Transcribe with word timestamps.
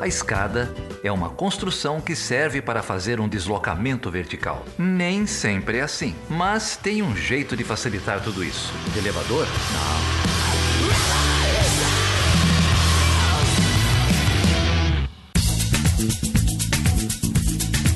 A 0.00 0.06
escada 0.06 0.74
é 1.04 1.12
uma 1.12 1.28
construção 1.28 2.00
que 2.00 2.16
serve 2.16 2.62
para 2.62 2.82
fazer 2.82 3.20
um 3.20 3.28
deslocamento 3.28 4.10
vertical. 4.10 4.64
Nem 4.78 5.26
sempre 5.26 5.76
é 5.76 5.82
assim, 5.82 6.14
mas 6.26 6.74
tem 6.74 7.02
um 7.02 7.14
jeito 7.14 7.54
de 7.54 7.62
facilitar 7.64 8.22
tudo 8.22 8.42
isso. 8.42 8.72
elevador? 8.96 9.46
Não. 9.46 10.20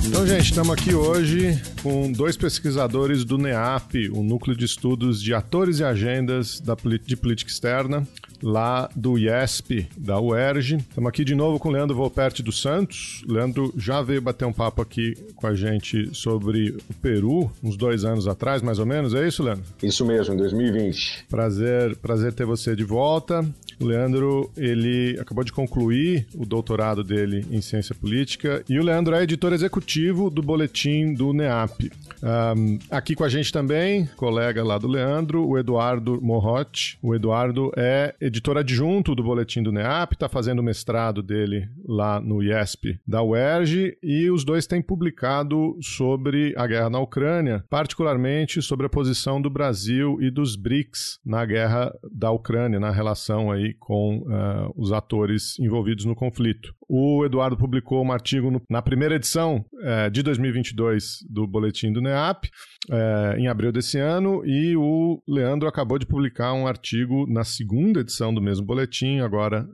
Então, 0.07 0.27
gente, 0.27 0.45
estamos 0.45 0.71
aqui 0.71 0.95
hoje 0.95 1.61
com 1.82 2.12
dois 2.12 2.36
pesquisadores 2.36 3.25
do 3.25 3.36
NEAP, 3.36 4.11
o 4.12 4.23
Núcleo 4.23 4.57
de 4.57 4.64
Estudos 4.64 5.21
de 5.21 5.34
Atores 5.34 5.80
e 5.80 5.84
Agendas 5.84 6.61
da, 6.61 6.75
de 6.75 7.16
Política 7.16 7.50
Externa, 7.50 8.07
lá 8.45 8.91
do 8.95 9.19
IESP, 9.19 9.89
da 9.97 10.21
UERJ. 10.21 10.77
Estamos 10.77 11.09
aqui 11.09 11.25
de 11.25 11.35
novo 11.35 11.59
com 11.59 11.71
o 11.71 11.73
Leandro 11.73 11.97
Volperti 11.97 12.43
dos 12.43 12.61
Santos. 12.61 13.25
O 13.27 13.33
Leandro 13.33 13.73
já 13.75 14.02
veio 14.02 14.21
bater 14.21 14.45
um 14.45 14.52
papo 14.52 14.83
aqui 14.83 15.15
com 15.35 15.47
a 15.47 15.55
gente 15.55 16.15
sobre 16.15 16.77
o 16.91 16.95
Peru, 17.01 17.51
uns 17.62 17.75
dois 17.75 18.05
anos 18.05 18.29
atrás, 18.29 18.61
mais 18.61 18.79
ou 18.79 18.85
menos. 18.85 19.15
É 19.15 19.27
isso, 19.27 19.43
Leandro? 19.43 19.65
Isso 19.83 20.05
mesmo, 20.05 20.35
em 20.35 20.37
2020. 20.37 21.25
Prazer, 21.30 21.97
prazer 21.97 22.35
ter 22.35 22.45
você 22.45 22.77
de 22.77 22.85
volta. 22.85 23.43
O 23.80 23.87
Leandro, 23.87 24.51
ele 24.56 25.19
acabou 25.20 25.45
de 25.45 25.52
concluir 25.52 26.27
o 26.34 26.46
doutorado 26.46 27.02
dele 27.02 27.45
em 27.51 27.60
ciência 27.60 27.95
política 27.95 28.65
e 28.69 28.78
o 28.78 28.82
Leandro 28.82 29.15
é 29.15 29.23
editor 29.23 29.52
executivo 29.52 30.30
do 30.30 30.42
boletim 30.42 31.12
do 31.15 31.32
NEAP. 31.32 31.91
Um, 32.23 32.79
aqui 32.91 33.15
com 33.15 33.24
a 33.24 33.29
gente 33.29 33.52
também, 33.52 34.06
colega 34.16 34.65
lá 34.65 34.79
do 34.79 34.88
Leandro, 34.88 35.46
o 35.46 35.59
Eduardo 35.59 36.20
Morrote. 36.23 36.98
O 37.02 37.15
Eduardo 37.15 37.70
é 37.77 38.15
editor 38.20 38.56
adjunto 38.56 39.15
do 39.15 39.23
boletim 39.23 39.62
do 39.62 39.73
NEAP, 39.73 40.12
está 40.15 40.29
fazendo 40.29 40.60
o 40.60 40.62
mestrado 40.62 41.23
dele 41.23 41.68
lá 41.87 42.21
no 42.21 42.43
IESP 42.43 42.99
da 43.06 43.23
UERJ 43.23 43.99
e 44.02 44.30
os 44.30 44.45
dois 44.45 44.66
têm 44.66 44.80
publicado 44.80 45.77
sobre 45.80 46.54
a 46.56 46.66
guerra 46.66 46.90
na 46.90 46.99
Ucrânia, 46.99 47.65
particularmente 47.68 48.62
sobre 48.62 48.87
a 48.87 48.90
posição 48.90 49.40
do 49.40 49.51
Brasil 49.51 50.18
e 50.21 50.30
dos 50.30 50.56
BRICS 50.56 51.21
na 51.24 51.45
guerra 51.45 51.95
da 52.12 52.30
Ucrânia, 52.30 52.80
na 52.80 52.90
relação 52.90 53.51
aí 53.51 53.63
aí 53.65 53.74
com 53.74 54.18
uh, 54.18 54.73
os 54.76 54.93
atores 54.93 55.59
envolvidos 55.59 56.04
no 56.04 56.15
conflito. 56.15 56.74
O 56.88 57.24
Eduardo 57.24 57.57
publicou 57.57 58.04
um 58.04 58.12
artigo 58.12 58.51
no, 58.51 58.62
na 58.71 58.82
primeira 58.82 59.16
edição 59.16 59.65
uh, 59.74 60.10
de 60.10 60.23
2022 60.23 61.18
do 61.29 61.46
Boletim 61.46 61.93
do 61.93 62.01
NEAP, 62.01 62.48
uh, 62.90 63.38
em 63.38 63.49
abril 63.49 63.73
desse 63.73 63.99
ano, 63.99 64.44
e 64.44 64.77
o 64.77 65.22
Leandro 65.27 65.69
acabou 65.69 65.99
de 65.99 66.06
publicar 66.06 66.53
um 66.53 66.66
artigo 66.66 67.27
na 67.28 67.44
segunda 67.44 68.00
edição 68.00 68.32
do 68.34 68.43
mesmo 68.43 68.66
boletim, 68.66 69.21
agora 69.21 69.66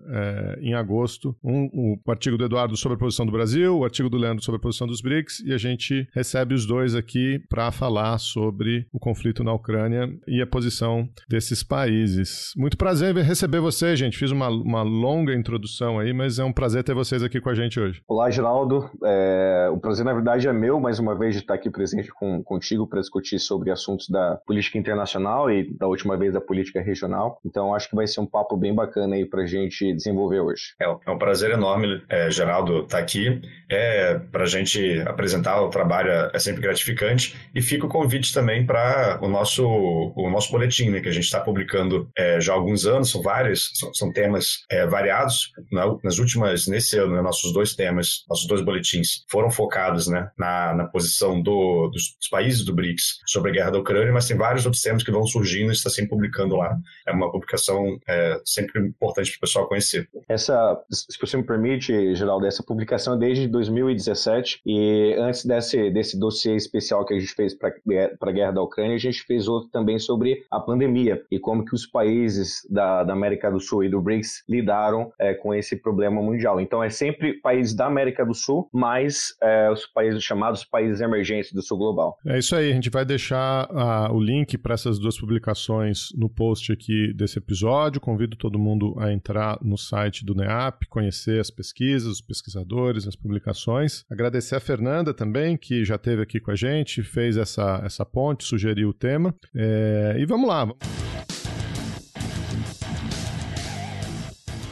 em 0.61 0.75
agosto. 0.75 1.35
Um, 1.43 1.71
um, 1.73 2.01
o 2.05 2.11
artigo 2.11 2.37
do 2.37 2.45
Eduardo 2.45 2.77
sobre 2.77 2.97
a 2.97 2.99
posição 2.99 3.25
do 3.25 3.33
Brasil, 3.33 3.79
o 3.79 3.85
artigo 3.85 4.09
do 4.09 4.17
Leandro 4.17 4.45
sobre 4.45 4.59
a 4.59 4.63
posição 4.63 4.87
dos 4.87 5.01
BRICS, 5.01 5.41
e 5.41 5.53
a 5.53 5.59
gente 5.59 6.09
recebe 6.13 6.55
os 6.55 6.67
dois 6.67 6.95
aqui 6.95 7.41
para 7.49 7.71
falar 7.71 8.19
sobre 8.19 8.87
o 8.93 8.99
conflito 8.99 9.43
na 9.43 9.53
Ucrânia 9.53 10.09
e 10.27 10.43
a 10.43 10.47
posição 10.47 11.09
desses 11.29 11.63
países. 11.63 12.53
Muito 12.57 12.77
prazer 12.77 13.15
receber 13.17 13.61
você 13.61 13.81
você, 13.81 13.97
gente. 13.97 14.19
Fiz 14.19 14.31
uma, 14.31 14.49
uma 14.49 14.83
longa 14.83 15.35
introdução 15.35 15.99
aí, 15.99 16.13
mas 16.13 16.39
é 16.39 16.45
um 16.45 16.53
prazer 16.53 16.85
ter 16.85 16.95
vocês 16.95 17.23
aqui 17.23 17.41
com 17.41 17.49
a 17.49 17.55
gente 17.55 17.81
hoje. 17.81 18.03
Olá, 18.07 18.31
Geraldo. 18.31 18.91
É, 19.05 19.71
o 19.73 19.79
prazer, 19.79 20.05
na 20.05 20.13
verdade, 20.13 20.47
é 20.47 20.53
meu, 20.53 20.79
mais 20.79 20.99
uma 20.99 21.17
vez, 21.17 21.35
de 21.35 21.41
estar 21.41 21.55
aqui 21.55 21.71
presente 21.71 22.11
com, 22.13 22.43
contigo 22.43 22.87
para 23.01 23.03
discutir 23.03 23.39
sobre 23.39 23.71
assuntos 23.71 24.09
da 24.09 24.37
política 24.47 24.79
internacional 24.79 25.51
e 25.51 25.73
da 25.77 25.87
última 25.87 26.17
vez 26.17 26.33
da 26.33 26.41
política 26.41 26.81
regional. 26.81 27.41
Então, 27.45 27.75
acho 27.75 27.89
que 27.89 27.97
vai 27.97 28.07
ser 28.07 28.21
um 28.21 28.27
papo 28.27 28.57
bem 28.57 28.75
bacana 28.75 29.17
aí 29.17 29.25
para 29.25 29.43
a 29.43 29.47
gente 29.47 29.93
desenvolver 29.95 30.41
hoje. 30.41 30.75
É, 30.81 30.85
é 30.85 31.11
um 31.11 31.19
prazer 31.19 31.51
enorme, 31.51 32.03
é, 32.09 32.31
Geraldo, 32.31 32.81
estar 32.81 32.99
aqui. 32.99 33.41
É, 33.71 34.19
para 34.31 34.45
a 34.45 34.47
gente 34.47 35.01
apresentar 35.07 35.61
o 35.63 35.71
trabalho 35.71 36.11
é, 36.11 36.31
é 36.35 36.39
sempre 36.39 36.61
gratificante 36.61 37.37
e 37.55 37.63
fica 37.63 37.87
o 37.87 37.89
convite 37.89 38.33
também 38.35 38.67
para 38.67 39.19
o 39.23 39.29
nosso, 39.29 39.67
o 39.67 40.31
nosso 40.31 40.51
boletim, 40.51 40.91
né, 40.91 41.01
que 41.01 41.09
a 41.09 41.13
gente 41.13 41.25
está 41.25 41.41
publicando 41.41 42.09
é, 42.17 42.41
já 42.41 42.53
há 42.53 42.57
alguns 42.57 42.87
anos, 42.87 43.11
são 43.11 43.23
vários 43.23 43.71
são, 43.75 43.95
são 43.95 44.13
temas 44.13 44.65
é, 44.71 44.87
variados. 44.87 45.53
Na, 45.71 45.85
nas 46.03 46.19
últimas, 46.19 46.67
nesse 46.67 46.99
ano, 46.99 47.15
né, 47.15 47.23
nossos 47.23 47.53
dois 47.53 47.75
temas, 47.75 48.25
nossos 48.29 48.47
dois 48.47 48.61
boletins 48.61 49.25
foram 49.31 49.51
focados 49.51 50.09
né, 50.09 50.31
na, 50.39 50.75
na 50.75 50.85
posição 50.87 51.41
do, 51.41 51.89
dos, 51.89 52.11
países 52.31 52.65
do 52.65 52.75
BRICS 52.75 52.90
sobre 53.27 53.51
a 53.51 53.55
guerra 53.55 53.71
da 53.71 53.79
Ucrânia, 53.79 54.13
mas 54.13 54.27
tem 54.27 54.37
vários 54.37 54.65
outros 54.65 54.83
temas 54.83 55.03
que 55.03 55.11
vão 55.11 55.27
surgindo 55.27 55.71
e 55.71 55.73
está 55.73 55.91
sempre 55.91 56.11
publicando 56.11 56.57
lá. 56.57 56.77
É 57.07 57.13
uma 57.13 57.31
publicação 57.31 57.99
é, 58.09 58.41
sempre 58.45 58.81
importante 58.81 59.31
para 59.31 59.39
o 59.39 59.41
pessoal 59.41 59.69
conhecer. 59.69 60.09
Essa, 60.29 60.81
se 60.91 61.19
você 61.21 61.37
me 61.37 61.45
permite, 61.45 62.15
Geraldo, 62.15 62.47
essa 62.47 62.63
publicação 62.63 63.15
é 63.15 63.19
desde 63.19 63.49
2017 63.49 64.61
e 64.65 65.15
antes 65.19 65.45
desse, 65.45 65.91
desse 65.91 66.19
dossiê 66.19 66.57
especial 66.57 67.05
que 67.05 67.15
a 67.15 67.19
gente 67.19 67.33
fez 67.35 67.55
para 67.55 67.73
a 68.21 68.33
guerra 68.33 68.53
da 68.53 68.63
Ucrânia, 68.63 68.97
a 68.97 69.01
gente 69.01 69.23
fez 69.23 69.49
outro 69.49 69.71
também 69.71 69.99
sobre 69.99 70.45
a 70.51 70.61
pandemia 70.61 71.23
e 71.31 71.39
como 71.39 71.65
que 71.65 71.75
os 71.75 71.87
países 71.87 72.67
da, 72.69 73.05
da 73.05 73.13
América 73.13 73.51
do 73.51 73.61
Sul 73.61 73.85
e 73.85 73.89
do 73.89 74.01
BRICS 74.01 74.43
lidaram 74.49 75.13
é, 75.19 75.35
com 75.35 75.55
esse 75.55 75.77
problema 75.77 76.23
mundial. 76.23 76.61
Então, 76.61 76.83
é 76.83 76.91
sempre 76.91 77.35
países 77.41 77.75
da 77.75 77.87
América 77.87 78.25
do 78.25 78.35
Sul, 78.35 78.69
mais 78.73 79.35
é, 79.43 79.71
os 79.71 79.87
países 79.87 80.23
chamados 80.23 80.65
países 80.65 81.01
emergentes 81.01 81.53
do 81.53 81.63
Sul 81.63 81.79
global. 81.79 82.19
É 82.27 82.39
isso 82.39 82.55
aí, 82.55 82.73
gente 82.81 82.91
vai 82.91 83.05
deixar 83.05 83.69
uh, 83.71 84.15
o 84.15 84.21
link 84.21 84.57
para 84.57 84.75
essas 84.75 84.99
duas 84.99 85.19
publicações 85.19 86.09
no 86.17 86.29
post 86.29 86.73
aqui 86.73 87.13
desse 87.13 87.39
episódio. 87.39 88.01
Convido 88.01 88.37
todo 88.37 88.59
mundo 88.59 88.95
a 88.99 89.13
entrar 89.13 89.59
no 89.63 89.77
site 89.77 90.25
do 90.25 90.35
NEAP, 90.35 90.87
conhecer 90.89 91.41
as 91.41 91.51
pesquisas, 91.51 92.15
os 92.15 92.21
pesquisadores, 92.21 93.07
as 93.07 93.15
publicações. 93.15 94.05
Agradecer 94.11 94.57
a 94.57 94.61
Fernanda 94.61 95.13
também, 95.13 95.57
que 95.57 95.85
já 95.85 95.97
esteve 95.97 96.23
aqui 96.23 96.41
com 96.41 96.51
a 96.51 96.57
gente, 96.57 97.03
fez 97.03 97.37
essa, 97.37 97.83
essa 97.85 98.05
ponte, 98.05 98.45
sugeriu 98.45 98.89
o 98.89 98.95
tema. 98.95 99.35
É, 99.55 100.17
e 100.19 100.25
vamos 100.25 100.49
lá. 100.49 100.67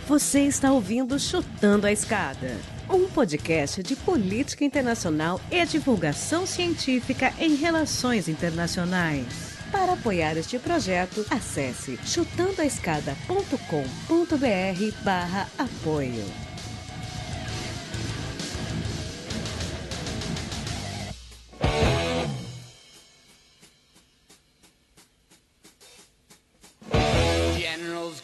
Você 0.07 0.41
está 0.41 0.73
ouvindo 0.73 1.19
Chutando 1.19 1.87
a 1.87 1.93
Escada, 1.93 2.57
um 2.91 3.09
podcast 3.09 3.83
de 3.83 3.97
política 3.97 4.65
internacional 4.65 5.41
e 5.51 5.65
divulgação 5.65 6.47
científica 6.47 7.33
em 7.39 7.55
relações 7.55 8.29
internacionais. 8.29 9.57
Para 9.71 9.93
apoiar 9.93 10.37
este 10.37 10.59
projeto, 10.59 11.25
acesse 11.31 11.99
chutandoaescada.com.br 12.05 15.05
barra 15.05 15.49
apoio. 15.59 16.25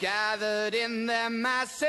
gathered 0.04 0.74
in 0.74 1.06
their 1.06 1.30
masses, 1.30 1.88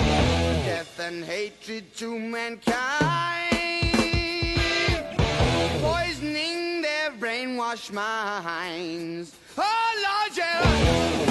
And 1.01 1.25
hatred 1.25 1.95
to 1.97 2.19
mankind, 2.19 2.69
poisoning 5.81 6.83
their 6.83 7.09
brainwashed 7.19 7.91
minds. 7.91 9.35
Oh, 9.57 10.27
Lord, 10.27 10.37
yeah. 10.37 11.30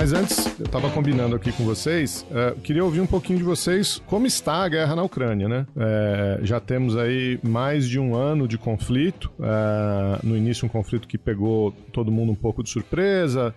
Mas 0.00 0.12
antes, 0.12 0.46
eu 0.60 0.64
estava 0.64 0.88
combinando 0.90 1.34
aqui 1.34 1.50
com 1.50 1.64
vocês, 1.64 2.24
é, 2.30 2.54
queria 2.62 2.84
ouvir 2.84 3.00
um 3.00 3.06
pouquinho 3.06 3.36
de 3.36 3.44
vocês 3.44 4.00
como 4.06 4.28
está 4.28 4.62
a 4.62 4.68
guerra 4.68 4.94
na 4.94 5.02
Ucrânia, 5.02 5.48
né? 5.48 5.66
É, 5.76 6.38
já 6.44 6.60
temos 6.60 6.96
aí 6.96 7.40
mais 7.42 7.88
de 7.88 7.98
um 7.98 8.14
ano 8.14 8.46
de 8.46 8.56
conflito. 8.56 9.28
É, 9.40 10.24
no 10.24 10.36
início, 10.36 10.64
um 10.64 10.68
conflito 10.68 11.08
que 11.08 11.18
pegou 11.18 11.72
todo 11.92 12.12
mundo 12.12 12.30
um 12.30 12.36
pouco 12.36 12.62
de 12.62 12.70
surpresa. 12.70 13.52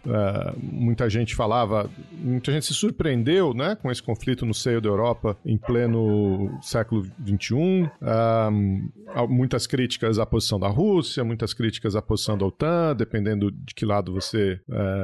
Muita 0.58 1.08
gente 1.12 1.36
falava, 1.36 1.88
muita 2.12 2.52
gente 2.52 2.66
se 2.66 2.74
surpreendeu, 2.74 3.54
né, 3.54 3.78
com 3.80 3.92
esse 3.92 4.02
conflito 4.02 4.44
no 4.44 4.54
seio 4.54 4.82
da 4.82 4.90
Europa 4.90 5.38
em 5.46 5.60
pleno 5.60 6.58
século 6.64 7.06
XXI. 7.24 7.88
Muitas 9.30 9.68
críticas 9.68 10.18
à 10.18 10.26
posição 10.26 10.60
da 10.60 10.70
Rússia, 10.70 11.24
muitas 11.24 11.54
críticas 11.54 11.96
à 11.96 12.02
posição 12.02 12.36
da 12.36 12.48
OTAN, 12.48 12.96
dependendo 12.96 13.52
de 13.52 13.76
que 13.76 13.86
lado 13.86 14.12
você 14.12 14.60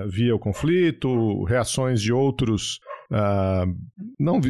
via 0.07 0.35
o 0.35 0.39
conflito, 0.39 1.26
reações 1.43 2.01
de 2.01 2.11
outros 2.11 2.79
Uh, 3.09 3.73
não 4.19 4.41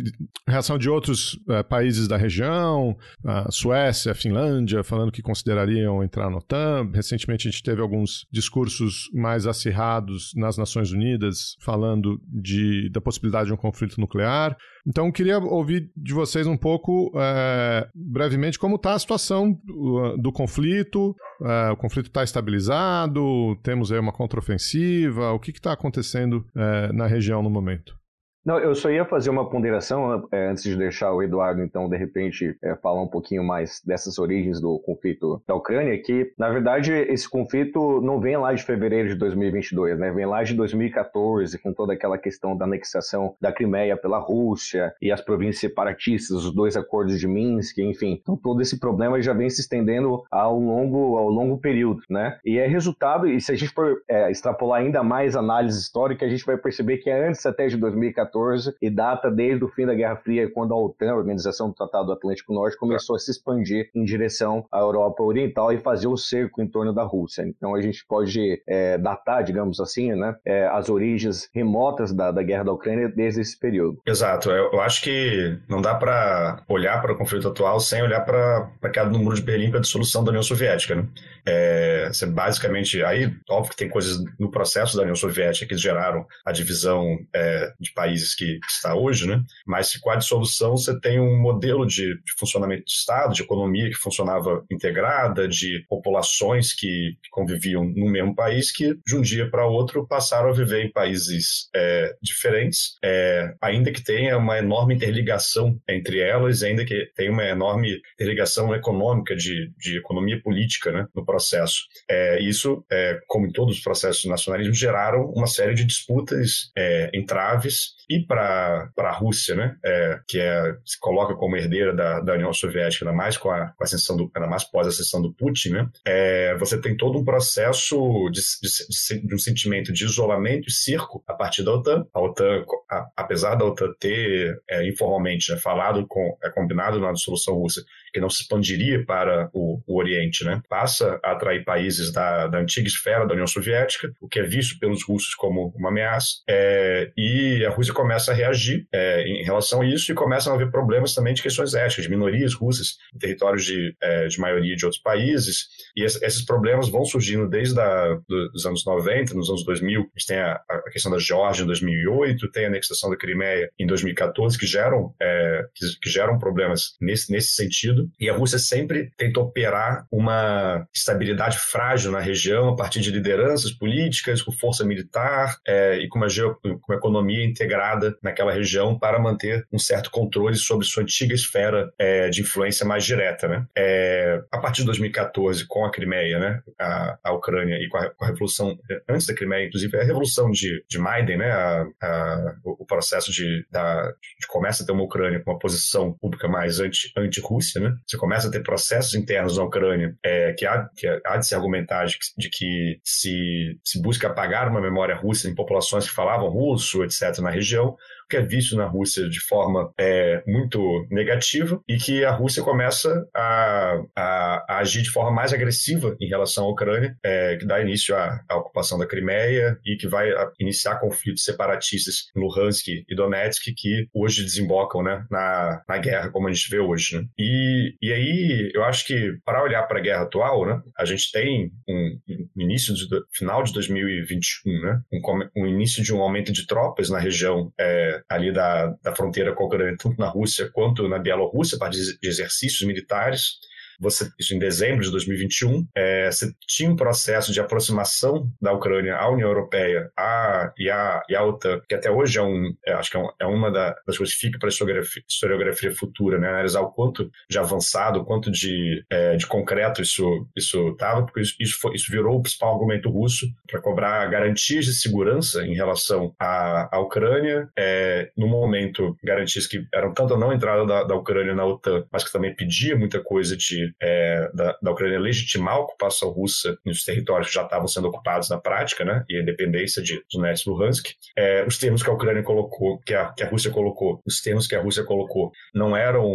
reação 0.48 0.78
de 0.78 0.90
outros 0.90 1.34
uh, 1.48 1.64
países 1.70 2.08
da 2.08 2.18
região, 2.18 2.98
uh, 3.24 3.52
Suécia, 3.52 4.16
Finlândia, 4.16 4.84
falando 4.84 5.12
que 5.12 5.22
considerariam 5.22 6.04
entrar 6.04 6.30
no 6.30 6.38
OTAN. 6.38 6.90
Recentemente 6.94 7.48
a 7.48 7.52
gente 7.52 7.64
teve 7.64 7.82
alguns 7.82 8.26
discursos 8.32 9.10
mais 9.14 9.46
acirrados 9.46 10.32
nas 10.36 10.58
Nações 10.58 10.92
Unidas 10.92 11.56
falando 11.62 12.20
de, 12.28 12.90
da 12.90 13.02
possibilidade 13.02 13.48
de 13.48 13.54
um 13.54 13.58
conflito 13.58 14.00
nuclear. 14.00 14.58
Então, 14.88 15.12
queria 15.12 15.38
ouvir 15.38 15.92
de 15.98 16.14
vocês 16.14 16.48
um 16.48 16.56
pouco, 16.56 17.12
é, 17.16 17.88
brevemente, 17.94 18.58
como 18.58 18.78
está 18.78 18.94
a 18.94 19.00
situação 19.00 19.52
do, 19.66 20.16
do 20.18 20.32
conflito. 20.32 21.14
É, 21.44 21.72
o 21.72 21.76
conflito 21.76 22.08
está 22.08 22.24
estabilizado? 22.24 23.56
Temos 23.64 23.92
aí 23.92 24.00
uma 24.00 24.14
contraofensiva? 24.14 25.32
O 25.34 25.40
que 25.40 25.52
está 25.52 25.74
acontecendo 25.74 26.46
é, 26.56 26.94
na 26.94 27.06
região 27.06 27.44
no 27.44 27.50
momento? 27.50 27.98
Não, 28.48 28.58
eu 28.60 28.74
só 28.74 28.90
ia 28.90 29.04
fazer 29.04 29.30
uma 29.30 29.50
ponderação 29.50 30.26
é, 30.32 30.48
antes 30.48 30.64
de 30.64 30.78
deixar 30.78 31.12
o 31.12 31.22
Eduardo, 31.22 31.62
então, 31.62 31.90
de 31.90 31.98
repente, 31.98 32.58
é, 32.64 32.78
falar 32.78 33.04
um 33.04 33.08
pouquinho 33.10 33.44
mais 33.44 33.82
dessas 33.86 34.18
origens 34.18 34.62
do 34.62 34.80
conflito 34.80 35.44
da 35.46 35.54
Ucrânia, 35.54 36.02
que, 36.02 36.32
na 36.38 36.48
verdade, 36.48 36.94
esse 36.94 37.30
conflito 37.30 38.00
não 38.00 38.22
vem 38.22 38.38
lá 38.38 38.54
de 38.54 38.64
fevereiro 38.64 39.10
de 39.10 39.16
2022, 39.16 40.00
né? 40.00 40.12
Vem 40.12 40.26
lá 40.26 40.44
de 40.44 40.54
2014, 40.54 41.60
com 41.60 41.74
toda 41.74 41.92
aquela 41.92 42.18
questão 42.18 42.56
da 42.56 42.64
anexação 42.64 43.36
da 43.42 43.52
Crimeia 43.52 43.98
pela 43.98 44.18
Rússia 44.18 44.94
e 45.02 45.12
as 45.12 45.20
províncias 45.20 45.60
separatistas, 45.60 46.46
os 46.46 46.56
dois 46.56 46.78
acordos 46.78 47.20
de 47.20 47.28
Minsk, 47.28 47.80
enfim. 47.80 48.18
Então, 48.22 48.38
todo 48.38 48.62
esse 48.62 48.80
problema 48.80 49.22
já 49.22 49.34
vem 49.34 49.50
se 49.50 49.60
estendendo 49.60 50.24
ao 50.32 50.58
longo, 50.58 51.18
ao 51.18 51.28
longo 51.28 51.58
período, 51.58 52.02
né? 52.10 52.40
E 52.46 52.58
é 52.58 52.66
resultado, 52.66 53.28
e 53.28 53.42
se 53.42 53.52
a 53.52 53.56
gente 53.56 53.74
for 53.74 54.02
é, 54.10 54.32
extrapolar 54.32 54.80
ainda 54.80 55.04
mais 55.04 55.36
análise 55.36 55.78
histórica, 55.82 56.26
a 56.26 56.30
gente 56.30 56.46
vai 56.46 56.56
perceber 56.56 57.00
que 57.00 57.10
é 57.10 57.28
antes 57.28 57.46
até 57.46 57.68
de 57.68 57.76
2014 57.76 58.37
e 58.82 58.90
data 58.90 59.30
desde 59.30 59.64
o 59.64 59.70
fim 59.70 59.86
da 59.86 59.94
Guerra 59.94 60.18
Fria, 60.18 60.50
quando 60.52 60.74
a 60.74 60.78
OTAN, 60.78 61.12
a 61.12 61.16
Organização 61.16 61.70
do 61.70 61.76
Tratado 61.76 62.08
do 62.08 62.14
Atlântico 62.14 62.54
Norte, 62.54 62.78
começou 62.78 63.16
a 63.16 63.20
se 63.20 63.32
expandir 63.32 63.90
em 63.96 64.04
direção 64.04 64.66
à 64.72 64.80
Europa 64.80 65.24
Oriental 65.24 65.72
e 65.72 65.80
fazer 65.80 66.08
o 66.08 66.18
cerco 66.18 66.62
em 66.62 66.68
torno 66.68 66.94
da 66.94 67.04
Rússia. 67.04 67.44
Então 67.44 67.76
a 67.76 67.82
gente 67.82 68.06
pode 68.08 68.62
é, 68.68 68.98
datar, 68.98 69.44
digamos 69.44 69.80
assim, 69.80 70.14
né, 70.14 70.36
é, 70.46 70.68
as 70.68 70.90
origens 70.90 71.50
remotas 71.54 72.14
da, 72.14 72.32
da 72.32 72.44
Guerra 72.44 72.66
da 72.66 72.72
Ucrânia 72.72 73.10
desde 73.10 73.42
esse 73.42 73.60
período. 73.60 74.02
Exato. 74.06 74.50
Eu, 74.52 74.80
acho 74.82 75.02
que 75.02 75.58
não 75.68 75.82
dá 75.82 75.96
para 75.96 76.64
olhar 76.68 77.02
para 77.02 77.14
o 77.14 77.18
conflito 77.18 77.48
atual 77.48 77.80
sem 77.80 78.02
olhar 78.02 78.22
para 78.22 78.70
a 78.82 78.90
queda 78.90 79.10
do 79.10 79.20
Muro 79.20 79.36
de 79.36 79.42
Berlim 79.42 79.70
para 79.70 79.80
a 79.80 79.82
dissolução 79.82 80.24
da 80.24 80.30
União 80.30 80.44
Soviética. 80.44 80.96
Né? 80.96 81.08
É, 81.46 82.10
você 82.12 82.26
basicamente, 82.26 83.04
aí, 83.04 83.34
óbvio 83.50 83.72
que 83.72 83.78
tem 83.78 83.90
coisas 83.90 84.24
no 84.40 84.52
processo 84.52 84.96
da 84.96 85.04
União 85.04 85.16
Soviética 85.16 85.66
que 85.66 85.78
geraram 85.78 86.26
a 86.46 86.52
divisão 86.52 87.18
é, 87.34 87.74
de 87.80 87.92
países 87.94 88.27
países 88.28 88.36
que, 88.36 88.60
está 88.68 88.96
hoje, 88.96 89.28
né? 89.28 89.42
Mas 89.66 89.96
com 89.98 90.10
a 90.10 90.16
dissolução 90.16 90.76
você 90.76 91.00
tem 91.00 91.20
um 91.20 91.40
modelo 91.40 91.86
de, 91.86 92.14
de, 92.16 92.34
funcionamento 92.38 92.86
de 92.86 92.92
Estado, 92.92 93.34
de 93.34 93.44
economia 93.44 93.90
que 93.90 93.96
funcionava 93.96 94.66
integrada, 94.72 95.48
de 95.48 95.86
populações 95.88 96.74
que, 96.74 97.16
conviviam 97.32 97.84
no 97.84 98.10
mesmo 98.10 98.34
país 98.34 98.72
que 98.72 98.96
de 99.06 99.16
um 99.16 99.22
dia 99.22 99.50
para 99.50 99.68
outro 99.68 100.08
passaram 100.08 100.50
a 100.50 100.54
viver 100.54 100.84
em 100.84 100.92
países 100.92 101.70
é, 101.76 102.16
diferentes, 102.22 102.96
é, 103.04 103.54
ainda 103.62 103.92
que 103.92 104.04
tenha 104.04 104.38
uma 104.38 104.58
enorme 104.58 104.96
interligação 104.96 105.80
entre 105.88 106.20
elas, 106.20 106.64
ainda 106.64 106.84
que 106.84 107.12
tenha 107.16 107.32
uma 107.32 107.46
enorme 107.46 108.02
interligação 108.16 108.74
econômica 108.74 109.36
de, 109.36 109.72
de 109.78 109.98
economia 109.98 110.42
política, 110.42 110.92
né? 110.92 111.06
No 111.16 111.24
processo. 111.24 111.82
É, 112.10 112.42
isso, 112.42 112.84
é, 112.92 113.20
como 113.28 113.46
em 113.46 113.52
todos 113.52 113.78
os 113.78 113.84
processos 113.84 114.24
de 114.24 114.30
nacionalismo, 114.30 114.74
geraram 114.74 115.26
uma 115.36 115.48
série 115.48 115.76
de 115.76 115.86
disputas, 115.86 116.72
é, 116.76 117.12
entraves 117.14 117.98
e 118.10 118.17
para 118.26 118.90
a 118.98 119.12
Rússia, 119.12 119.56
né, 119.56 119.76
é, 119.84 120.20
que 120.28 120.40
é, 120.40 120.76
se 120.86 121.00
coloca 121.00 121.36
como 121.36 121.56
herdeira 121.56 121.94
da, 121.94 122.20
da 122.20 122.34
União 122.34 122.54
Soviética, 122.54 123.06
ainda 123.06 123.16
mais 123.16 123.38
com 123.38 123.50
a, 123.50 123.68
com 123.68 123.84
a 123.84 123.86
ascensão 123.86 124.16
do, 124.16 124.32
ainda 124.36 124.48
mais 124.48 124.64
pós 124.64 124.88
ascensão 124.88 125.22
do 125.22 125.34
Putin, 125.34 125.70
né, 125.70 125.90
é, 126.06 126.56
você 126.58 126.80
tem 126.80 126.96
todo 126.96 127.18
um 127.20 127.26
processo 127.26 128.30
de, 128.32 128.42
de, 128.42 129.28
de, 129.28 129.36
um 129.36 129.40
sentimento 129.40 129.92
de 129.92 130.06
isolamento 130.06 130.68
e 130.68 130.72
circo 130.72 131.24
a 131.28 131.34
partir 131.34 131.64
da 131.64 131.74
OTAN. 131.74 132.06
A 132.14 132.22
OTAN, 132.22 132.64
a, 132.90 133.08
apesar 133.16 133.56
da 133.56 133.66
OTAN 133.66 133.94
ter 134.00 134.60
é, 134.70 134.88
informalmente 134.88 135.52
né, 135.52 135.58
falado 135.58 136.06
com, 136.08 136.38
é 136.44 136.50
combinado 136.50 137.00
na 137.00 137.12
dissolução 137.12 137.56
russa 137.56 137.84
que 138.14 138.20
não 138.20 138.30
se 138.30 138.44
expandiria 138.44 139.04
para 139.06 139.50
o, 139.54 139.82
o 139.86 140.00
Oriente, 140.00 140.44
né, 140.44 140.62
passa 140.70 141.20
a 141.24 141.32
atrair 141.32 141.64
países 141.64 142.12
da, 142.12 142.48
da 142.48 142.60
antiga 142.60 142.88
esfera 142.88 143.26
da 143.26 143.34
União 143.34 143.48
Soviética, 143.48 144.12
o 144.22 144.28
que 144.28 144.40
é 144.40 144.44
visto 144.44 144.80
pelos 144.80 145.04
russos 145.04 145.34
como 145.36 145.74
uma 145.76 145.90
ameaça, 145.90 146.28
é, 146.50 147.12
e 147.18 147.66
a 147.66 147.70
Rússia 147.70 147.94
começa 147.94 148.32
a 148.32 148.36
reagir 148.36 148.88
é, 148.94 149.24
em 149.24 149.44
relação 149.44 149.82
a 149.82 149.86
isso 149.86 150.12
e 150.12 150.16
começam 150.16 150.54
a 150.54 150.56
haver 150.56 150.72
problemas 150.72 151.14
também 151.14 151.34
de 151.34 151.42
questões 151.42 151.74
étnicas, 151.74 152.06
de 152.06 152.10
minorias 152.10 152.54
russas 152.54 152.98
em 153.14 153.18
territórios 153.18 153.66
de, 153.66 153.96
é, 154.02 154.28
de 154.28 154.40
maioria 154.40 154.76
de 154.76 154.86
outros 154.86 155.02
países. 155.02 155.68
E 155.96 156.04
esses 156.04 156.46
problemas 156.46 156.90
vão 156.90 157.06
surgindo 157.06 157.48
desde 157.50 157.80
a, 157.80 158.18
dos 158.28 158.66
anos 158.66 158.86
90, 158.86 159.34
nos 159.34 159.50
anos 159.50 159.64
2000. 159.66 160.02
A 160.02 160.04
gente 160.04 160.28
tem 160.28 160.38
a, 160.38 160.62
a, 160.70 160.92
questão 160.92 161.12
da 161.12 161.20
Geórgia 161.20 161.64
em 161.64 161.68
2008, 161.68 162.52
tem 162.52 162.66
a 162.66 162.68
anexação 162.68 163.10
da 163.10 163.18
Crimeia 163.18 163.70
em 163.80 163.88
2014, 163.88 164.58
que 164.58 164.66
geram, 164.66 165.14
é, 165.22 165.66
que, 165.76 165.86
que, 166.02 166.10
geram 166.10 166.38
problemas 166.38 166.96
nesse, 167.02 167.32
nesse 167.32 167.50
sentido. 167.50 167.97
E 168.20 168.30
a 168.30 168.34
Rússia 168.34 168.60
sempre 168.60 169.12
tentou 169.18 169.44
operar 169.44 170.06
uma 170.12 170.86
estabilidade 170.94 171.58
frágil 171.58 172.12
na 172.12 172.20
região 172.20 172.70
a 172.70 172.76
partir 172.76 173.02
de 173.02 173.12
lideranças 173.12 173.72
políticas, 173.72 174.42
com 174.42 174.52
força 174.52 174.86
militar 174.86 175.58
é, 175.68 175.98
e 175.98 176.08
com 176.08 176.20
uma, 176.20 176.28
com 176.28 176.80
uma 176.90 176.98
economia 176.98 177.46
integrada 177.46 178.16
naquela 178.22 178.52
região 178.52 178.98
para 178.98 179.20
manter 179.20 179.66
um 179.72 179.80
certo 179.80 180.12
controle 180.12 180.56
sobre 180.56 180.86
sua 180.86 181.04
antiga 181.04 181.34
esfera 181.34 181.92
é, 181.98 182.30
de 182.30 182.42
influência 182.42 182.86
mais 182.86 183.04
direta. 183.04 183.48
Né? 183.48 183.66
É, 183.76 184.42
a 184.52 184.58
partir 184.60 184.82
de 184.82 184.86
2014, 184.88 185.66
com 185.68 185.86
a 185.86 185.92
Crimeia, 185.92 186.40
né, 186.40 186.62
a, 186.80 187.18
a 187.24 187.34
Ucrânia, 187.34 187.76
e 187.76 187.88
com 187.88 187.98
a, 187.98 188.10
com 188.10 188.26
a, 188.26 188.28
Revolução, 188.28 188.78
antes 189.10 189.26
da 189.26 189.34
Crimeia, 189.34 189.66
inclusive, 189.66 189.96
é 189.98 190.02
a 190.02 190.06
Revolução 190.06 190.52
de, 190.52 190.84
de 190.88 191.00
Maidan, 191.00 191.38
né, 191.38 191.52
a, 191.52 191.88
a, 192.02 192.56
o 192.64 192.86
processo 192.86 193.32
de, 193.32 193.66
da, 193.72 194.12
de 194.40 194.48
começa 194.48 194.84
a 194.84 194.86
ter 194.86 194.92
uma 194.92 195.04
Ucrânia 195.04 195.40
com 195.40 195.52
uma 195.52 195.60
posição 195.60 196.14
pública 196.14 196.48
mais 196.48 196.80
anti-Rússia, 196.80 197.82
anti 197.82 197.87
né? 197.87 197.87
Você 198.06 198.18
começa 198.18 198.48
a 198.48 198.52
ter 198.52 198.64
processos 198.64 199.14
internos 199.14 199.58
na 199.58 199.64
Ucrânia 199.64 200.16
é, 200.24 200.54
que, 200.54 200.66
há, 200.66 200.90
que 200.96 201.08
há 201.26 201.38
de 201.38 201.48
se 201.48 201.56
argumentar 201.56 202.06
de 202.06 202.18
que, 202.18 202.26
de 202.38 202.50
que 202.50 203.00
se, 203.04 203.80
se 203.84 204.02
busca 204.02 204.28
apagar 204.28 204.70
uma 204.70 204.82
memória 204.82 205.16
russa 205.16 205.50
em 205.50 205.56
populações 205.56 206.08
que 206.08 206.16
falavam 206.16 206.50
russo, 206.50 207.04
etc., 207.04 207.40
na 207.40 207.50
região 207.50 207.96
que 208.30 208.38
é 208.38 208.42
visto 208.42 208.76
na 208.76 208.86
Rússia 208.86 209.30
de 209.30 209.40
forma 209.40 209.92
é, 209.98 210.44
muito 210.46 211.06
negativa 211.10 211.82
e 211.88 211.98
que 211.98 212.24
a 212.26 212.32
Rússia 212.32 212.64
começa 212.64 213.28
a, 213.34 214.02
a, 214.16 214.66
a, 214.68 214.80
agir 214.80 215.02
de 215.02 215.10
forma 215.10 215.32
mais 215.32 215.54
agressiva 215.54 216.16
em 216.20 216.28
relação 216.28 216.66
à 216.66 216.70
Ucrânia, 216.70 217.16
é, 217.24 217.56
que 217.58 217.66
dá 217.66 217.82
início 217.82 218.16
à, 218.16 218.44
à, 218.50 218.58
ocupação 218.58 218.98
da 218.98 219.08
Crimeia 219.08 219.78
e 219.86 219.96
que 219.96 220.08
vai 220.08 220.30
iniciar 220.60 221.00
conflitos 221.00 221.44
separatistas 221.44 222.30
em 222.36 222.40
Luhansk 222.40 222.88
e 222.88 223.16
Donetsk 223.16 223.74
que 223.76 224.08
hoje 224.14 224.44
desembocam 224.44 225.04
né, 225.04 225.26
na, 225.30 225.82
na 225.88 225.98
guerra 225.98 226.30
como 226.30 226.48
a 226.48 226.54
gente 226.54 226.70
vê 226.70 226.80
hoje. 226.80 227.18
Né? 227.18 227.26
E, 227.38 227.96
e 228.02 228.14
aí 228.14 228.72
eu 228.74 228.84
acho 228.84 229.06
que 229.06 229.38
para 229.46 229.64
olhar 229.64 229.84
para 229.84 230.00
a 230.00 230.02
guerra 230.02 230.24
atual, 230.24 230.66
né, 230.66 230.82
a 230.98 231.06
gente 231.06 231.32
tem 231.32 231.72
um, 231.88 232.20
início 232.58 232.94
de, 232.94 233.08
final 233.34 233.64
de 233.64 233.74
2021, 233.74 234.82
né, 234.82 235.02
um, 235.12 235.62
um 235.64 235.68
início 235.68 236.04
de 236.04 236.14
um 236.14 236.22
aumento 236.22 236.52
de 236.52 236.66
tropas 236.66 237.10
na 237.10 237.20
região 237.20 237.72
é, 237.80 238.17
ali 238.30 238.52
da, 238.52 238.88
da 239.04 239.16
fronteira 239.16 239.54
tanto 239.98 240.20
na 240.20 240.30
Rússia 240.30 240.70
quanto 240.72 241.08
na 241.08 241.20
Bielorrússia, 241.20 241.78
para 241.78 241.90
exercícios 242.22 242.88
militares. 242.88 243.60
Você, 244.00 244.30
em 244.52 244.60
dezembro 244.60 245.04
de 245.04 245.12
2021, 245.12 245.88
é, 245.96 246.32
você 246.32 246.52
tinha 246.68 246.90
um 246.90 246.96
processo 246.96 247.52
de 247.52 247.60
aproximação 247.60 248.50
da 248.62 248.72
Ucrânia 248.74 249.16
à 249.16 249.30
União 249.30 249.50
Europeia 249.50 250.12
a, 250.18 250.72
e, 250.78 250.90
a, 250.90 251.24
e 251.30 251.36
à 251.36 251.44
OTAN, 251.44 251.82
que 251.88 251.96
até 251.96 252.12
hoje 252.12 252.38
é 252.38 252.42
um, 252.42 252.74
é, 252.86 252.94
acho 252.94 253.12
que 253.12 253.18
é, 253.18 253.20
um, 253.20 253.30
é 253.40 253.46
uma 253.46 253.72
das 253.72 254.18
coisas 254.18 254.34
que 254.36 254.42
fica 254.42 254.60
para 254.60 254.68
a 254.68 254.72
historiografia, 254.72 255.24
historiografia, 255.28 255.96
futura, 255.96 256.38
né? 256.38 256.50
analisar 256.50 256.82
o 256.82 256.92
quanto 256.92 257.32
de 257.50 257.58
avançado, 257.58 258.20
o 258.20 258.26
quanto 258.26 258.52
de, 258.52 259.04
é, 259.10 259.36
de 259.36 259.48
concreto 259.48 260.02
isso 260.02 260.48
estava, 260.56 261.24
porque 261.24 261.42
isso, 261.42 261.56
isso, 261.60 261.80
foi, 261.80 261.96
isso 261.96 262.12
virou 262.12 262.38
o 262.38 262.42
principal 262.42 262.74
argumento 262.74 263.10
russo 263.10 263.48
para 263.70 263.82
cobrar 263.82 264.26
garantias 264.28 264.86
de 264.86 264.94
segurança 264.94 265.66
em 265.66 265.74
relação 265.74 266.34
à, 266.40 266.96
à 266.96 267.00
Ucrânia, 267.00 267.70
é, 267.78 268.32
no 268.38 268.48
momento, 268.48 269.18
garantias 269.24 269.68
que 269.68 269.86
eram 269.94 270.14
tanto 270.14 270.34
a 270.34 270.38
não 270.38 270.54
entrada 270.54 270.86
da, 270.86 271.04
da 271.04 271.16
Ucrânia 271.16 271.54
na 271.54 271.66
OTAN, 271.66 272.06
mas 272.12 272.24
que 272.24 272.32
também 272.32 272.56
pedia 272.56 272.96
muita 272.96 273.20
coisa 273.22 273.56
de, 273.56 273.87
é, 274.02 274.50
da, 274.54 274.78
da 274.82 274.92
Ucrânia 274.92 275.20
legitimar 275.20 275.76
a 275.76 275.80
ocupação 275.80 276.30
russa 276.30 276.78
nos 276.86 277.04
territórios 277.04 277.48
que 277.50 277.56
já 277.56 277.64
estavam 277.64 277.88
sendo 277.88 278.08
ocupados 278.08 278.50
na 278.50 278.58
prática, 278.58 279.04
né, 279.04 279.24
e 279.30 279.38
a 279.38 279.42
independência 279.42 280.02
de 280.02 280.22
Donetsk 280.32 280.68
e 280.68 280.70
Luhansk. 280.70 281.08
É, 281.38 281.66
os 281.66 281.78
termos 281.78 282.04
que 282.04 282.10
a 282.10 282.14
Ucrânia 282.14 282.44
colocou, 282.44 283.00
que 283.00 283.14
a, 283.14 283.32
que 283.34 283.44
a 283.44 283.50
Rússia 283.50 283.72
colocou, 283.72 284.22
os 284.26 284.42
termos 284.42 284.68
que 284.68 284.76
a 284.76 284.82
Rússia 284.82 285.04
colocou 285.04 285.52
não 285.74 285.96
eram 285.96 286.28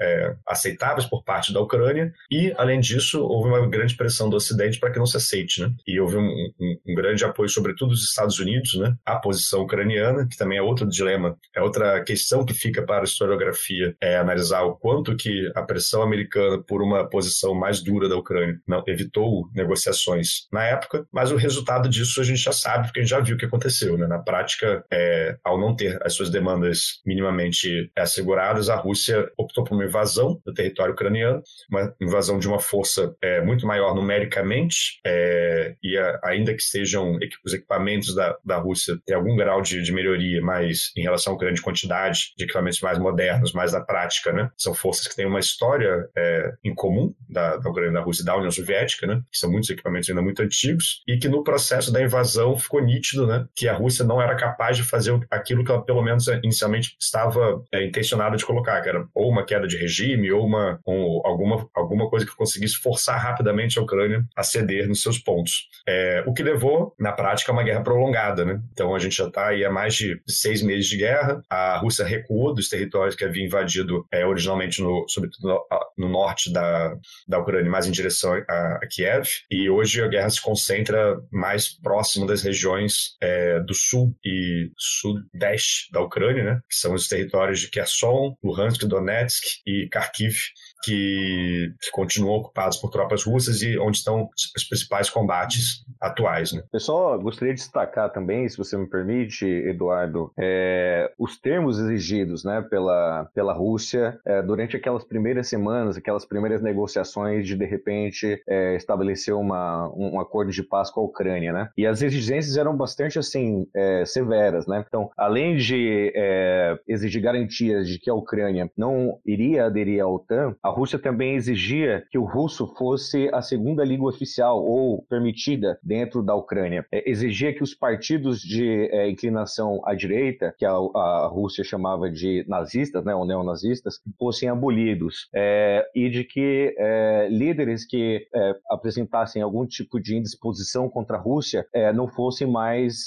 é, 0.00 0.34
aceitáveis 0.46 1.06
por 1.06 1.24
parte 1.24 1.52
da 1.52 1.60
Ucrânia 1.60 2.12
e, 2.30 2.52
além 2.56 2.80
disso, 2.80 3.22
houve 3.22 3.48
uma 3.48 3.66
grande 3.68 3.96
pressão 3.96 4.28
do 4.28 4.36
Ocidente 4.36 4.78
para 4.78 4.90
que 4.90 4.98
não 4.98 5.06
se 5.06 5.16
aceite, 5.16 5.60
né, 5.60 5.70
e 5.86 6.00
houve 6.00 6.16
um, 6.16 6.28
um, 6.60 6.78
um 6.88 6.94
grande 6.94 7.24
apoio, 7.24 7.48
sobretudo 7.48 7.90
dos 7.90 8.04
Estados 8.04 8.38
Unidos, 8.38 8.74
né, 8.74 8.94
à 9.04 9.16
posição 9.16 9.62
ucraniana, 9.62 10.26
que 10.28 10.36
também 10.36 10.58
é 10.58 10.62
outro 10.62 10.88
dilema, 10.88 11.36
é 11.54 11.62
outra 11.62 12.02
questão 12.02 12.44
que 12.44 12.54
fica 12.54 12.82
para 12.82 13.00
a 13.00 13.04
historiografia, 13.04 13.94
é 14.00 14.16
analisar 14.16 14.62
o 14.62 14.76
quanto 14.76 15.16
que 15.16 15.50
a 15.54 15.62
pressão 15.62 16.02
americana 16.02 16.62
por 16.62 16.82
uma 16.82 16.97
posição 17.04 17.54
mais 17.54 17.82
dura 17.82 18.08
da 18.08 18.16
Ucrânia 18.16 18.60
não 18.66 18.82
evitou 18.86 19.48
negociações 19.54 20.46
na 20.52 20.64
época, 20.64 21.06
mas 21.12 21.30
o 21.32 21.36
resultado 21.36 21.88
disso 21.88 22.20
a 22.20 22.24
gente 22.24 22.40
já 22.40 22.52
sabe, 22.52 22.86
porque 22.86 23.00
a 23.00 23.02
gente 23.02 23.10
já 23.10 23.20
viu 23.20 23.36
o 23.36 23.38
que 23.38 23.46
aconteceu. 23.46 23.96
Né? 23.96 24.06
Na 24.06 24.18
prática, 24.18 24.84
é, 24.92 25.36
ao 25.44 25.58
não 25.58 25.74
ter 25.74 25.98
as 26.02 26.14
suas 26.14 26.30
demandas 26.30 27.00
minimamente 27.04 27.90
asseguradas, 27.96 28.68
a 28.68 28.76
Rússia 28.76 29.30
optou 29.36 29.64
por 29.64 29.74
uma 29.74 29.84
invasão 29.84 30.40
do 30.44 30.52
território 30.52 30.94
ucraniano, 30.94 31.42
uma 31.70 31.94
invasão 32.00 32.38
de 32.38 32.48
uma 32.48 32.58
força 32.58 33.14
é, 33.22 33.40
muito 33.40 33.66
maior 33.66 33.94
numericamente, 33.94 35.00
é, 35.06 35.74
e 35.82 35.96
a, 35.96 36.20
ainda 36.24 36.54
que 36.54 36.62
estejam 36.62 37.18
os 37.44 37.52
equipamentos 37.52 38.14
da, 38.14 38.36
da 38.44 38.56
Rússia 38.56 38.98
tem 39.04 39.16
algum 39.16 39.36
grau 39.36 39.60
de, 39.62 39.82
de 39.82 39.92
melhoria, 39.92 40.40
mas 40.42 40.92
em 40.96 41.02
relação 41.02 41.34
à 41.34 41.38
grande 41.38 41.62
quantidade 41.62 42.32
de 42.36 42.44
equipamentos 42.44 42.80
mais 42.80 42.98
modernos, 42.98 43.52
mais 43.52 43.72
da 43.72 43.80
prática, 43.80 44.32
né? 44.32 44.50
São 44.56 44.74
forças 44.74 45.06
que 45.06 45.16
têm 45.16 45.26
uma 45.26 45.40
história 45.40 46.08
é, 46.16 46.52
em 46.64 46.74
comum 46.74 46.87
da, 47.28 47.56
da 47.56 47.70
Ucrânia, 47.70 47.92
da 47.92 48.00
Rússia 48.00 48.22
e 48.22 48.24
da 48.24 48.36
União 48.36 48.50
Soviética, 48.50 49.06
né? 49.06 49.20
Que 49.30 49.38
são 49.38 49.50
muitos 49.50 49.70
equipamentos 49.70 50.08
ainda 50.08 50.22
muito 50.22 50.42
antigos 50.42 51.02
e 51.06 51.18
que 51.18 51.28
no 51.28 51.42
processo 51.42 51.92
da 51.92 52.02
invasão 52.02 52.56
ficou 52.56 52.82
nítido, 52.82 53.26
né? 53.26 53.46
Que 53.54 53.68
a 53.68 53.74
Rússia 53.74 54.04
não 54.04 54.20
era 54.20 54.34
capaz 54.36 54.76
de 54.76 54.82
fazer 54.82 55.18
aquilo 55.30 55.64
que 55.64 55.70
ela 55.70 55.84
pelo 55.84 56.02
menos 56.02 56.26
inicialmente 56.28 56.96
estava 57.00 57.62
é, 57.72 57.84
intencionada 57.84 58.36
de 58.36 58.44
colocar, 58.44 58.80
que 58.82 58.88
era 58.88 59.06
ou 59.14 59.30
uma 59.30 59.44
queda 59.44 59.66
de 59.66 59.76
regime 59.76 60.30
ou 60.30 60.44
uma 60.44 60.80
ou 60.84 61.26
alguma 61.26 61.68
alguma 61.74 62.08
coisa 62.08 62.26
que 62.26 62.36
conseguisse 62.36 62.76
forçar 62.76 63.20
rapidamente 63.20 63.78
a 63.78 63.82
Ucrânia 63.82 64.24
a 64.36 64.42
ceder 64.42 64.88
nos 64.88 65.02
seus 65.02 65.18
pontos. 65.18 65.68
É, 65.86 66.22
o 66.26 66.32
que 66.32 66.42
levou 66.42 66.94
na 66.98 67.12
prática 67.12 67.52
a 67.52 67.54
uma 67.54 67.62
guerra 67.62 67.82
prolongada, 67.82 68.44
né? 68.44 68.60
Então 68.72 68.94
a 68.94 68.98
gente 68.98 69.16
já 69.16 69.26
está 69.26 69.48
aí 69.48 69.64
há 69.64 69.70
mais 69.70 69.94
de 69.94 70.20
seis 70.26 70.62
meses 70.62 70.86
de 70.86 70.96
guerra. 70.96 71.42
A 71.48 71.78
Rússia 71.78 72.04
recuou 72.04 72.54
dos 72.54 72.68
territórios 72.68 73.14
que 73.14 73.24
havia 73.24 73.44
invadido 73.44 74.06
é, 74.12 74.26
originalmente, 74.26 74.82
no, 74.82 75.04
sobretudo 75.08 75.48
no, 75.48 75.66
no, 75.96 76.08
norte 76.08 76.52
da, 76.52 76.77
da 77.26 77.38
Ucrânia, 77.38 77.70
mais 77.70 77.86
em 77.86 77.90
direção 77.90 78.32
a, 78.48 78.78
a, 78.82 78.86
Kiev. 78.90 79.28
E 79.50 79.68
hoje 79.70 80.02
a 80.02 80.08
guerra 80.08 80.30
se 80.30 80.40
concentra 80.40 81.16
mais 81.30 81.68
próximo 81.68 82.26
das 82.26 82.42
regiões 82.42 83.16
é, 83.20 83.60
do 83.60 83.74
sul 83.74 84.14
e 84.24 84.70
sudeste 84.76 85.90
da 85.92 86.00
Ucrânia, 86.00 86.44
né? 86.44 86.60
Que 86.68 86.76
são 86.76 86.94
os 86.94 87.08
territórios 87.08 87.60
de 87.60 87.70
Kherson, 87.70 88.36
Luhansk, 88.42 88.84
Donetsk 88.86 89.44
e 89.66 89.88
Kharkiv 89.92 90.34
que, 90.82 91.72
que, 91.80 91.90
continuam 91.90 92.36
ocupados 92.36 92.76
por 92.78 92.90
tropas 92.90 93.24
russas 93.24 93.62
e 93.62 93.78
onde 93.78 93.98
estão 93.98 94.28
os 94.56 94.64
principais 94.64 95.10
combates 95.10 95.84
atuais. 96.00 96.52
Né? 96.52 96.62
Pessoal, 96.70 97.18
gostaria 97.18 97.54
de 97.54 97.60
destacar 97.60 98.10
também, 98.12 98.48
se 98.48 98.56
você 98.56 98.76
me 98.76 98.88
permite, 98.88 99.46
Eduardo, 99.46 100.32
é, 100.38 101.10
os 101.18 101.38
termos 101.38 101.78
exigidos 101.78 102.44
né, 102.44 102.62
pela, 102.62 103.28
pela 103.34 103.52
Rússia 103.52 104.18
é, 104.24 104.42
durante 104.42 104.76
aquelas 104.76 105.04
primeiras 105.04 105.48
semanas, 105.48 105.96
aquelas 105.96 106.24
primeiras 106.24 106.62
negociações 106.62 107.46
de, 107.46 107.56
de 107.56 107.64
repente, 107.64 108.40
é, 108.48 108.76
estabelecer 108.76 109.34
uma, 109.34 109.88
um 109.94 110.20
acordo 110.20 110.52
de 110.52 110.62
paz 110.62 110.90
com 110.90 111.00
a 111.00 111.04
Ucrânia. 111.04 111.52
Né? 111.52 111.68
E 111.76 111.86
as 111.86 112.02
exigências 112.02 112.56
eram 112.56 112.76
bastante 112.76 113.18
assim 113.18 113.66
é, 113.74 114.04
severas. 114.04 114.66
Né? 114.66 114.84
Então, 114.86 115.10
além 115.16 115.56
de 115.56 116.12
é, 116.14 116.78
exigir 116.86 117.22
garantias 117.22 117.88
de 117.88 117.98
que 117.98 118.10
a 118.10 118.14
Ucrânia 118.14 118.70
não 118.76 119.18
iria 119.26 119.66
aderir 119.66 120.02
à 120.02 120.06
OTAN, 120.06 120.54
a 120.68 120.70
Rússia 120.70 120.98
também 120.98 121.34
exigia 121.34 122.04
que 122.10 122.18
o 122.18 122.24
russo 122.24 122.66
fosse 122.76 123.30
a 123.32 123.40
segunda 123.40 123.82
língua 123.84 124.10
oficial 124.10 124.62
ou 124.62 125.02
permitida 125.08 125.78
dentro 125.82 126.22
da 126.22 126.34
Ucrânia. 126.34 126.84
É, 126.92 127.10
exigia 127.10 127.54
que 127.54 127.62
os 127.62 127.74
partidos 127.74 128.40
de 128.40 128.88
é, 128.92 129.08
inclinação 129.08 129.80
à 129.84 129.94
direita, 129.94 130.54
que 130.58 130.66
a, 130.66 130.72
a, 130.72 131.26
Rússia 131.26 131.64
chamava 131.64 132.10
de 132.10 132.44
nazistas, 132.46 133.04
né, 133.04 133.14
ou 133.14 133.24
neonazistas, 133.24 134.00
fossem 134.18 134.48
abolidos. 134.48 135.28
É, 135.34 135.88
e 135.94 136.10
de 136.10 136.24
que 136.24 136.74
é, 136.76 137.28
líderes 137.30 137.86
que 137.86 138.26
é, 138.34 138.54
apresentassem 138.70 139.40
algum 139.40 139.66
tipo 139.66 139.98
de 139.98 140.16
indisposição 140.16 140.88
contra 140.88 141.16
a 141.16 141.20
Rússia 141.20 141.66
é, 141.72 141.92
não 141.92 142.08
fossem 142.08 142.46
mais, 142.46 143.04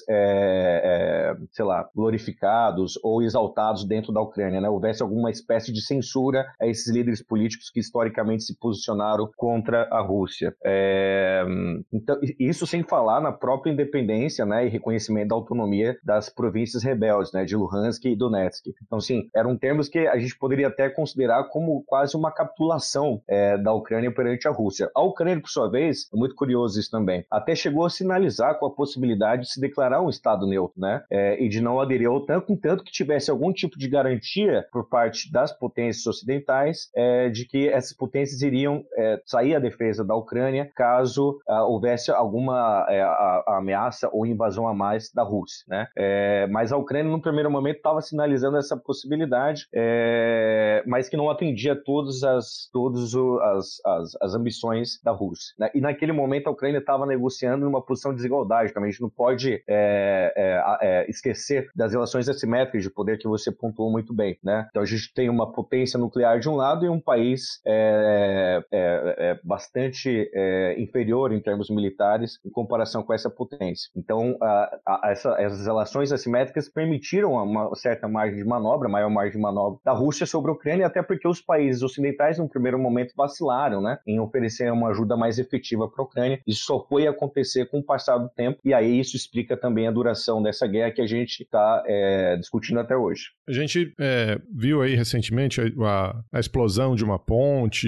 sei 1.52 1.66
lá, 1.66 1.88
glorificados 1.96 3.00
ou 3.04 3.22
exaltados 3.22 3.86
dentro 3.86 4.12
da 4.12 4.22
Ucrânia. 4.22 4.60
Né? 4.60 4.70
Houvesse 4.70 5.04
alguma 5.04 5.30
espécie 5.30 5.72
de 5.72 5.82
censura 5.82 6.46
a 6.60 6.68
esses 6.68 6.92
líderes 6.92 7.22
políticos 7.22 7.51
políticos 7.52 7.70
que 7.70 7.80
historicamente 7.80 8.44
se 8.44 8.58
posicionaram 8.58 9.30
contra 9.36 9.88
a 9.92 10.02
Rússia. 10.02 10.56
É, 10.64 11.44
então, 11.92 12.18
isso 12.40 12.66
sem 12.66 12.84
falar 12.84 13.22
na 13.22 13.32
própria 13.32 13.72
independência 13.72 14.46
né, 14.46 14.66
e 14.66 14.70
reconhecimento 14.70 15.30
da 15.30 15.36
autonomia 15.36 15.98
das 16.04 16.30
províncias 16.30 16.84
rebeldes, 16.84 17.32
né, 17.34 17.44
de 17.44 17.56
Luhansk 17.56 18.06
e 18.06 18.16
Donetsk. 18.16 18.68
Então, 18.84 19.00
sim, 19.00 19.30
eram 19.36 19.58
termos 19.58 19.90
que 19.90 20.00
a 20.00 20.18
gente 20.18 20.38
poderia 20.38 20.68
até 20.68 20.90
considerar 20.90 21.46
como 21.46 21.84
quase 21.86 22.16
uma 22.16 22.32
capitulação 22.32 23.22
é, 23.28 23.58
da 23.58 23.74
Ucrânia 23.74 24.14
perante 24.14 24.48
a 24.48 24.52
Rússia. 24.52 24.90
A 24.96 25.02
Ucrânia, 25.02 25.42
por 25.42 25.50
sua 25.50 25.70
vez, 25.70 26.10
é 26.14 26.18
muito 26.18 26.36
curioso 26.36 26.80
isso 26.80 26.90
também, 26.90 27.26
até 27.30 27.56
chegou 27.56 27.86
a 27.86 27.90
sinalizar 27.90 28.58
com 28.60 28.66
a 28.66 28.74
possibilidade 28.74 29.44
de 29.44 29.52
se 29.52 29.60
declarar 29.60 30.02
um 30.02 30.10
Estado 30.10 30.48
neutro, 30.48 30.80
né, 30.80 31.04
é, 31.12 31.44
e 31.44 31.50
de 31.50 31.62
não 31.62 31.80
aderir 31.80 32.08
ao 32.08 32.16
OTAN, 32.16 32.42
contanto 32.42 32.84
que 32.84 32.92
tivesse 32.92 33.30
algum 33.30 33.52
tipo 33.52 33.78
de 33.78 33.88
garantia 33.90 34.66
por 34.72 34.88
parte 34.88 35.32
das 35.32 35.52
potências 35.52 36.06
ocidentais 36.06 36.90
é, 36.96 37.30
de 37.30 37.41
que 37.46 37.68
essas 37.70 37.94
potências 37.94 38.42
iriam 38.42 38.84
é, 38.98 39.22
sair 39.26 39.56
à 39.56 39.60
defesa 39.60 40.04
da 40.04 40.16
Ucrânia 40.16 40.70
caso 40.76 41.40
ah, 41.48 41.64
houvesse 41.64 42.12
alguma 42.12 42.86
é, 42.90 43.02
a, 43.02 43.44
a 43.48 43.58
ameaça 43.58 44.10
ou 44.12 44.26
invasão 44.26 44.68
a 44.68 44.74
mais 44.74 45.12
da 45.14 45.24
Rússia. 45.24 45.66
Né? 45.68 45.88
É, 45.98 46.48
mas 46.48 46.72
a 46.72 46.78
Ucrânia, 46.78 47.12
no 47.12 47.22
primeiro 47.22 47.50
momento, 47.50 47.78
estava 47.78 48.02
sinalizando 48.02 48.58
essa 48.58 48.78
possibilidade, 48.78 49.68
é, 49.74 50.84
mas 50.86 51.10
que 51.10 51.18
não 51.18 51.30
atendia 51.30 51.76
todas 51.76 52.24
as, 52.24 52.70
todas 52.72 53.14
as, 53.14 53.82
as, 53.86 54.18
as 54.22 54.36
ambições 54.36 55.02
da 55.04 55.12
Rússia. 55.12 55.54
Né? 55.60 55.70
E 55.74 55.82
naquele 55.82 56.12
momento 56.12 56.48
a 56.48 56.52
Ucrânia 56.52 56.80
estava 56.80 57.06
negociando 57.06 57.66
numa 57.66 57.82
posição 57.82 58.12
de 58.12 58.18
desigualdade 58.18 58.74
também. 58.74 58.90
A 58.90 58.92
gente 58.92 59.02
não 59.02 59.10
pode 59.10 59.64
é, 59.68 61.06
esquecer 61.08 61.70
das 61.76 61.92
relações 61.94 62.28
assimétricas 62.28 62.84
de 62.84 62.90
poder 62.90 63.18
que 63.18 63.28
você 63.28 63.52
pontuou 63.52 63.92
muito 63.92 64.14
bem. 64.14 64.38
Né? 64.44 64.68
Então 64.70 64.82
a 64.82 64.86
gente 64.86 65.14
tem 65.14 65.30
uma 65.30 65.52
potência 65.52 66.00
nuclear 66.00 66.40
de 66.40 66.50
um 66.50 66.56
lado 66.56 66.86
e 66.86 66.90
um 66.90 67.00
país 67.00 67.31
é, 67.66 68.64
é, 68.72 69.16
é 69.18 69.40
bastante 69.44 70.30
é, 70.34 70.80
inferior 70.80 71.32
em 71.32 71.40
termos 71.40 71.70
militares 71.70 72.40
em 72.46 72.50
comparação 72.50 73.04
com 73.04 73.14
essa 73.14 73.30
potência. 73.30 73.90
Então, 73.96 74.38
a, 74.42 74.80
a, 74.86 75.12
essa, 75.12 75.36
essas 75.40 75.66
relações 75.66 76.12
assimétricas 76.12 76.70
permitiram 76.70 77.34
uma 77.34 77.74
certa 77.76 78.08
margem 78.08 78.38
de 78.38 78.44
manobra, 78.44 78.90
maior 78.90 79.10
margem 79.10 79.34
de 79.34 79.42
manobra 79.42 79.80
da 79.84 79.92
Rússia 79.92 80.26
sobre 80.26 80.52
a 80.52 80.54
Ucrânia, 80.54 80.88
até 80.88 81.02
porque 81.02 81.28
os 81.28 81.42
países 81.42 81.82
ocidentais, 81.82 82.38
no 82.38 82.50
primeiro 82.50 82.80
momento, 82.80 83.14
vacilaram 83.16 83.82
né, 83.82 83.98
em 84.06 84.20
oferecer 84.20 84.72
uma 84.72 84.90
ajuda 84.90 85.16
mais 85.16 85.40
efetiva 85.40 85.88
para 85.88 86.04
a 86.04 86.06
Ucrânia. 86.06 86.42
Isso 86.46 86.66
só 86.66 86.86
foi 86.88 87.08
acontecer 87.08 87.66
com 87.66 87.80
o 87.80 87.84
passar 87.84 88.18
do 88.18 88.30
tempo, 88.30 88.60
e 88.64 88.74
aí 88.74 89.00
isso 89.00 89.16
explica 89.16 89.58
também 89.58 89.88
a 89.88 89.92
duração 89.92 90.42
dessa 90.42 90.68
guerra 90.68 90.92
que 90.92 91.02
a 91.02 91.08
gente 91.08 91.44
está 91.44 91.84
é, 91.86 92.38
discutindo 92.38 92.80
até 92.80 92.96
hoje. 92.96 93.32
A 93.48 93.52
gente 93.52 93.94
é, 94.00 94.40
viu 94.54 94.82
aí 94.82 94.96
recentemente 94.96 95.62
a, 95.62 96.24
a, 96.32 96.40
explosão 96.40 96.96
de 96.96 97.04
uma 97.04 97.20
ponte, 97.26 97.88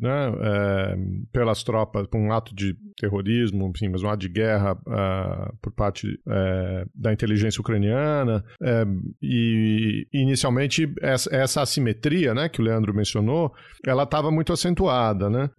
né, 0.00 0.32
é, 0.40 0.96
pelas 1.32 1.62
tropas, 1.62 2.06
por 2.06 2.18
um 2.18 2.32
ato 2.32 2.54
de 2.54 2.76
terrorismo, 2.96 3.70
enfim, 3.74 3.88
mas 3.88 4.02
um 4.02 4.08
ato 4.08 4.18
de 4.18 4.28
guerra 4.28 4.74
uh, 4.74 5.56
por 5.60 5.72
parte 5.72 6.06
uh, 6.26 6.88
da 6.94 7.12
inteligência 7.12 7.60
ucraniana. 7.60 8.44
Uh, 8.60 9.12
e 9.20 10.06
inicialmente 10.12 10.92
essa, 11.00 11.34
essa, 11.34 11.62
assimetria, 11.62 12.34
né, 12.34 12.48
que 12.48 12.60
o 12.60 12.64
Leandro 12.64 12.94
mencionou, 12.94 13.52
ela 13.84 14.04
estava 14.04 14.30
muito 14.30 14.52
acentuada, 14.52 15.28
né? 15.28 15.50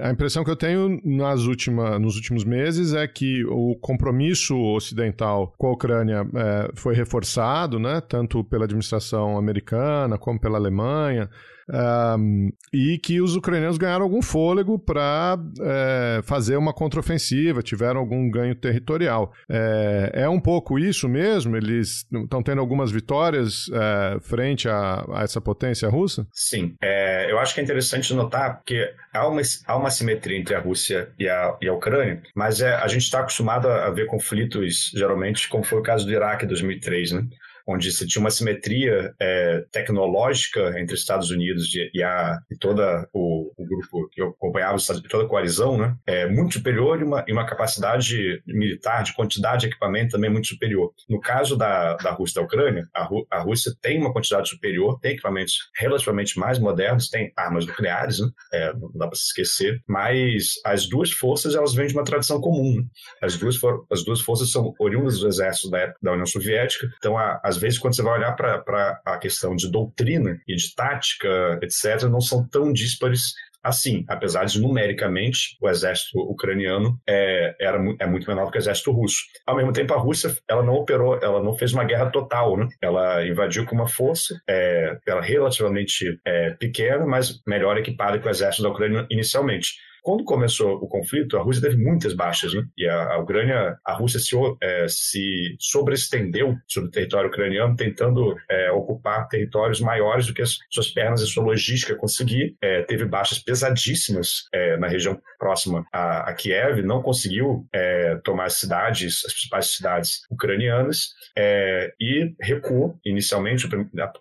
a 0.00 0.10
impressão 0.10 0.44
que 0.44 0.50
eu 0.50 0.56
tenho 0.56 1.00
nas 1.04 1.44
última, 1.46 1.98
nos 1.98 2.16
últimos 2.16 2.44
meses 2.44 2.92
é 2.92 3.06
que 3.06 3.44
o 3.44 3.76
compromisso 3.80 4.56
ocidental 4.56 5.52
com 5.56 5.68
a 5.68 5.72
Ucrânia 5.72 6.26
foi 6.74 6.94
reforçado, 6.94 7.78
né, 7.78 8.00
tanto 8.00 8.42
pela 8.44 8.64
administração 8.64 9.38
americana 9.38 10.18
como 10.18 10.40
pela 10.40 10.58
Alemanha. 10.58 11.28
Um, 11.70 12.50
e 12.72 12.98
que 12.98 13.20
os 13.20 13.36
ucranianos 13.36 13.78
ganharam 13.78 14.04
algum 14.04 14.20
fôlego 14.20 14.78
para 14.78 15.38
é, 15.60 16.20
fazer 16.22 16.56
uma 16.56 16.72
contraofensiva, 16.72 17.62
tiveram 17.62 18.00
algum 18.00 18.30
ganho 18.30 18.54
territorial. 18.54 19.32
É, 19.48 20.10
é 20.14 20.28
um 20.28 20.40
pouco 20.40 20.78
isso 20.78 21.08
mesmo? 21.08 21.56
Eles 21.56 22.06
estão 22.12 22.42
tendo 22.42 22.60
algumas 22.60 22.90
vitórias 22.90 23.66
é, 23.72 24.18
frente 24.20 24.68
a, 24.68 25.04
a, 25.12 25.22
essa 25.22 25.40
potência 25.40 25.88
russa? 25.88 26.26
Sim. 26.32 26.74
É, 26.82 27.30
eu 27.30 27.38
acho 27.38 27.54
que 27.54 27.60
é 27.60 27.62
interessante 27.62 28.12
notar 28.12 28.60
que 28.64 28.92
há 29.12 29.26
uma, 29.26 29.40
há 29.66 29.76
uma 29.76 29.90
simetria 29.90 30.38
entre 30.38 30.54
a 30.54 30.60
Rússia 30.60 31.10
e 31.18 31.28
a, 31.28 31.56
e 31.60 31.68
a 31.68 31.72
Ucrânia, 31.72 32.22
mas 32.34 32.60
é, 32.60 32.74
a 32.74 32.86
gente 32.88 33.02
está 33.02 33.20
acostumado 33.20 33.68
a 33.68 33.90
ver 33.90 34.06
conflitos, 34.06 34.90
geralmente, 34.94 35.48
como 35.48 35.64
foi 35.64 35.78
o 35.78 35.82
caso 35.82 36.04
do 36.04 36.12
Iraque 36.12 36.44
em 36.44 36.48
2003, 36.48 37.12
né? 37.12 37.26
Onde 37.66 37.90
se 37.90 38.06
tinha 38.06 38.20
uma 38.20 38.30
simetria 38.30 39.14
é, 39.20 39.64
tecnológica 39.70 40.78
entre 40.78 40.94
Estados 40.94 41.30
Unidos 41.30 41.68
e, 41.74 42.02
a, 42.02 42.38
e 42.50 42.56
toda 42.56 43.08
o, 43.12 43.52
o, 43.56 43.66
grupo 43.66 44.08
que 44.10 44.22
acompanhava 44.22 44.76
os 44.76 44.82
Estados 44.82 45.00
Unidos, 45.00 45.12
toda 45.12 45.24
a 45.24 45.28
coalizão, 45.28 45.78
né, 45.78 45.96
é 46.06 46.28
muito 46.28 46.54
superior 46.54 47.00
e 47.00 47.04
uma, 47.04 47.24
e 47.26 47.32
uma 47.32 47.46
capacidade 47.46 48.42
militar, 48.46 49.02
de 49.02 49.14
quantidade 49.14 49.62
de 49.62 49.66
equipamento 49.68 50.12
também 50.12 50.30
muito 50.30 50.48
superior. 50.48 50.92
No 51.08 51.20
caso 51.20 51.56
da, 51.56 51.96
da 51.96 52.10
Rússia 52.12 52.38
e 52.38 52.40
da 52.40 52.46
Ucrânia, 52.46 52.88
a, 52.94 53.08
a 53.30 53.40
Rússia 53.40 53.72
tem 53.80 53.98
uma 53.98 54.12
quantidade 54.12 54.48
superior, 54.48 54.98
tem 55.00 55.12
equipamentos 55.12 55.54
relativamente 55.76 56.38
mais 56.38 56.58
modernos, 56.58 57.08
tem 57.08 57.32
armas 57.36 57.66
nucleares, 57.66 58.20
né, 58.20 58.28
é, 58.52 58.72
não 58.74 58.90
dá 58.94 59.06
para 59.06 59.16
se 59.16 59.26
esquecer, 59.26 59.80
mas 59.88 60.54
as 60.64 60.86
duas 60.86 61.10
forças 61.10 61.54
elas 61.54 61.74
vêm 61.74 61.86
de 61.86 61.94
uma 61.94 62.04
tradição 62.04 62.40
comum. 62.40 62.76
Né? 62.76 62.84
As, 63.22 63.36
duas 63.36 63.58
as 63.90 64.04
duas 64.04 64.20
forças 64.20 64.50
são 64.50 64.74
oriundas 64.78 65.18
dos 65.18 65.36
exércitos 65.36 65.70
da, 65.70 65.94
da 66.02 66.12
União 66.12 66.26
Soviética, 66.26 66.86
então 66.98 67.16
a, 67.16 67.40
às 67.54 67.60
vezes, 67.60 67.78
quando 67.78 67.94
você 67.94 68.02
vai 68.02 68.18
olhar 68.18 68.32
para 68.32 69.00
a 69.04 69.18
questão 69.18 69.54
de 69.54 69.70
doutrina 69.70 70.40
e 70.46 70.56
de 70.56 70.74
tática, 70.74 71.58
etc., 71.62 72.08
não 72.08 72.20
são 72.20 72.46
tão 72.46 72.72
díspares 72.72 73.32
assim, 73.62 74.04
apesar 74.08 74.44
de 74.44 74.60
numericamente 74.60 75.56
o 75.58 75.68
exército 75.70 76.20
ucraniano 76.20 77.00
é, 77.08 77.56
era, 77.58 77.78
é 77.98 78.06
muito 78.06 78.28
menor 78.28 78.50
que 78.50 78.58
o 78.58 78.60
exército 78.60 78.92
russo. 78.92 79.22
Ao 79.46 79.56
mesmo 79.56 79.72
tempo, 79.72 79.94
a 79.94 79.98
Rússia 79.98 80.36
ela 80.46 80.62
não 80.62 80.74
operou, 80.74 81.18
ela 81.22 81.42
não 81.42 81.54
fez 81.54 81.72
uma 81.72 81.84
guerra 81.84 82.10
total, 82.10 82.58
né? 82.58 82.68
Ela 82.82 83.26
invadiu 83.26 83.64
com 83.64 83.74
uma 83.74 83.88
força, 83.88 84.38
é, 84.46 84.98
ela 85.06 85.22
relativamente 85.22 86.20
é, 86.26 86.50
pequena, 86.50 87.06
mas 87.06 87.40
melhor 87.46 87.78
equipada 87.78 88.18
que 88.18 88.26
o 88.26 88.30
exército 88.30 88.64
da 88.64 88.68
Ucrânia 88.68 89.06
inicialmente. 89.10 89.72
Quando 90.04 90.22
começou 90.22 90.74
o 90.74 90.86
conflito, 90.86 91.38
a 91.38 91.42
Rússia 91.42 91.62
teve 91.62 91.82
muitas 91.82 92.12
baixas, 92.12 92.52
né? 92.52 92.62
E 92.76 92.86
a, 92.86 93.14
a 93.14 93.18
Ucrânia, 93.18 93.78
a 93.82 93.94
Rússia 93.94 94.20
se, 94.20 94.36
é, 94.62 94.86
se 94.86 95.56
sobreestendeu 95.58 96.54
sobre 96.68 96.90
o 96.90 96.92
território 96.92 97.30
ucraniano, 97.30 97.74
tentando 97.74 98.36
é, 98.50 98.70
ocupar 98.70 99.26
territórios 99.28 99.80
maiores 99.80 100.26
do 100.26 100.34
que 100.34 100.42
as 100.42 100.58
suas 100.70 100.90
pernas 100.90 101.22
e 101.22 101.26
sua 101.26 101.42
logística 101.42 101.96
conseguir. 101.96 102.54
É, 102.60 102.82
teve 102.82 103.06
baixas 103.06 103.38
pesadíssimas 103.38 104.44
é, 104.52 104.76
na 104.76 104.88
região 104.88 105.18
próxima 105.38 105.86
a, 105.90 106.30
a, 106.30 106.34
Kiev, 106.34 106.82
não 106.82 107.00
conseguiu 107.00 107.66
é, 107.72 108.16
tomar 108.24 108.44
as 108.44 108.54
cidades, 108.54 109.24
as 109.24 109.32
principais 109.32 109.66
cidades 109.74 110.20
ucranianas, 110.30 111.14
é, 111.36 111.92
e 111.98 112.34
recuou 112.40 112.98
inicialmente 113.06 113.66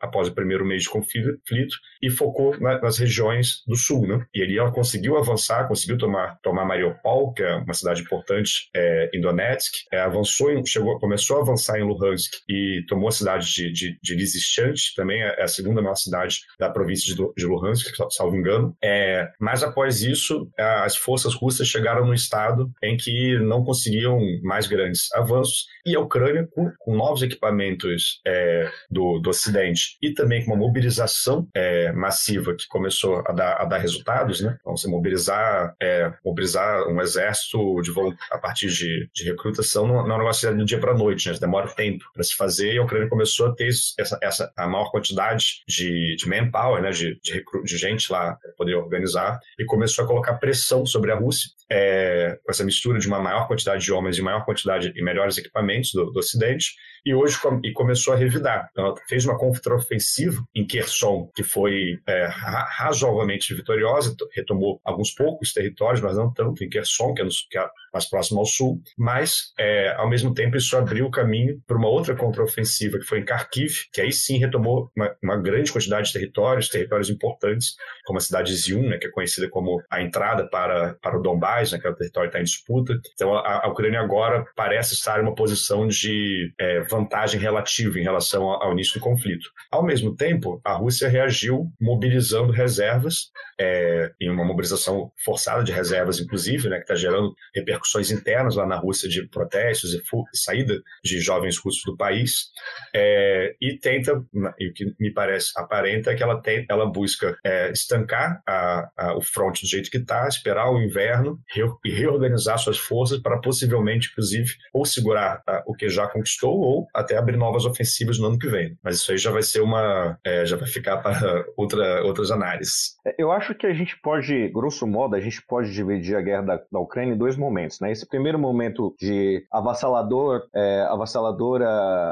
após 0.01 0.29
o 0.29 0.33
primeiro 0.33 0.65
mês 0.65 0.83
de 0.83 0.89
conflito 0.89 1.75
e 2.01 2.09
focou 2.09 2.57
na, 2.59 2.79
nas 2.79 2.97
regiões 2.97 3.63
do 3.67 3.75
sul, 3.75 4.07
né? 4.07 4.25
E 4.33 4.41
ali 4.41 4.57
ela 4.57 4.71
conseguiu 4.71 5.17
avançar 5.17 5.67
conseguiu 5.73 5.97
tomar, 5.97 6.37
tomar 6.43 6.65
Mariupol, 6.65 7.33
que 7.33 7.41
é 7.41 7.55
uma 7.55 7.73
cidade 7.73 8.01
importante 8.01 8.69
é, 8.75 9.09
em 9.11 9.19
Donetsk, 9.19 9.73
é, 9.91 9.99
avançou, 9.99 10.51
em, 10.51 10.63
chegou, 10.63 10.99
começou 10.99 11.37
a 11.37 11.41
avançar 11.41 11.79
em 11.79 11.83
Luhansk 11.83 12.31
e 12.47 12.83
tomou 12.87 13.09
a 13.09 13.11
cidade 13.11 13.51
de, 13.51 13.71
de, 13.71 13.99
de 14.01 14.15
Lysychansk, 14.15 14.93
também 14.95 15.23
é, 15.23 15.35
é 15.39 15.43
a 15.43 15.47
segunda 15.47 15.81
maior 15.81 15.95
cidade 15.95 16.41
da 16.59 16.69
província 16.69 17.13
de, 17.15 17.33
de 17.35 17.45
Luhansk, 17.45 17.91
salvo 18.11 18.35
engano. 18.35 18.75
É, 18.83 19.27
mas 19.39 19.63
após 19.63 20.03
isso, 20.03 20.47
as 20.57 20.95
forças 20.95 21.33
russas 21.33 21.67
chegaram 21.67 22.05
no 22.05 22.13
estado 22.13 22.71
em 22.83 22.95
que 22.95 23.39
não 23.39 23.63
conseguiam 23.63 24.19
mais 24.43 24.67
grandes 24.67 25.11
avanços 25.13 25.65
e 25.85 25.95
a 25.95 25.99
Ucrânia, 25.99 26.47
com, 26.53 26.71
com 26.79 26.95
novos 26.95 27.23
equipamentos 27.23 28.21
é, 28.25 28.69
do, 28.89 29.19
do 29.19 29.29
Ocidente 29.29 29.97
e 30.01 30.13
também 30.13 30.45
com 30.45 30.51
uma 30.51 30.59
mobilização 30.59 31.47
é, 31.53 31.91
massiva 31.91 32.55
que 32.55 32.67
começou 32.67 33.23
a 33.25 33.31
dar, 33.31 33.61
a 33.61 33.65
dar 33.65 33.79
resultados, 33.79 34.41
né? 34.41 34.55
Então, 34.61 34.77
você 34.77 34.87
mobilizar 34.87 35.62
é, 35.81 36.11
mobilizar 36.23 36.87
um 36.87 37.01
exército 37.01 37.81
de 37.81 37.93
a 38.31 38.37
partir 38.37 38.67
de, 38.67 39.09
de 39.13 39.23
recrutação 39.23 39.87
não, 39.87 40.07
não 40.07 40.11
é 40.11 40.15
um 40.15 40.19
negócio 40.19 40.55
do 40.55 40.65
dia 40.65 40.79
para 40.79 40.91
a 40.91 40.97
noite, 40.97 41.29
né? 41.29 41.37
demora 41.39 41.67
tempo 41.69 42.05
para 42.13 42.23
se 42.23 42.35
fazer 42.35 42.73
e 42.73 42.77
a 42.77 42.83
Ucrânia 42.83 43.09
começou 43.09 43.47
a 43.47 43.55
ter 43.55 43.67
essa, 43.67 44.17
essa 44.21 44.51
a 44.57 44.67
maior 44.67 44.89
quantidade 44.91 45.63
de, 45.67 46.15
de 46.15 46.27
manpower, 46.27 46.81
né? 46.81 46.91
de, 46.91 47.19
de, 47.21 47.43
de 47.63 47.77
gente 47.77 48.11
lá 48.11 48.35
para 48.35 48.51
poder 48.53 48.75
organizar 48.75 49.39
e 49.59 49.65
começou 49.65 50.03
a 50.03 50.07
colocar 50.07 50.33
pressão 50.35 50.85
sobre 50.85 51.11
a 51.11 51.15
Rússia 51.15 51.49
é, 51.71 52.37
com 52.43 52.51
essa 52.51 52.63
mistura 52.63 52.99
de 52.99 53.07
uma 53.07 53.19
maior 53.19 53.47
quantidade 53.47 53.83
de 53.83 53.91
homens 53.91 54.17
e 54.17 54.21
maior 54.21 54.45
quantidade 54.45 54.93
e 54.95 55.03
melhores 55.03 55.37
equipamentos 55.37 55.91
do, 55.93 56.11
do 56.11 56.19
Ocidente 56.19 56.73
e 57.05 57.13
hoje 57.13 57.37
e 57.63 57.71
começou 57.73 58.13
a 58.13 58.17
revidar. 58.17 58.69
Então, 58.71 58.85
ela 58.85 58.95
fez 59.07 59.25
uma 59.25 59.37
contraofensiva 59.37 60.41
em 60.55 60.65
Kherson, 60.65 61.29
que 61.35 61.43
foi 61.43 61.99
é, 62.07 62.25
razoavelmente 62.25 63.53
vitoriosa, 63.53 64.15
retomou 64.33 64.79
alguns 64.85 65.11
poucos 65.11 65.51
territórios, 65.53 66.01
mas 66.01 66.17
não 66.17 66.31
tanto, 66.31 66.63
em 66.63 66.69
Kherson, 66.69 67.13
que 67.13 67.21
é, 67.21 67.25
no, 67.25 67.31
que 67.49 67.57
é 67.57 67.67
mais 67.93 68.09
próximo 68.09 68.39
ao 68.39 68.45
sul, 68.45 68.81
mas, 68.97 69.53
é, 69.59 69.93
ao 69.95 70.09
mesmo 70.09 70.33
tempo, 70.33 70.57
isso 70.57 70.75
abriu 70.75 71.05
o 71.05 71.11
caminho 71.11 71.61
para 71.67 71.77
uma 71.77 71.87
outra 71.87 72.15
contraofensiva, 72.15 72.97
que 72.97 73.05
foi 73.05 73.19
em 73.19 73.25
Kharkiv, 73.25 73.73
que 73.93 74.01
aí 74.01 74.11
sim 74.11 74.37
retomou 74.37 74.91
uma, 74.95 75.15
uma 75.21 75.37
grande 75.37 75.71
quantidade 75.71 76.07
de 76.07 76.13
territórios, 76.13 76.69
territórios 76.69 77.09
importantes, 77.09 77.75
como 78.05 78.17
a 78.17 78.21
cidade 78.21 78.51
de 78.51 78.57
Zium, 78.57 78.89
né, 78.89 78.97
que 78.97 79.07
é 79.07 79.11
conhecida 79.11 79.47
como 79.49 79.81
a 79.91 80.01
entrada 80.01 80.47
para, 80.49 80.95
para 81.01 81.17
o 81.17 81.21
Donbás, 81.21 81.71
né, 81.71 81.79
que 81.79 81.85
é 81.85 81.89
o 81.89 81.95
território 81.95 82.29
que 82.29 82.37
está 82.37 82.41
em 82.41 82.45
disputa. 82.45 82.99
Então, 83.13 83.35
a, 83.35 83.65
a, 83.65 83.69
Ucrânia 83.69 83.99
agora 83.99 84.43
parece 84.55 84.93
estar 84.93 85.19
em 85.19 85.23
uma 85.23 85.35
posição 85.35 85.87
de 85.87 86.51
é, 86.59 86.81
vantagem 86.81 87.39
relativa 87.39 87.99
em 87.99 88.03
relação 88.03 88.43
ao, 88.43 88.63
ao 88.63 88.71
início 88.73 88.99
do 88.99 89.03
conflito. 89.03 89.49
Ao 89.71 89.83
mesmo 89.83 90.15
tempo, 90.15 90.59
a 90.63 90.73
Rússia 90.73 91.07
reagiu 91.07 91.71
mobilizando 91.79 92.51
reservas, 92.51 93.31
é, 93.59 94.11
em 94.19 94.29
uma 94.29 94.43
mobilização 94.43 95.11
forçada 95.23 95.42
de 95.63 95.71
reservas, 95.71 96.19
inclusive, 96.19 96.69
né, 96.69 96.77
que 96.77 96.83
está 96.83 96.95
gerando 96.95 97.33
repercussões 97.53 98.11
internas 98.11 98.55
lá 98.55 98.65
na 98.65 98.77
Rússia 98.77 99.09
de 99.09 99.27
protestos 99.27 99.93
e, 99.93 100.01
saída 100.33 100.81
de 101.03 101.19
jovens 101.19 101.57
russos 101.57 101.83
do 101.85 101.97
país, 101.97 102.49
é, 102.95 103.55
e 103.61 103.77
tenta, 103.77 104.23
e 104.59 104.69
o 104.69 104.73
que 104.73 104.93
me 104.99 105.11
parece 105.11 105.51
aparenta 105.55 106.11
é 106.11 106.15
que 106.15 106.23
ela, 106.23 106.41
tem, 106.41 106.65
ela 106.69 106.85
busca 106.85 107.37
é, 107.43 107.71
estancar 107.71 108.41
a, 108.47 108.89
a, 108.97 109.17
o 109.17 109.21
front 109.21 109.61
do 109.61 109.67
jeito 109.67 109.89
que 109.89 109.97
está, 109.97 110.27
esperar 110.27 110.69
o 110.71 110.81
inverno 110.81 111.39
e 111.85 111.91
reorganizar 111.91 112.57
suas 112.57 112.77
forças 112.77 113.19
para 113.21 113.39
possivelmente, 113.39 114.09
inclusive, 114.11 114.51
ou 114.73 114.85
segurar 114.85 115.41
a, 115.47 115.63
o 115.65 115.73
que 115.73 115.89
já 115.89 116.07
conquistou 116.07 116.57
ou 116.59 116.87
até 116.93 117.17
abrir 117.17 117.37
novas 117.37 117.65
ofensivas 117.65 118.19
no 118.19 118.27
ano 118.27 118.39
que 118.39 118.47
vem. 118.47 118.77
Mas 118.83 118.97
isso 118.97 119.11
aí 119.11 119.17
já 119.17 119.31
vai 119.31 119.43
ser 119.43 119.61
uma, 119.61 120.17
é, 120.23 120.45
já 120.45 120.57
vai 120.57 120.67
ficar 120.67 120.97
para 120.97 121.45
outra, 121.57 122.03
outras 122.03 122.31
análises. 122.31 122.95
É, 123.05 123.15
eu 123.17 123.31
acho 123.31 123.55
que 123.55 123.65
a 123.65 123.73
gente 123.73 123.99
pode, 124.01 124.49
grosso 124.49 124.85
modo, 124.85 125.15
a 125.15 125.19
gente 125.19 125.32
pode 125.41 125.71
dividir 125.71 126.15
a 126.15 126.21
guerra 126.21 126.41
da, 126.41 126.61
da 126.71 126.79
Ucrânia 126.79 127.13
em 127.13 127.17
dois 127.17 127.35
momentos. 127.35 127.79
Né? 127.79 127.91
Esse 127.91 128.07
primeiro 128.07 128.37
momento 128.37 128.95
de 128.99 129.45
avassalador, 129.51 130.43
é, 130.53 130.81
avassaladora, 130.89 131.67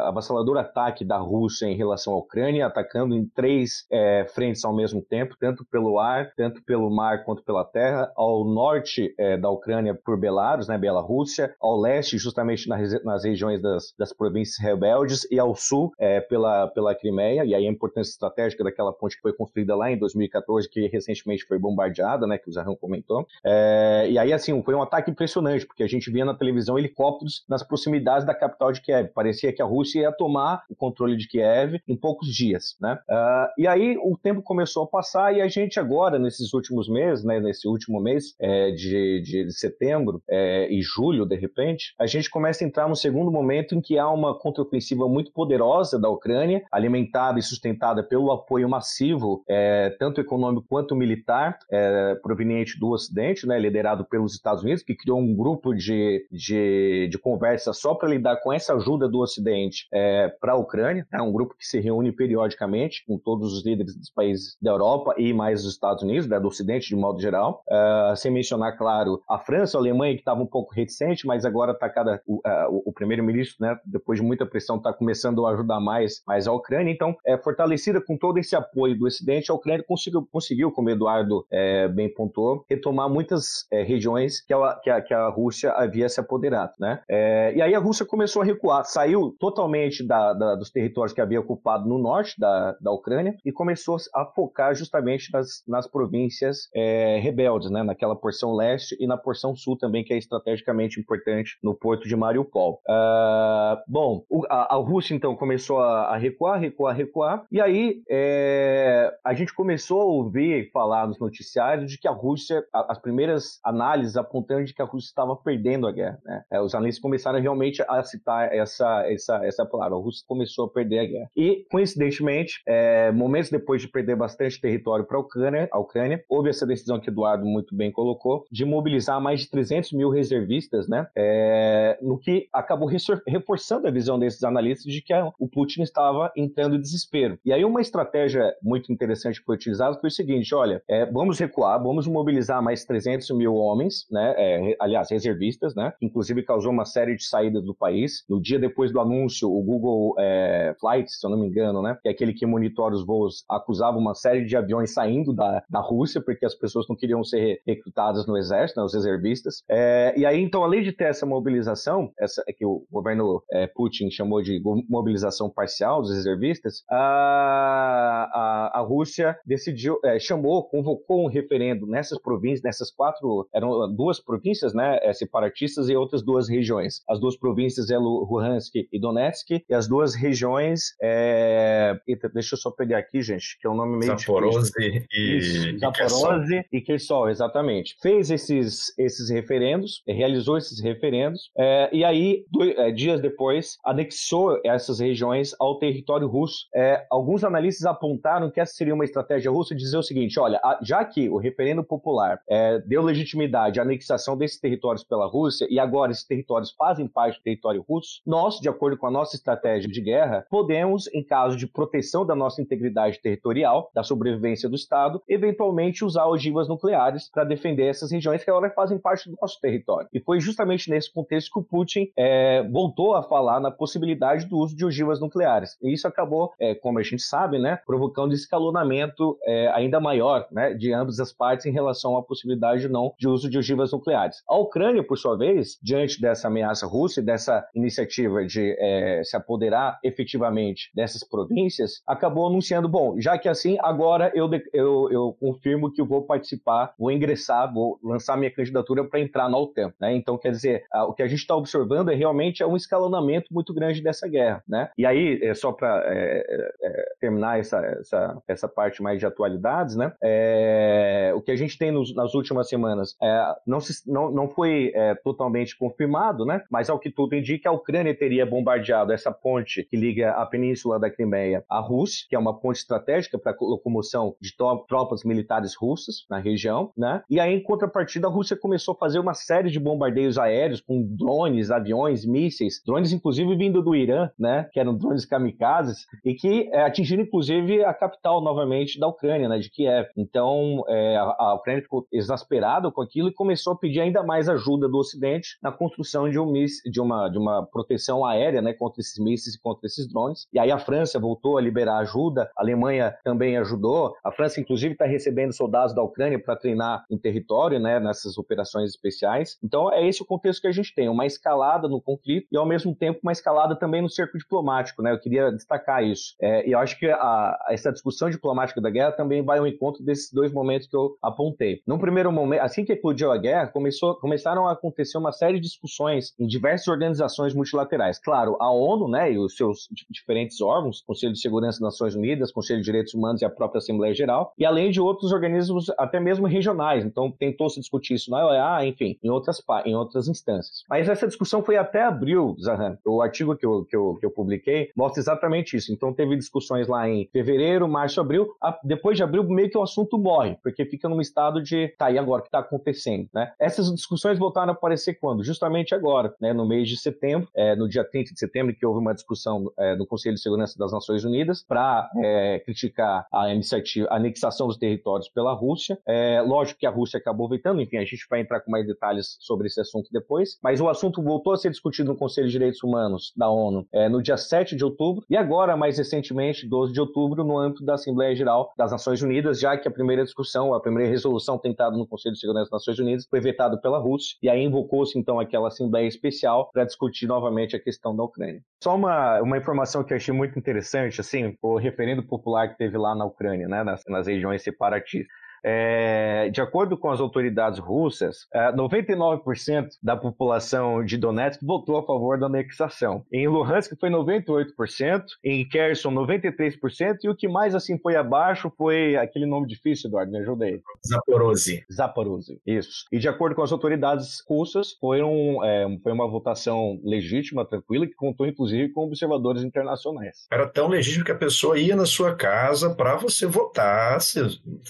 avassalador 0.08 0.58
ataque 0.58 1.04
da 1.04 1.18
Rússia 1.18 1.66
em 1.66 1.76
relação 1.76 2.14
à 2.14 2.18
Ucrânia, 2.18 2.66
atacando 2.66 3.16
em 3.16 3.26
três 3.26 3.86
é, 3.92 4.26
frentes 4.34 4.64
ao 4.64 4.76
mesmo 4.76 5.02
tempo, 5.02 5.36
tanto 5.40 5.66
pelo 5.66 6.00
ar, 6.00 6.32
tanto 6.36 6.64
pelo 6.64 6.90
mar 6.90 7.24
quanto 7.24 7.44
pela 7.44 7.64
terra, 7.64 8.12
ao 8.16 8.46
norte 8.46 9.14
é, 9.18 9.38
da 9.38 9.50
Ucrânia 9.50 9.94
por 9.94 10.18
Belarus, 10.18 10.68
né, 10.68 10.78
Bielorrússia, 10.78 11.54
ao 11.60 11.80
leste 11.80 12.18
justamente 12.18 12.68
nas, 12.68 13.04
nas 13.04 13.24
regiões 13.24 13.62
das, 13.62 13.94
das 13.98 14.14
províncias 14.14 14.58
rebeldes 14.58 15.28
e 15.32 15.40
ao 15.40 15.56
sul 15.56 15.92
é, 15.98 16.22
pela, 16.22 16.68
pela 16.68 16.96
Crimeia, 16.96 17.46
e 17.46 17.54
aí 17.54 17.68
a 17.68 17.72
importância 17.72 18.12
estratégica 18.12 18.64
daquela 18.64 18.94
ponte 18.94 19.16
que 19.16 19.22
foi 19.22 19.34
construída 19.34 19.76
lá 19.76 19.92
em 19.92 19.98
2014, 19.98 20.70
que 20.70 20.88
recentemente 20.88 21.46
foi 21.46 21.58
bombardeada, 21.58 22.28
né, 22.28 22.38
que 22.38 22.50
o 22.50 22.54
Zarrão 22.54 22.76
comentou. 22.76 23.11
É, 23.46 24.08
e 24.10 24.18
aí, 24.18 24.34
assim, 24.34 24.62
foi 24.64 24.76
um 24.76 24.82
ataque 24.82 25.12
impressionante, 25.12 25.66
porque 25.66 25.84
a 25.84 25.88
gente 25.88 26.12
via 26.12 26.26
na 26.26 26.34
televisão 26.34 26.78
helicópteros 26.78 27.44
nas 27.48 27.64
proximidades 27.64 28.26
da 28.26 28.34
capital 28.34 28.72
de 28.72 28.82
Kiev. 28.82 29.10
Parecia 29.14 29.54
que 29.54 29.62
a 29.62 29.66
Rússia 29.66 30.02
ia 30.02 30.12
tomar 30.12 30.64
o 30.70 30.76
controle 30.76 31.16
de 31.18 31.28
Kiev 31.28 31.80
em 31.88 31.96
poucos 31.96 32.34
dias, 32.34 32.76
né? 32.80 33.00
Uh, 33.10 33.62
e 33.62 33.68
aí 33.68 33.98
o 33.98 34.18
tempo 34.18 34.42
começou 34.42 34.84
a 34.84 34.88
passar 34.88 35.36
e 35.36 35.42
a 35.42 35.48
gente 35.48 35.80
agora, 35.80 36.18
nesses 36.18 36.54
últimos 36.54 36.88
meses, 36.88 37.24
né, 37.24 37.40
nesse 37.40 37.68
último 37.68 38.00
mês 38.00 38.36
é, 38.40 38.72
de, 38.72 39.22
de, 39.22 39.46
de, 39.46 39.54
setembro 39.54 40.22
é, 40.30 40.72
e 40.72 40.82
julho, 40.82 41.26
de 41.26 41.36
repente, 41.36 41.94
a 42.00 42.06
gente 42.06 42.30
começa 42.30 42.64
a 42.64 42.68
entrar 42.68 42.88
no 42.88 42.96
segundo 42.96 43.32
momento 43.32 43.76
em 43.76 43.82
que 43.82 43.98
há 43.98 44.10
uma 44.10 44.38
contraofensiva 44.38 45.08
muito 45.08 45.32
poderosa 45.32 46.00
da 46.00 46.10
Ucrânia, 46.10 46.64
alimentada 46.72 47.40
e 47.40 47.44
sustentada 47.44 48.04
pelo 48.04 48.32
apoio 48.32 48.68
massivo, 48.70 49.44
é, 49.48 49.96
tanto 50.00 50.22
econômico 50.22 50.66
quanto 50.68 50.96
militar, 50.96 51.58
é, 51.72 52.16
proveniente 52.16 52.80
do 52.80 52.91
Ocidente, 52.94 53.48
né, 53.48 53.60
liderado 53.60 54.06
pelos 54.06 54.34
Estados 54.34 54.64
Unidos, 54.64 54.84
que 54.84 54.96
criou 54.96 55.20
um 55.20 55.36
grupo 55.36 55.74
de, 55.74 56.26
de, 56.32 57.08
de 57.10 57.18
conversa 57.18 57.74
só 57.74 57.94
para 57.96 58.10
lidar 58.10 58.38
com 58.38 58.52
essa 58.52 58.74
ajuda 58.74 59.08
do 59.08 59.20
Ocidente 59.20 59.88
é, 59.92 60.28
para 60.40 60.54
a 60.54 60.58
Ucrânia, 60.58 61.06
é 61.12 61.22
um 61.22 61.32
grupo 61.32 61.56
que 61.58 61.66
se 61.66 61.80
reúne 61.80 62.12
periodicamente 62.12 63.04
com 63.06 63.18
todos 63.18 63.54
os 63.54 63.66
líderes 63.66 63.96
dos 63.96 64.10
países 64.10 64.58
da 64.62 64.72
Europa 64.72 65.16
e 65.18 65.34
mais 65.34 65.64
dos 65.64 65.74
Estados 65.74 66.04
Unidos, 66.04 66.28
né, 66.28 66.40
do 66.40 66.48
Ocidente 66.48 66.88
de 66.88 66.96
modo 66.96 67.22
geral, 67.22 67.64
uh, 67.68 68.16
sem 68.16 68.32
mencionar, 68.32 68.78
claro, 68.78 69.22
a 69.30 69.38
França, 69.40 69.78
a 69.78 69.82
Alemanha, 69.82 70.14
que 70.14 70.22
estava 70.22 70.42
um 70.42 70.48
pouco 70.48 70.74
reticente, 70.74 71.26
mas 71.26 71.46
agora 71.46 71.72
está 71.72 71.90
cada 71.90 72.22
o, 72.26 72.36
uh, 72.38 72.82
o 72.86 72.92
primeiro-ministro, 72.92 73.58
né, 73.60 73.78
depois 73.86 74.20
de 74.20 74.26
muita 74.26 74.46
pressão, 74.46 74.78
está 74.78 74.94
começando 74.94 75.46
a 75.46 75.52
ajudar 75.52 75.80
mais, 75.80 76.22
mais 76.26 76.48
a 76.48 76.54
Ucrânia. 76.54 76.92
Então, 76.92 77.16
é 77.26 77.38
fortalecida 77.38 78.02
com 78.02 78.18
todo 78.18 78.38
esse 78.38 78.56
apoio 78.56 78.98
do 78.98 79.06
Ocidente, 79.06 79.52
a 79.52 79.54
Ucrânia 79.54 79.84
conseguiu, 79.88 80.28
conseguiu 80.32 80.72
como 80.72 80.90
Eduardo 80.90 81.46
é, 81.52 81.88
bem 81.88 82.14
pontuou, 82.14 82.66
retomar 82.82 83.08
muitas 83.08 83.68
é, 83.72 83.84
regiões 83.84 84.42
que 84.42 84.54
a, 84.54 84.80
que, 84.82 84.90
a, 84.90 85.02
que 85.02 85.14
a 85.14 85.28
Rússia 85.30 85.72
havia 85.72 86.10
se 86.10 86.20
apoderado, 86.20 86.74
né? 86.80 87.02
É, 87.08 87.54
e 87.56 87.62
aí 87.62 87.76
a 87.76 87.80
Rússia 87.80 88.06
começou 88.06 88.42
a 88.42 88.46
recuar, 88.46 88.84
saiu 88.86 89.36
totalmente 89.40 90.06
da, 90.06 90.34
da, 90.34 90.56
dos 90.56 90.72
territórios 90.72 91.14
que 91.14 91.22
havia 91.22 91.40
ocupado 91.40 91.88
no 91.88 92.00
norte 92.00 92.40
da, 92.40 92.76
da 92.82 92.92
Ucrânia 92.92 93.36
e 93.46 93.52
começou 93.52 93.98
a 94.16 94.26
focar 94.26 94.74
justamente 94.74 95.32
nas, 95.32 95.64
nas 95.68 95.88
províncias 95.88 96.68
é, 96.74 97.20
rebeldes, 97.20 97.70
né? 97.70 97.84
Naquela 97.84 98.16
porção 98.16 98.56
leste 98.56 98.96
e 99.00 99.06
na 99.06 99.18
porção 99.18 99.56
sul 99.56 99.78
também, 99.78 100.04
que 100.04 100.14
é 100.14 100.18
estrategicamente 100.18 101.00
importante 101.00 101.58
no 101.64 101.76
porto 101.76 102.08
de 102.08 102.16
Mariupol. 102.16 102.82
Uh, 102.88 103.78
bom, 103.88 104.24
a, 104.50 104.76
a, 104.76 104.78
Rússia 104.78 105.14
então 105.14 105.36
começou 105.36 105.80
a, 105.80 106.14
a, 106.14 106.18
recuar, 106.18 106.60
recuar, 106.60 106.96
recuar, 106.96 107.46
e 107.52 107.62
aí 107.62 108.02
é, 108.10 109.14
a 109.24 109.34
gente 109.34 109.54
começou 109.54 110.02
a 110.02 110.06
ouvir 110.06 110.72
falar 110.72 111.08
nos 111.08 111.20
noticiários 111.20 111.92
de 111.92 111.98
que 111.98 112.08
a 112.08 112.12
Rússia, 112.12 112.64
as 112.74 113.00
primeiras 113.00 113.60
análises 113.64 114.18
apontando 114.18 114.66
de 114.66 114.74
que 114.74 114.82
a 114.82 114.86
Rússia 114.86 115.10
estava 115.10 115.36
perdendo 115.36 115.88
a 115.88 115.92
guerra. 115.92 116.20
Né? 116.24 116.44
É, 116.52 116.62
os 116.62 116.74
analistas 116.74 117.02
começaram 117.02 117.40
realmente 117.40 117.84
a 117.88 118.04
citar 118.04 118.54
essa, 118.54 119.06
essa, 119.08 119.46
essa 119.46 119.66
palavra. 119.66 119.98
A 119.98 120.02
Rússia 120.02 120.24
começou 120.28 120.66
a 120.66 120.70
perder 120.70 121.00
a 121.00 121.06
guerra. 121.06 121.30
E, 121.36 121.66
coincidentemente, 121.72 122.62
é, 122.68 123.12
momentos 123.12 123.50
depois 123.50 123.82
de 123.82 123.88
perder 123.88 124.16
bastante 124.16 124.60
território 124.60 125.06
para 125.06 125.18
a 125.18 125.22
Ucrânia, 125.22 125.68
a 125.72 125.80
Ucrânia, 125.80 126.24
houve 126.30 126.50
essa 126.50 126.66
decisão 126.66 127.00
que 127.00 127.10
Eduardo 127.10 127.46
muito 127.46 127.76
bem 127.76 127.92
colocou, 127.92 128.46
de 128.52 128.66
mobilizar 128.66 129.20
mais 129.22 129.42
de 129.42 129.50
300 129.50 129.92
mil 129.94 130.10
reservistas, 130.10 130.88
né? 130.88 131.08
É, 131.16 131.98
no 132.02 132.18
que 132.18 132.48
acabou 132.54 132.90
reforçando 133.28 133.88
a 133.88 133.92
visão 133.92 134.18
desses 134.18 134.44
analistas 134.44 134.92
de 134.92 135.02
que 135.02 135.14
o 135.40 135.48
Putin 135.48 135.82
estava 135.82 136.32
entrando 136.36 136.76
em 136.76 136.82
desespero. 136.82 137.38
E 137.44 137.52
aí 137.52 137.66
uma 137.66 137.82
estratégia 137.82 138.56
muito 138.64 138.92
interessante 138.92 139.40
que 139.40 139.46
foi 139.46 139.56
utilizada 139.56 140.00
foi 140.00 140.08
o 140.08 140.12
seguinte, 140.12 140.54
olha, 140.56 140.82
é, 140.88 141.06
vamos 141.06 141.38
recuar, 141.38 141.82
vamos 141.82 142.08
mobilizar 142.08 142.61
mais 142.62 142.86
300 142.86 143.30
mil 143.32 143.56
homens, 143.56 144.06
né? 144.10 144.34
É, 144.38 144.76
aliás, 144.80 145.10
reservistas, 145.10 145.76
né? 145.76 145.94
Inclusive 146.02 146.44
causou 146.44 146.72
uma 146.72 146.86
série 146.86 147.16
de 147.16 147.26
saídas 147.26 147.64
do 147.64 147.74
país. 147.74 148.24
No 148.30 148.42
dia 148.42 148.60
depois 148.60 148.92
do 148.92 149.00
anúncio, 149.00 149.50
o 149.50 149.62
Google 149.64 150.16
é, 150.20 150.76
Flights, 150.80 151.20
se 151.20 151.26
eu 151.26 151.32
não 151.32 151.40
me 151.40 151.48
engano, 151.48 151.82
né? 151.82 151.98
Que 152.02 152.10
é 152.10 152.12
aquele 152.12 152.34
que 152.34 152.46
monitora 152.46 152.94
os 152.94 153.06
voos, 153.06 153.44
acusava 153.50 153.98
uma 153.98 154.14
série 154.14 154.46
de 154.46 154.56
aviões 154.56 154.94
saindo 154.94 155.34
da, 155.34 155.64
da 155.70 155.80
Rússia 155.80 156.22
porque 156.22 156.46
as 156.46 156.56
pessoas 156.56 156.86
não 156.88 156.96
queriam 156.96 157.24
ser 157.24 157.62
recrutadas 157.66 158.26
no 158.26 158.38
exército, 158.38 158.80
né? 158.80 158.86
Os 158.86 158.94
reservistas. 158.94 159.64
É, 159.70 160.14
e 160.18 160.26
aí, 160.26 160.42
então, 160.42 160.64
além 160.64 160.84
de 160.84 160.92
ter 160.92 161.06
essa 161.06 161.26
mobilização, 161.26 162.12
essa 162.20 162.44
é 162.48 162.54
que 162.54 162.66
o 162.66 162.86
governo 162.92 163.42
é, 163.52 163.68
Putin 163.68 164.10
chamou 164.10 164.42
de 164.42 164.62
mobilização 164.90 165.50
parcial 165.50 166.02
dos 166.02 166.14
reservistas, 166.14 166.84
a, 166.90 168.30
a, 168.34 168.80
a 168.80 168.82
Rússia 168.82 169.38
decidiu, 169.46 170.00
é, 170.04 170.20
chamou, 170.20 170.64
convocou 170.64 171.24
um 171.24 171.28
referendo 171.28 171.86
nessas 171.86 172.20
províncias, 172.20 172.51
nessas 172.64 172.92
quatro, 172.92 173.48
eram 173.54 173.94
duas 173.94 174.20
províncias, 174.20 174.74
né? 174.74 175.00
É, 175.02 175.14
separatistas 175.14 175.90
e 175.90 175.96
outras 175.96 176.24
duas 176.24 176.50
regiões. 176.50 177.02
As 177.08 177.20
duas 177.20 177.38
províncias 177.38 177.90
é 177.90 177.98
Luhansk 177.98 178.76
e 178.92 179.00
Donetsk, 179.00 179.64
e 179.70 179.74
as 179.74 179.88
duas 179.88 180.16
regiões, 180.16 180.96
é... 181.02 182.00
Eita, 182.08 182.30
deixa 182.30 182.56
eu 182.56 182.60
só 182.60 182.72
pegar 182.72 182.98
aqui, 182.98 183.22
gente, 183.22 183.58
que 183.60 183.68
é 183.68 183.70
um 183.70 183.76
nome 183.76 183.98
meio 183.98 184.18
Zaporozhye 184.18 185.06
e 185.12 185.78
Zaporozhye 185.80 186.66
e 186.72 186.82
Kherson, 186.82 187.30
exatamente. 187.30 187.96
Fez 188.02 188.32
esses, 188.32 188.98
esses 188.98 189.30
referendos, 189.30 190.02
realizou 190.08 190.58
esses 190.58 190.82
referendos, 190.82 191.52
é, 191.58 191.90
e 191.94 192.04
aí, 192.04 192.46
dois, 192.52 192.78
é, 192.78 192.92
dias 192.92 193.22
depois, 193.22 193.78
anexou 193.86 194.60
essas 194.66 195.00
regiões 195.00 195.56
ao 195.60 195.78
território 195.78 196.28
russo. 196.28 196.68
É, 196.76 197.06
alguns 197.10 197.44
analistas 197.44 197.86
apontaram 197.86 198.50
que 198.50 198.60
essa 198.60 198.74
seria 198.74 198.94
uma 198.94 199.06
estratégia 199.06 199.52
russa 199.52 199.76
de 199.76 199.82
dizer 199.82 199.98
o 199.98 200.04
seguinte, 200.04 200.40
olha, 200.40 200.60
já 200.82 201.04
que 201.04 201.30
o 201.30 201.38
referendo 201.38 201.84
popular 201.84 202.41
é, 202.50 202.80
deu 202.80 203.02
legitimidade 203.02 203.80
à 203.80 203.84
anexação 203.84 204.38
desses 204.38 204.60
territórios 204.60 205.04
pela 205.04 205.28
Rússia, 205.28 205.68
e 205.70 205.80
agora 205.80 206.12
esses 206.12 206.26
territórios 206.26 206.72
fazem 206.72 207.08
parte 207.08 207.40
do 207.40 207.44
território 207.44 207.86
russo, 207.88 208.22
nós, 208.26 208.60
de 208.60 208.70
acordo 208.70 208.98
com 208.98 209.08
a 209.08 209.12
nossa 209.12 209.36
estratégia 209.36 209.90
de 209.90 210.02
guerra, 210.02 210.46
podemos, 210.50 211.08
em 211.14 211.24
caso 211.24 211.58
de 211.58 211.68
proteção 211.68 212.26
da 212.26 212.36
nossa 212.36 212.62
integridade 212.62 213.20
territorial, 213.20 213.90
da 213.94 214.04
sobrevivência 214.04 214.70
do 214.70 214.76
Estado, 214.76 215.22
eventualmente 215.28 216.04
usar 216.04 216.28
ogivas 216.28 216.68
nucleares 216.68 217.30
para 217.30 217.44
defender 217.44 217.86
essas 217.86 218.12
regiões 218.12 218.44
que 218.44 218.50
agora 218.50 218.70
fazem 218.70 218.98
parte 218.98 219.30
do 219.30 219.38
nosso 219.42 219.60
território. 219.60 220.10
E 220.14 220.20
foi 220.20 220.40
justamente 220.40 220.90
nesse 220.90 221.12
contexto 221.12 221.52
que 221.52 221.60
o 221.60 221.64
Putin 221.64 222.12
é, 222.18 222.64
voltou 222.70 223.16
a 223.16 223.24
falar 223.24 223.60
na 223.60 223.72
possibilidade 223.72 224.46
do 224.46 224.58
uso 224.58 224.76
de 224.76 224.86
ogivas 224.86 225.20
nucleares. 225.20 225.78
E 225.82 225.94
isso 225.94 226.08
acabou, 226.08 226.54
é, 226.60 226.76
como 226.76 227.00
a 227.00 227.04
gente 227.04 227.22
sabe, 227.22 227.58
né, 227.58 227.80
provocando 227.86 228.34
escalonamento 228.34 229.38
é, 229.44 229.68
ainda 229.70 230.00
maior 230.00 230.48
né, 230.52 230.74
de 230.74 230.94
ambas 230.94 231.20
as 231.20 231.32
partes 231.32 231.66
em 231.66 231.72
relação 231.72 232.18
à 232.18 232.24
possibilidade 232.32 232.86
ou 232.86 232.92
não 232.92 233.14
de 233.20 233.28
uso 233.28 233.50
de 233.50 233.58
ogivas 233.58 233.92
nucleares. 233.92 234.38
A 234.48 234.58
Ucrânia, 234.58 235.04
por 235.04 235.18
sua 235.18 235.38
vez, 235.38 235.78
diante 235.84 236.22
dessa 236.22 236.48
ameaça 236.48 236.88
russa 236.88 237.20
e 237.20 237.24
dessa 237.24 237.68
iniciativa 237.76 238.46
de 238.46 238.76
é, 238.80 239.22
se 239.24 239.36
apoderar 239.36 240.00
efetivamente 240.04 240.90
dessas 240.96 241.24
províncias, 241.28 242.02
acabou 242.08 242.48
anunciando: 242.48 242.88
bom, 242.88 243.20
já 243.20 243.38
que 243.38 243.50
assim, 243.50 243.78
agora 243.82 244.32
eu, 244.34 244.50
eu, 244.74 245.10
eu 245.12 245.38
confirmo 245.40 245.92
que 245.92 246.02
vou 246.02 246.24
participar, 246.24 246.94
vou 246.98 247.12
ingressar, 247.12 247.74
vou 247.74 248.00
lançar 248.04 248.38
minha 248.38 248.52
candidatura 248.52 249.04
para 249.04 249.20
entrar 249.20 249.50
na 249.50 249.58
OTAN. 249.58 249.94
Né? 250.00 250.16
Então, 250.16 250.38
quer 250.38 250.52
dizer, 250.52 250.84
o 251.08 251.14
que 251.14 251.24
a 251.24 251.28
gente 251.28 251.40
está 251.40 251.56
observando 251.56 252.10
é 252.10 252.16
realmente 252.16 252.64
é 252.64 252.68
um 252.68 252.76
escalonamento 252.76 253.54
muito 253.54 253.74
grande 253.74 254.02
dessa 254.02 254.28
guerra. 254.28 254.64
Né? 254.68 254.90
E 254.98 255.06
aí, 255.06 255.40
é, 255.42 255.54
só 255.54 255.72
para 255.72 256.04
é, 256.06 256.44
é, 256.82 257.06
terminar 257.20 257.60
essa, 257.60 257.78
essa, 258.00 258.42
essa 258.48 258.68
parte 258.68 259.02
mais 259.02 259.20
de 259.20 259.26
atualidades, 259.26 259.96
né? 259.96 260.14
É, 260.22 261.32
o 261.36 261.42
que 261.42 261.52
a 261.52 261.56
gente 261.56 261.78
tem 261.78 261.92
nos, 261.92 262.14
nas 262.22 262.34
últimas 262.34 262.70
semanas 262.70 263.16
é, 263.22 263.56
não, 263.66 263.80
se, 263.80 264.10
não, 264.10 264.32
não 264.32 264.48
foi 264.48 264.92
é, 264.94 265.16
totalmente 265.16 265.78
confirmado, 265.78 266.46
né? 266.46 266.62
mas 266.70 266.90
ao 266.90 267.00
que 267.00 267.10
tudo 267.10 267.36
indica, 267.36 267.70
a 267.70 267.74
Ucrânia 267.74 268.16
teria 268.16 268.46
bombardeado 268.46 269.12
essa 269.12 269.32
ponte 269.32 269.84
que 269.84 269.98
liga 269.98 270.32
a 270.32 270.46
península 270.46 271.00
da 271.00 271.10
Crimeia 271.10 271.64
à 271.70 271.80
Rússia, 271.80 272.26
que 272.30 272.36
é 272.36 272.40
uma 272.40 272.58
ponte 272.58 272.78
estratégica 272.78 273.38
para 273.38 273.52
a 273.52 273.56
locomoção 273.60 274.36
de 274.40 274.56
tropas 274.56 275.24
militares 275.24 275.76
russas 275.76 276.26
na 276.30 276.38
região, 276.38 276.92
né? 276.98 277.24
E 277.30 277.40
aí, 277.40 277.54
em 277.54 277.64
contrapartida, 277.64 278.28
a 278.28 278.30
Rússia 278.30 278.56
começou 278.56 278.94
a 278.94 278.98
fazer 278.98 279.20
uma 279.20 279.34
série 279.34 279.70
de 279.70 279.80
bombardeios 279.80 280.38
aéreos 280.38 280.82
com 280.82 281.02
drones, 281.04 281.72
aviões, 281.72 282.26
mísseis, 282.26 282.82
drones 282.86 283.12
inclusive 283.12 283.56
vindo 283.56 283.82
do 283.82 283.96
Irã, 283.96 284.30
né? 284.38 284.70
Que 284.72 284.80
eram 284.80 284.96
drones 284.96 285.26
kamikazes 285.26 286.06
e 286.24 286.34
que 286.34 286.70
é, 286.72 286.84
atingiram 286.84 287.24
inclusive 287.24 287.84
a 287.84 287.94
capital 287.94 288.42
novamente 288.42 289.00
da 289.00 289.08
Ucrânia, 289.08 289.50
né? 289.50 289.60
De 289.60 289.70
Kiev. 289.70 290.08
Então, 290.18 290.84
é, 290.88 291.18
a, 291.18 291.36
a 291.40 291.56
Ucrânia 291.56 291.82
ficou 291.82 292.01
exasperada 292.12 292.92
com 292.92 293.02
aquilo 293.02 293.30
e 293.30 293.34
começou 293.34 293.74
a 293.74 293.78
pedir 293.78 294.02
ainda 294.02 294.24
mais 294.24 294.50
ajuda 294.50 294.88
do 294.88 294.98
Ocidente 294.98 295.58
na 295.62 295.72
construção 295.72 296.30
de, 296.30 296.40
um, 296.40 296.52
de, 296.54 297.02
uma, 297.02 297.30
de 297.30 297.38
uma 297.38 297.66
proteção 297.66 298.26
aérea, 298.26 298.62
né? 298.62 298.74
Contra 298.74 299.02
esses 299.02 299.18
mísseis 299.18 299.56
e 299.56 299.60
contra 299.60 299.86
esses 299.88 300.08
drones. 300.08 300.48
E 300.54 300.60
aí 300.60 300.72
a 300.72 300.78
França 300.78 301.20
voltou 301.20 301.58
a 301.58 301.62
liberar 301.62 301.98
ajuda, 301.98 302.50
a 302.58 302.62
Alemanha 302.62 303.16
também 303.24 303.58
ajudou. 303.58 304.14
A 304.24 304.32
França, 304.32 304.60
inclusive, 304.60 304.94
está 304.94 305.06
recebendo 305.06 305.54
soldados 305.54 305.94
da 305.96 306.02
Ucrânia 306.02 306.42
para 306.42 306.56
treinar 306.56 307.06
em, 307.10 307.18
território, 307.18 307.80
né, 307.80 308.00
nessas 308.00 308.38
operações 308.38 308.90
especiais. 308.90 309.58
Então 309.64 309.92
é 309.92 310.08
esse 310.08 310.22
o 310.22 310.26
contexto 310.26 310.62
que 310.62 310.68
a 310.68 310.72
gente 310.72 310.94
tem, 310.94 311.10
uma 311.10 311.26
escalada 311.26 311.88
no 311.88 312.02
conflito 312.02 312.48
e 312.52 312.58
ao 312.58 312.66
mesmo 312.66 312.96
tempo 312.96 313.20
uma 313.24 313.32
escalada 313.32 313.76
também 313.76 314.02
no 314.02 314.10
cerco 314.10 314.38
diplomático, 314.38 315.02
né? 315.02 315.12
Eu 315.12 315.20
queria 315.20 315.52
destacar 315.52 316.04
isso. 316.04 316.36
É, 316.42 316.68
e 316.68 316.72
eu 316.72 316.80
acho 316.80 316.98
que 316.98 317.08
a, 317.10 317.58
essa 317.70 317.92
discussão 317.92 318.30
diplomática 318.30 318.82
da 318.82 318.90
guerra 318.90 319.12
também 319.12 319.44
vai 319.44 319.60
ao 319.60 319.68
encontro 319.68 320.04
desses 320.04 320.32
dois 320.32 320.52
momentos 320.52 320.88
que 320.88 320.96
eu 320.96 321.18
apontei. 321.22 321.82
Num 321.92 322.00
primeiro 322.00 322.32
momento, 322.32 322.62
assim 322.62 322.86
que 322.86 322.94
eclodiu 322.94 323.34
a 323.34 323.38
guerra, 323.38 323.68
começou, 323.68 324.16
começaram 324.16 324.66
a 324.66 324.72
acontecer 324.72 325.18
uma 325.18 325.34
série 325.34 325.56
de 325.56 325.68
discussões 325.68 326.34
em 326.40 326.48
diversas 326.48 326.88
organizações 326.88 327.54
multilaterais. 327.54 328.18
Claro, 328.18 328.56
a 328.62 328.72
ONU, 328.72 329.10
né, 329.10 329.34
e 329.34 329.38
os 329.38 329.58
seus 329.58 329.90
diferentes 330.10 330.62
órgãos, 330.62 331.04
Conselho 331.06 331.34
de 331.34 331.42
Segurança 331.42 331.82
das 331.82 331.92
Nações 331.92 332.16
Unidas, 332.16 332.50
Conselho 332.50 332.80
de 332.80 332.86
Direitos 332.86 333.14
Humanos 333.14 333.42
e 333.42 333.46
a 333.46 333.50
própria 333.50 333.80
Assembleia 333.80 334.14
Geral, 334.14 334.54
e 334.58 334.66
além 334.66 334.90
de 334.90 335.02
outros 335.02 335.34
organismos 335.34 335.90
até 335.98 336.18
mesmo 336.18 336.48
regionais. 336.48 337.04
Então, 337.04 337.30
tentou 337.30 337.70
se 337.70 337.82
discutir 337.82 338.14
isso 338.14 338.32
na 338.32 338.48
OEA, 338.48 338.86
enfim, 338.86 339.18
em 339.22 339.30
outras, 339.30 339.62
em 339.84 339.94
outras 339.94 340.30
instâncias. 340.30 340.86
Mas 340.90 341.10
essa 341.10 341.28
discussão 341.28 341.62
foi 341.62 341.76
até 341.76 342.04
abril, 342.04 342.56
Zahan. 342.58 342.98
O 343.06 343.22
artigo 343.22 343.54
que 343.58 343.66
eu, 343.66 343.84
que 343.84 343.98
eu, 343.98 344.16
que 344.18 344.26
eu 344.26 344.32
publiquei 344.32 344.92
mostra 344.96 345.20
exatamente 345.20 345.76
isso. 345.76 345.92
Então, 345.92 346.14
teve 346.14 346.38
discussões 346.38 346.88
lá 346.88 347.10
em 347.10 347.28
fevereiro, 347.34 347.86
março, 347.86 348.22
abril. 348.22 348.48
Depois 348.82 349.18
de 349.18 349.24
abril, 349.24 349.44
meio 349.44 349.70
que 349.70 349.78
o 349.78 349.84
assunto 349.84 350.18
morre, 350.18 350.56
porque 350.64 350.86
fica 350.86 351.10
num 351.10 351.20
estado 351.20 351.62
de, 351.62 351.81
tá, 351.90 352.12
e 352.12 352.18
agora 352.18 352.40
o 352.40 352.44
que 352.44 352.48
está 352.48 352.60
acontecendo, 352.60 353.28
né? 353.34 353.54
Essas 353.60 353.94
discussões 353.94 354.38
voltaram 354.38 354.72
a 354.72 354.76
aparecer 354.76 355.16
quando? 355.16 355.44
Justamente 355.44 355.94
agora, 355.94 356.34
né, 356.40 356.54
no 356.54 356.68
mês 356.68 356.88
de 356.88 356.98
setembro, 356.98 357.48
é, 357.56 357.76
no 357.76 357.88
dia 357.88 358.04
30 358.04 358.34
de 358.34 358.40
setembro, 358.40 358.76
que 358.76 358.86
houve 358.86 359.00
uma 359.00 359.14
discussão 359.14 359.72
é, 359.78 359.96
no 359.96 360.06
Conselho 360.06 360.36
de 360.36 360.42
Segurança 360.42 360.78
das 360.78 360.92
Nações 360.92 361.24
Unidas 361.24 361.64
para 361.64 362.10
é, 362.18 362.60
criticar 362.60 363.28
a 363.32 363.54
iniciativa, 363.54 364.08
a 364.10 364.16
anexação 364.16 364.68
dos 364.68 364.78
territórios 364.78 365.30
pela 365.30 365.54
Rússia. 365.54 365.98
É, 366.06 366.42
lógico 366.42 366.80
que 366.80 366.86
a 366.86 366.90
Rússia 366.90 367.18
acabou 367.18 367.48
vetando, 367.48 367.82
enfim, 367.82 367.98
a 367.98 368.06
gente 368.06 368.26
vai 368.30 368.42
entrar 368.42 368.62
com 368.62 368.72
mais 368.72 368.86
detalhes 368.86 369.38
sobre 369.40 369.68
esse 369.68 369.80
assunto 369.80 370.10
depois, 370.12 370.60
mas 370.62 370.80
o 370.80 370.90
assunto 370.90 371.22
voltou 371.22 371.54
a 371.54 371.58
ser 371.58 371.70
discutido 371.70 372.12
no 372.12 372.18
Conselho 372.18 372.48
de 372.48 372.54
Direitos 372.54 372.84
Humanos 372.84 373.34
da 373.36 373.50
ONU 373.50 373.88
é, 373.92 374.10
no 374.10 374.22
dia 374.22 374.38
7 374.38 374.76
de 374.76 374.84
outubro 374.84 375.26
e 375.30 375.38
agora, 375.38 375.76
mais 375.78 375.98
recentemente, 375.98 376.68
12 376.68 376.94
de 376.94 377.00
outubro, 377.00 377.44
no 377.44 377.58
âmbito 377.58 377.84
da 377.84 377.96
Assembleia 377.96 378.36
Geral 378.36 378.74
das 378.78 378.92
Nações 378.92 379.22
Unidas, 379.22 379.60
já 379.60 379.78
que 379.78 379.88
a 379.88 379.92
primeira 379.92 380.24
discussão, 380.24 380.74
a 380.74 380.80
primeira 380.80 381.10
resolução 381.10 381.58
tentada 381.72 381.98
no 381.98 382.08
Conselho 382.08 382.34
de 382.34 382.40
Segurança 382.40 382.70
das 382.70 382.82
Nações 382.82 383.00
Unidas 383.00 383.26
foi 383.30 383.40
vetada 383.40 383.80
pela 383.80 383.98
Rússia 383.98 384.38
e 384.42 384.50
aí 384.50 384.64
invocou-se 384.64 385.18
então 385.18 385.40
aquela 385.40 385.68
Assembleia 385.68 386.08
Especial 386.08 386.70
para 386.72 386.86
discutir 386.86 387.28
novamente 387.28 387.76
a 387.76 387.80
questão 387.80 388.16
da 388.16 388.24
Ucrânia. 388.24 388.62
Só 388.84 388.96
uma, 388.96 389.42
uma 389.42 389.58
informação 389.58 390.04
que 390.04 390.14
eu 390.14 390.18
achei 390.18 390.34
muito 390.34 390.58
interessante, 390.58 391.22
assim, 391.22 391.56
o 391.62 391.78
referendo 391.78 392.24
popular 392.24 392.70
que 392.70 392.78
teve 392.78 392.98
lá 392.98 393.16
na 393.16 393.26
Ucrânia, 393.26 393.68
né, 393.68 393.84
nas, 393.84 394.04
nas 394.08 394.28
regiões 394.28 394.62
separatistas. 394.62 395.41
É, 395.64 396.50
de 396.50 396.62
acordo 396.62 396.98
com 396.98 397.10
as 397.10 397.20
autoridades 397.20 397.80
russas, 397.80 398.48
99% 398.76 399.86
é, 399.86 399.90
da 400.02 400.16
população 400.16 401.04
de 401.04 401.18
Donetsk 401.18 401.64
votou 401.64 401.98
a 401.98 402.06
favor 402.06 402.40
da 402.40 402.48
anexação. 402.48 403.24
Em 403.32 403.48
Luhansk 403.48 403.94
foi 404.00 404.10
98%, 404.10 405.24
em 405.44 405.68
Kherson 405.68 406.12
93%, 406.12 407.18
e 407.24 407.30
o 407.30 407.36
que 407.36 407.48
mais 407.48 407.76
assim 407.76 407.98
foi 407.98 408.16
abaixo 408.16 408.72
foi 408.78 409.16
aquele 409.16 409.46
nome 409.46 409.68
difícil, 409.68 410.10
Eduardo, 410.10 410.32
me 410.32 410.40
ajuda 410.40 410.66
aí. 410.66 410.82
Zaporozhye. 411.08 411.84
Zaporozhye, 411.92 412.60
isso. 412.66 413.06
E 413.12 413.20
de 413.20 413.28
acordo 413.28 413.56
com 413.56 413.62
as 413.62 413.72
autoridades 413.72 414.44
russas, 414.48 414.94
foi, 415.00 415.22
um, 415.22 415.64
é, 415.64 415.88
foi 416.02 416.12
uma 416.12 416.28
votação 416.28 417.00
legítima, 417.04 417.66
tranquila, 417.66 418.08
que 418.08 418.16
contou 418.16 418.48
inclusive 418.48 418.90
com 418.90 419.06
observadores 419.06 419.64
internacionais. 419.64 420.48
Era 420.52 420.68
tão 420.68 420.88
legítimo 420.88 421.26
que 421.26 421.32
a 421.32 421.38
pessoa 421.38 421.78
ia 421.78 421.96
na 421.96 422.06
sua 422.06 422.36
casa 422.36 422.94
para 422.94 423.16
você 423.16 423.46
votar, 423.46 424.20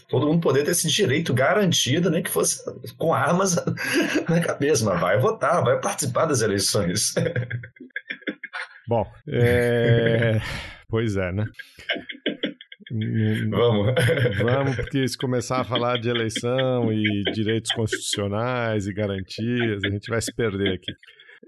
todo 0.08 0.28
mundo 0.28 0.42
poder 0.42 0.61
poder 0.62 0.64
ter 0.64 0.72
esse 0.72 0.88
direito 0.88 1.34
garantido, 1.34 2.10
nem 2.10 2.24
que 2.24 2.30
fosse 2.30 2.64
com 2.98 3.14
armas 3.14 3.56
na 4.30 4.40
cabeça, 4.40 4.86
mas 4.86 5.00
vai 5.00 5.20
votar, 5.20 5.64
vai 5.64 5.80
participar 5.80 6.26
das 6.26 6.42
eleições. 6.42 7.14
Bom, 8.88 9.06
é... 9.28 10.40
pois 10.90 11.16
é, 11.16 11.32
né? 11.32 11.46
Vamos. 13.50 13.94
Vamos, 14.38 14.76
porque 14.76 15.08
se 15.08 15.18
começar 15.18 15.62
a 15.62 15.64
falar 15.64 15.98
de 15.98 16.10
eleição 16.10 16.92
e 16.92 17.24
direitos 17.32 17.72
constitucionais 17.72 18.86
e 18.86 18.94
garantias, 18.94 19.82
a 19.86 19.90
gente 19.90 20.10
vai 20.10 20.22
se 20.22 20.34
perder 20.34 20.74
aqui. 20.74 20.92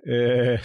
É... 0.06 0.60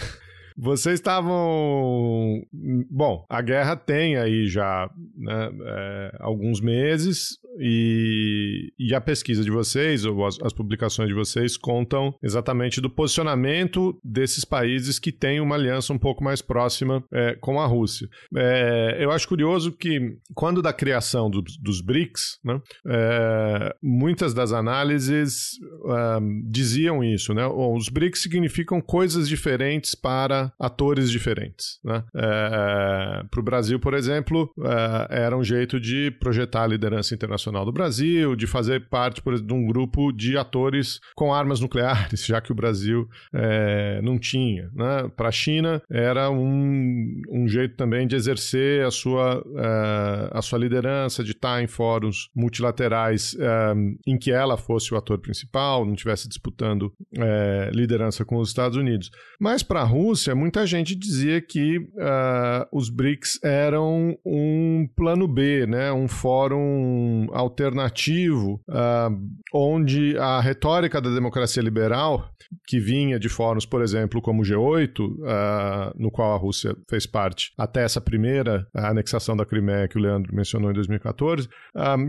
Vocês 0.60 0.94
estavam. 0.94 2.42
Bom, 2.90 3.24
a 3.30 3.40
guerra 3.40 3.76
tem 3.76 4.16
aí 4.16 4.48
já 4.48 4.90
né, 5.16 5.50
é, 5.64 6.16
alguns 6.18 6.60
meses 6.60 7.38
e, 7.60 8.72
e, 8.78 8.94
a 8.94 9.00
pesquisa 9.00 9.42
de 9.42 9.50
vocês, 9.50 10.04
ou 10.04 10.26
as, 10.26 10.40
as, 10.42 10.52
publicações 10.52 11.08
de 11.08 11.14
vocês, 11.14 11.56
contam 11.56 12.14
exatamente 12.22 12.80
do 12.80 12.90
posicionamento 12.90 13.98
desses 14.04 14.44
países 14.44 14.98
que 14.98 15.12
têm 15.12 15.40
uma 15.40 15.56
aliança 15.56 15.92
um 15.92 15.98
pouco 15.98 16.22
mais 16.22 16.40
próxima 16.40 17.04
é, 17.12 17.36
com 17.40 17.60
a 17.60 17.66
Rússia. 17.66 18.08
É, 18.36 18.98
eu 19.00 19.10
acho 19.10 19.28
curioso 19.28 19.72
que, 19.72 20.00
quando 20.34 20.62
da 20.62 20.72
criação 20.72 21.28
do, 21.28 21.42
dos 21.60 21.80
BRICS, 21.80 22.38
né, 22.44 22.60
é, 22.86 23.74
muitas 23.82 24.32
das 24.32 24.52
análises 24.52 25.52
é, 25.88 26.18
diziam 26.48 27.02
isso. 27.02 27.34
Né? 27.34 27.46
Os 27.46 27.88
BRICS 27.88 28.22
significam 28.22 28.80
coisas 28.80 29.28
diferentes 29.28 29.94
para 29.94 30.47
atores 30.58 31.10
diferentes. 31.10 31.78
Né? 31.84 32.04
É, 32.14 33.24
Para 33.30 33.40
o 33.40 33.42
Brasil, 33.42 33.78
por 33.78 33.94
exemplo, 33.94 34.52
é, 34.64 35.24
era 35.24 35.36
um 35.36 35.44
jeito 35.44 35.80
de 35.80 36.10
projetar 36.20 36.64
a 36.64 36.66
liderança 36.66 37.14
internacional 37.14 37.64
do 37.64 37.72
Brasil, 37.72 38.36
de 38.36 38.46
fazer 38.46 38.88
parte 38.88 39.22
por, 39.22 39.40
de 39.40 39.52
um 39.52 39.66
grupo 39.66 40.12
de 40.12 40.36
atores 40.36 41.00
com 41.14 41.32
armas 41.32 41.60
nucleares, 41.60 42.24
já 42.26 42.40
que 42.40 42.52
o 42.52 42.54
Brasil 42.54 43.08
é, 43.32 44.00
não 44.02 44.18
tinha. 44.18 44.70
Né? 44.74 45.10
Para 45.16 45.28
a 45.28 45.32
China, 45.32 45.82
era 45.90 46.30
um, 46.30 47.20
um 47.30 47.48
jeito 47.48 47.76
também 47.76 48.06
de 48.06 48.16
exercer 48.16 48.84
a 48.84 48.90
sua, 48.90 49.44
é, 49.56 50.38
a 50.38 50.42
sua 50.42 50.58
liderança, 50.58 51.24
de 51.24 51.32
estar 51.32 51.62
em 51.62 51.66
fóruns 51.66 52.28
multilaterais 52.34 53.36
é, 53.38 53.74
em 54.06 54.18
que 54.18 54.30
ela 54.30 54.56
fosse 54.56 54.92
o 54.92 54.96
ator 54.96 55.18
principal, 55.18 55.84
não 55.84 55.94
estivesse 55.94 56.28
disputando 56.28 56.92
é, 57.16 57.70
liderança 57.72 58.24
com 58.24 58.36
os 58.36 58.48
Estados 58.48 58.76
Unidos. 58.76 59.10
Mas 59.40 59.62
para 59.62 59.80
a 59.80 59.84
Rússia, 59.84 60.34
muita 60.38 60.64
gente 60.64 60.94
dizia 60.94 61.40
que 61.40 61.78
uh, 61.78 62.66
os 62.72 62.88
BRICS 62.88 63.40
eram 63.42 64.16
um 64.24 64.88
plano 64.94 65.26
B, 65.26 65.66
né? 65.66 65.92
um 65.92 66.06
fórum 66.06 67.26
alternativo, 67.32 68.60
uh, 68.68 69.18
onde 69.52 70.16
a 70.18 70.40
retórica 70.40 71.00
da 71.00 71.10
democracia 71.10 71.62
liberal, 71.62 72.30
que 72.66 72.78
vinha 72.78 73.18
de 73.18 73.28
fóruns, 73.28 73.66
por 73.66 73.82
exemplo, 73.82 74.22
como 74.22 74.42
o 74.42 74.44
G8, 74.44 75.00
uh, 75.00 75.24
ah, 75.26 75.92
no 75.96 76.10
qual 76.10 76.34
a 76.34 76.38
Rússia 76.38 76.74
fez 76.88 77.04
parte, 77.04 77.52
até 77.58 77.82
essa 77.82 78.00
primeira 78.00 78.66
anexação 78.72 79.36
da 79.36 79.44
Crimeia 79.44 79.88
que 79.88 79.98
o 79.98 80.00
Leandro 80.00 80.34
mencionou 80.34 80.70
em 80.70 80.74
2014, 80.74 81.48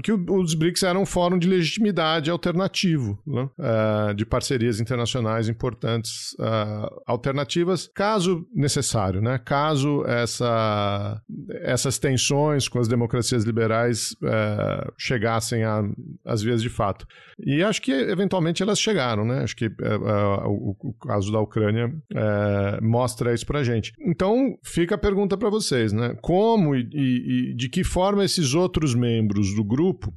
que 0.03 0.11
os 0.11 0.53
BRICS 0.53 0.83
eram 0.83 1.01
um 1.01 1.05
fórum 1.05 1.37
de 1.37 1.47
legitimidade 1.47 2.29
alternativo, 2.29 3.19
né? 3.25 3.49
de 4.15 4.25
parcerias 4.25 4.79
internacionais 4.79 5.49
importantes 5.49 6.35
alternativas, 7.05 7.89
caso 7.93 8.18
caso 8.19 8.45
necessário, 8.53 9.21
né? 9.21 9.37
caso 9.37 10.03
essa, 10.05 11.21
essas 11.61 11.97
tensões 11.97 12.67
com 12.67 12.79
as 12.79 12.87
democracias 12.87 13.45
liberais 13.45 14.15
é, 14.21 14.91
chegassem 14.97 15.61
às 16.25 16.41
vias 16.41 16.61
de 16.61 16.69
fato. 16.69 17.07
E 17.41 17.63
acho 17.63 17.81
que 17.81 17.91
eventualmente 17.91 18.61
elas 18.61 18.79
chegaram, 18.79 19.23
né? 19.23 19.43
Acho 19.43 19.55
que 19.55 19.65
é, 19.65 19.69
é, 19.69 20.45
o, 20.45 20.75
o, 20.77 20.93
caso 20.93 21.31
da 21.31 21.39
Ucrânia 21.39 21.89
mostra 22.81 23.33
isso 23.33 23.45
pra 23.45 23.63
gente. 23.63 23.93
Então 24.01 24.57
fica 24.61 24.95
a 24.95 24.97
pergunta 24.97 25.37
para 25.37 25.49
vocês, 25.49 25.93
né? 25.93 26.17
Como 26.21 26.75
e, 26.75 26.81
e, 26.91 27.53
de 27.55 27.69
que 27.69 27.83
forma 27.83 28.25
esses 28.25 28.53
outros 28.53 28.93
membros 28.93 29.55
do 29.55 29.63
grupo 29.63 30.13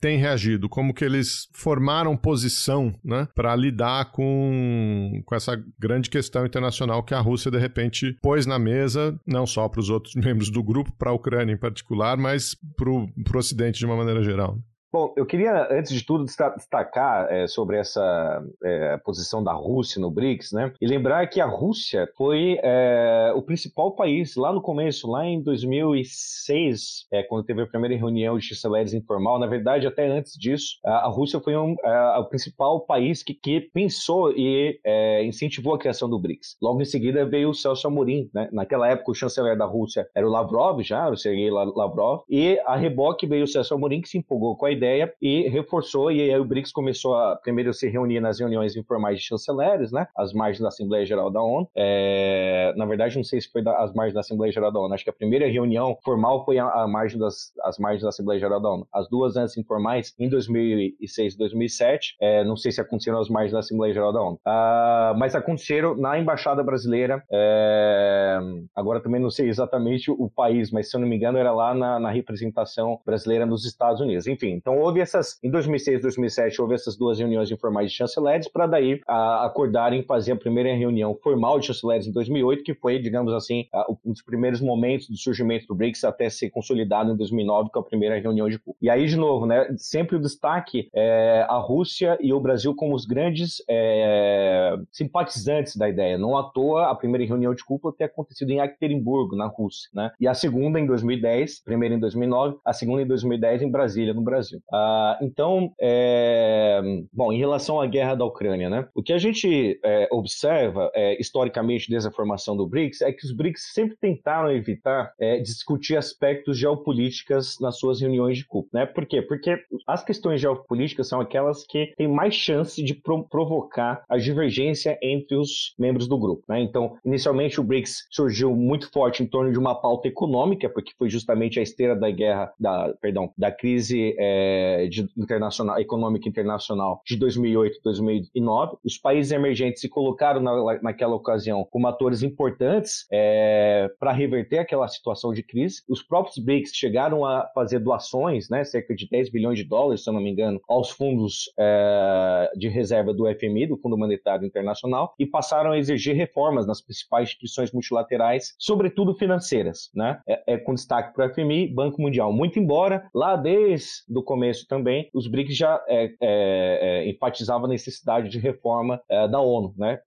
têm 0.00 0.18
reagido? 0.18 0.68
Como 0.68 0.92
que 0.92 1.04
eles 1.04 1.48
formaram 1.54 2.16
posição, 2.16 2.92
né? 3.04 3.28
Para 3.34 3.54
lidar 3.54 4.10
com, 4.10 5.22
com 5.24 5.34
essa 5.36 5.62
grande 5.78 6.10
questão 6.10 6.44
internacional 6.44 6.69
que 7.02 7.14
a 7.14 7.20
Rússia 7.20 7.50
de 7.50 7.58
repente 7.58 8.16
pôs 8.22 8.46
na 8.46 8.58
mesa, 8.58 9.18
não 9.26 9.46
só 9.46 9.68
para 9.68 9.80
os 9.80 9.90
outros 9.90 10.14
membros 10.16 10.50
do 10.50 10.62
grupo, 10.62 10.92
para 10.98 11.10
a 11.10 11.14
Ucrânia 11.14 11.52
em 11.52 11.58
particular, 11.58 12.16
mas 12.16 12.56
para 12.76 12.90
o 12.90 13.10
Ocidente 13.34 13.78
de 13.78 13.86
uma 13.86 13.96
maneira 13.96 14.22
geral. 14.22 14.58
Bom, 14.92 15.14
eu 15.16 15.24
queria, 15.24 15.68
antes 15.70 15.94
de 15.94 16.04
tudo, 16.04 16.24
destacar 16.24 17.32
é, 17.32 17.46
sobre 17.46 17.78
essa 17.78 18.44
é, 18.64 18.96
posição 18.96 19.40
da 19.42 19.52
Rússia 19.52 20.00
no 20.00 20.10
BRICS, 20.10 20.50
né? 20.50 20.72
E 20.80 20.86
lembrar 20.86 21.24
que 21.28 21.40
a 21.40 21.46
Rússia 21.46 22.10
foi 22.16 22.58
é, 22.60 23.32
o 23.36 23.40
principal 23.40 23.94
país 23.94 24.34
lá 24.34 24.52
no 24.52 24.60
começo, 24.60 25.08
lá 25.08 25.24
em 25.24 25.40
2006, 25.40 27.06
é, 27.12 27.22
quando 27.22 27.44
teve 27.44 27.62
a 27.62 27.68
primeira 27.68 27.96
reunião 27.96 28.36
de 28.36 28.44
chanceleres 28.44 28.92
informal. 28.92 29.38
Na 29.38 29.46
verdade, 29.46 29.86
até 29.86 30.08
antes 30.08 30.32
disso, 30.36 30.80
a, 30.84 31.06
Rússia 31.06 31.38
foi 31.38 31.56
um, 31.56 31.76
a, 31.84 32.18
o 32.18 32.24
principal 32.24 32.80
país 32.80 33.22
que, 33.22 33.32
que 33.32 33.60
pensou 33.60 34.32
e 34.32 34.80
é, 34.84 35.24
incentivou 35.24 35.74
a 35.74 35.78
criação 35.78 36.10
do 36.10 36.18
BRICS. 36.18 36.56
Logo 36.60 36.82
em 36.82 36.84
seguida 36.84 37.24
veio 37.24 37.50
o 37.50 37.54
Celso 37.54 37.86
Amorim, 37.86 38.28
né? 38.34 38.48
Naquela 38.52 38.88
época, 38.88 39.12
o 39.12 39.14
chanceler 39.14 39.56
da 39.56 39.66
Rússia 39.66 40.08
era 40.16 40.26
o 40.26 40.30
Lavrov, 40.30 40.82
já, 40.82 41.08
o 41.08 41.16
Sergei 41.16 41.48
Lavrov, 41.48 42.22
e 42.28 42.58
a 42.66 42.74
reboque 42.74 43.24
veio 43.24 43.44
o 43.44 43.46
Celso 43.46 43.72
Amorim, 43.72 44.00
que 44.00 44.08
se 44.08 44.18
empolgou 44.18 44.56
com 44.56 44.66
a 44.66 44.79
ideia 44.80 45.12
e 45.20 45.48
reforçou, 45.48 46.10
e 46.10 46.22
aí 46.22 46.40
o 46.40 46.44
BRICS 46.44 46.72
começou 46.72 47.14
a 47.14 47.36
primeiro 47.36 47.72
se 47.74 47.88
reunir 47.88 48.20
nas 48.20 48.40
reuniões 48.40 48.74
informais 48.74 49.18
de 49.18 49.26
chanceleres, 49.26 49.92
né, 49.92 50.06
as 50.16 50.32
margens 50.32 50.60
da 50.60 50.68
Assembleia 50.68 51.04
Geral 51.04 51.30
da 51.30 51.42
ONU. 51.42 51.68
É, 51.76 52.72
na 52.76 52.86
verdade, 52.86 53.16
não 53.16 53.24
sei 53.24 53.40
se 53.40 53.50
foi 53.50 53.62
da, 53.62 53.78
as 53.78 53.92
margens 53.92 54.14
da 54.14 54.20
Assembleia 54.20 54.52
Geral 54.52 54.72
da 54.72 54.80
ONU, 54.80 54.94
acho 54.94 55.04
que 55.04 55.10
a 55.10 55.12
primeira 55.12 55.46
reunião 55.46 55.96
formal 56.02 56.44
foi 56.44 56.58
a, 56.58 56.66
a 56.66 56.88
margem 56.88 57.18
das 57.18 57.52
as 57.62 57.78
margens 57.78 58.02
da 58.02 58.08
Assembleia 58.08 58.40
Geral 58.40 58.60
da 58.60 58.70
ONU. 58.70 58.86
As 58.92 59.08
duas 59.08 59.36
antes 59.36 59.56
informais, 59.56 60.14
em 60.18 60.28
2006 60.28 61.34
e 61.34 61.38
2007, 61.38 62.16
é, 62.20 62.44
não 62.44 62.56
sei 62.56 62.72
se 62.72 62.80
aconteceram 62.80 63.20
as 63.20 63.28
margens 63.28 63.52
da 63.52 63.58
Assembleia 63.58 63.92
Geral 63.92 64.12
da 64.12 64.22
ONU, 64.22 64.36
uh, 64.46 65.18
mas 65.18 65.34
aconteceram 65.34 65.94
na 65.96 66.18
Embaixada 66.18 66.62
Brasileira, 66.62 67.22
é, 67.30 68.38
agora 68.74 69.00
também 69.00 69.20
não 69.20 69.30
sei 69.30 69.48
exatamente 69.48 70.10
o 70.10 70.30
país, 70.30 70.70
mas 70.70 70.88
se 70.88 70.96
eu 70.96 71.00
não 71.00 71.08
me 71.08 71.16
engano 71.16 71.38
era 71.38 71.52
lá 71.52 71.74
na, 71.74 72.00
na 72.00 72.10
representação 72.10 73.00
brasileira 73.04 73.44
nos 73.44 73.64
Estados 73.64 74.00
Unidos. 74.00 74.26
Enfim, 74.26 74.50
então 74.50 74.69
houve 74.78 75.00
essas, 75.00 75.38
em 75.42 75.50
2006 75.50 75.98
e 75.98 76.02
2007, 76.02 76.60
houve 76.60 76.74
essas 76.74 76.96
duas 76.96 77.18
reuniões 77.18 77.50
informais 77.50 77.90
de 77.90 77.96
chanceleres 77.96 78.48
para 78.48 78.66
daí 78.66 79.00
a, 79.06 79.46
acordarem 79.46 80.02
fazer 80.02 80.32
a 80.32 80.36
primeira 80.36 80.74
reunião 80.74 81.16
formal 81.22 81.58
de 81.58 81.66
chanceleres 81.66 82.06
em 82.06 82.12
2008, 82.12 82.62
que 82.62 82.74
foi, 82.74 82.98
digamos 82.98 83.32
assim, 83.32 83.66
a, 83.72 83.86
um 84.04 84.12
dos 84.12 84.22
primeiros 84.22 84.60
momentos 84.60 85.08
do 85.08 85.16
surgimento 85.16 85.66
do 85.66 85.74
BRICS 85.74 86.04
até 86.04 86.28
ser 86.28 86.50
consolidado 86.50 87.12
em 87.12 87.16
2009 87.16 87.70
com 87.72 87.78
a 87.78 87.84
primeira 87.84 88.18
reunião 88.18 88.48
de 88.48 88.60
E 88.80 88.90
aí, 88.90 89.06
de 89.06 89.16
novo, 89.16 89.46
né, 89.46 89.66
sempre 89.76 90.16
o 90.16 90.20
destaque 90.20 90.88
é 90.94 91.46
a 91.48 91.56
Rússia 91.56 92.18
e 92.20 92.32
o 92.32 92.40
Brasil 92.40 92.74
como 92.74 92.94
os 92.94 93.04
grandes 93.06 93.62
é, 93.68 94.76
simpatizantes 94.92 95.76
da 95.76 95.88
ideia. 95.88 96.18
Não 96.18 96.36
à 96.36 96.44
toa 96.44 96.90
a 96.90 96.94
primeira 96.94 97.26
reunião 97.26 97.54
de 97.54 97.64
cúpula 97.64 97.94
ter 97.96 98.04
acontecido 98.04 98.50
em 98.50 98.60
Ekaterinburgo, 98.60 99.36
na 99.36 99.46
Rússia, 99.46 99.88
né? 99.94 100.10
E 100.20 100.26
a 100.26 100.34
segunda 100.34 100.78
em 100.78 100.86
2010, 100.86 101.62
primeira 101.62 101.94
em 101.94 101.98
2009, 101.98 102.58
a 102.64 102.72
segunda 102.72 103.02
em 103.02 103.06
2010 103.06 103.62
em 103.62 103.70
Brasília, 103.70 104.14
no 104.14 104.22
Brasil. 104.22 104.59
Ah, 104.72 105.18
então, 105.22 105.72
é, 105.80 106.80
bom, 107.12 107.32
em 107.32 107.38
relação 107.38 107.80
à 107.80 107.86
guerra 107.86 108.14
da 108.14 108.24
Ucrânia, 108.24 108.68
né? 108.70 108.88
O 108.94 109.02
que 109.02 109.12
a 109.12 109.18
gente 109.18 109.78
é, 109.84 110.08
observa 110.10 110.90
é, 110.94 111.20
historicamente 111.20 111.88
desde 111.88 112.08
a 112.08 112.12
formação 112.12 112.56
do 112.56 112.66
BRICS 112.66 113.02
é 113.02 113.12
que 113.12 113.24
os 113.24 113.32
BRICS 113.32 113.72
sempre 113.72 113.96
tentaram 113.96 114.50
evitar 114.50 115.12
é, 115.20 115.38
discutir 115.38 115.96
aspectos 115.96 116.58
geopolíticas 116.58 117.56
nas 117.60 117.78
suas 117.78 118.00
reuniões 118.00 118.38
de 118.38 118.46
cúpula, 118.46 118.84
né? 118.84 118.86
Por 118.86 119.06
quê? 119.06 119.22
Porque 119.22 119.58
as 119.86 120.04
questões 120.04 120.40
geopolíticas 120.40 121.08
são 121.08 121.20
aquelas 121.20 121.64
que 121.66 121.92
têm 121.96 122.08
mais 122.08 122.34
chance 122.34 122.82
de 122.82 122.94
pro 122.94 123.20
provocar 123.28 124.02
a 124.08 124.16
divergência 124.16 124.98
entre 125.02 125.36
os 125.36 125.74
membros 125.78 126.08
do 126.08 126.18
grupo, 126.18 126.44
né? 126.48 126.60
Então, 126.60 126.96
inicialmente 127.04 127.60
o 127.60 127.64
BRICS 127.64 128.06
surgiu 128.10 128.54
muito 128.54 128.90
forte 128.90 129.22
em 129.22 129.26
torno 129.26 129.52
de 129.52 129.58
uma 129.58 129.74
pauta 129.74 130.08
econômica, 130.08 130.68
porque 130.68 130.92
foi 130.98 131.08
justamente 131.08 131.58
a 131.58 131.62
esteira 131.62 131.96
da 131.96 132.10
guerra, 132.10 132.52
da, 132.58 132.94
perdão, 133.00 133.32
da 133.36 133.50
crise 133.50 134.14
é, 134.18 134.49
de, 134.88 135.08
internacional, 135.16 135.78
econômica 135.78 136.28
internacional 136.28 137.02
de 137.06 137.16
2008 137.16 137.78
e 137.78 137.82
2009. 137.82 138.76
Os 138.84 138.98
países 138.98 139.32
emergentes 139.32 139.80
se 139.80 139.88
colocaram 139.88 140.40
na, 140.40 140.80
naquela 140.82 141.14
ocasião 141.14 141.66
como 141.70 141.86
atores 141.86 142.22
importantes 142.22 143.06
é, 143.10 143.88
para 143.98 144.12
reverter 144.12 144.58
aquela 144.58 144.88
situação 144.88 145.32
de 145.32 145.42
crise. 145.42 145.82
Os 145.88 146.02
próprios 146.02 146.38
BRICS 146.38 146.72
chegaram 146.74 147.24
a 147.24 147.48
fazer 147.54 147.78
doações, 147.78 148.48
né, 148.48 148.64
cerca 148.64 148.94
de 148.94 149.08
10 149.08 149.30
bilhões 149.30 149.58
de 149.58 149.64
dólares, 149.64 150.02
se 150.02 150.10
eu 150.10 150.14
não 150.14 150.20
me 150.20 150.30
engano, 150.30 150.60
aos 150.68 150.90
fundos 150.90 151.52
é, 151.58 152.50
de 152.56 152.68
reserva 152.68 153.12
do 153.12 153.26
FMI, 153.34 153.66
do 153.66 153.76
Fundo 153.76 153.96
Monetário 153.96 154.46
Internacional, 154.46 155.14
e 155.18 155.26
passaram 155.26 155.72
a 155.72 155.78
exigir 155.78 156.14
reformas 156.14 156.66
nas 156.66 156.80
principais 156.80 157.28
instituições 157.28 157.72
multilaterais, 157.72 158.54
sobretudo 158.58 159.14
financeiras, 159.14 159.90
né? 159.94 160.20
É, 160.26 160.54
é 160.54 160.58
com 160.58 160.74
destaque 160.74 161.14
para 161.14 161.26
o 161.26 161.34
FMI, 161.34 161.68
Banco 161.68 162.00
Mundial. 162.00 162.32
Muito 162.32 162.58
embora 162.58 163.08
lá 163.14 163.36
desde 163.36 164.04
o 164.14 164.22
começo 164.22 164.39
também 164.68 165.10
os 165.14 165.26
BRICS 165.26 165.56
já 165.56 165.82
é, 165.88 166.04
é, 166.04 166.10
é, 166.20 167.10
enfatizavam 167.10 167.66
a 167.66 167.68
necessidade 167.68 168.28
de 168.28 168.38
reforma 168.38 169.00
é, 169.08 169.28
da 169.28 169.40
ONU, 169.40 169.74
né? 169.76 169.98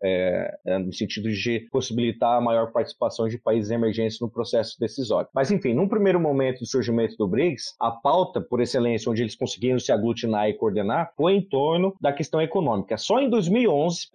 no 0.84 0.94
sentido 0.94 1.30
de 1.30 1.68
possibilitar 1.72 2.38
a 2.38 2.42
maior 2.42 2.72
participação 2.72 3.28
de 3.28 3.38
países 3.38 3.72
emergentes 3.72 4.20
no 4.20 4.30
processo 4.30 4.80
decisório. 4.80 5.28
Mas 5.34 5.52
enfim, 5.52 5.74
num 5.74 5.88
primeiro 5.88 6.20
momento 6.20 6.60
do 6.60 6.66
surgimento 6.66 7.16
do 7.18 7.28
BRICS, 7.28 7.76
a 7.80 7.92
pauta 7.92 8.42
por 8.42 8.62
excelência 8.62 9.12
onde 9.12 9.22
eles 9.22 9.36
conseguiram 9.36 9.80
se 9.80 9.92
aglutinar 9.92 10.50
e 10.50 10.54
coordenar 10.54 11.12
foi 11.16 11.34
em 11.34 11.42
torno 11.42 11.96
da 12.02 12.12
questão 12.12 12.42
econômica. 12.42 12.98
Só 12.98 13.20
em 13.20 13.30
2011 13.30 14.08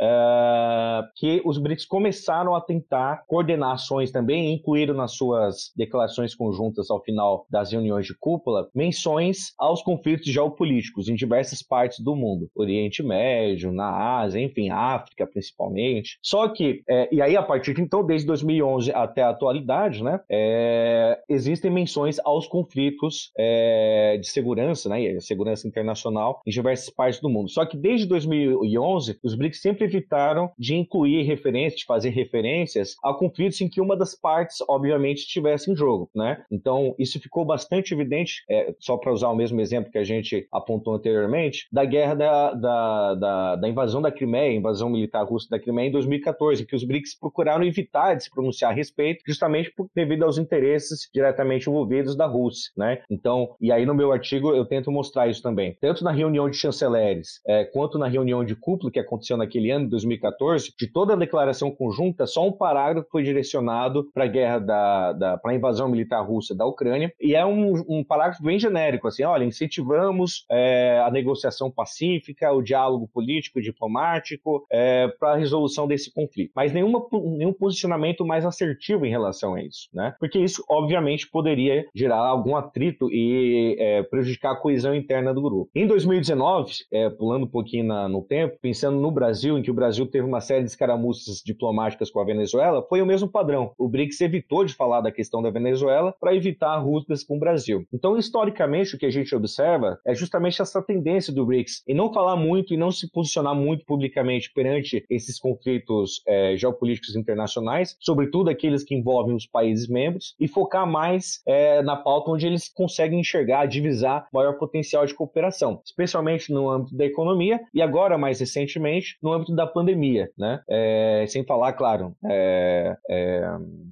que 1.16 1.42
os 1.44 1.58
BRICS 1.58 1.86
começaram 1.86 2.54
a 2.54 2.60
tentar 2.60 3.24
coordenar 3.26 3.72
ações 3.72 4.10
também, 4.10 4.52
incluíram 4.54 4.94
nas 4.94 5.12
suas 5.12 5.72
declarações 5.76 6.34
conjuntas 6.34 6.90
ao 6.90 7.02
final 7.02 7.46
das 7.50 7.72
reuniões 7.72 8.06
de 8.06 8.14
cúpula 8.14 8.68
menções 8.74 9.52
aos 9.58 9.82
conflitos 9.82 10.07
geopolíticos 10.22 11.08
em 11.08 11.14
diversas 11.14 11.62
partes 11.62 12.00
do 12.00 12.14
mundo, 12.14 12.50
Oriente 12.54 13.02
Médio, 13.02 13.72
na 13.72 14.18
Ásia, 14.18 14.40
enfim, 14.40 14.70
África 14.70 15.26
principalmente. 15.26 16.18
Só 16.22 16.48
que, 16.48 16.82
é, 16.88 17.08
e 17.12 17.20
aí 17.20 17.36
a 17.36 17.42
partir 17.42 17.74
de 17.74 17.82
então, 17.82 18.04
desde 18.04 18.26
2011 18.26 18.92
até 18.92 19.22
a 19.22 19.30
atualidade, 19.30 20.02
né, 20.02 20.20
é, 20.30 21.18
existem 21.28 21.70
menções 21.70 22.18
aos 22.24 22.46
conflitos 22.46 23.30
é, 23.38 24.18
de 24.20 24.26
segurança, 24.28 24.88
né, 24.88 25.18
segurança 25.20 25.66
internacional 25.66 26.40
em 26.46 26.50
diversas 26.50 26.90
partes 26.90 27.20
do 27.20 27.28
mundo. 27.28 27.48
Só 27.50 27.64
que 27.64 27.76
desde 27.76 28.06
2011, 28.06 29.18
os 29.22 29.34
BRICS 29.34 29.60
sempre 29.60 29.84
evitaram 29.84 30.50
de 30.58 30.74
incluir 30.74 31.22
referências, 31.22 31.80
de 31.80 31.86
fazer 31.86 32.10
referências 32.10 32.96
a 33.04 33.12
conflitos 33.14 33.60
em 33.60 33.68
que 33.68 33.80
uma 33.80 33.96
das 33.96 34.14
partes, 34.14 34.58
obviamente, 34.68 35.18
estivesse 35.18 35.70
em 35.70 35.76
jogo, 35.76 36.10
né? 36.14 36.42
Então, 36.50 36.94
isso 36.98 37.20
ficou 37.20 37.44
bastante 37.44 37.92
evidente, 37.92 38.42
é, 38.50 38.74
só 38.78 38.96
para 38.96 39.12
usar 39.12 39.28
o 39.28 39.36
mesmo 39.36 39.60
exemplo 39.60 39.90
que 39.90 39.97
a 39.98 40.04
gente 40.04 40.46
apontou 40.52 40.94
anteriormente, 40.94 41.66
da 41.72 41.84
guerra 41.84 42.14
da, 42.14 42.54
da, 42.54 43.14
da, 43.14 43.56
da 43.56 43.68
invasão 43.68 44.00
da 44.00 44.10
Crimeia, 44.10 44.56
invasão 44.56 44.88
militar 44.88 45.24
russa 45.24 45.48
da 45.50 45.58
Crimeia 45.58 45.88
em 45.88 45.92
2014, 45.92 46.64
que 46.64 46.76
os 46.76 46.84
BRICS 46.84 47.18
procuraram 47.18 47.64
evitar 47.64 48.14
de 48.14 48.24
se 48.24 48.30
pronunciar 48.30 48.70
a 48.70 48.74
respeito, 48.74 49.22
justamente 49.26 49.72
por, 49.74 49.88
devido 49.94 50.24
aos 50.24 50.38
interesses 50.38 51.08
diretamente 51.12 51.68
envolvidos 51.68 52.16
da 52.16 52.26
Rússia, 52.26 52.70
né? 52.76 53.02
Então, 53.10 53.54
e 53.60 53.72
aí 53.72 53.84
no 53.84 53.94
meu 53.94 54.12
artigo 54.12 54.54
eu 54.54 54.64
tento 54.64 54.90
mostrar 54.90 55.28
isso 55.28 55.42
também. 55.42 55.76
Tanto 55.80 56.04
na 56.04 56.10
reunião 56.10 56.48
de 56.48 56.56
chanceleres, 56.56 57.40
é, 57.46 57.64
quanto 57.64 57.98
na 57.98 58.06
reunião 58.06 58.44
de 58.44 58.54
cúpula 58.54 58.90
que 58.90 58.98
aconteceu 58.98 59.36
naquele 59.36 59.70
ano, 59.70 59.88
2014, 59.88 60.72
de 60.78 60.86
toda 60.86 61.14
a 61.14 61.16
declaração 61.16 61.70
conjunta, 61.70 62.26
só 62.26 62.46
um 62.46 62.52
parágrafo 62.52 63.08
foi 63.10 63.22
direcionado 63.22 64.08
para 64.12 64.24
a 64.24 64.28
guerra 64.28 64.58
da, 64.58 65.12
da 65.12 65.38
para 65.38 65.52
a 65.52 65.54
invasão 65.54 65.88
militar 65.88 66.20
russa 66.20 66.54
da 66.54 66.66
Ucrânia, 66.66 67.12
e 67.20 67.34
é 67.34 67.44
um, 67.44 67.82
um 67.88 68.04
parágrafo 68.04 68.42
bem 68.42 68.58
genérico, 68.58 69.08
assim, 69.08 69.22
olha, 69.24 69.44
incentivamos 69.78 70.44
é, 70.50 71.00
a 71.04 71.10
negociação 71.10 71.70
pacífica, 71.70 72.52
o 72.52 72.62
diálogo 72.62 73.08
político, 73.08 73.60
diplomático, 73.60 74.66
é, 74.70 75.08
para 75.18 75.32
a 75.32 75.36
resolução 75.36 75.86
desse 75.86 76.12
conflito. 76.12 76.52
Mas 76.54 76.72
nenhuma, 76.72 77.04
nenhum 77.12 77.52
posicionamento 77.52 78.24
mais 78.24 78.44
assertivo 78.44 79.06
em 79.06 79.10
relação 79.10 79.54
a 79.54 79.62
isso, 79.62 79.88
né? 79.92 80.14
Porque 80.18 80.38
isso, 80.38 80.64
obviamente, 80.68 81.28
poderia 81.30 81.86
gerar 81.94 82.18
algum 82.18 82.56
atrito 82.56 83.08
e 83.12 83.76
é, 83.78 84.02
prejudicar 84.02 84.52
a 84.52 84.56
coesão 84.56 84.94
interna 84.94 85.32
do 85.32 85.42
grupo. 85.42 85.70
Em 85.74 85.86
2019, 85.86 86.72
é, 86.92 87.10
pulando 87.10 87.44
um 87.44 87.50
pouquinho 87.50 87.84
na, 87.84 88.08
no 88.08 88.22
tempo, 88.22 88.58
pensando 88.60 88.98
no 88.98 89.10
Brasil, 89.10 89.58
em 89.58 89.62
que 89.62 89.70
o 89.70 89.74
Brasil 89.74 90.06
teve 90.06 90.26
uma 90.26 90.40
série 90.40 90.64
de 90.64 90.70
escaramuças 90.70 91.42
diplomáticas 91.44 92.10
com 92.10 92.20
a 92.20 92.24
Venezuela, 92.24 92.84
foi 92.88 93.00
o 93.00 93.06
mesmo 93.06 93.28
padrão. 93.28 93.72
O 93.78 93.88
BRICS 93.88 94.20
evitou 94.20 94.64
de 94.64 94.74
falar 94.74 95.00
da 95.00 95.12
questão 95.12 95.42
da 95.42 95.50
Venezuela 95.50 96.14
para 96.18 96.34
evitar 96.34 96.76
rusgas 96.78 97.22
com 97.22 97.36
o 97.36 97.40
Brasil. 97.40 97.84
Então, 97.92 98.16
historicamente, 98.16 98.94
o 98.94 98.98
que 98.98 99.06
a 99.06 99.10
gente 99.10 99.34
observa 99.34 99.67
é 100.06 100.14
justamente 100.14 100.60
essa 100.60 100.82
tendência 100.82 101.32
do 101.32 101.44
BRICS 101.44 101.82
em 101.86 101.94
não 101.94 102.12
falar 102.12 102.36
muito 102.36 102.72
e 102.72 102.76
não 102.76 102.90
se 102.90 103.10
posicionar 103.10 103.54
muito 103.54 103.84
publicamente 103.84 104.52
perante 104.52 105.04
esses 105.10 105.38
conflitos 105.38 106.22
é, 106.26 106.56
geopolíticos 106.56 107.16
internacionais, 107.16 107.96
sobretudo 108.00 108.50
aqueles 108.50 108.84
que 108.84 108.94
envolvem 108.94 109.34
os 109.34 109.46
países 109.46 109.88
membros, 109.88 110.34
e 110.38 110.48
focar 110.48 110.86
mais 110.86 111.40
é, 111.46 111.82
na 111.82 111.96
pauta 111.96 112.30
onde 112.30 112.46
eles 112.46 112.68
conseguem 112.68 113.20
enxergar, 113.20 113.66
divisar 113.66 114.26
maior 114.32 114.58
potencial 114.58 115.04
de 115.04 115.14
cooperação, 115.14 115.80
especialmente 115.84 116.52
no 116.52 116.70
âmbito 116.70 116.96
da 116.96 117.04
economia 117.04 117.60
e 117.74 117.82
agora, 117.82 118.16
mais 118.18 118.40
recentemente, 118.40 119.16
no 119.22 119.32
âmbito 119.32 119.54
da 119.54 119.66
pandemia, 119.66 120.30
né? 120.36 120.60
É, 120.68 121.24
sem 121.28 121.44
falar, 121.44 121.72
claro, 121.72 122.14
é, 122.24 122.96
é, 123.10 123.50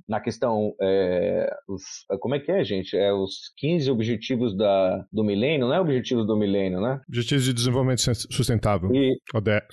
na 0.09 0.21
questão, 0.21 0.75
é, 0.81 1.51
os, 1.69 1.83
como 2.21 2.35
é 2.35 2.41
que 2.41 2.51
é, 2.51 2.65
gente? 2.65 2.97
É 2.97 3.13
os 3.13 3.53
15 3.57 3.91
objetivos 3.91 4.57
da, 4.57 5.05
do 5.13 5.25
milênio, 5.25 5.66
não 5.67 5.75
é 5.75 5.81
objetivos 5.81 6.27
do 6.27 6.37
milênio, 6.37 6.81
né? 6.81 7.01
Objetivos 7.09 7.45
de 7.45 7.53
Desenvolvimento 7.53 8.01
Sustentável. 8.31 8.95
E, 8.95 9.19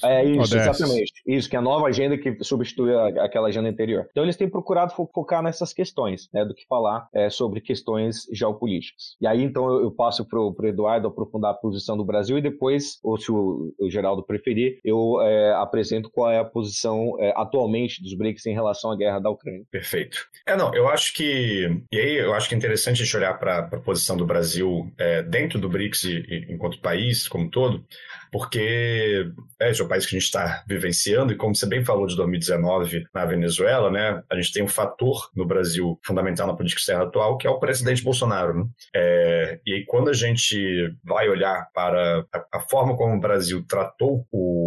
É 0.04 0.24
isso, 0.24 0.56
exatamente. 0.56 1.14
Isso, 1.26 1.50
que 1.50 1.56
é 1.56 1.60
a 1.60 1.62
nova 1.62 1.88
agenda 1.88 2.18
que 2.18 2.36
substitui 2.44 2.94
a, 2.94 3.26
aquela 3.26 3.48
agenda 3.48 3.70
anterior. 3.70 4.08
Então 4.12 4.24
eles 4.24 4.36
têm 4.36 4.50
procurado 4.50 4.94
fo 4.94 5.10
focar 5.14 5.44
nessas 5.44 5.74
questões, 5.74 6.30
né, 6.34 6.44
do 6.46 6.54
que 6.56 6.66
falar 6.68 7.08
é, 7.14 7.30
sobre 7.30 7.62
questões 7.62 8.26
geopolíticas. 8.32 9.16
E 9.22 9.28
aí, 9.28 9.44
então, 9.44 9.68
eu, 9.68 9.84
eu 9.84 9.92
passo 9.92 10.26
para 10.26 10.40
o 10.40 10.56
Eduardo 10.64 11.08
aprofundar 11.08 11.52
a 11.52 11.56
posição 11.56 11.96
do 11.96 12.06
Brasil 12.06 12.38
e 12.38 12.42
depois, 12.42 13.00
ou 13.04 13.18
se 13.18 13.32
o, 13.32 13.74
o 13.80 13.90
Geraldo 13.90 14.24
preferir, 14.24 14.80
eu 14.84 15.22
é, 15.22 15.54
apresento 15.54 16.10
qual 16.10 16.32
é 16.32 16.40
a 16.40 16.46
posição 16.46 17.16
é, 17.20 17.34
atualmente 17.36 18.02
dos 18.02 18.14
BRICS 18.16 18.46
em 18.48 18.54
relação 18.54 18.92
à 18.92 18.96
guerra 18.96 19.20
da 19.20 19.30
Ucrânia. 19.30 19.64
Perfeito. 19.72 20.18
É, 20.48 20.56
não, 20.56 20.74
eu 20.74 20.88
acho 20.88 21.14
que. 21.14 21.70
E 21.92 21.98
aí 21.98 22.16
eu 22.18 22.34
acho 22.34 22.48
que 22.48 22.56
é 22.56 22.58
interessante 22.58 23.02
a 23.02 23.06
gente 23.06 23.18
olhar 23.18 23.38
para 23.38 23.60
a 23.60 23.80
posição 23.80 24.18
do 24.18 24.26
Brasil 24.26 24.92
é, 24.98 25.22
dentro 25.24 25.60
do 25.60 25.70
BRICS 25.70 25.83
BRICS 25.84 26.06
enquanto 26.50 26.82
país 26.82 27.28
como 27.28 27.50
todo, 27.50 27.86
porque 28.32 29.30
é, 29.62 29.70
esse 29.70 29.82
é 29.82 29.86
o 29.86 29.88
país 29.88 30.06
que 30.06 30.16
a 30.16 30.20
gente 30.20 30.26
está 30.26 30.64
vivenciando 30.68 31.32
e 31.34 31.38
como 31.38 31.56
você 31.56 31.68
bem 31.68 31.84
falou 31.84 32.08
de 32.08 32.16
2019 32.16 33.06
na 33.14 33.26
Venezuela, 33.26 33.92
né, 33.92 34.22
a 34.30 34.36
gente 34.36 34.54
tem 34.54 34.64
um 34.64 34.68
fator 34.68 35.30
no 35.36 35.46
Brasil 35.46 36.00
fundamental 36.04 36.48
na 36.48 36.56
política 36.56 36.80
externa 36.80 37.04
atual 37.04 37.38
que 37.38 37.48
é 37.48 37.50
o 37.50 37.60
presidente 37.60 38.04
Bolsonaro. 38.04 38.54
Né? 38.54 38.66
É, 38.96 39.60
e 39.66 39.74
aí 39.74 39.86
quando 39.86 40.10
a 40.10 40.14
gente 40.14 40.94
vai 41.04 41.30
olhar 41.30 41.68
para 41.74 42.26
a, 42.34 42.58
a 42.58 42.60
forma 42.60 42.96
como 42.96 43.16
o 43.16 43.20
Brasil 43.20 43.64
tratou 43.68 44.26
o 44.32 44.63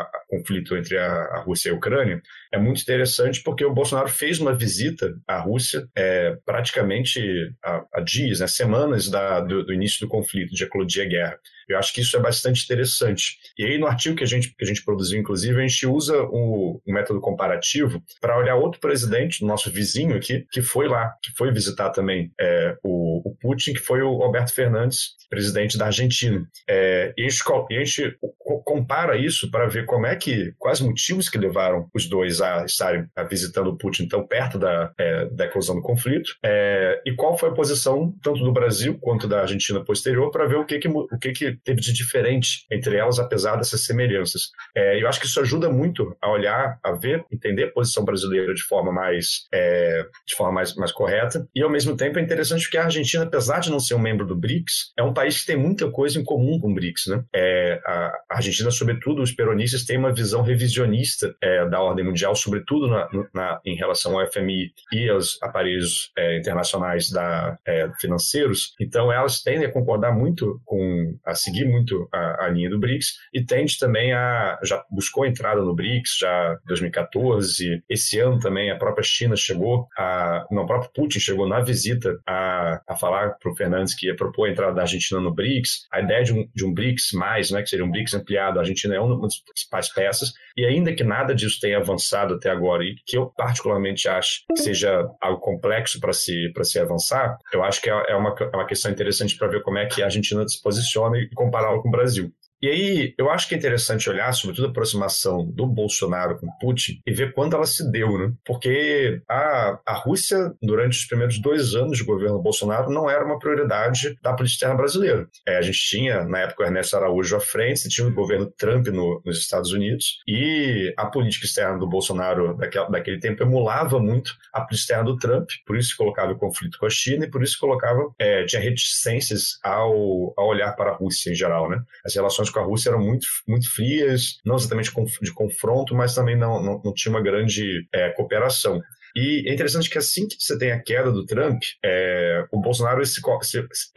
a 0.00 0.20
conflito 0.28 0.76
entre 0.76 0.98
a, 0.98 1.06
a, 1.06 1.40
Rússia 1.40 1.68
e 1.68 1.72
a 1.72 1.74
Ucrânia, 1.74 2.22
é 2.52 2.58
muito 2.58 2.80
interessante 2.80 3.42
porque 3.42 3.64
o 3.64 3.72
Bolsonaro 3.72 4.08
fez 4.08 4.38
uma 4.38 4.54
visita 4.54 5.14
à 5.26 5.38
Rússia 5.38 5.88
é, 5.96 6.36
praticamente 6.44 7.20
há, 7.62 8.00
dias, 8.00 8.40
né, 8.40 8.46
semanas 8.46 9.08
da, 9.08 9.40
do, 9.40 9.64
do, 9.64 9.72
início 9.72 10.00
do 10.00 10.08
conflito, 10.08 10.54
de 10.54 10.64
eclodir 10.64 11.04
a 11.04 11.08
guerra. 11.08 11.38
Eu 11.68 11.78
acho 11.78 11.92
que 11.92 12.00
isso 12.00 12.16
é 12.16 12.20
bastante 12.20 12.64
interessante. 12.64 13.38
E 13.58 13.64
aí, 13.64 13.78
no 13.78 13.86
artigo 13.86 14.16
que 14.16 14.24
a 14.24 14.26
gente, 14.26 14.54
que 14.54 14.64
a 14.64 14.66
gente 14.66 14.84
produziu, 14.84 15.20
inclusive, 15.20 15.58
a 15.58 15.66
gente 15.66 15.86
usa 15.86 16.22
o, 16.22 16.80
método 16.86 17.20
comparativo 17.20 18.02
para 18.20 18.38
olhar 18.38 18.54
outro 18.54 18.80
presidente, 18.80 19.44
nosso 19.44 19.70
vizinho 19.70 20.16
aqui, 20.16 20.46
que 20.52 20.62
foi 20.62 20.86
lá, 20.86 21.12
que 21.22 21.32
foi 21.32 21.52
visitar 21.52 21.90
também 21.90 22.30
é, 22.40 22.76
o, 22.84 23.30
o, 23.30 23.36
Putin, 23.40 23.72
que 23.74 23.80
foi 23.80 24.00
o 24.00 24.22
Alberto 24.22 24.54
Fernandes, 24.54 25.16
presidente 25.28 25.76
da 25.76 25.86
Argentina. 25.86 26.46
É, 26.70 27.12
e 27.18 27.24
a 27.24 27.28
gente, 27.28 27.42
a 27.48 27.84
gente 27.84 28.16
compara 28.64 29.16
isso 29.16 29.50
para 29.50 29.66
ver 29.66 29.84
como 29.86 30.06
é 30.06 30.14
que, 30.14 30.54
quais 30.58 30.80
motivos 30.80 31.28
que 31.28 31.36
levaram 31.38 31.88
os 31.92 32.08
dois 32.08 32.40
a 32.40 32.64
estarem 32.64 33.06
a 33.16 33.24
visitando 33.24 33.68
o 33.68 33.76
Putin 33.76 34.06
tão 34.06 34.26
perto 34.26 34.58
da, 34.58 34.92
é, 34.98 35.26
da 35.26 35.46
eclosão 35.46 35.76
do 35.76 35.82
conflito, 35.82 36.36
é, 36.44 37.02
e 37.04 37.12
qual 37.14 37.36
foi 37.36 37.48
a 37.48 37.54
posição 37.54 38.14
tanto 38.22 38.42
do 38.44 38.52
Brasil 38.52 38.98
quanto 39.00 39.26
da 39.26 39.40
Argentina 39.40 39.84
posterior 39.84 40.30
para 40.30 40.46
ver 40.46 40.56
o 40.56 40.64
que, 40.64 40.78
que, 40.78 40.88
o 40.88 41.18
que, 41.18 41.32
que 41.32 41.53
teve 41.62 41.80
de 41.80 41.92
diferente 41.92 42.64
entre 42.70 42.96
elas, 42.96 43.18
apesar 43.18 43.56
dessas 43.56 43.84
semelhanças. 43.84 44.50
É, 44.74 45.00
eu 45.00 45.08
acho 45.08 45.20
que 45.20 45.26
isso 45.26 45.40
ajuda 45.40 45.70
muito 45.70 46.16
a 46.20 46.30
olhar, 46.30 46.78
a 46.82 46.92
ver, 46.92 47.24
entender 47.32 47.64
a 47.64 47.70
posição 47.70 48.04
brasileira 48.04 48.54
de 48.54 48.62
forma 48.62 48.92
mais, 48.92 49.46
é, 49.52 50.04
de 50.26 50.34
forma 50.34 50.52
mais, 50.52 50.74
mais 50.74 50.92
correta, 50.92 51.46
e 51.54 51.62
ao 51.62 51.70
mesmo 51.70 51.96
tempo 51.96 52.18
é 52.18 52.22
interessante 52.22 52.62
porque 52.62 52.78
a 52.78 52.84
Argentina, 52.84 53.24
apesar 53.24 53.60
de 53.60 53.70
não 53.70 53.80
ser 53.80 53.94
um 53.94 53.98
membro 53.98 54.26
do 54.26 54.36
BRICS, 54.36 54.92
é 54.98 55.02
um 55.02 55.14
país 55.14 55.40
que 55.40 55.46
tem 55.46 55.56
muita 55.56 55.90
coisa 55.90 56.18
em 56.18 56.24
comum 56.24 56.58
com 56.58 56.70
o 56.70 56.74
BRICS. 56.74 57.06
Né? 57.08 57.24
É, 57.34 57.80
a 57.86 58.12
Argentina, 58.30 58.70
sobretudo, 58.70 59.22
os 59.22 59.32
peronistas 59.32 59.84
têm 59.84 59.98
uma 59.98 60.12
visão 60.12 60.42
revisionista 60.42 61.34
é, 61.42 61.68
da 61.68 61.80
ordem 61.80 62.04
mundial, 62.04 62.34
sobretudo 62.34 62.88
na, 62.88 63.08
na, 63.32 63.60
em 63.64 63.76
relação 63.76 64.18
ao 64.18 64.30
FMI 64.30 64.72
e 64.92 65.08
aos 65.08 65.40
aparelhos 65.42 66.10
é, 66.16 66.38
internacionais 66.38 67.10
da, 67.10 67.58
é, 67.66 67.90
financeiros. 68.00 68.74
Então, 68.80 69.12
elas 69.12 69.42
tendem 69.42 69.66
a 69.66 69.72
concordar 69.72 70.12
muito 70.12 70.60
com, 70.64 71.16
a 71.24 71.34
seguir 71.44 71.66
muito 71.66 72.08
a, 72.12 72.46
a, 72.46 72.48
linha 72.48 72.70
do 72.70 72.78
BRICS 72.78 73.14
e 73.32 73.44
tende 73.44 73.78
também 73.78 74.12
a, 74.12 74.58
já 74.62 74.82
buscou 74.90 75.26
entrada 75.26 75.60
no 75.60 75.74
BRICS 75.74 76.18
já 76.20 76.58
em 76.62 76.66
2014. 76.66 77.82
Esse 77.88 78.18
ano 78.18 78.38
também 78.38 78.70
a 78.70 78.76
própria 78.76 79.04
China 79.04 79.36
chegou, 79.36 79.86
a, 79.96 80.46
não, 80.50 80.64
o 80.64 80.66
próprio 80.66 80.90
Putin 80.92 81.20
chegou 81.20 81.48
na 81.48 81.60
visita 81.60 82.18
a, 82.26 82.80
a 82.88 82.96
falar 82.96 83.30
para 83.38 83.52
o 83.52 83.56
Fernandes 83.56 83.94
que 83.94 84.06
ia 84.06 84.16
propor 84.16 84.48
a 84.48 84.52
entrada 84.52 84.74
da 84.74 84.82
Argentina 84.82 85.20
no 85.20 85.34
BRICS. 85.34 85.86
A 85.92 86.00
ideia 86.00 86.24
de 86.24 86.32
um, 86.32 86.48
de 86.54 86.64
um 86.64 86.72
BRICS 86.72 87.12
mais, 87.12 87.50
né, 87.50 87.62
que 87.62 87.68
seria 87.68 87.84
um 87.84 87.90
BRICS 87.90 88.14
ampliado, 88.14 88.58
a 88.58 88.62
Argentina 88.62 88.94
é 88.94 89.00
uma 89.00 89.20
das 89.20 89.38
principais 89.38 89.92
peças, 89.92 90.32
e 90.56 90.64
ainda 90.64 90.94
que 90.94 91.02
nada 91.02 91.34
disso 91.34 91.58
tenha 91.60 91.78
avançado 91.78 92.34
até 92.34 92.50
agora, 92.50 92.84
e 92.84 92.94
que 93.06 93.16
eu 93.16 93.26
particularmente 93.36 94.08
acho 94.08 94.44
que 94.48 94.62
seja 94.62 95.06
algo 95.20 95.40
complexo 95.40 96.00
para 96.00 96.12
se, 96.12 96.52
se 96.62 96.78
avançar, 96.78 97.36
eu 97.52 97.62
acho 97.62 97.80
que 97.80 97.90
é, 97.90 98.04
é 98.08 98.16
uma, 98.16 98.34
é 98.38 98.56
uma 98.56 98.66
questão 98.66 98.90
interessante 98.90 99.36
para 99.36 99.48
ver 99.48 99.62
como 99.62 99.78
é 99.78 99.86
que 99.86 100.02
a 100.02 100.06
Argentina 100.06 100.46
se 100.46 100.62
posiciona 100.62 101.18
compará-la 101.34 101.80
com 101.80 101.88
o 101.88 101.92
Brasil. 101.92 102.32
E 102.62 102.68
aí, 102.68 103.14
eu 103.18 103.30
acho 103.30 103.48
que 103.48 103.54
é 103.54 103.58
interessante 103.58 104.08
olhar, 104.08 104.32
sobretudo, 104.32 104.66
a 104.66 104.70
aproximação 104.70 105.44
do 105.44 105.66
Bolsonaro 105.66 106.38
com 106.38 106.46
Putin 106.60 107.00
e 107.06 107.12
ver 107.12 107.32
quando 107.32 107.54
ela 107.54 107.66
se 107.66 107.90
deu, 107.90 108.18
né? 108.18 108.32
Porque 108.44 109.20
a, 109.28 109.78
a 109.86 109.92
Rússia, 109.94 110.52
durante 110.62 110.98
os 110.98 111.06
primeiros 111.06 111.38
dois 111.40 111.74
anos 111.74 111.98
de 111.98 112.04
governo 112.04 112.42
Bolsonaro, 112.42 112.90
não 112.90 113.08
era 113.10 113.24
uma 113.24 113.38
prioridade 113.38 114.16
da 114.22 114.32
política 114.32 114.54
externa 114.54 114.76
brasileira. 114.76 115.28
É, 115.46 115.58
a 115.58 115.62
gente 115.62 115.78
tinha, 115.78 116.24
na 116.24 116.40
época, 116.40 116.62
o 116.62 116.66
Ernesto 116.66 116.96
Araújo 116.96 117.36
à 117.36 117.40
frente, 117.40 117.88
tinha 117.88 118.06
o 118.06 118.14
governo 118.14 118.50
Trump 118.56 118.86
no, 118.88 119.20
nos 119.24 119.38
Estados 119.38 119.72
Unidos, 119.72 120.20
e 120.26 120.92
a 120.96 121.06
política 121.06 121.46
externa 121.46 121.78
do 121.78 121.88
Bolsonaro 121.88 122.56
daquele, 122.56 122.88
daquele 122.88 123.18
tempo 123.18 123.42
emulava 123.42 123.98
muito 123.98 124.32
a 124.52 124.60
política 124.60 124.74
externa 124.74 125.04
do 125.04 125.16
Trump, 125.16 125.48
por 125.66 125.76
isso 125.76 125.94
colocava 125.96 126.32
o 126.32 126.38
conflito 126.38 126.78
com 126.78 126.86
a 126.86 126.90
China 126.90 127.24
e 127.24 127.30
por 127.30 127.42
isso 127.42 127.58
colocava, 127.58 128.00
é, 128.18 128.44
tinha 128.44 128.60
reticências 128.60 129.58
ao, 129.62 130.32
ao 130.36 130.48
olhar 130.48 130.72
para 130.72 130.90
a 130.90 130.94
Rússia 130.94 131.30
em 131.30 131.34
geral, 131.34 131.68
né? 131.68 131.80
As 132.04 132.14
relações 132.14 132.43
com 132.50 132.60
a 132.60 132.64
Rússia 132.64 132.90
eram 132.90 133.00
muito, 133.00 133.26
muito 133.46 133.72
frias, 133.74 134.40
não 134.44 134.56
exatamente 134.56 134.92
de 135.22 135.32
confronto, 135.32 135.94
mas 135.94 136.14
também 136.14 136.36
não, 136.36 136.62
não, 136.62 136.80
não 136.84 136.94
tinha 136.94 137.12
uma 137.12 137.22
grande 137.22 137.86
é, 137.92 138.10
cooperação. 138.10 138.80
E 139.14 139.48
é 139.48 139.52
interessante 139.52 139.88
que 139.88 139.98
assim 139.98 140.26
que 140.26 140.36
você 140.38 140.58
tem 140.58 140.72
a 140.72 140.80
queda 140.80 141.12
do 141.12 141.24
Trump, 141.24 141.62
é, 141.84 142.44
o 142.50 142.60
Bolsonaro 142.60 142.98
ele, 142.98 143.06
se, 143.06 143.20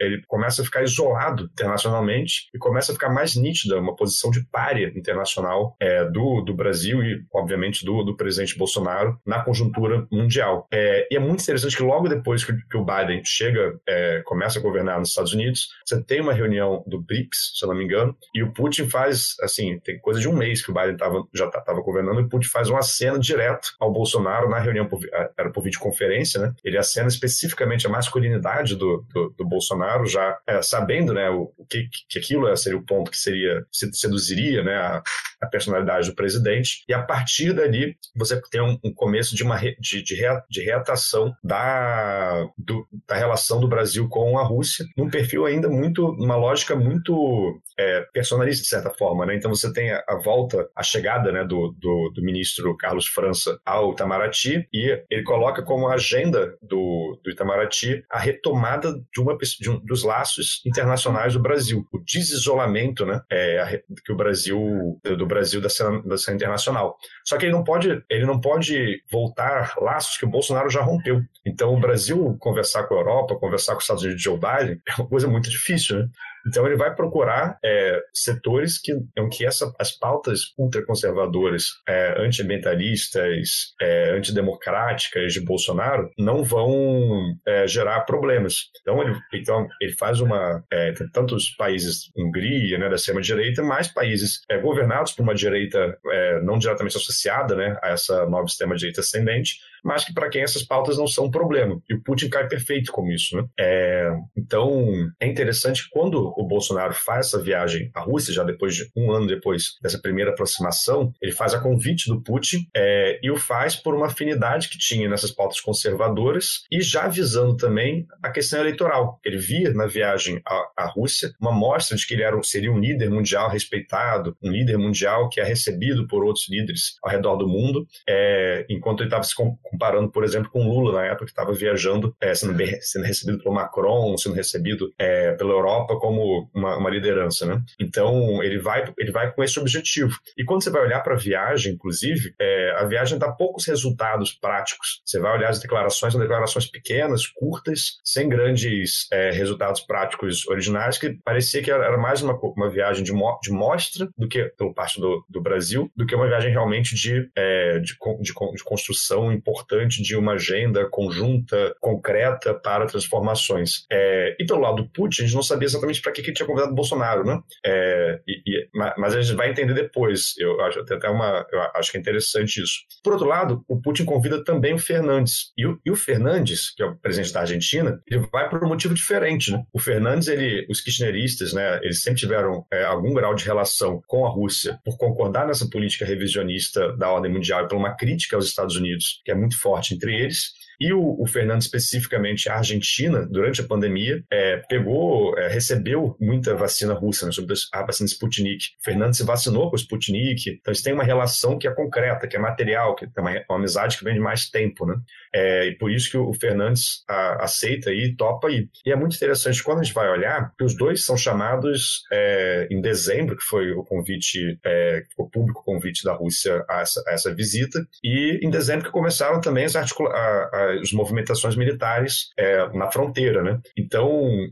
ele, 0.00 0.22
começa 0.26 0.62
a 0.62 0.64
ficar 0.64 0.82
isolado 0.82 1.44
internacionalmente 1.52 2.48
e 2.54 2.58
começa 2.58 2.92
a 2.92 2.94
ficar 2.94 3.10
mais 3.10 3.34
nítida 3.34 3.78
uma 3.78 3.96
posição 3.96 4.30
de 4.30 4.44
párea 4.50 4.92
internacional 4.94 5.76
é, 5.80 6.04
do, 6.04 6.40
do 6.42 6.54
Brasil 6.54 7.02
e, 7.02 7.20
obviamente, 7.34 7.84
do, 7.84 8.02
do 8.04 8.16
presidente 8.16 8.56
Bolsonaro 8.56 9.18
na 9.26 9.42
conjuntura 9.42 10.06
mundial. 10.10 10.66
É, 10.72 11.08
e 11.10 11.16
é 11.16 11.18
muito 11.18 11.42
interessante 11.42 11.76
que 11.76 11.82
logo 11.82 12.08
depois 12.08 12.44
que, 12.44 12.52
que 12.52 12.76
o 12.76 12.84
Biden 12.84 13.22
chega, 13.24 13.78
é, 13.88 14.22
começa 14.24 14.58
a 14.58 14.62
governar 14.62 14.98
nos 14.98 15.10
Estados 15.10 15.32
Unidos, 15.32 15.68
você 15.84 16.02
tem 16.02 16.20
uma 16.20 16.32
reunião 16.32 16.84
do 16.86 17.02
BRICS, 17.02 17.52
se 17.58 17.64
eu 17.64 17.68
não 17.68 17.76
me 17.76 17.84
engano, 17.84 18.16
e 18.34 18.42
o 18.42 18.52
Putin 18.52 18.88
faz, 18.88 19.34
assim, 19.42 19.78
tem 19.80 19.98
coisa 19.98 20.20
de 20.20 20.28
um 20.28 20.36
mês 20.36 20.64
que 20.64 20.70
o 20.70 20.74
Biden 20.74 20.96
tava, 20.96 21.24
já 21.34 21.46
estava 21.46 21.80
governando, 21.80 22.20
e 22.20 22.24
o 22.24 22.28
Putin 22.28 22.48
faz 22.48 22.68
uma 22.68 22.82
cena 22.82 23.18
direto 23.18 23.68
ao 23.80 23.92
Bolsonaro 23.92 24.48
na 24.48 24.58
reunião 24.58 24.86
por 24.86 25.00
era 25.36 25.50
por 25.50 25.62
videoconferência, 25.62 26.40
né? 26.40 26.52
Ele 26.64 26.78
acena 26.78 27.08
especificamente 27.08 27.86
a 27.86 27.90
masculinidade 27.90 28.76
do, 28.76 29.04
do, 29.12 29.34
do 29.36 29.46
Bolsonaro, 29.46 30.06
já 30.06 30.38
é, 30.46 30.62
sabendo, 30.62 31.12
né, 31.12 31.28
o, 31.30 31.52
o 31.56 31.64
que, 31.66 31.88
que 32.08 32.18
aquilo 32.18 32.54
seria 32.56 32.78
o 32.78 32.84
ponto 32.84 33.10
que 33.10 33.18
seria 33.18 33.64
seduziria, 33.70 34.62
né, 34.62 34.76
a, 34.76 35.02
a 35.40 35.46
personalidade 35.46 36.08
do 36.08 36.14
presidente. 36.14 36.84
E 36.88 36.94
a 36.94 37.02
partir 37.02 37.52
dali 37.52 37.96
você 38.14 38.40
tem 38.50 38.60
um, 38.60 38.78
um 38.84 38.92
começo 38.92 39.34
de 39.34 39.42
uma 39.42 39.56
re, 39.56 39.76
de, 39.78 40.02
de, 40.02 40.14
rea, 40.14 40.42
de 40.50 40.62
reatação 40.62 41.34
da, 41.42 42.46
do, 42.56 42.86
da 43.06 43.14
relação 43.16 43.60
do 43.60 43.68
Brasil 43.68 44.08
com 44.08 44.38
a 44.38 44.44
Rússia, 44.44 44.84
num 44.96 45.10
perfil 45.10 45.46
ainda 45.46 45.68
muito, 45.68 46.06
uma 46.10 46.36
lógica 46.36 46.74
muito 46.74 47.60
é, 47.78 48.06
personalista 48.12 48.62
de 48.62 48.68
certa 48.68 48.90
forma, 48.90 49.24
né? 49.26 49.36
Então 49.36 49.54
você 49.54 49.72
tem 49.72 49.90
a, 49.90 50.02
a 50.08 50.16
volta, 50.16 50.68
a 50.74 50.82
chegada, 50.82 51.30
né, 51.30 51.44
do, 51.44 51.74
do, 51.78 52.10
do 52.14 52.22
ministro 52.22 52.76
Carlos 52.76 53.06
França 53.06 53.58
ao 53.64 53.92
Itamaraty 53.92 54.68
e 54.72 54.97
ele 55.10 55.22
coloca 55.22 55.62
como 55.62 55.88
agenda 55.88 56.56
do, 56.62 57.18
do 57.22 57.30
Itamaraty 57.30 58.04
a 58.10 58.18
retomada 58.18 58.92
de, 59.12 59.20
uma, 59.20 59.36
de 59.36 59.70
um, 59.70 59.78
dos 59.84 60.02
laços 60.02 60.62
internacionais 60.66 61.32
do 61.34 61.42
Brasil, 61.42 61.86
o 61.92 61.98
desisolamento 61.98 63.04
né, 63.04 63.20
é, 63.30 63.60
a, 63.60 63.78
que 64.04 64.12
o 64.12 64.16
Brasil, 64.16 65.00
do 65.02 65.26
Brasil 65.26 65.60
da 65.60 65.68
cena, 65.68 66.02
da 66.02 66.16
cena 66.16 66.36
internacional. 66.36 66.96
Só 67.24 67.36
que 67.36 67.46
ele 67.46 67.52
não 67.52 67.64
pode, 67.64 68.02
ele 68.10 68.26
não 68.26 68.40
pode 68.40 69.02
voltar 69.10 69.74
laços 69.80 70.16
que 70.16 70.24
o 70.24 70.30
Bolsonaro 70.30 70.70
já 70.70 70.82
rompeu. 70.82 71.20
Então, 71.46 71.74
o 71.74 71.80
Brasil 71.80 72.36
conversar 72.38 72.84
com 72.84 72.94
a 72.94 72.98
Europa, 72.98 73.36
conversar 73.36 73.72
com 73.72 73.78
os 73.78 73.84
Estados 73.84 74.02
Unidos 74.02 74.22
de 74.22 74.28
Joe 74.28 74.38
Biden, 74.38 74.80
é 74.88 75.00
uma 75.00 75.08
coisa 75.08 75.28
muito 75.28 75.50
difícil, 75.50 75.98
né? 75.98 76.08
Então 76.46 76.66
ele 76.66 76.76
vai 76.76 76.94
procurar 76.94 77.58
é, 77.64 78.00
setores 78.12 78.80
que, 78.80 78.92
em 78.92 79.28
que 79.28 79.44
essa, 79.46 79.72
as 79.78 79.92
pautas 79.92 80.40
ultraconservadoras, 80.58 81.64
é, 81.88 82.14
antiambientalistas, 82.22 83.74
é, 83.80 84.10
antidemocráticas 84.16 85.32
de 85.32 85.40
Bolsonaro 85.40 86.10
não 86.18 86.42
vão 86.42 87.34
é, 87.46 87.66
gerar 87.66 88.00
problemas. 88.00 88.54
Então 88.80 89.02
ele, 89.02 89.18
então 89.34 89.66
ele 89.80 89.92
faz 89.92 90.20
uma 90.20 90.64
é, 90.72 90.92
tantos 91.12 91.50
países, 91.56 92.10
Hungria, 92.16 92.78
né, 92.78 92.88
da 92.88 92.96
extrema 92.96 93.20
direita, 93.20 93.62
mais 93.62 93.88
países 93.88 94.40
é, 94.50 94.58
governados 94.58 95.12
por 95.12 95.22
uma 95.22 95.34
direita 95.34 95.96
é, 96.10 96.40
não 96.42 96.58
diretamente 96.58 96.96
associada, 96.96 97.54
né, 97.54 97.76
a 97.82 97.90
essa 97.90 98.26
nova 98.26 98.46
extrema 98.46 98.76
direita 98.76 99.00
ascendente, 99.00 99.56
mas 99.84 100.04
que 100.04 100.12
para 100.12 100.28
quem 100.28 100.42
essas 100.42 100.62
pautas 100.62 100.98
não 100.98 101.06
são 101.06 101.26
um 101.26 101.30
problema. 101.30 101.80
E 101.88 101.94
o 101.94 102.02
Putin 102.02 102.28
cai 102.28 102.46
perfeito 102.48 102.92
com 102.92 103.10
isso. 103.10 103.36
Né? 103.36 103.44
É, 103.58 104.10
então, 104.36 105.10
é 105.20 105.26
interessante 105.26 105.84
que 105.84 105.90
quando 105.90 106.32
o 106.36 106.46
Bolsonaro 106.46 106.94
faz 106.94 107.26
essa 107.26 107.42
viagem 107.42 107.90
à 107.94 108.00
Rússia, 108.00 108.32
já 108.32 108.44
depois 108.44 108.74
de 108.74 108.90
um 108.96 109.12
ano 109.12 109.26
depois 109.26 109.76
dessa 109.82 110.00
primeira 110.00 110.30
aproximação, 110.30 111.12
ele 111.20 111.32
faz 111.32 111.54
a 111.54 111.60
convite 111.60 112.08
do 112.08 112.22
Putin 112.22 112.66
é, 112.74 113.18
e 113.22 113.30
o 113.30 113.36
faz 113.36 113.76
por 113.76 113.94
uma 113.94 114.06
afinidade 114.06 114.68
que 114.68 114.78
tinha 114.78 115.08
nessas 115.08 115.30
pautas 115.30 115.60
conservadoras 115.60 116.62
e 116.70 116.80
já 116.80 117.08
visando 117.08 117.56
também 117.56 118.06
a 118.22 118.30
questão 118.30 118.60
eleitoral. 118.60 119.18
Ele 119.24 119.38
via 119.38 119.72
na 119.72 119.86
viagem 119.86 120.40
à, 120.46 120.70
à 120.76 120.86
Rússia 120.86 121.32
uma 121.40 121.52
mostra 121.52 121.96
de 121.96 122.06
que 122.06 122.14
ele 122.14 122.22
era, 122.22 122.40
seria 122.42 122.72
um 122.72 122.78
líder 122.78 123.10
mundial 123.10 123.50
respeitado, 123.50 124.36
um 124.42 124.50
líder 124.50 124.78
mundial 124.78 125.28
que 125.28 125.40
é 125.40 125.44
recebido 125.44 126.06
por 126.06 126.24
outros 126.24 126.48
líderes 126.48 126.96
ao 127.02 127.10
redor 127.10 127.36
do 127.36 127.48
mundo, 127.48 127.86
é, 128.08 128.66
enquanto 128.68 129.00
ele 129.00 129.08
estava 129.08 129.22
se 129.22 129.34
comparando, 129.70 130.10
por 130.10 130.24
exemplo, 130.24 130.50
com 130.50 130.68
Lula 130.68 130.92
na 130.92 131.06
época 131.06 131.26
que 131.26 131.30
estava 131.30 131.52
viajando, 131.52 132.14
é, 132.20 132.34
sendo, 132.34 132.54
bem, 132.54 132.80
sendo 132.80 133.04
recebido 133.04 133.42
pelo 133.42 133.54
Macron, 133.54 134.16
sendo 134.16 134.34
recebido 134.34 134.92
é, 134.98 135.32
pela 135.32 135.52
Europa 135.52 135.96
como 135.96 136.48
uma, 136.54 136.76
uma, 136.76 136.90
liderança, 136.90 137.46
né? 137.46 137.62
Então 137.80 138.42
ele 138.42 138.58
vai 138.58 138.92
ele 138.98 139.10
vai 139.10 139.32
com 139.32 139.42
esse 139.42 139.58
objetivo. 139.58 140.16
E 140.36 140.44
quando 140.44 140.62
você 140.62 140.70
vai 140.70 140.82
olhar 140.82 141.00
para 141.00 141.14
a 141.14 141.18
viagem, 141.18 141.74
inclusive, 141.74 142.34
é, 142.40 142.72
a 142.78 142.84
viagem 142.84 143.18
dá 143.18 143.30
poucos 143.30 143.66
resultados 143.66 144.32
práticos. 144.32 145.02
Você 145.04 145.18
vai 145.20 145.36
olhar 145.36 145.50
as 145.50 145.60
declarações, 145.60 146.12
são 146.12 146.20
declarações 146.20 146.66
pequenas, 146.66 147.26
curtas, 147.26 147.98
sem 148.04 148.28
grandes 148.28 149.06
é, 149.12 149.30
resultados 149.30 149.80
práticos 149.80 150.46
originais, 150.48 150.98
que 150.98 151.18
parecia 151.24 151.62
que 151.62 151.70
era 151.70 151.98
mais 151.98 152.22
uma, 152.22 152.38
uma 152.56 152.70
viagem 152.70 153.04
de, 153.04 153.12
mo 153.12 153.38
de 153.42 153.50
mostra 153.50 154.08
do 154.16 154.28
que 154.28 154.44
pelo 154.56 154.74
parte 154.74 155.00
do, 155.00 155.24
do 155.28 155.40
Brasil, 155.40 155.90
do 155.96 156.06
que 156.06 156.14
uma 156.14 156.26
viagem 156.26 156.50
realmente 156.50 156.94
de, 156.94 157.30
é, 157.36 157.78
de, 157.78 157.94
de, 158.20 158.32
de 158.54 158.64
construção 158.64 159.32
importante 159.32 159.57
de 159.88 160.16
uma 160.16 160.32
agenda 160.32 160.88
conjunta, 160.90 161.74
concreta 161.80 162.54
para 162.54 162.86
transformações. 162.86 163.84
É, 163.90 164.36
e 164.38 164.46
pelo 164.46 164.60
lado 164.60 164.82
do 164.82 164.88
Putin, 164.88 165.22
a 165.22 165.24
gente 165.26 165.34
não 165.34 165.42
sabia 165.42 165.66
exatamente 165.66 166.00
para 166.00 166.12
que, 166.12 166.22
que 166.22 166.28
ele 166.28 166.36
tinha 166.36 166.46
convidado 166.46 166.72
o 166.72 166.76
Bolsonaro, 166.76 167.24
né? 167.24 167.40
É, 167.64 168.20
e, 168.26 168.42
e, 168.46 168.68
mas 168.96 169.14
a 169.14 169.20
gente 169.20 169.36
vai 169.36 169.50
entender 169.50 169.74
depois. 169.74 170.34
Eu 170.38 170.60
acho 170.60 170.80
até 170.80 171.08
uma, 171.08 171.46
eu 171.52 171.60
acho 171.74 171.90
que 171.90 171.98
é 171.98 172.00
interessante 172.00 172.62
isso. 172.62 172.80
Por 173.02 173.12
outro 173.12 173.28
lado, 173.28 173.64
o 173.68 173.80
Putin 173.80 174.04
convida 174.04 174.42
também 174.42 174.74
o 174.74 174.78
Fernandes. 174.78 175.52
E 175.56 175.66
o, 175.66 175.78
e 175.84 175.90
o 175.90 175.96
Fernandes, 175.96 176.74
que 176.74 176.82
é 176.82 176.86
o 176.86 176.96
presidente 176.96 177.32
da 177.32 177.40
Argentina, 177.40 178.00
ele 178.10 178.26
vai 178.32 178.48
por 178.48 178.64
um 178.64 178.68
motivo 178.68 178.94
diferente, 178.94 179.52
né? 179.52 179.62
O 179.72 179.78
Fernandes, 179.78 180.28
ele, 180.28 180.66
os 180.68 180.80
kirchneristas, 180.80 181.52
né? 181.52 181.78
Eles 181.82 182.02
sempre 182.02 182.20
tiveram 182.20 182.64
é, 182.72 182.84
algum 182.84 183.12
grau 183.14 183.34
de 183.34 183.44
relação 183.44 184.00
com 184.06 184.26
a 184.26 184.30
Rússia 184.30 184.78
por 184.84 184.96
concordar 184.96 185.46
nessa 185.46 185.68
política 185.68 186.04
revisionista 186.04 186.96
da 186.96 187.10
ordem 187.10 187.32
mundial 187.32 187.64
e 187.64 187.68
por 187.68 187.76
uma 187.76 187.96
crítica 187.96 188.36
aos 188.36 188.46
Estados 188.46 188.76
Unidos, 188.76 189.20
que 189.24 189.30
é 189.30 189.34
muito 189.34 189.47
forte 189.56 189.94
entre 189.94 190.12
eles. 190.12 190.54
E 190.80 190.92
o, 190.92 191.20
o 191.20 191.26
Fernando, 191.26 191.60
especificamente 191.60 192.48
a 192.48 192.56
Argentina, 192.56 193.26
durante 193.26 193.60
a 193.60 193.66
pandemia, 193.66 194.22
é, 194.30 194.58
pegou, 194.68 195.36
é, 195.38 195.48
recebeu 195.48 196.16
muita 196.20 196.54
vacina 196.54 196.94
russa, 196.94 197.26
né, 197.26 197.32
sobre 197.32 197.54
a 197.72 197.82
vacina 197.82 198.06
Sputnik. 198.06 198.66
O 198.80 198.84
Fernando 198.84 199.14
se 199.14 199.24
vacinou 199.24 199.68
com 199.70 199.76
o 199.76 199.78
Sputnik, 199.78 200.50
então 200.50 200.70
eles 200.72 200.82
têm 200.82 200.92
uma 200.92 201.04
relação 201.04 201.58
que 201.58 201.66
é 201.66 201.70
concreta, 201.74 202.26
que 202.26 202.36
é 202.36 202.38
material, 202.38 202.94
que 202.94 203.06
tem 203.06 203.24
uma, 203.24 203.32
uma 203.48 203.58
amizade 203.58 203.98
que 203.98 204.04
vem 204.04 204.14
de 204.14 204.20
mais 204.20 204.48
tempo, 204.48 204.86
né? 204.86 204.96
É, 205.34 205.68
e 205.68 205.76
por 205.76 205.90
isso 205.90 206.10
que 206.10 206.16
o 206.16 206.32
Fernandes 206.32 207.02
a, 207.08 207.44
aceita 207.44 207.92
e 207.92 208.14
topa 208.14 208.48
aí. 208.48 208.68
E 208.86 208.92
é 208.92 208.96
muito 208.96 209.16
interessante 209.16 209.62
quando 209.62 209.80
a 209.80 209.82
gente 209.82 209.94
vai 209.94 210.08
olhar 210.08 210.52
que 210.56 210.64
os 210.64 210.76
dois 210.76 211.04
são 211.04 211.16
chamados 211.16 212.02
é, 212.12 212.68
em 212.70 212.80
dezembro, 212.80 213.36
que 213.36 213.44
foi 213.44 213.72
o 213.72 213.84
convite, 213.84 214.58
é, 214.64 215.02
o 215.16 215.28
público 215.28 215.64
convite 215.64 216.04
da 216.04 216.12
Rússia 216.12 216.64
a 216.68 216.80
essa, 216.80 217.02
a 217.06 217.12
essa 217.12 217.34
visita, 217.34 217.86
e 218.02 218.38
em 218.42 218.50
dezembro 218.50 218.86
que 218.86 218.90
começaram 218.90 219.40
também 219.40 219.64
as, 219.64 219.76
articula 219.76 220.10
a, 220.10 220.67
as 220.72 220.92
movimentações 220.92 221.56
militares 221.56 222.30
é, 222.36 222.68
na 222.76 222.90
fronteira, 222.90 223.42
né? 223.42 223.60
Então, 223.76 224.08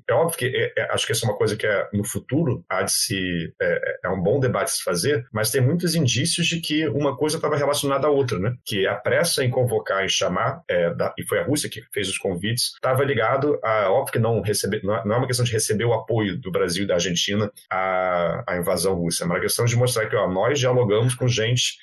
é 0.09 0.13
óbvio 0.13 0.39
que 0.39 0.47
é, 0.47 0.73
é, 0.77 0.93
acho 0.93 1.07
que 1.07 1.13
essa 1.13 1.27
é 1.27 1.29
uma 1.29 1.37
coisa 1.37 1.57
que 1.57 1.67
é, 1.67 1.89
no 1.93 2.05
futuro 2.05 2.65
há 2.69 2.83
de 2.83 2.93
se 2.93 3.53
é, 3.61 3.99
é 4.05 4.09
um 4.09 4.21
bom 4.21 4.41
debate 4.41 4.71
se 4.71 4.83
fazer, 4.83 5.27
mas 5.33 5.51
tem 5.51 5.61
muitos 5.61 5.95
indícios 5.95 6.47
de 6.47 6.61
que 6.61 6.87
uma 6.89 7.17
coisa 7.17 7.37
estava 7.37 7.57
relacionada 7.57 8.07
à 8.07 8.11
outra, 8.11 8.39
né? 8.39 8.55
Que 8.65 8.87
a 8.87 8.95
pressa 8.95 9.45
em 9.45 9.51
convocar 9.51 10.05
e 10.05 10.09
chamar 10.09 10.63
é, 10.69 10.93
da, 10.95 11.15
e 11.19 11.25
foi 11.27 11.39
a 11.39 11.45
Rússia 11.45 11.71
que 11.71 11.83
fez 11.93 12.09
os 12.09 12.19
convites, 12.19 12.75
estava 12.75 13.05
ligado 13.05 13.59
a, 13.63 13.91
óbvio 13.91 14.13
que 14.13 14.19
não 14.19 14.41
receber, 14.41 14.83
não 14.83 14.95
é, 14.95 15.17
uma 15.17 15.27
questão 15.27 15.45
de 15.45 15.53
receber 15.53 15.85
o 15.85 15.93
apoio 15.93 16.39
do 16.39 16.51
Brasil 16.51 16.85
e 16.85 16.87
da 16.87 16.95
Argentina 16.95 17.51
à, 17.71 18.45
à 18.47 18.57
invasão 18.57 18.95
russa, 18.95 19.25
é 19.25 19.27
uma 19.27 19.41
questão 19.41 19.65
de 19.65 19.77
mostrar 19.77 20.07
que 20.07 20.17
ó, 20.17 20.29
nós 20.29 20.59
dialogamos 20.59 21.15
com 21.15 21.29
gente 21.29 21.79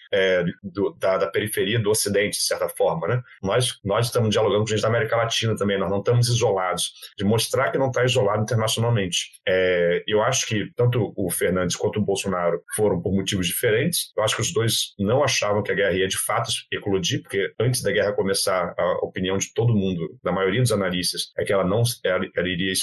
do, 0.64 0.96
da, 1.00 1.18
da, 1.18 1.28
periferia 1.28 1.80
do 1.80 1.90
Ocidente, 1.90 2.38
de 2.38 2.44
certa 2.44 2.70
forma, 2.70 3.08
né? 3.08 3.24
Nós, 3.42 3.80
nós 3.84 4.08
estamos 4.08 4.23
dialogando 4.30 4.62
com 4.62 4.68
gente 4.68 4.82
da 4.82 4.88
América 4.88 5.16
Latina 5.16 5.56
também, 5.56 5.80
nós 5.80 5.90
não 5.90 6.00
estamos 6.00 6.28
isolados, 6.28 6.92
de 7.18 7.24
mostrar 7.24 7.72
que 7.72 7.78
não 7.78 7.88
está 7.88 8.04
isolado 8.04 8.44
internacionalmente. 8.44 9.32
É, 9.48 10.04
eu 10.08 10.22
acho 10.22 10.48
que 10.48 10.72
tanto 10.76 11.14
o 11.16 11.30
Fernandes 11.30 11.76
quanto 11.76 12.00
o 12.00 12.06
Bolsonaro 12.06 12.62
foram 12.76 13.02
por 13.02 13.14
motivos 13.14 13.48
diferentes. 13.48 14.12
Eu 14.18 14.24
acho 14.24 14.36
que 14.36 14.42
os 14.42 14.54
dois 14.54 14.94
não 15.00 15.24
achavam 15.24 15.64
que 15.64 15.72
a 15.72 15.76
guerra 15.76 15.94
ia 15.94 16.08
de 16.08 16.18
fato 16.18 16.52
eclodir, 16.72 17.22
porque 17.22 17.52
antes 17.60 17.82
da 17.82 17.92
guerra 17.92 18.14
começar, 18.14 18.74
a 18.78 19.06
opinião 19.06 19.38
de 19.38 19.54
todo 19.54 19.74
mundo, 19.76 20.18
da 20.24 20.32
maioria 20.32 20.62
dos 20.62 20.72
analistas, 20.72 21.32
é 21.38 21.44
que 21.44 21.54
ela 21.54 21.64
não 21.64 21.84
ela, 22.04 22.26
ela 22.36 22.50
iria, 22.50 22.74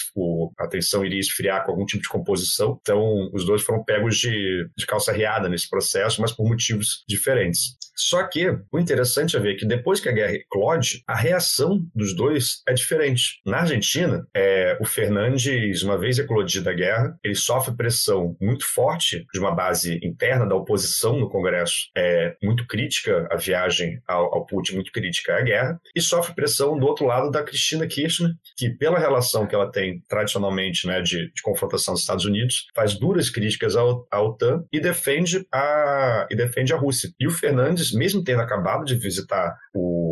a 0.59 0.69
tensão 0.69 1.05
iria 1.05 1.21
esfriar 1.21 1.65
com 1.65 1.73
algum 1.73 1.85
tipo 1.85 2.03
de 2.03 2.09
composição. 2.09 2.79
Então, 2.81 3.31
os 3.33 3.45
dois 3.45 3.63
foram 3.63 3.85
pegos 3.85 4.17
de, 4.17 4.69
de 4.77 4.87
calça 4.87 5.13
riada 5.13 5.49
nesse 5.49 5.69
processo, 5.69 6.21
mas 6.21 6.33
por 6.33 6.49
motivos 6.49 7.05
diferentes. 7.09 7.77
Só 8.01 8.23
que 8.25 8.49
o 8.73 8.79
interessante 8.79 9.37
é 9.37 9.41
ver 9.41 9.57
que 9.57 9.67
depois 9.67 10.01
que 10.01 10.09
a 10.09 10.13
guerra 10.13 10.35
eclode, 10.35 11.03
a 11.07 11.15
reação 11.15 11.85
dos 11.95 12.15
dois 12.15 12.63
é 12.67 12.73
diferente. 12.73 13.41
Na 13.45 13.59
Argentina, 13.59 14.27
é, 14.35 14.77
o 14.81 14.85
Fernandes, 14.85 15.83
uma 15.83 15.99
vez 15.99 16.19
eclodida 16.19 16.71
a 16.71 16.75
guerra, 16.75 17.19
ele 17.23 17.35
sofre 17.35 17.77
pressão 17.77 18.37
muito 18.41 18.65
forte 18.67 19.27
de 19.33 19.39
uma 19.39 19.55
base 19.55 20.01
interna 20.03 20.47
da 20.47 20.55
oposição 20.55 21.19
no 21.19 21.29
Congresso, 21.29 21.91
é, 21.97 22.37
muito 22.43 22.67
crítica 22.67 23.29
à 23.31 23.37
viagem 23.37 24.01
ao, 24.07 24.35
ao 24.35 24.47
Putin, 24.47 24.75
muito 24.75 24.93
crítica 24.93 25.37
à 25.37 25.43
guerra, 25.43 25.81
e 25.95 26.01
sofre 26.01 26.35
pressão 26.35 26.79
do 26.79 26.87
outro 26.87 27.07
lado 27.07 27.31
da 27.31 27.43
Cristina 27.43 27.87
Kirchner, 27.87 28.33
que 28.57 28.71
pela 28.71 28.99
relação 28.99 29.47
que 29.47 29.55
ela 29.55 29.71
tem 29.71 30.03
tradicionalmente 30.09 30.87
né, 30.87 31.01
de, 31.01 31.31
de 31.33 31.43
confrontação 31.43 31.95
dos 31.95 32.03
Estados 32.03 32.25
Unidos, 32.25 32.67
faz 32.75 32.95
duras 32.99 33.31
críticas 33.31 33.77
à 33.77 34.21
OTAN 34.21 34.65
e 34.73 34.81
defende 34.81 35.47
a, 35.53 36.27
e 36.31 36.37
defende 36.37 36.73
a 36.73 36.77
Rússia. 36.77 37.11
E 37.19 37.27
o 37.27 37.31
Fernandes, 37.31 37.90
mesmo 37.93 38.23
tendo 38.23 38.43
acabado 38.43 38.85
de 38.85 38.95
visitar 38.95 39.57
o, 39.73 40.10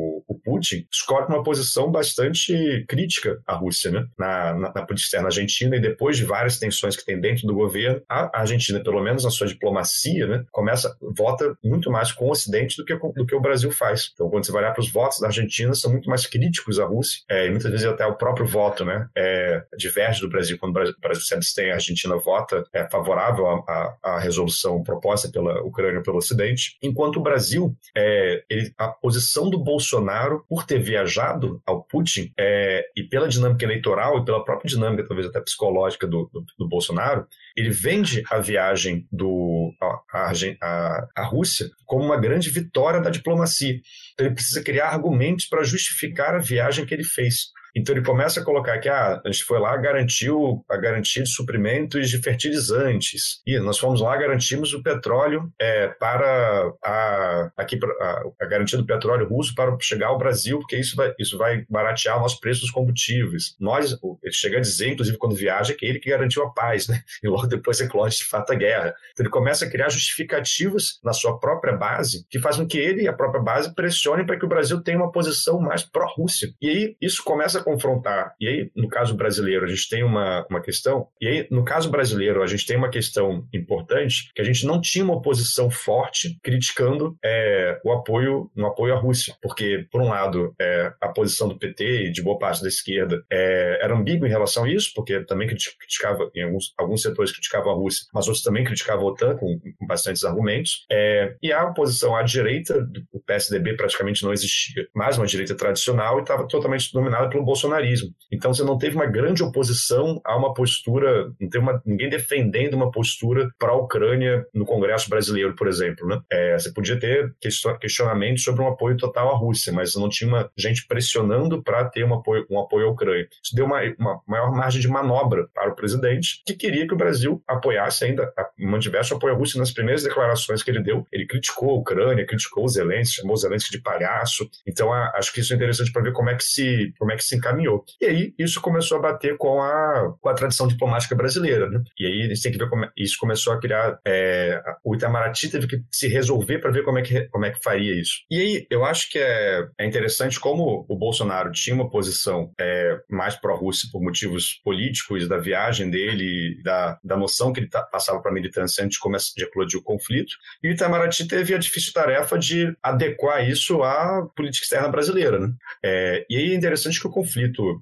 Putin, 0.48 0.86
escolhe 0.90 1.26
uma 1.26 1.42
posição 1.42 1.90
bastante 1.90 2.82
crítica 2.88 3.38
à 3.46 3.54
Rússia, 3.54 3.90
né? 3.90 4.06
Na, 4.18 4.54
na, 4.54 4.72
na, 4.72 4.86
política 4.86 5.08
externa 5.08 5.26
argentina, 5.26 5.76
e 5.76 5.80
depois 5.80 6.16
de 6.16 6.24
várias 6.24 6.58
tensões 6.58 6.96
que 6.96 7.04
tem 7.04 7.20
dentro 7.20 7.46
do 7.46 7.54
governo, 7.54 8.00
a 8.08 8.40
Argentina, 8.40 8.80
pelo 8.80 9.02
menos 9.02 9.24
na 9.24 9.30
sua 9.30 9.46
diplomacia, 9.46 10.26
né, 10.26 10.44
começa, 10.50 10.96
vota 11.02 11.54
muito 11.62 11.90
mais 11.90 12.12
com 12.12 12.26
o 12.26 12.30
Ocidente 12.30 12.76
do 12.78 12.84
que, 12.84 12.96
do 12.96 13.26
que 13.26 13.34
o 13.34 13.40
Brasil 13.40 13.70
faz. 13.70 14.10
Então, 14.14 14.30
quando 14.30 14.46
você 14.46 14.52
vai 14.52 14.62
olhar 14.62 14.72
para 14.72 14.80
os 14.80 14.90
votos 14.90 15.20
da 15.20 15.26
Argentina, 15.26 15.74
são 15.74 15.92
muito 15.92 16.08
mais 16.08 16.26
críticos 16.26 16.80
à 16.80 16.86
Rússia, 16.86 17.20
é, 17.28 17.46
e 17.46 17.50
muitas 17.50 17.70
vezes 17.70 17.86
até 17.86 18.06
o 18.06 18.16
próprio 18.16 18.46
voto, 18.46 18.84
né, 18.86 19.06
é, 19.14 19.62
diverge 19.76 20.22
do 20.22 20.30
Brasil. 20.30 20.56
Quando 20.58 20.70
o 20.76 21.00
Brasil 21.00 21.22
se 21.22 21.34
abstém, 21.34 21.70
a 21.70 21.74
Argentina 21.74 22.16
vota 22.16 22.64
é, 22.72 22.88
favorável 22.88 23.46
à, 23.46 23.96
à, 24.02 24.18
resolução 24.18 24.82
proposta 24.82 25.30
pela 25.30 25.60
Ucrânia 25.62 26.02
pelo 26.02 26.16
Ocidente, 26.16 26.76
enquanto 26.82 27.18
o 27.18 27.22
Brasil, 27.22 27.76
é, 27.94 28.42
ele, 28.48 28.72
a 28.78 28.88
posição 28.88 29.50
do 29.50 29.58
Bolsonaro, 29.58 30.37
por 30.48 30.64
ter 30.64 30.78
viajado 30.78 31.62
ao 31.66 31.82
Putin, 31.82 32.32
é, 32.38 32.84
e 32.96 33.02
pela 33.02 33.28
dinâmica 33.28 33.64
eleitoral 33.64 34.18
e 34.18 34.24
pela 34.24 34.44
própria 34.44 34.68
dinâmica, 34.68 35.06
talvez 35.06 35.26
até 35.28 35.40
psicológica 35.40 36.06
do, 36.06 36.30
do, 36.32 36.44
do 36.58 36.68
Bolsonaro, 36.68 37.26
ele 37.56 37.70
vende 37.70 38.22
a 38.30 38.38
viagem 38.38 39.06
do 39.10 39.72
a, 39.80 40.32
a, 40.62 41.08
a, 41.16 41.24
Rússia 41.24 41.68
como 41.84 42.04
uma 42.04 42.16
grande 42.16 42.50
vitória 42.50 43.00
da 43.00 43.10
diplomacia. 43.10 43.80
Então 44.14 44.26
ele 44.26 44.34
precisa 44.34 44.62
criar 44.62 44.88
argumentos 44.88 45.46
para 45.46 45.64
justificar 45.64 46.34
a 46.34 46.38
viagem 46.38 46.84
que 46.84 46.94
ele 46.94 47.04
fez. 47.04 47.52
Então 47.76 47.94
ele 47.94 48.04
começa 48.04 48.40
a 48.40 48.44
colocar 48.44 48.78
que 48.78 48.88
ah, 48.88 49.20
a 49.24 49.30
gente 49.30 49.44
foi 49.44 49.58
lá, 49.58 49.76
garantiu 49.76 50.64
a 50.68 50.76
garantia 50.76 51.22
de 51.22 51.30
suprimentos 51.30 52.08
de 52.08 52.18
fertilizantes. 52.18 53.40
E 53.46 53.58
nós 53.58 53.78
fomos 53.78 54.00
lá, 54.00 54.16
garantimos 54.16 54.72
o 54.72 54.82
petróleo 54.82 55.52
é, 55.60 55.88
para 55.88 56.72
a, 56.84 57.50
aqui, 57.56 57.78
a, 58.00 58.22
a, 58.40 58.46
garantia 58.46 58.78
do 58.78 58.86
petróleo 58.86 59.28
russo 59.28 59.54
para 59.54 59.76
chegar 59.80 60.08
ao 60.08 60.18
Brasil, 60.18 60.58
porque 60.58 60.76
isso 60.76 60.96
vai, 60.96 61.14
isso 61.18 61.38
vai 61.38 61.64
baratear 61.68 62.18
o 62.18 62.20
nosso 62.20 62.40
preço 62.40 62.60
dos 62.60 62.70
combustíveis. 62.70 63.54
Nós, 63.58 63.96
ele 64.22 64.32
chega 64.32 64.58
a 64.58 64.60
dizer, 64.60 64.88
inclusive, 64.88 65.18
quando 65.18 65.34
viaja, 65.34 65.74
que 65.74 65.86
é 65.86 65.88
ele 65.88 65.98
que 65.98 66.10
garantiu 66.10 66.42
a 66.44 66.50
paz, 66.52 66.88
né? 66.88 67.02
E 67.22 67.28
logo 67.28 67.46
depois 67.46 67.80
eclode 67.80 68.16
de 68.16 68.24
fato 68.24 68.52
a 68.52 68.54
guerra. 68.54 68.94
Então 69.12 69.24
ele 69.24 69.30
começa 69.30 69.64
a 69.64 69.70
criar 69.70 69.88
justificativas 69.88 71.00
na 71.02 71.12
sua 71.12 71.38
própria 71.38 71.76
base 71.76 72.24
que 72.30 72.38
fazem 72.38 72.62
com 72.62 72.68
que 72.68 72.78
ele 72.78 73.02
e 73.02 73.08
a 73.08 73.12
própria 73.12 73.42
base 73.42 73.74
pressionem 73.74 74.24
para 74.24 74.38
que 74.38 74.44
o 74.44 74.48
Brasil 74.48 74.80
tenha 74.80 74.98
uma 74.98 75.10
posição 75.10 75.60
mais 75.60 75.82
pró-Rússia. 75.82 76.52
E 76.60 76.68
aí 76.68 76.96
isso 77.00 77.22
começa 77.24 77.57
a 77.58 77.64
confrontar. 77.64 78.34
E 78.40 78.48
aí, 78.48 78.70
no 78.74 78.88
caso 78.88 79.14
brasileiro, 79.16 79.64
a 79.64 79.68
gente 79.68 79.88
tem 79.88 80.02
uma, 80.02 80.46
uma 80.50 80.60
questão. 80.60 81.08
E 81.20 81.26
aí, 81.26 81.48
no 81.50 81.64
caso 81.64 81.90
brasileiro, 81.90 82.42
a 82.42 82.46
gente 82.46 82.66
tem 82.66 82.76
uma 82.76 82.90
questão 82.90 83.46
importante 83.52 84.30
que 84.34 84.42
a 84.42 84.44
gente 84.44 84.66
não 84.66 84.80
tinha 84.80 85.04
uma 85.04 85.14
oposição 85.14 85.70
forte 85.70 86.38
criticando 86.42 87.16
é, 87.24 87.80
o 87.84 87.92
apoio 87.92 88.50
no 88.54 88.66
apoio 88.66 88.94
à 88.94 88.98
Rússia, 88.98 89.34
porque 89.42 89.86
por 89.90 90.00
um 90.00 90.08
lado 90.08 90.54
é, 90.60 90.92
a 91.00 91.08
posição 91.08 91.48
do 91.48 91.58
PT 91.58 92.06
e 92.06 92.12
de 92.12 92.22
boa 92.22 92.38
parte 92.38 92.62
da 92.62 92.68
esquerda 92.68 93.22
é, 93.30 93.78
era 93.82 93.94
ambígua 93.94 94.26
em 94.26 94.30
relação 94.30 94.64
a 94.64 94.70
isso, 94.70 94.92
porque 94.94 95.24
também 95.24 95.48
criticava 95.48 96.30
em 96.34 96.42
alguns, 96.42 96.74
alguns 96.78 97.02
setores 97.02 97.32
criticavam 97.32 97.72
a 97.72 97.74
Rússia, 97.74 98.06
mas 98.12 98.26
outros 98.26 98.42
também 98.42 98.64
criticavam 98.64 99.06
a 99.06 99.10
OTAN 99.10 99.36
com, 99.36 99.58
com 99.58 99.86
bastantes 99.86 100.24
argumentos. 100.24 100.86
É, 100.90 101.36
e 101.42 101.52
a 101.52 101.64
oposição 101.64 102.16
à 102.16 102.22
direita, 102.22 102.86
o 103.12 103.20
PSDB 103.20 103.74
praticamente 103.76 104.22
não 104.22 104.32
existia 104.32 104.86
mais 104.94 105.18
uma 105.18 105.26
direita 105.26 105.54
tradicional 105.54 106.18
e 106.18 106.22
estava 106.22 106.46
totalmente 106.46 106.92
dominada 106.92 107.28
pelo 107.28 107.44
bolsonarismo. 107.48 108.10
Então 108.30 108.52
você 108.52 108.62
não 108.62 108.76
teve 108.76 108.94
uma 108.94 109.06
grande 109.06 109.42
oposição 109.42 110.20
a 110.22 110.36
uma 110.36 110.52
postura, 110.52 111.32
não 111.40 111.48
teve 111.48 111.64
uma, 111.64 111.80
ninguém 111.84 112.10
defendendo 112.10 112.74
uma 112.74 112.90
postura 112.90 113.48
para 113.58 113.72
a 113.72 113.76
Ucrânia 113.76 114.44
no 114.52 114.66
Congresso 114.66 115.08
brasileiro, 115.08 115.56
por 115.56 115.66
exemplo. 115.66 116.06
Né? 116.06 116.20
É, 116.30 116.58
você 116.58 116.70
podia 116.72 116.98
ter 116.98 117.34
questionamentos 117.80 118.44
sobre 118.44 118.62
um 118.62 118.68
apoio 118.68 118.98
total 118.98 119.34
à 119.34 119.36
Rússia, 119.36 119.72
mas 119.72 119.94
não 119.94 120.10
tinha 120.10 120.28
uma 120.28 120.50
gente 120.56 120.86
pressionando 120.86 121.62
para 121.62 121.86
ter 121.86 122.04
um 122.04 122.14
apoio, 122.14 122.46
um 122.50 122.60
apoio 122.60 122.86
à 122.86 122.90
Ucrânia. 122.90 123.26
Isso 123.42 123.56
deu 123.56 123.64
uma, 123.64 123.80
uma 123.98 124.20
maior 124.26 124.52
margem 124.52 124.80
de 124.80 124.88
manobra 124.88 125.48
para 125.54 125.70
o 125.70 125.74
presidente, 125.74 126.42
que 126.46 126.54
queria 126.54 126.86
que 126.86 126.92
o 126.92 126.98
Brasil 126.98 127.42
apoiasse 127.48 128.04
ainda, 128.04 128.30
mantivesse 128.58 129.14
o 129.14 129.16
apoio 129.16 129.34
à 129.34 129.36
Rússia 129.36 129.58
nas 129.58 129.72
primeiras 129.72 130.02
declarações 130.02 130.62
que 130.62 130.70
ele 130.70 130.82
deu. 130.82 131.06
Ele 131.10 131.26
criticou 131.26 131.70
a 131.70 131.78
Ucrânia, 131.78 132.26
criticou 132.26 132.64
o 132.64 132.68
Zelensky, 132.68 133.16
chamou 133.16 133.34
o 133.34 133.38
Zelensky 133.38 133.70
de 133.70 133.80
palhaço. 133.80 134.46
Então, 134.66 134.92
acho 134.92 135.32
que 135.32 135.40
isso 135.40 135.54
é 135.54 135.56
interessante 135.56 135.90
para 135.90 136.02
ver 136.02 136.12
como 136.12 136.28
é 136.28 136.34
que 136.34 136.44
se 136.44 136.92
como 136.98 137.12
é 137.12 137.16
que 137.16 137.24
se 137.24 137.37
encaminhou. 137.38 137.84
E 138.00 138.06
aí 138.06 138.34
isso 138.38 138.60
começou 138.60 138.98
a 138.98 139.02
bater 139.02 139.36
com 139.36 139.60
a, 139.62 140.14
com 140.20 140.28
a 140.28 140.34
tradição 140.34 140.66
diplomática 140.66 141.14
brasileira, 141.14 141.68
né? 141.68 141.82
E 141.98 142.06
aí 142.06 142.40
tem 142.40 142.52
que 142.52 142.58
ver 142.58 142.68
como 142.68 142.84
é, 142.84 142.90
isso 142.96 143.16
começou 143.18 143.52
a 143.52 143.60
criar 143.60 143.98
é, 144.06 144.62
o 144.84 144.94
Itamaraty 144.94 145.48
teve 145.48 145.66
que 145.66 145.82
se 145.90 146.08
resolver 146.08 146.58
para 146.58 146.70
ver 146.70 146.84
como 146.84 146.98
é 146.98 147.02
que 147.02 147.28
como 147.28 147.44
é 147.44 147.50
que 147.50 147.62
faria 147.62 147.94
isso. 148.00 148.18
E 148.30 148.40
aí 148.40 148.66
eu 148.70 148.84
acho 148.84 149.10
que 149.10 149.18
é, 149.18 149.66
é 149.78 149.86
interessante 149.86 150.38
como 150.38 150.84
o 150.88 150.96
Bolsonaro 150.96 151.50
tinha 151.52 151.74
uma 151.74 151.90
posição 151.90 152.52
é, 152.58 152.98
mais 153.08 153.36
pró-Rússia 153.36 153.88
por 153.92 154.02
motivos 154.02 154.60
políticos 154.64 155.28
da 155.28 155.38
viagem 155.38 155.90
dele, 155.90 156.60
da, 156.62 156.98
da 157.02 157.16
noção 157.16 157.52
que 157.52 157.60
ele 157.60 157.68
passava 157.90 158.20
para 158.20 158.30
a 158.30 158.34
militância 158.34 158.84
antes 158.84 158.96
de, 158.96 159.00
começar, 159.00 159.32
de 159.36 159.44
eclodir 159.44 159.78
o 159.78 159.82
conflito. 159.82 160.32
E 160.62 160.68
o 160.68 160.72
Itamaraty 160.72 161.26
teve 161.26 161.54
a 161.54 161.58
difícil 161.58 161.92
tarefa 161.92 162.38
de 162.38 162.74
adequar 162.82 163.48
isso 163.48 163.82
à 163.82 164.26
política 164.36 164.64
externa 164.64 164.88
brasileira, 164.88 165.38
né? 165.38 165.52
É, 165.84 166.26
e 166.28 166.36
aí 166.36 166.52
é 166.52 166.54
interessante 166.54 167.00
que 167.00 167.06
o 167.06 167.10
conflito 167.10 167.27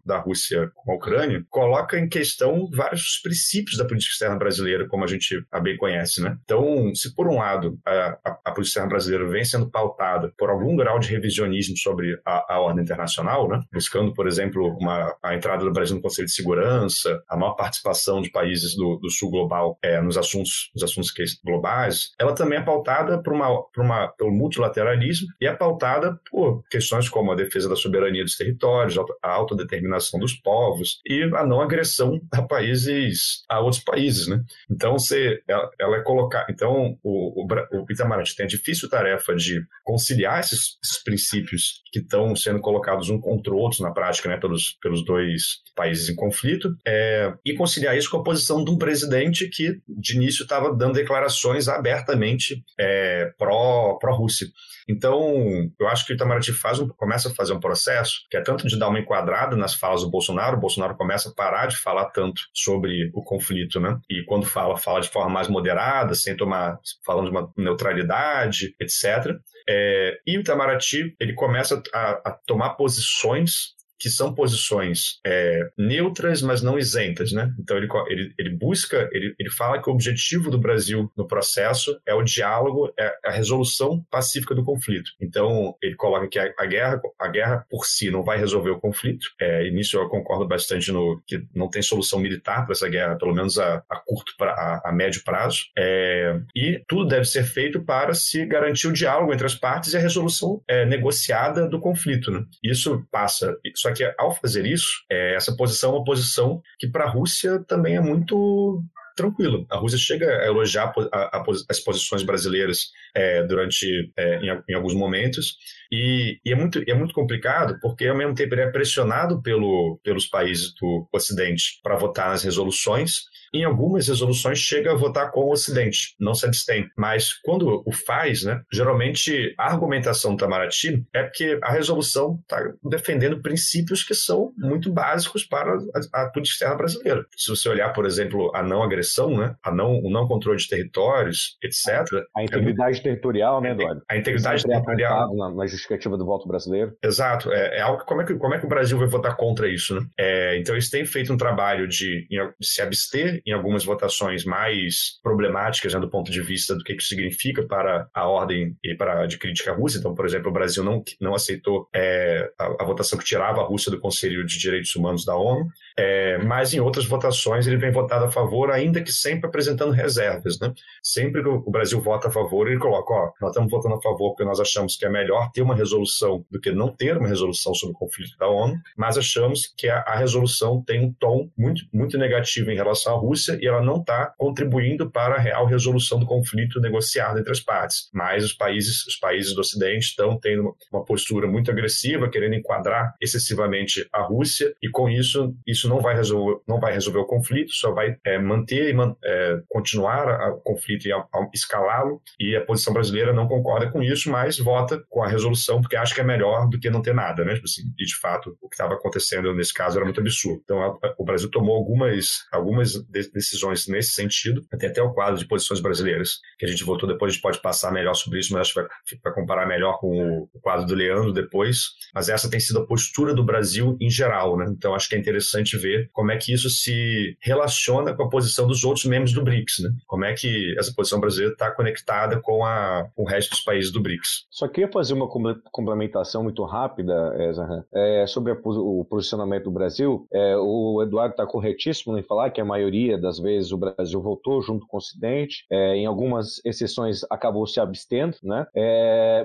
da 0.05 0.19
Rússia 0.19 0.71
com 0.75 0.93
a 0.93 0.97
Ucrânia 0.97 1.45
coloca 1.51 1.99
em 1.99 2.09
questão 2.09 2.69
vários 2.73 3.21
princípios 3.23 3.77
da 3.77 3.85
política 3.85 4.13
externa 4.13 4.37
brasileira, 4.37 4.87
como 4.89 5.05
a 5.05 5.07
gente 5.07 5.45
bem 5.63 5.77
conhece, 5.77 6.23
né? 6.23 6.37
Então, 6.45 6.95
se 6.95 7.15
por 7.15 7.29
um 7.29 7.37
lado 7.37 7.79
a, 7.85 8.19
a, 8.25 8.31
a 8.45 8.53
política 8.53 8.63
externa 8.63 8.89
brasileira 8.89 9.29
vem 9.29 9.45
sendo 9.45 9.71
pautada 9.71 10.33
por 10.39 10.51
algum 10.51 10.77
grau 10.77 10.99
de 10.99 11.11
revisionismo 11.11 11.77
sobre 11.77 12.19
a, 12.25 12.55
a 12.55 12.61
ordem 12.61 12.85
internacional, 12.85 13.49
né? 13.49 13.61
Buscando, 13.73 14.13
por 14.15 14.27
exemplo, 14.27 14.77
uma, 14.81 15.15
a 15.23 15.35
entrada 15.35 15.65
do 15.65 15.73
Brasil 15.73 15.97
no 15.97 16.03
Conselho 16.03 16.27
de 16.27 16.35
Segurança, 16.35 17.23
a 17.29 17.37
maior 17.37 17.55
participação 17.55 18.21
de 18.21 18.31
países 18.31 18.75
do, 18.77 18.97
do 18.97 19.11
Sul 19.11 19.31
global 19.31 19.79
é, 19.83 20.01
nos 20.01 20.17
assuntos, 20.17 20.71
nos 20.75 20.85
assuntos 20.85 21.13
globais, 21.45 22.13
ela 22.19 22.35
também 22.35 22.59
é 22.59 22.63
pautada 22.63 23.23
por 23.23 23.33
uma, 23.33 23.63
por 23.73 23.85
uma, 23.85 24.09
pelo 24.09 24.33
multilateralismo 24.33 25.29
e 25.41 25.47
é 25.47 25.55
pautada 25.55 26.19
por 26.31 26.63
questões 26.71 27.09
como 27.09 27.33
a 27.33 27.35
defesa 27.35 27.69
da 27.69 27.77
soberania 27.77 28.25
dos 28.25 28.37
territórios, 28.37 28.97
a 29.23 29.31
autodeterminação 29.37 30.18
dos 30.18 30.34
povos 30.34 31.01
e 31.07 31.22
a 31.34 31.47
não 31.47 31.61
agressão 31.61 32.20
a 32.32 32.43
países, 32.43 33.45
a 33.49 33.61
outros 33.61 33.82
países, 33.82 34.26
né? 34.26 34.43
Então, 34.70 34.99
você, 34.99 35.41
ela, 35.49 35.70
ela 35.78 35.97
é 35.97 36.03
colocar, 36.03 36.47
então 36.51 36.99
o, 37.03 37.43
o, 37.43 37.47
o 37.47 37.87
Itamaraty 37.91 38.34
tem 38.34 38.45
a 38.45 38.49
difícil 38.49 38.89
tarefa 38.89 39.34
de 39.34 39.62
conciliar 39.84 40.41
esses, 40.41 40.78
esses 40.82 41.03
princípios 41.03 41.82
que 41.93 42.01
estão 42.01 42.34
sendo 42.34 42.61
colocados 42.61 43.09
um 43.11 43.20
contra 43.20 43.53
o 43.53 43.57
outro 43.57 43.82
na 43.82 43.93
prática, 43.93 44.28
né, 44.28 44.37
pelos, 44.37 44.76
pelos 44.82 45.05
dois 45.05 45.62
países 45.74 46.09
em 46.09 46.16
conflito, 46.16 46.74
é, 46.87 47.32
e 47.45 47.55
conciliar 47.55 47.97
isso 47.97 48.11
com 48.11 48.18
a 48.18 48.24
posição 48.24 48.64
de 48.64 48.70
um 48.70 48.78
presidente 48.78 49.49
que 49.49 49.80
de 49.89 50.16
início 50.16 50.43
estava 50.43 50.74
dando 50.74 50.95
declarações 50.95 51.68
abertamente 51.68 52.62
é, 52.78 53.32
pró-Rússia. 53.39 54.47
Pró 54.47 54.57
então, 54.89 55.70
eu 55.80 55.89
acho 55.89 56.07
que 56.07 56.12
o 56.12 56.14
Itamaraty 56.14 56.53
faz 56.53 56.78
um, 56.78 56.89
começa 56.89 57.28
a 57.28 57.34
fazer 57.34 57.53
um 57.53 57.61
processo 57.61 58.20
que 58.30 58.37
é 58.37 58.41
tanto 58.41 58.66
de 58.68 58.78
dar 58.78 58.89
uma 58.89 59.01
enquadrada 59.01 59.26
nas 59.57 59.74
falas 59.74 60.03
do 60.03 60.11
Bolsonaro, 60.11 60.57
o 60.57 60.61
Bolsonaro 60.61 60.97
começa 60.97 61.29
a 61.29 61.35
parar 61.35 61.66
de 61.66 61.77
falar 61.77 62.07
tanto 62.07 62.43
sobre 62.55 63.11
o 63.14 63.22
conflito, 63.22 63.81
né? 63.81 63.99
E 64.11 64.24
quando 64.24 64.47
fala, 64.47 64.77
fala 64.77 65.01
de 65.01 65.09
forma 65.09 65.31
mais 65.31 65.49
moderada, 65.49 66.14
sem 66.14 66.37
tomar, 66.37 66.79
falando 67.05 67.27
de 67.27 67.31
uma 67.31 67.53
neutralidade, 67.57 68.74
etc. 68.81 69.37
É, 69.68 70.18
e 70.27 70.39
o 70.39 70.41
Itamaraty, 70.41 71.14
ele 71.20 71.35
começa 71.35 71.83
a, 71.93 72.11
a 72.24 72.39
tomar 72.47 72.70
posições 72.70 73.76
que 73.99 74.11
são 74.11 74.35
posições 74.35 75.19
é, 75.27 75.69
neutras, 75.77 76.43
mas 76.43 76.63
não 76.63 76.79
isentas, 76.79 77.33
né? 77.33 77.53
Então 77.59 77.77
ele, 77.77 77.89
ele, 78.09 78.35
ele 78.39 78.51
busca, 78.51 79.09
ele, 79.13 79.35
ele 79.39 79.51
fala 79.51 79.81
que 79.81 79.89
o 79.89 79.93
objetivo 79.93 80.51
do 80.51 80.59
Brasil 80.59 81.11
no 81.17 81.27
processo 81.27 81.99
é 82.07 82.15
o 82.15 82.23
diálogo, 82.23 82.93
é 82.99 83.13
a 83.25 83.31
resolução 83.31 84.05
pacífica 84.11 84.55
do 84.55 84.65
conflito. 84.65 85.11
Então 85.21 85.75
ele 85.83 85.95
coloca 85.97 86.29
que 86.29 86.39
a, 86.39 86.53
a 86.59 86.67
guerra, 86.67 87.01
a 87.19 87.29
guerra 87.29 87.67
por 87.71 87.87
si 87.87 88.11
não 88.11 88.23
vai 88.23 88.39
resolver 88.39 88.71
o 88.71 88.81
conflito. 88.81 89.27
É, 89.41 89.67
e 89.67 89.71
nisso 89.71 89.97
eu 89.97 90.09
concordo 90.09 90.47
bastante 90.47 90.93
no 90.93 91.23
que 91.27 91.43
não 91.55 91.69
tem 91.69 91.83
solução 91.83 92.19
militar 92.19 92.65
para 92.65 92.73
essa 92.73 92.89
guerra, 92.89 93.17
pelo 93.17 93.35
menos 93.35 93.59
a, 93.59 93.83
a 93.89 93.97
curto 93.97 94.33
pra, 94.37 94.53
a, 94.53 94.91
a 94.91 94.93
médio 94.93 95.23
prazo. 95.25 95.61
É, 95.77 96.39
e 96.55 96.83
tudo 96.87 97.07
deve 97.07 97.25
ser 97.25 97.45
feito 97.45 97.83
para 97.85 98.15
se 98.15 98.45
garantir 98.47 98.89
o 98.89 98.93
diálogo 98.93 99.33
entre 99.33 99.47
as 99.47 99.55
partes 99.55 99.93
e 99.93 99.97
a 99.97 100.01
resolução 100.01 100.63
é, 100.69 100.85
negociada 100.85 101.69
do 101.69 101.81
conflito. 101.81 102.31
Né? 102.31 102.45
Isso 102.63 103.07
passa. 103.11 103.57
Isso 103.65 103.86
só 103.87 103.93
que 103.93 104.14
ao 104.18 104.34
fazer 104.34 104.66
isso, 104.66 105.05
é, 105.09 105.37
essa 105.37 105.55
posição 105.55 105.93
é 105.93 105.97
uma 105.97 106.05
posição 106.05 106.61
que 106.76 106.89
para 106.89 107.05
a 107.05 107.09
Rússia 107.09 107.62
também 107.68 107.95
é 107.95 108.01
muito 108.01 108.82
tranquilo. 109.14 109.64
A 109.70 109.76
Rússia 109.76 109.99
chega 109.99 110.26
a 110.26 110.47
elogiar 110.47 110.93
a, 111.12 111.39
a, 111.39 111.45
as 111.70 111.78
posições 111.80 112.24
brasileiras 112.24 112.91
é, 113.14 113.45
durante 113.45 114.12
é, 114.16 114.37
em, 114.39 114.62
em, 114.68 114.74
alguns 114.74 114.95
momentos 114.95 115.57
e, 115.91 116.39
e, 116.45 116.53
é 116.53 116.57
muito 116.57 116.82
é 116.87 116.95
muito 116.95 117.14
complicado 117.14 117.78
porque 117.80 118.07
ao 118.07 118.16
mesmo 118.16 118.34
tempo 118.34 118.55
ele 118.55 118.62
é 118.62 118.70
pressionado 118.70 119.43
pelo, 119.43 119.99
pelos 120.03 120.26
países 120.26 120.74
do 120.74 121.09
Ocidente 121.12 121.80
para 121.82 121.97
votar 121.97 122.30
nas 122.30 122.43
resoluções 122.43 123.26
em 123.57 123.64
algumas 123.64 124.09
resoluções 124.09 124.59
chega 124.59 124.93
a 124.93 124.97
votar 124.97 125.30
com 125.30 125.41
o 125.41 125.53
Ocidente, 125.53 126.14
não 126.20 126.34
se 126.34 126.47
abstém. 126.47 126.89
Mas 126.97 127.32
quando 127.32 127.82
o 127.87 127.93
faz, 127.93 128.43
né, 128.45 128.62
geralmente 128.72 129.55
a 129.59 129.70
argumentação 129.72 130.32
do 130.32 130.37
Itamaraty 130.37 131.05
é 131.14 131.22
porque 131.22 131.59
a 131.62 131.72
resolução 131.72 132.39
está 132.43 132.72
defendendo 132.84 133.41
princípios 133.41 134.03
que 134.03 134.14
são 134.14 134.53
muito 134.57 134.93
básicos 134.93 135.45
para 135.45 135.72
a, 136.12 136.22
a 136.22 136.30
política 136.30 136.55
externa 136.55 136.76
brasileira. 136.76 137.24
Se 137.37 137.51
você 137.51 137.68
olhar, 137.68 137.93
por 137.93 138.07
exemplo, 138.07 138.51
a 138.55 138.62
não 138.62 138.82
agressão, 138.82 139.37
né, 139.37 139.55
a 139.62 139.70
não, 139.70 140.01
o 140.01 140.11
não 140.11 140.26
controle 140.26 140.59
de 140.59 140.68
territórios, 140.68 141.57
etc. 141.62 142.05
A 142.37 142.43
integridade 142.43 142.99
é, 142.99 143.03
territorial, 143.03 143.61
né, 143.61 143.70
Eduardo? 143.70 144.03
A 144.09 144.16
integridade 144.16 144.64
é 144.66 144.68
territorial. 144.68 145.34
Na, 145.34 145.51
na, 145.51 145.64
justificativa 145.77 146.16
do 146.16 146.24
voto 146.24 146.49
brasileiro. 146.49 146.97
Exato. 147.03 147.53
É, 147.53 147.79
é, 147.79 147.81
algo 147.81 148.05
como 148.05 148.22
é, 148.22 148.24
que, 148.24 148.35
como 148.35 148.55
é 148.55 148.59
que 148.59 148.66
o 148.66 148.68
Brasil 148.68 148.99
vai 148.99 149.07
votar 149.07 149.37
contra 149.37 149.68
isso, 149.68 149.95
né? 149.95 150.07
É, 150.18 150.59
então 150.59 150.74
eles 150.74 150.91
têm 150.91 151.05
feito 151.05 151.33
um 151.33 151.37
trabalho 151.37 151.87
de, 151.87 152.27
de 152.29 152.39
se 152.61 152.83
abster 152.83 153.41
em 153.47 153.53
algumas 153.53 153.85
votações 153.85 154.45
mais 154.45 155.20
problemáticas 155.22 155.95
né, 155.95 156.01
do 156.01 156.11
ponto 156.11 156.31
de 156.31 156.41
vista 156.41 156.74
do 156.74 156.83
que 156.83 156.95
isso 156.95 157.09
significa 157.09 157.62
para 157.66 158.09
a 158.14 158.29
ordem 158.29 158.77
e 158.83 158.95
para 158.95 159.27
de 159.27 159.39
crítica 159.39 159.72
à 159.72 159.74
Rússia. 159.74 159.99
Então, 159.99 160.14
por 160.14 160.27
exemplo, 160.27 160.51
o 160.51 160.53
Brasil 160.53 160.83
não, 160.83 161.03
não 161.20 161.35
aceitou 161.35 161.89
é, 161.95 162.51
a, 162.59 162.83
a, 162.83 162.85
votação 162.85 163.18
que 163.18 163.24
tirava 163.24 163.61
a 163.61 163.64
Rússia 163.64 163.91
do 163.91 164.01
Conselho 164.01 164.45
de 164.45 164.59
Direitos 164.59 164.95
Humanos 164.97 165.24
da 165.24 165.37
ONU, 165.37 165.68
é, 165.99 166.39
mas 166.39 166.75
em 166.75 166.81
outras 166.81 167.07
votações 167.07 167.67
ele 167.67 167.77
vem 167.77 167.91
votado 167.91 168.27
a 168.27 168.31
favor, 168.31 168.71
ainda 168.71 169.03
que 169.03 169.13
sempre 169.13 169.47
apresentando 169.47 169.93
reservas. 169.93 170.59
Né? 170.61 170.73
Sempre 171.03 171.43
que 171.43 171.49
o 171.49 171.71
Brasil 171.71 172.01
vota 172.01 172.29
a 172.29 172.31
favor, 172.31 172.69
ele 172.69 172.79
coloca: 172.79 173.13
ó, 173.13 173.33
nós 173.41 173.51
estamos 173.51 173.71
votando 173.71 173.95
a 173.95 174.03
favor 174.03 174.31
porque 174.31 174.45
nós 174.45 174.61
achamos 174.61 174.97
que 174.97 175.07
é 175.07 175.09
melhor 175.09 175.51
ter 175.53 175.63
uma 175.63 175.75
resolução 175.75 176.45
do 176.51 176.61
que 176.61 176.71
não 176.71 176.89
ter 176.89 177.17
uma 177.17 177.29
resolução 177.29 177.75
sobre 177.75 177.95
o 177.95 177.99
conflito 177.99 178.37
da 178.39 178.49
ONU, 178.49 178.77
mas 178.97 179.17
achamos 179.17 179.73
que 179.77 179.89
a, 179.89 180.01
a 180.01 180.17
resolução 180.17 180.83
tem 180.83 181.05
um 181.05 181.13
tom 181.13 181.49
muito, 181.57 181.85
muito 181.93 182.19
negativo 182.19 182.71
em 182.71 182.77
relação 182.77 183.15
à 183.15 183.19
Rússia 183.19 183.59
e 183.61 183.67
ela 183.67 183.81
não 183.81 184.01
está 184.01 184.35
contribuindo 184.37 185.11
para 185.11 185.37
a 185.37 185.41
real 185.41 185.67
resolução 185.67 186.19
do 186.19 186.27
conflito 186.27 186.81
negociado 186.81 187.39
entre 187.39 187.53
as 187.53 187.61
partes. 187.61 188.11
Mas 188.13 188.45
os 188.45 188.53
países, 188.53 189.07
os 189.07 189.17
países 189.17 189.55
do 189.55 189.61
Ocidente 189.61 190.07
estão 190.07 190.39
tendo 190.39 190.75
uma 190.93 191.05
postura 191.05 191.47
muito 191.47 191.71
agressiva, 191.71 192.29
querendo 192.29 192.55
enquadrar 192.55 193.15
excessivamente 193.21 194.07
a 194.13 194.23
Rússia 194.23 194.75
e 194.83 194.91
com 194.91 195.09
isso 195.09 195.55
isso 195.67 195.86
não 195.89 196.01
vai 196.01 196.14
resolver, 196.14 196.61
não 196.66 196.80
vai 196.80 196.93
resolver 196.93 197.20
o 197.20 197.26
conflito, 197.26 197.72
só 197.72 197.93
vai 197.93 198.16
é, 198.24 198.39
manter 198.39 198.95
e 198.95 199.16
é, 199.24 199.61
continuar 199.68 200.53
o 200.53 200.61
conflito 200.61 201.07
e 201.07 201.12
escalá-lo. 201.55 202.20
E 202.39 202.57
a 202.57 202.64
posição 202.64 202.93
brasileira 202.93 203.32
não 203.32 203.49
concorda 203.49 203.91
com 203.91 204.03
isso, 204.03 204.30
mas 204.30 204.59
vota 204.59 205.03
com 205.09 205.22
a 205.22 205.28
resolução 205.28 205.80
porque 205.80 205.97
acha 205.97 206.14
que 206.14 206.20
é 206.20 206.24
melhor 206.24 206.68
do 206.68 206.78
que 206.78 206.91
não 206.91 207.03
ter 207.03 207.14
nada, 207.14 207.45
né? 207.45 207.55
Tipo 207.55 207.66
assim, 207.66 207.82
e 207.99 208.05
de 208.05 208.16
fato 208.18 208.57
o 208.61 208.68
que 208.68 208.74
estava 208.74 208.95
acontecendo 208.95 209.55
nesse 209.55 209.72
caso 209.72 209.97
era 209.99 210.05
muito 210.05 210.20
absurdo. 210.20 210.61
Então 210.64 210.82
a, 210.82 211.14
o 211.18 211.24
Brasil 211.24 211.51
tomou 211.51 211.76
algumas 211.76 212.47
algumas 212.53 212.95
decisões 213.32 213.87
nesse 213.87 214.12
sentido. 214.12 214.62
Tem 214.78 214.89
até 214.89 215.03
o 215.03 215.12
quadro 215.12 215.39
de 215.39 215.47
posições 215.47 215.80
brasileiras, 215.80 216.39
que 216.59 216.66
a 216.66 216.68
gente 216.68 216.84
voltou 216.84 217.09
depois, 217.09 217.30
a 217.30 217.32
gente 217.34 217.43
pode 217.43 217.61
passar 217.61 217.93
melhor 217.93 218.14
sobre 218.14 218.39
isso, 218.39 218.53
mas 218.53 218.62
acho 218.62 218.74
que 218.74 219.18
vai 219.22 219.32
comparar 219.32 219.66
melhor 219.66 219.99
com 219.99 220.49
o 220.53 220.61
quadro 220.61 220.87
do 220.87 220.95
Leandro 220.95 221.32
depois. 221.32 221.91
Mas 222.14 222.28
essa 222.28 222.51
tem 222.51 222.61
sido 222.61 222.80
a 222.80 222.87
postura 222.87 223.34
do 223.34 223.45
Brasil 223.45 223.97
em 224.01 224.11
geral, 224.11 224.57
né? 224.57 224.66
Então 224.68 224.95
acho 224.95 225.09
que 225.09 225.14
é 225.14 225.18
interessante 225.18 225.76
gente 225.77 225.83
ver 225.83 226.11
como 226.12 226.31
é 226.31 226.37
que 226.37 226.53
isso 226.53 226.68
se 226.70 227.37
relaciona 227.41 228.14
com 228.14 228.24
a 228.24 228.29
posição 228.29 228.66
dos 228.66 228.83
outros 228.85 229.05
membros 229.05 229.33
do 229.33 229.43
BRICS, 229.43 229.81
né? 229.83 229.91
Como 230.07 230.24
é 230.24 230.35
que 230.35 230.74
essa 230.79 230.93
posição 230.95 231.20
brasileira 231.20 231.53
está 231.53 231.70
conectada 231.70 232.41
com, 232.41 232.64
a, 232.64 233.09
com 233.14 233.22
o 233.22 233.27
resto 233.27 233.51
dos 233.51 233.61
países 233.61 233.93
do 233.93 234.01
BRICS. 234.01 234.47
Só 234.51 234.66
queria 234.66 234.91
fazer 234.91 235.14
uma 235.14 235.29
complementação 235.70 236.43
muito 236.43 236.64
rápida, 236.64 237.35
é, 237.39 237.53
Zahan, 237.53 237.85
é, 237.95 238.27
sobre 238.27 238.53
a, 238.53 238.57
o 238.64 239.05
posicionamento 239.05 239.64
do 239.64 239.70
Brasil. 239.70 240.27
É, 240.33 240.57
o 240.57 241.03
Eduardo 241.03 241.33
está 241.33 241.47
corretíssimo 241.47 242.18
em 242.18 242.22
falar 242.22 242.51
que 242.51 242.61
a 242.61 242.64
maioria 242.64 243.18
das 243.18 243.39
vezes 243.39 243.72
o 243.72 243.79
Brasil 243.79 244.20
votou 244.20 244.62
junto 244.62 244.87
com 244.87 244.97
o 244.97 244.99
Ocidente, 244.99 245.64
é, 245.70 245.97
em 245.97 246.07
algumas 246.07 246.64
exceções 246.64 247.20
acabou 247.31 247.66
se 247.66 247.79
abstendo, 247.79 248.37
né? 248.43 248.66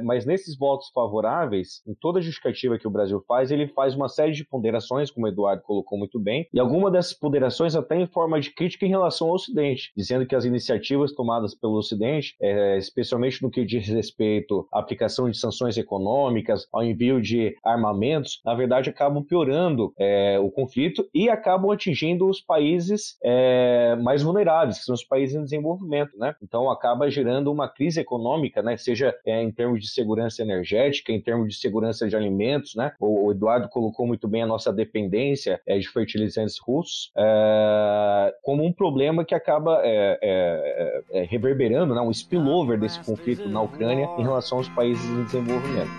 Mas 0.04 0.26
nesses 0.26 0.58
votos 0.58 0.90
favoráveis, 0.94 1.82
em 1.86 1.94
toda 1.94 2.20
a 2.20 2.22
justificativa 2.22 2.78
que 2.78 2.88
o 2.88 2.92
Brasil 2.92 3.24
faz, 3.28 3.52
ele 3.52 3.68
faz 3.68 3.96
uma 3.96 4.08
série 4.08 4.32
de 4.32 4.46
ponderações, 4.46 5.12
como 5.12 5.26
o 5.26 5.30
Eduardo 5.30 5.62
colocou 5.64 5.98
muito 5.98 6.20
bem, 6.22 6.48
e 6.54 6.60
alguma 6.60 6.92
dessas 6.92 7.14
ponderações 7.14 7.76
até 7.76 7.96
em 7.96 8.08
forma 8.08 8.40
de 8.40 8.52
crítica 8.52 8.86
em 8.86 8.90
relação 8.90 9.28
ao 9.28 9.34
Ocidente, 9.34 9.92
dizendo 9.96 10.26
que 10.26 10.36
as 10.36 10.46
iniciativas 10.46 11.14
tomadas 11.14 11.56
pelo 11.56 11.78
Ocidente, 11.78 12.36
é, 12.42 12.78
especialmente 12.78 13.42
no 13.42 13.50
que 13.50 13.66
diz 13.66 13.88
respeito 13.88 14.68
à 14.72 14.80
aplicação 14.80 15.30
de 15.30 15.38
sanções 15.38 15.78
econômicas, 15.78 16.68
ao 16.72 16.84
envio 16.84 17.22
de 17.22 17.56
armamentos, 17.64 18.42
na 18.46 18.54
verdade 18.54 18.90
acabam 18.90 19.24
piorando 19.24 19.94
é, 19.98 20.40
o 20.40 20.50
conflito 20.50 21.08
e 21.14 21.30
acabam 21.30 21.72
atingindo 21.72 22.28
os 22.28 22.42
países 22.42 23.18
é, 23.24 23.96
mais 23.98 24.22
vulneráveis, 24.22 24.80
que 24.80 24.86
são 24.86 24.96
os 24.96 25.04
países 25.04 25.36
em 25.36 25.44
desenvolvimento, 25.44 26.18
né? 26.18 26.36
Então 26.42 26.70
acaba 26.70 27.10
gerando 27.10 27.52
uma 27.52 27.68
crise 27.68 28.00
econômica, 28.00 28.62
né? 28.62 28.78
Seja 28.78 29.16
é, 29.26 29.42
em 29.42 29.52
termos 29.52 29.82
de 29.82 29.90
segurança 29.90 30.42
energética, 30.42 31.12
em 31.12 31.22
termos 31.22 31.50
de 31.50 31.60
segurança 31.60 32.08
de 32.08 32.16
alimentos, 32.16 32.76
né? 32.76 32.94
O, 33.00 33.28
o 33.28 33.32
Eduardo 33.32 33.70
colocou 33.70 34.06
muito 34.06 34.28
bem 34.28 34.44
a 34.44 34.48
nossa 34.48 34.72
dependência 34.72 35.62
é, 35.66 35.78
de 35.78 35.90
fertilizantes 36.12 36.60
russos 36.60 37.12
é, 37.16 38.36
como 38.44 38.66
um 38.66 38.74
problema 38.74 39.24
que 39.24 39.34
acaba 39.34 39.80
é, 39.84 41.26
reverberando, 41.30 41.96
né? 41.96 42.02
Um 42.02 42.12
spillover 42.12 42.80
desse 42.80 43.00
conflito 43.00 43.48
na 43.48 43.62
Ucrânia 43.62 44.08
em 44.18 44.24
relação 44.24 44.58
aos 44.60 44.70
países 44.70 45.04
em 45.06 45.24
desenvolvimento. 45.24 45.92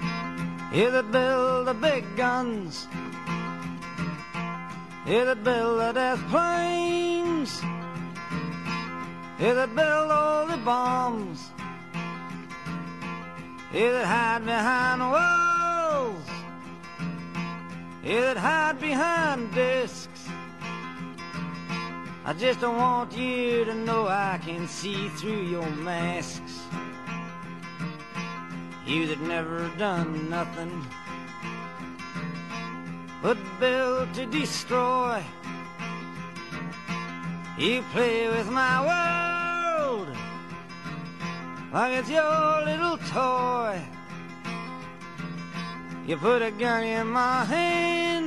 That 13.73 14.05
hide 14.05 14.45
behind 14.45 15.01
walls. 15.01 16.27
That 18.05 18.37
hide 18.37 18.79
behind 18.81 19.55
discs. 19.55 20.02
I 22.25 22.33
just 22.35 22.61
don't 22.61 22.77
want 22.77 23.17
you 23.17 23.65
to 23.65 23.75
know 23.75 24.07
I 24.07 24.39
can 24.45 24.69
see 24.69 25.09
through 25.09 25.43
your 25.43 25.69
masks. 25.71 26.63
You 28.87 29.09
that 29.09 29.21
never 29.23 29.69
done 29.77 30.31
nothing 30.31 30.87
but 33.23 33.37
build 33.59 34.15
to 34.15 34.27
destroy. 34.27 35.23
You 37.59 37.83
play 37.93 38.29
with 38.29 38.49
my 38.49 38.81
world 38.87 40.17
like 41.73 41.95
it's 41.95 42.11
your 42.11 42.65
little 42.65 42.99
toy. 42.99 43.83
You 46.07 46.17
put 46.19 46.41
a 46.43 46.53
gun 46.53 46.85
in 46.85 47.09
my 47.09 47.45
hand 47.45 48.22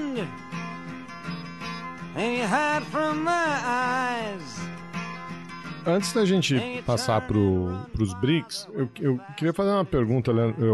Antes 5.86 6.14
da 6.14 6.24
gente 6.26 6.82
passar 6.84 7.20
para 7.22 7.38
os 7.38 8.14
BRICS, 8.22 8.68
eu, 8.74 8.90
eu, 9.00 9.20
queria 9.38 9.54
fazer 9.54 9.70
uma 9.70 9.84
pergunta, 9.84 10.32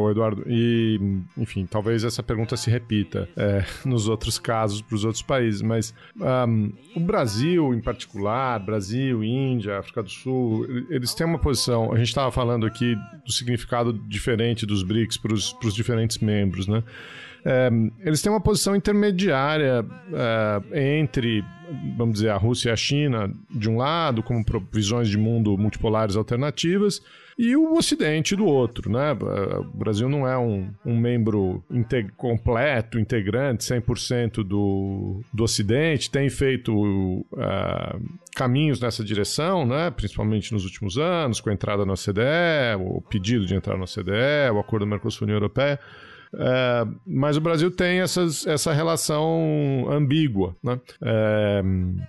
Eduardo, 0.09 0.43
e, 0.47 0.99
enfim, 1.35 1.65
talvez 1.65 2.03
essa 2.03 2.21
pergunta 2.21 2.55
se 2.55 2.69
repita 2.69 3.27
é, 3.35 3.65
nos 3.83 4.07
outros 4.07 4.37
casos, 4.37 4.81
para 4.81 4.95
os 4.95 5.03
outros 5.03 5.23
países, 5.23 5.63
mas 5.63 5.93
um, 6.47 6.71
o 6.95 6.99
Brasil, 6.99 7.73
em 7.73 7.81
particular, 7.81 8.59
Brasil, 8.59 9.23
Índia, 9.23 9.79
África 9.79 10.03
do 10.03 10.09
Sul, 10.09 10.65
eles 10.89 11.13
têm 11.13 11.25
uma 11.25 11.39
posição, 11.39 11.91
a 11.91 11.97
gente 11.97 12.09
estava 12.09 12.31
falando 12.31 12.67
aqui 12.67 12.95
do 13.25 13.33
significado 13.33 13.91
diferente 13.91 14.65
dos 14.65 14.83
BRICS 14.83 15.17
para 15.17 15.33
os 15.33 15.73
diferentes 15.73 16.19
membros, 16.19 16.67
né? 16.67 16.83
É, 17.43 17.69
eles 18.05 18.21
têm 18.21 18.31
uma 18.31 18.41
posição 18.41 18.75
intermediária 18.75 19.85
é, 20.73 20.91
entre, 20.91 21.43
vamos 21.97 22.15
dizer, 22.15 22.29
a 22.29 22.37
Rússia 22.37 22.69
e 22.69 22.71
a 22.71 22.75
China, 22.75 23.33
de 23.49 23.69
um 23.69 23.77
lado, 23.77 24.21
como 24.21 24.43
visões 24.71 25.07
de 25.07 25.17
mundo 25.17 25.57
multipolares 25.57 26.15
alternativas, 26.15 27.01
e 27.37 27.55
o 27.55 27.73
Ocidente 27.73 28.35
do 28.35 28.45
outro, 28.45 28.91
né? 28.91 29.13
O 29.13 29.77
Brasil 29.77 30.07
não 30.07 30.27
é 30.27 30.37
um, 30.37 30.69
um 30.85 30.95
membro 30.95 31.63
integ 31.71 32.11
completo, 32.15 32.99
integrante, 32.99 33.63
100% 33.63 34.43
do, 34.43 35.21
do 35.33 35.43
Ocidente, 35.43 36.11
tem 36.11 36.29
feito 36.29 36.71
uh, 36.75 37.99
caminhos 38.35 38.79
nessa 38.79 39.03
direção, 39.03 39.65
né? 39.65 39.89
Principalmente 39.89 40.53
nos 40.53 40.65
últimos 40.65 40.99
anos, 40.99 41.41
com 41.41 41.49
a 41.49 41.53
entrada 41.53 41.83
na 41.83 41.93
OCDE, 41.93 42.75
o 42.79 43.01
pedido 43.01 43.45
de 43.45 43.55
entrar 43.55 43.75
na 43.75 43.85
OCDE, 43.85 44.51
o 44.53 44.59
acordo 44.59 44.85
Mercosul-União 44.85 45.37
Europeia. 45.37 45.79
É, 46.33 46.85
mas 47.05 47.37
o 47.37 47.41
Brasil 47.41 47.69
tem 47.71 47.99
essas, 47.99 48.45
essa 48.45 48.71
relação 48.73 49.87
ambígua. 49.89 50.55
Né? 50.63 50.79
É, 51.03 51.63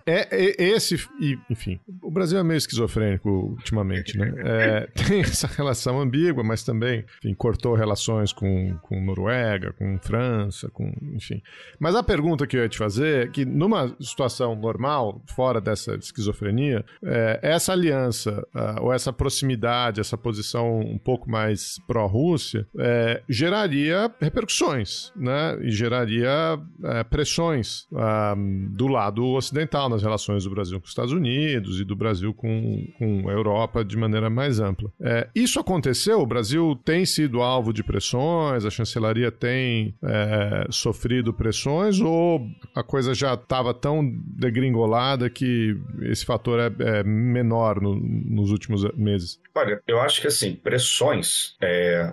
é, 0.07 0.37
é, 0.37 0.69
esse, 0.71 0.95
e, 1.21 1.39
enfim, 1.51 1.81
o 2.03 2.11
Brasil 2.11 2.39
é 2.39 2.43
meio 2.43 2.59
esquizofrênico 2.59 3.29
ultimamente. 3.29 4.17
Né? 4.17 4.33
É, 4.39 4.89
tem 5.07 5.21
essa 5.21 5.47
relação 5.47 6.01
ambígua, 6.01 6.45
mas 6.45 6.63
também 6.63 7.05
enfim, 7.19 7.35
cortou 7.35 7.75
relações 7.75 8.33
com, 8.33 8.77
com 8.83 9.01
Noruega, 9.05 9.73
com 9.73 9.99
França, 9.99 10.69
com, 10.71 10.93
enfim. 11.15 11.43
Mas 11.79 11.95
a 11.95 12.03
pergunta 12.03 12.47
que 12.47 12.57
eu 12.57 12.63
ia 12.63 12.69
te 12.69 12.79
fazer 12.79 13.27
é 13.27 13.31
que, 13.31 13.45
numa 13.45 13.95
situação 14.01 14.55
normal, 14.55 15.23
fora 15.35 15.61
dessa 15.61 15.95
esquizofrenia, 15.95 16.85
é, 17.05 17.41
essa 17.43 17.73
aliança, 17.73 18.47
uh, 18.55 18.83
ou 18.83 18.93
essa 18.93 19.13
proximidade, 19.13 20.01
essa 20.01 20.17
posição 20.17 20.81
um 20.81 20.99
pouco 20.99 21.31
mais 21.31 21.79
pró-Rússia, 21.87 22.67
é, 22.79 23.23
geraria 23.29 24.12
repercussões, 24.21 25.13
né? 25.17 25.59
E 25.63 25.71
geraria 25.71 26.59
é, 26.85 27.05
pressões 27.05 27.87
ah, 27.95 28.35
do 28.71 28.87
lado 28.87 29.25
ocidental 29.25 29.89
nas 29.89 30.03
relações 30.03 30.45
do 30.45 30.51
Brasil 30.51 30.79
com 30.79 30.85
os 30.85 30.91
Estados 30.91 31.13
Unidos 31.13 31.81
e 31.81 31.85
do 31.85 31.97
Brasil 31.97 32.33
com, 32.35 32.87
com 32.99 33.29
a 33.29 33.33
Europa 33.33 33.85
de 33.85 33.97
maneira 33.97 34.29
mais 34.31 34.61
ampla. 34.61 34.91
É, 35.01 35.29
isso 35.35 35.59
aconteceu? 35.59 36.21
O 36.21 36.27
Brasil 36.27 36.79
tem 36.85 37.05
sido 37.05 37.43
alvo 37.43 37.73
de 37.73 37.83
pressões? 37.83 38.65
A 38.65 38.71
chancelaria 38.71 39.31
tem 39.31 39.95
é, 40.03 40.67
sofrido 40.71 41.33
pressões? 41.33 42.01
Ou 42.01 42.47
a 42.75 42.83
coisa 42.83 43.15
já 43.15 43.35
estava 43.35 43.75
tão 43.75 44.03
degringolada 44.27 45.29
que 45.29 45.77
esse 46.03 46.25
fator 46.25 46.59
é, 46.61 46.99
é 46.99 47.03
menor 47.03 47.81
no, 47.81 47.95
nos 47.95 48.51
últimos 48.51 48.85
meses? 48.95 49.41
Olha, 49.55 49.81
eu 49.87 50.01
acho 50.01 50.21
que 50.21 50.27
assim, 50.27 50.55
pressões, 50.55 51.57
é, 51.61 52.13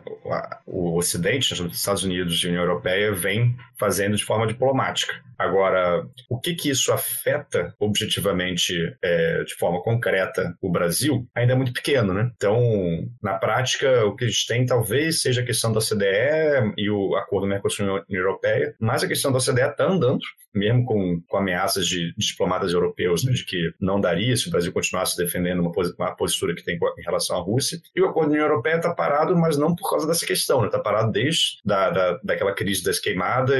o 0.66 0.98
Ocidente, 0.98 1.54
os 1.54 1.60
Estados 1.90 2.04
Unidos 2.04 2.44
e 2.44 2.48
União 2.48 2.62
Europeia 2.62 3.12
vem 3.12 3.58
fazendo 3.76 4.16
de 4.16 4.24
forma 4.24 4.46
diplomática. 4.46 5.16
Agora, 5.40 6.06
o 6.30 6.38
que 6.38 6.54
que 6.54 6.70
isso 6.70 6.92
afeta 6.92 7.74
objetivamente, 7.80 8.76
é, 9.02 9.44
de 9.46 9.56
forma 9.56 9.82
concreta, 9.82 10.54
o 10.62 10.70
Brasil, 10.70 11.26
ainda 11.34 11.54
é 11.54 11.56
muito 11.56 11.72
pequeno, 11.72 12.14
né? 12.14 12.30
Então, 12.36 12.60
na 13.24 13.36
prática, 13.36 14.06
o 14.06 14.16
que 14.16 14.26
a 14.26 14.28
gente 14.28 14.46
tem 14.46 14.66
talvez 14.66 15.22
seja 15.22 15.42
a 15.42 15.46
questão 15.46 15.72
da 15.72 15.80
CDE 15.80 16.74
e 16.78 16.90
o 16.90 17.16
acordo 17.16 17.48
Mercosul-União 17.48 18.04
Europeia, 18.10 18.76
mas 18.80 19.02
a 19.02 19.08
questão 19.08 19.32
da 19.32 19.40
CDE 19.40 19.62
está 19.62 19.86
andando, 19.86 20.20
mesmo 20.54 20.84
com, 20.86 21.22
com 21.28 21.38
ameaças 21.38 21.88
de, 21.88 22.14
de 22.16 22.28
diplomatas 22.28 22.74
europeus, 22.74 23.24
né, 23.24 23.32
de 23.32 23.46
que 23.46 23.72
não 23.80 24.00
daria 24.02 24.36
se 24.36 24.48
o 24.48 24.52
Brasil 24.52 24.74
continuasse 24.74 25.16
defendendo 25.16 25.60
uma, 25.60 25.72
uma 25.98 26.16
postura 26.16 26.56
que 26.56 26.64
tem 26.64 26.76
em 26.76 27.04
relação 27.04 27.38
à 27.38 27.42
Rússia. 27.42 27.80
E 27.96 28.02
o 28.02 28.08
acordo 28.08 28.32
União 28.32 28.46
Europeia 28.46 28.76
está 28.76 28.94
parado, 28.94 29.36
mas 29.36 29.58
não 29.58 29.76
por 29.76 29.90
causa 29.90 30.08
dessa 30.08 30.26
questão, 30.26 30.66
está 30.66 30.66
né? 30.66 30.72
Tá 30.72 30.80
parado 30.80 31.12
desde 31.12 31.58
da, 31.64 31.90
da, 31.90 32.20
daquela 32.24 32.54
crise 32.54 32.84
das 32.84 33.00
queimadas 33.00 33.60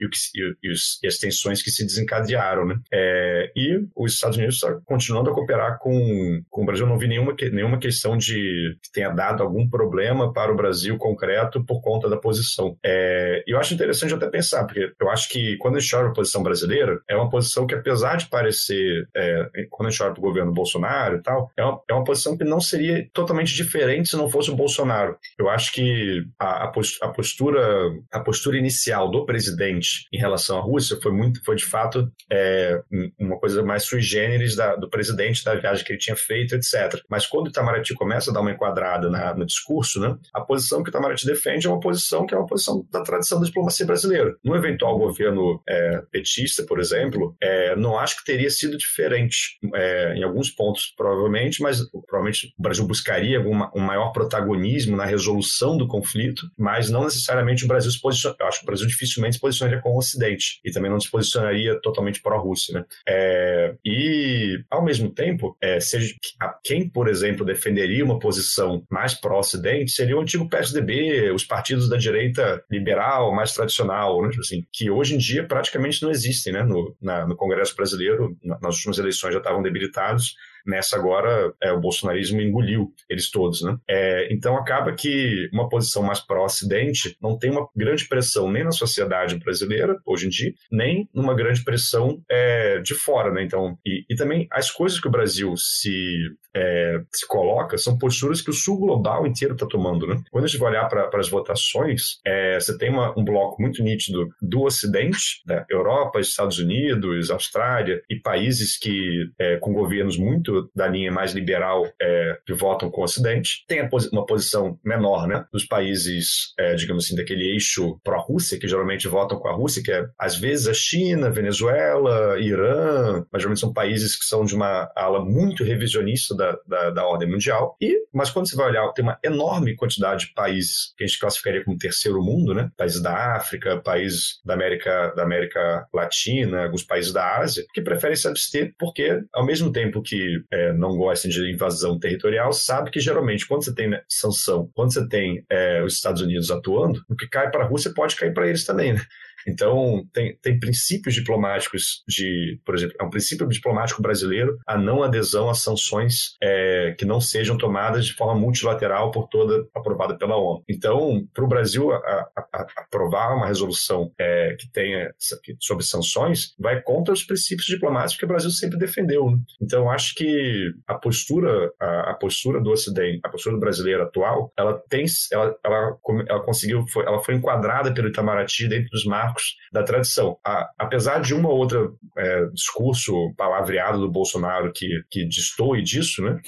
e, 0.00 0.08
que, 0.08 0.18
e, 0.62 0.72
os, 0.72 0.98
e 1.04 1.06
as 1.06 1.18
tensões 1.18 1.62
que 1.62 1.70
se 1.70 1.84
desencadearam. 1.84 2.66
Né? 2.66 2.76
É, 2.92 3.52
e 3.54 3.86
os 3.94 4.14
Estados 4.14 4.36
Unidos 4.36 4.56
estão 4.56 4.80
continuando 4.84 5.30
a 5.30 5.34
cooperar 5.34 5.78
com, 5.78 6.42
com 6.50 6.62
o 6.62 6.66
Brasil. 6.66 6.86
Não 6.86 6.98
vi 6.98 7.06
nenhuma, 7.06 7.34
nenhuma 7.52 7.78
questão 7.78 8.16
de 8.16 8.76
que 8.82 8.90
tenha 8.92 9.10
dado 9.10 9.42
algum 9.42 9.68
problema 9.68 10.32
para 10.32 10.50
o 10.52 10.56
Brasil 10.56 10.96
concreto 10.96 11.64
por 11.64 11.82
conta 11.82 12.08
da 12.08 12.16
posição. 12.16 12.76
É, 12.84 13.42
eu 13.46 13.58
acho 13.58 13.74
interessante 13.74 14.14
até 14.14 14.26
pensar, 14.28 14.64
porque 14.64 14.92
eu 15.00 15.10
acho 15.10 15.28
que 15.28 15.56
quando 15.58 15.76
a 15.76 15.80
gente 15.80 15.94
olha 15.94 16.08
a 16.08 16.12
posição 16.12 16.42
brasileira, 16.42 17.00
é 17.08 17.14
uma 17.14 17.28
posição 17.28 17.66
que, 17.66 17.74
apesar 17.74 18.16
de 18.16 18.28
parecer, 18.28 19.06
é, 19.14 19.48
quando 19.70 19.88
a 19.88 19.90
gente 19.90 20.02
olha 20.02 20.12
para 20.12 20.20
o 20.20 20.24
governo 20.24 20.52
Bolsonaro 20.52 21.16
e 21.16 21.22
tal, 21.22 21.50
é 21.56 21.64
uma, 21.64 21.80
é 21.90 21.92
uma 21.92 22.04
posição 22.04 22.36
que 22.36 22.44
não 22.44 22.60
seria 22.60 23.06
totalmente 23.12 23.54
diferente 23.54 24.08
se 24.08 24.16
não 24.16 24.28
fosse 24.28 24.50
o 24.50 24.56
Bolsonaro. 24.56 25.16
Eu 25.38 25.48
acho 25.48 25.72
que 25.72 26.24
a, 26.38 26.64
a 26.64 27.08
postura, 27.08 27.92
a 28.10 28.20
postura 28.20 28.56
inicial 28.56 29.10
do 29.10 29.26
presidente 29.26 30.06
em 30.12 30.18
relação 30.18 30.58
à 30.58 30.62
Rússia 30.62 30.93
Rússia 30.94 31.02
foi 31.02 31.12
muito, 31.12 31.44
foi 31.44 31.56
de 31.56 31.64
fato 31.64 32.10
é, 32.30 32.80
uma 33.18 33.38
coisa 33.38 33.62
mais 33.62 33.84
sui 33.84 34.00
generis 34.00 34.56
da, 34.56 34.76
do 34.76 34.88
presidente, 34.88 35.44
da 35.44 35.54
viagem 35.54 35.84
que 35.84 35.92
ele 35.92 35.98
tinha 35.98 36.16
feito, 36.16 36.54
etc. 36.54 37.00
Mas 37.08 37.26
quando 37.26 37.46
o 37.46 37.50
Itamaraty 37.50 37.94
começa 37.94 38.30
a 38.30 38.34
dar 38.34 38.40
uma 38.40 38.52
enquadrada 38.52 39.10
na, 39.10 39.34
no 39.34 39.44
discurso, 39.44 40.00
né, 40.00 40.16
a 40.32 40.40
posição 40.40 40.82
que 40.82 40.88
o 40.88 40.92
Itamaraty 40.92 41.26
defende 41.26 41.66
é 41.66 41.70
uma 41.70 41.80
posição 41.80 42.26
que 42.26 42.34
é 42.34 42.38
uma 42.38 42.46
posição 42.46 42.86
da 42.90 43.02
tradição 43.02 43.40
da 43.40 43.46
diplomacia 43.46 43.86
brasileira. 43.86 44.34
No 44.44 44.54
eventual 44.54 44.98
governo 44.98 45.60
é, 45.68 46.02
petista, 46.10 46.64
por 46.64 46.80
exemplo, 46.80 47.36
é, 47.42 47.76
não 47.76 47.98
acho 47.98 48.18
que 48.18 48.24
teria 48.24 48.50
sido 48.50 48.76
diferente 48.76 49.58
é, 49.74 50.14
em 50.14 50.22
alguns 50.22 50.50
pontos, 50.50 50.92
provavelmente, 50.96 51.62
mas 51.62 51.82
provavelmente 52.06 52.52
o 52.58 52.62
Brasil 52.62 52.86
buscaria 52.86 53.38
alguma, 53.38 53.70
um 53.74 53.80
maior 53.80 54.10
protagonismo 54.12 54.96
na 54.96 55.04
resolução 55.04 55.76
do 55.76 55.86
conflito, 55.86 56.48
mas 56.58 56.90
não 56.90 57.04
necessariamente 57.04 57.64
o 57.64 57.68
Brasil 57.68 57.90
se 57.90 58.00
posiciona. 58.00 58.36
Eu 58.38 58.46
acho 58.46 58.58
que 58.58 58.64
o 58.64 58.66
Brasil 58.66 58.86
dificilmente 58.86 59.36
se 59.36 59.40
posicionaria 59.40 59.80
com 59.80 59.90
o 59.90 59.98
Ocidente 59.98 60.60
e 60.64 60.70
também 60.70 60.83
não 60.90 61.00
se 61.00 61.10
posicionaria 61.10 61.80
totalmente 61.80 62.20
pró-Rússia. 62.22 62.74
Né? 62.74 62.84
É, 63.08 63.74
e, 63.84 64.62
ao 64.70 64.84
mesmo 64.84 65.10
tempo, 65.10 65.56
é, 65.60 65.80
seja, 65.80 66.14
quem, 66.62 66.88
por 66.88 67.08
exemplo, 67.08 67.44
defenderia 67.44 68.04
uma 68.04 68.18
posição 68.18 68.84
mais 68.90 69.14
pró-Ocidente 69.14 69.92
seria 69.92 70.16
o 70.16 70.20
antigo 70.20 70.48
PSDB, 70.48 71.30
os 71.32 71.44
partidos 71.44 71.88
da 71.88 71.96
direita 71.96 72.62
liberal, 72.70 73.34
mais 73.34 73.52
tradicional, 73.52 74.22
né? 74.22 74.30
assim, 74.38 74.64
que 74.72 74.90
hoje 74.90 75.14
em 75.14 75.18
dia 75.18 75.46
praticamente 75.46 76.02
não 76.02 76.10
existem 76.10 76.52
né? 76.52 76.62
no, 76.62 76.96
na, 77.00 77.26
no 77.26 77.36
Congresso 77.36 77.74
brasileiro. 77.76 78.36
nas 78.42 78.76
últimas 78.76 78.98
eleições 78.98 79.32
já 79.32 79.38
estavam 79.38 79.62
debilitados 79.62 80.34
Nessa 80.66 80.96
agora, 80.96 81.52
é, 81.62 81.72
o 81.72 81.80
bolsonarismo 81.80 82.40
engoliu 82.40 82.92
eles 83.08 83.30
todos, 83.30 83.62
né? 83.62 83.76
É, 83.88 84.32
então 84.32 84.56
acaba 84.56 84.92
que 84.92 85.48
uma 85.52 85.68
posição 85.68 86.02
mais 86.02 86.20
pró-Ocidente 86.20 87.16
não 87.20 87.38
tem 87.38 87.50
uma 87.50 87.68
grande 87.76 88.06
pressão 88.08 88.50
nem 88.50 88.64
na 88.64 88.72
sociedade 88.72 89.36
brasileira, 89.36 89.98
hoje 90.06 90.26
em 90.26 90.30
dia, 90.30 90.52
nem 90.70 91.08
numa 91.14 91.34
grande 91.34 91.62
pressão 91.62 92.22
é, 92.30 92.80
de 92.80 92.94
fora, 92.94 93.30
né? 93.32 93.42
Então, 93.42 93.78
e, 93.84 94.04
e, 94.08 94.14
também 94.14 94.46
as 94.50 94.70
coisas 94.70 95.00
que 95.00 95.08
o 95.08 95.10
Brasil 95.10 95.54
se, 95.56 96.16
é, 96.54 97.00
se 97.12 97.26
coloca 97.26 97.76
são 97.76 97.98
posturas 97.98 98.40
que 98.40 98.50
o 98.50 98.54
sul 98.54 98.78
global 98.78 99.26
inteiro 99.26 99.54
está 99.54 99.66
tomando, 99.66 100.06
né? 100.06 100.22
Quando 100.30 100.44
a 100.44 100.46
gente 100.46 100.58
vai 100.58 100.70
olhar 100.70 100.88
para 100.88 101.18
as 101.18 101.28
votações, 101.28 102.18
é, 102.24 102.58
você 102.58 102.76
tem 102.78 102.90
uma, 102.90 103.18
um 103.18 103.24
bloco 103.24 103.60
muito 103.60 103.82
nítido 103.82 104.28
do 104.40 104.62
Ocidente, 104.62 105.42
da 105.46 105.64
Europa, 105.70 106.20
Estados 106.20 106.58
Unidos, 106.58 107.30
Austrália 107.30 108.02
e 108.08 108.16
países 108.16 108.78
que 108.78 109.28
é, 109.38 109.56
com 109.56 109.72
governos 109.72 110.16
muito 110.16 110.53
da 110.74 110.86
linha 110.86 111.12
mais 111.12 111.32
liberal 111.32 111.84
é, 112.00 112.38
que 112.46 112.52
votam 112.52 112.90
com 112.90 113.00
o 113.00 113.04
Ocidente. 113.04 113.64
Tem 113.68 113.88
uma 114.12 114.26
posição 114.26 114.78
menor, 114.84 115.26
né, 115.26 115.44
dos 115.52 115.64
países, 115.64 116.52
é, 116.58 116.74
digamos 116.74 117.04
assim, 117.04 117.16
daquele 117.16 117.52
eixo 117.52 117.98
pró-Rússia, 118.02 118.58
que 118.58 118.68
geralmente 118.68 119.08
votam 119.08 119.38
com 119.38 119.48
a 119.48 119.52
Rússia, 119.52 119.82
que 119.82 119.92
é, 119.92 120.06
às 120.18 120.36
vezes, 120.36 120.68
a 120.68 120.74
China, 120.74 121.30
Venezuela, 121.30 122.38
Irã, 122.40 123.24
mas 123.32 123.42
geralmente 123.42 123.60
são 123.60 123.72
países 123.72 124.16
que 124.16 124.24
são 124.24 124.44
de 124.44 124.54
uma 124.54 124.90
ala 124.96 125.24
muito 125.24 125.64
revisionista 125.64 126.34
da, 126.36 126.58
da, 126.66 126.90
da 126.90 127.06
ordem 127.06 127.28
mundial. 127.28 127.76
E, 127.80 128.04
mas 128.12 128.30
quando 128.30 128.48
você 128.48 128.56
vai 128.56 128.68
olhar, 128.68 128.90
tem 128.92 129.04
uma 129.04 129.18
enorme 129.22 129.74
quantidade 129.76 130.26
de 130.26 130.34
países 130.34 130.94
que 130.96 131.04
a 131.04 131.06
gente 131.06 131.18
classificaria 131.18 131.64
como 131.64 131.78
terceiro 131.78 132.22
mundo, 132.22 132.54
né, 132.54 132.70
países 132.76 133.02
da 133.02 133.36
África, 133.36 133.80
países 133.80 134.40
da 134.44 134.54
América, 134.54 135.12
da 135.16 135.22
América 135.22 135.86
Latina, 135.92 136.64
alguns 136.64 136.82
países 136.82 137.12
da 137.12 137.38
Ásia, 137.38 137.64
que 137.72 137.82
preferem 137.82 138.16
se 138.16 138.28
abster 138.28 138.74
porque, 138.78 139.20
ao 139.32 139.44
mesmo 139.44 139.72
tempo 139.72 140.02
que 140.02 140.42
é, 140.50 140.72
não 140.72 140.96
gostam 140.96 141.30
de 141.30 141.52
invasão 141.52 141.98
territorial, 141.98 142.52
sabe 142.52 142.90
que 142.90 143.00
geralmente 143.00 143.46
quando 143.46 143.64
você 143.64 143.74
tem 143.74 143.88
né, 143.88 144.02
sanção, 144.08 144.70
quando 144.74 144.92
você 144.92 145.08
tem 145.08 145.44
é, 145.50 145.82
os 145.82 145.94
Estados 145.94 146.22
Unidos 146.22 146.50
atuando, 146.50 147.02
o 147.08 147.16
que 147.16 147.28
cai 147.28 147.50
para 147.50 147.64
a 147.64 147.66
Rússia 147.66 147.92
pode 147.94 148.16
cair 148.16 148.32
para 148.32 148.48
eles 148.48 148.64
também, 148.64 148.92
né? 148.92 149.00
Então, 149.46 150.04
tem, 150.12 150.36
tem 150.42 150.58
princípios 150.58 151.14
diplomáticos 151.14 152.02
de, 152.08 152.60
por 152.64 152.74
exemplo, 152.74 152.96
é 153.00 153.04
um 153.04 153.10
princípio 153.10 153.46
diplomático 153.48 154.02
brasileiro 154.02 154.58
a 154.66 154.76
não 154.76 155.02
adesão 155.02 155.48
a 155.50 155.54
sanções 155.54 156.34
é, 156.42 156.94
que 156.98 157.04
não 157.04 157.20
sejam 157.20 157.56
tomadas 157.56 158.06
de 158.06 158.14
forma 158.14 158.34
multilateral 158.34 159.10
por 159.10 159.28
toda 159.28 159.66
aprovada 159.74 160.16
pela 160.16 160.36
ONU. 160.36 160.62
Então, 160.68 161.26
para 161.32 161.44
o 161.44 161.48
Brasil 161.48 161.92
a, 161.92 161.96
a, 161.96 162.46
a 162.52 162.66
aprovar 162.78 163.34
uma 163.36 163.46
resolução 163.46 164.10
é, 164.18 164.56
que 164.58 164.70
tenha 164.70 165.12
sobre 165.60 165.84
sanções 165.84 166.54
vai 166.58 166.80
contra 166.80 167.12
os 167.12 167.24
princípios 167.24 167.66
diplomáticos 167.66 168.18
que 168.18 168.24
o 168.24 168.28
Brasil 168.28 168.50
sempre 168.50 168.78
defendeu. 168.78 169.30
Né? 169.30 169.38
Então, 169.60 169.90
acho 169.90 170.14
que 170.14 170.72
a 170.86 170.94
postura, 170.94 171.72
a, 171.80 172.10
a, 172.10 172.14
postura 172.14 172.60
do 172.60 172.70
Ocidente, 172.70 173.20
a 173.24 173.28
postura 173.28 173.56
do 173.56 173.60
brasileiro 173.60 174.02
atual, 174.02 174.52
ela 174.56 174.80
tem, 174.88 175.04
ela, 175.32 175.56
ela, 175.64 175.98
ela 176.28 176.42
conseguiu, 176.42 176.84
foi, 176.88 177.04
ela 177.04 177.22
foi 177.22 177.34
enquadrada 177.34 177.92
pelo 177.92 178.08
Itamaraty 178.08 178.68
dentro 178.68 178.88
dos 178.90 179.04
marcos 179.04 179.33
marcos 179.34 179.56
da 179.72 179.82
tradição. 179.82 180.38
A, 180.44 180.70
apesar 180.78 181.20
de 181.20 181.34
uma 181.34 181.48
ou 181.48 181.56
outra 181.56 181.90
é, 182.16 182.46
discurso 182.46 183.12
palavreado 183.36 184.00
do 184.00 184.10
Bolsonaro 184.10 184.72
que, 184.72 185.02
que 185.10 185.26
destoe 185.26 185.82
disso, 185.82 186.22
né, 186.22 186.40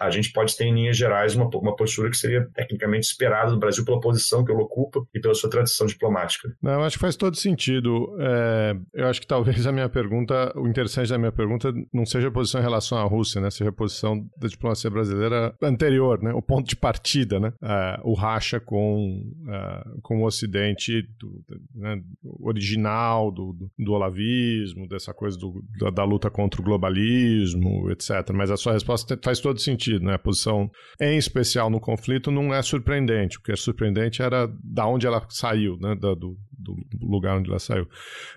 a 0.00 0.10
gente 0.10 0.32
pode 0.32 0.56
ter 0.56 0.64
em 0.64 0.74
linhas 0.74 0.96
gerais 0.96 1.34
uma, 1.34 1.48
uma 1.54 1.76
postura 1.76 2.10
que 2.10 2.16
seria 2.16 2.48
tecnicamente 2.54 3.06
esperada 3.06 3.50
do 3.50 3.58
Brasil 3.58 3.84
pela 3.84 4.00
posição 4.00 4.44
que 4.44 4.52
ele 4.52 4.62
ocupa 4.62 5.00
e 5.14 5.20
pela 5.20 5.34
sua 5.34 5.48
tradição 5.48 5.86
diplomática. 5.86 6.52
Não, 6.60 6.72
eu 6.72 6.82
acho 6.82 6.96
que 6.96 7.02
faz 7.02 7.16
todo 7.16 7.36
sentido. 7.36 8.16
É, 8.20 8.76
eu 8.94 9.06
acho 9.06 9.20
que 9.20 9.26
talvez 9.26 9.66
a 9.66 9.72
minha 9.72 9.88
pergunta, 9.88 10.52
o 10.56 10.66
interessante 10.66 11.08
da 11.08 11.18
minha 11.18 11.32
pergunta 11.32 11.72
não 11.92 12.04
seja 12.04 12.28
a 12.28 12.32
posição 12.32 12.60
em 12.60 12.64
relação 12.64 12.98
à 12.98 13.04
Rússia, 13.04 13.40
né, 13.40 13.50
seja 13.50 13.70
a 13.70 13.72
posição 13.72 14.26
da 14.36 14.48
diplomacia 14.48 14.90
brasileira 14.90 15.54
anterior, 15.62 16.20
né, 16.22 16.32
o 16.32 16.42
ponto 16.42 16.68
de 16.68 16.76
partida, 16.76 17.38
né, 17.38 17.52
é, 17.62 18.00
o 18.02 18.14
racha 18.14 18.58
com, 18.58 19.22
é, 19.48 19.82
com 20.02 20.22
o 20.22 20.26
Ocidente, 20.26 21.02
do, 21.18 21.42
né, 21.74 22.00
original 22.40 23.30
do, 23.30 23.56
do, 23.78 23.92
olavismo, 23.92 24.88
dessa 24.88 25.12
coisa 25.12 25.38
do, 25.38 25.62
da, 25.78 25.90
da, 25.90 26.04
luta 26.04 26.30
contra 26.30 26.60
o 26.60 26.64
globalismo, 26.64 27.90
etc. 27.90 28.32
Mas 28.34 28.50
a 28.50 28.56
sua 28.56 28.72
resposta 28.72 29.18
faz 29.22 29.40
todo 29.40 29.60
sentido, 29.60 30.04
né? 30.04 30.14
A 30.14 30.18
posição, 30.18 30.70
em 31.00 31.16
especial 31.16 31.70
no 31.70 31.80
conflito, 31.80 32.30
não 32.30 32.52
é 32.54 32.62
surpreendente. 32.62 33.38
O 33.38 33.42
que 33.42 33.52
é 33.52 33.56
surpreendente 33.56 34.22
era 34.22 34.48
da 34.62 34.86
onde 34.86 35.06
ela 35.06 35.24
saiu, 35.28 35.76
né? 35.78 35.94
Da, 35.94 36.14
do, 36.14 36.36
do 36.62 36.76
lugar 37.02 37.38
onde 37.38 37.50
ela 37.50 37.58
saiu. 37.58 37.86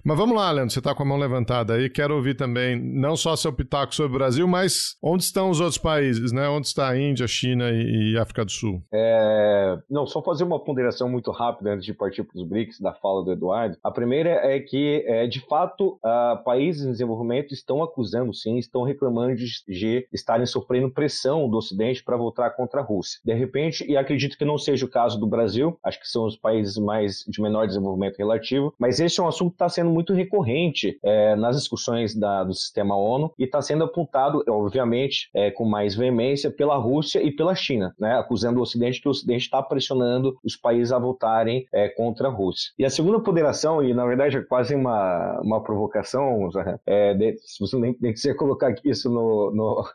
Mas 0.04 0.18
vamos 0.18 0.36
lá, 0.36 0.52
Leandro, 0.52 0.74
você 0.74 0.80
está 0.80 0.93
com 0.93 1.04
a 1.04 1.06
mão 1.06 1.18
levantada 1.18 1.74
aí. 1.74 1.89
Quero 1.89 2.16
ouvir 2.16 2.36
também, 2.36 2.82
não 2.82 3.16
só 3.16 3.36
seu 3.36 3.54
pitaco 3.54 3.93
sobre 3.93 4.16
o 4.16 4.20
Brasil, 4.20 4.48
mas 4.48 4.98
onde 5.02 5.24
estão 5.24 5.50
os 5.50 5.60
outros 5.60 5.78
países, 5.78 6.32
né? 6.32 6.48
Onde 6.50 6.68
está 6.68 6.89
a 6.89 7.00
Índia, 7.00 7.28
China 7.28 7.70
e, 7.70 8.14
e 8.14 8.18
África 8.18 8.43
do 8.43 8.52
Sul? 8.52 8.84
É... 8.93 9.78
Não, 9.89 10.06
só 10.06 10.22
fazer 10.22 10.43
uma 10.43 10.64
ponderação 10.64 11.10
muito 11.10 11.32
rápida 11.32 11.74
antes 11.74 11.86
de 11.86 11.93
partir 11.93 12.24
para 12.24 12.39
os 12.39 12.48
BRICS, 12.48 12.80
da 12.80 12.93
fala 12.93 13.24
do 13.24 13.32
Eduardo. 13.32 13.78
A 13.86 13.92
primeira 13.92 14.32
é 14.32 14.60
que, 14.60 15.06
é, 15.06 15.28
de 15.28 15.40
fato, 15.42 16.00
uh, 16.04 16.44
países 16.44 16.88
em 16.88 16.92
desenvolvimento 16.92 17.54
estão 17.54 17.84
acusando, 17.84 18.34
sim, 18.34 18.58
estão 18.58 18.82
reclamando 18.82 19.36
de, 19.36 19.46
de 19.68 20.08
estarem 20.12 20.48
sofrendo 20.48 20.90
pressão 20.90 21.48
do 21.48 21.58
Ocidente 21.58 22.04
para 22.04 22.18
voltar 22.18 22.50
contra 22.56 22.82
a 22.82 22.84
Rússia. 22.84 23.20
De 23.24 23.36
repente, 23.36 23.86
e 23.88 23.96
acredito 23.96 24.40
que 24.40 24.44
não 24.44 24.58
seja 24.58 24.88
o 24.88 24.90
caso 24.90 25.20
do 25.20 25.28
Brasil, 25.28 25.78
acho 25.84 26.00
que 26.00 26.08
são 26.08 26.26
os 26.26 26.36
países 26.36 26.80
mais 26.80 27.24
de 27.28 27.40
menor 27.40 27.68
desenvolvimento 27.68 28.18
relativo, 28.18 28.74
mas 28.80 29.00
esse 29.00 29.20
é 29.20 29.24
um 29.24 29.28
assunto 29.28 29.52
que 29.52 29.56
está 29.58 29.70
sendo 29.70 29.92
muito 29.92 30.14
recorrente 30.14 30.98
é, 31.04 31.36
nas 31.36 31.56
discussões 31.56 32.16
da, 32.16 32.44
do 32.44 32.56
sistema 32.56 32.98
ONU 32.98 33.32
e 33.38 33.44
está 33.44 33.62
sendo 33.62 33.84
apontado, 33.84 34.44
obviamente, 34.50 35.30
é, 35.32 35.52
com 35.52 35.64
mais 35.64 35.94
veemência 35.94 36.50
pela 36.50 36.76
Rússia 36.76 37.22
e 37.22 37.32
pela 37.32 37.54
China, 37.54 37.94
né, 38.00 38.18
acusando 38.18 38.60
o 38.60 38.64
Ocidente 38.64 39.00
que 39.00 39.08
o 39.08 39.12
Ocidente 39.12 39.44
está 39.44 39.62
pressionando 39.62 40.36
os 40.44 40.56
países 40.56 40.92
a 40.92 40.98
votarem 40.98 41.68
é, 41.72 41.88
contra 41.88 42.30
a 42.30 42.32
Rússia. 42.32 42.72
E 42.80 42.84
a 42.84 42.90
segunda 42.90 43.20
ponderação, 43.20 43.64
e 43.84 43.93
na 43.93 44.05
verdade 44.05 44.38
é 44.38 44.41
quase 44.41 44.76
uma, 44.76 45.39
uma 45.41 45.61
provocação, 45.61 46.49
é, 46.86 47.13
de, 47.13 47.38
se 47.39 47.59
você 47.59 47.78
nem, 47.78 47.95
nem 47.99 48.13
quiser 48.13 48.34
colocar 48.36 48.74
isso 48.84 49.09
no, 49.09 49.51
no, 49.51 49.86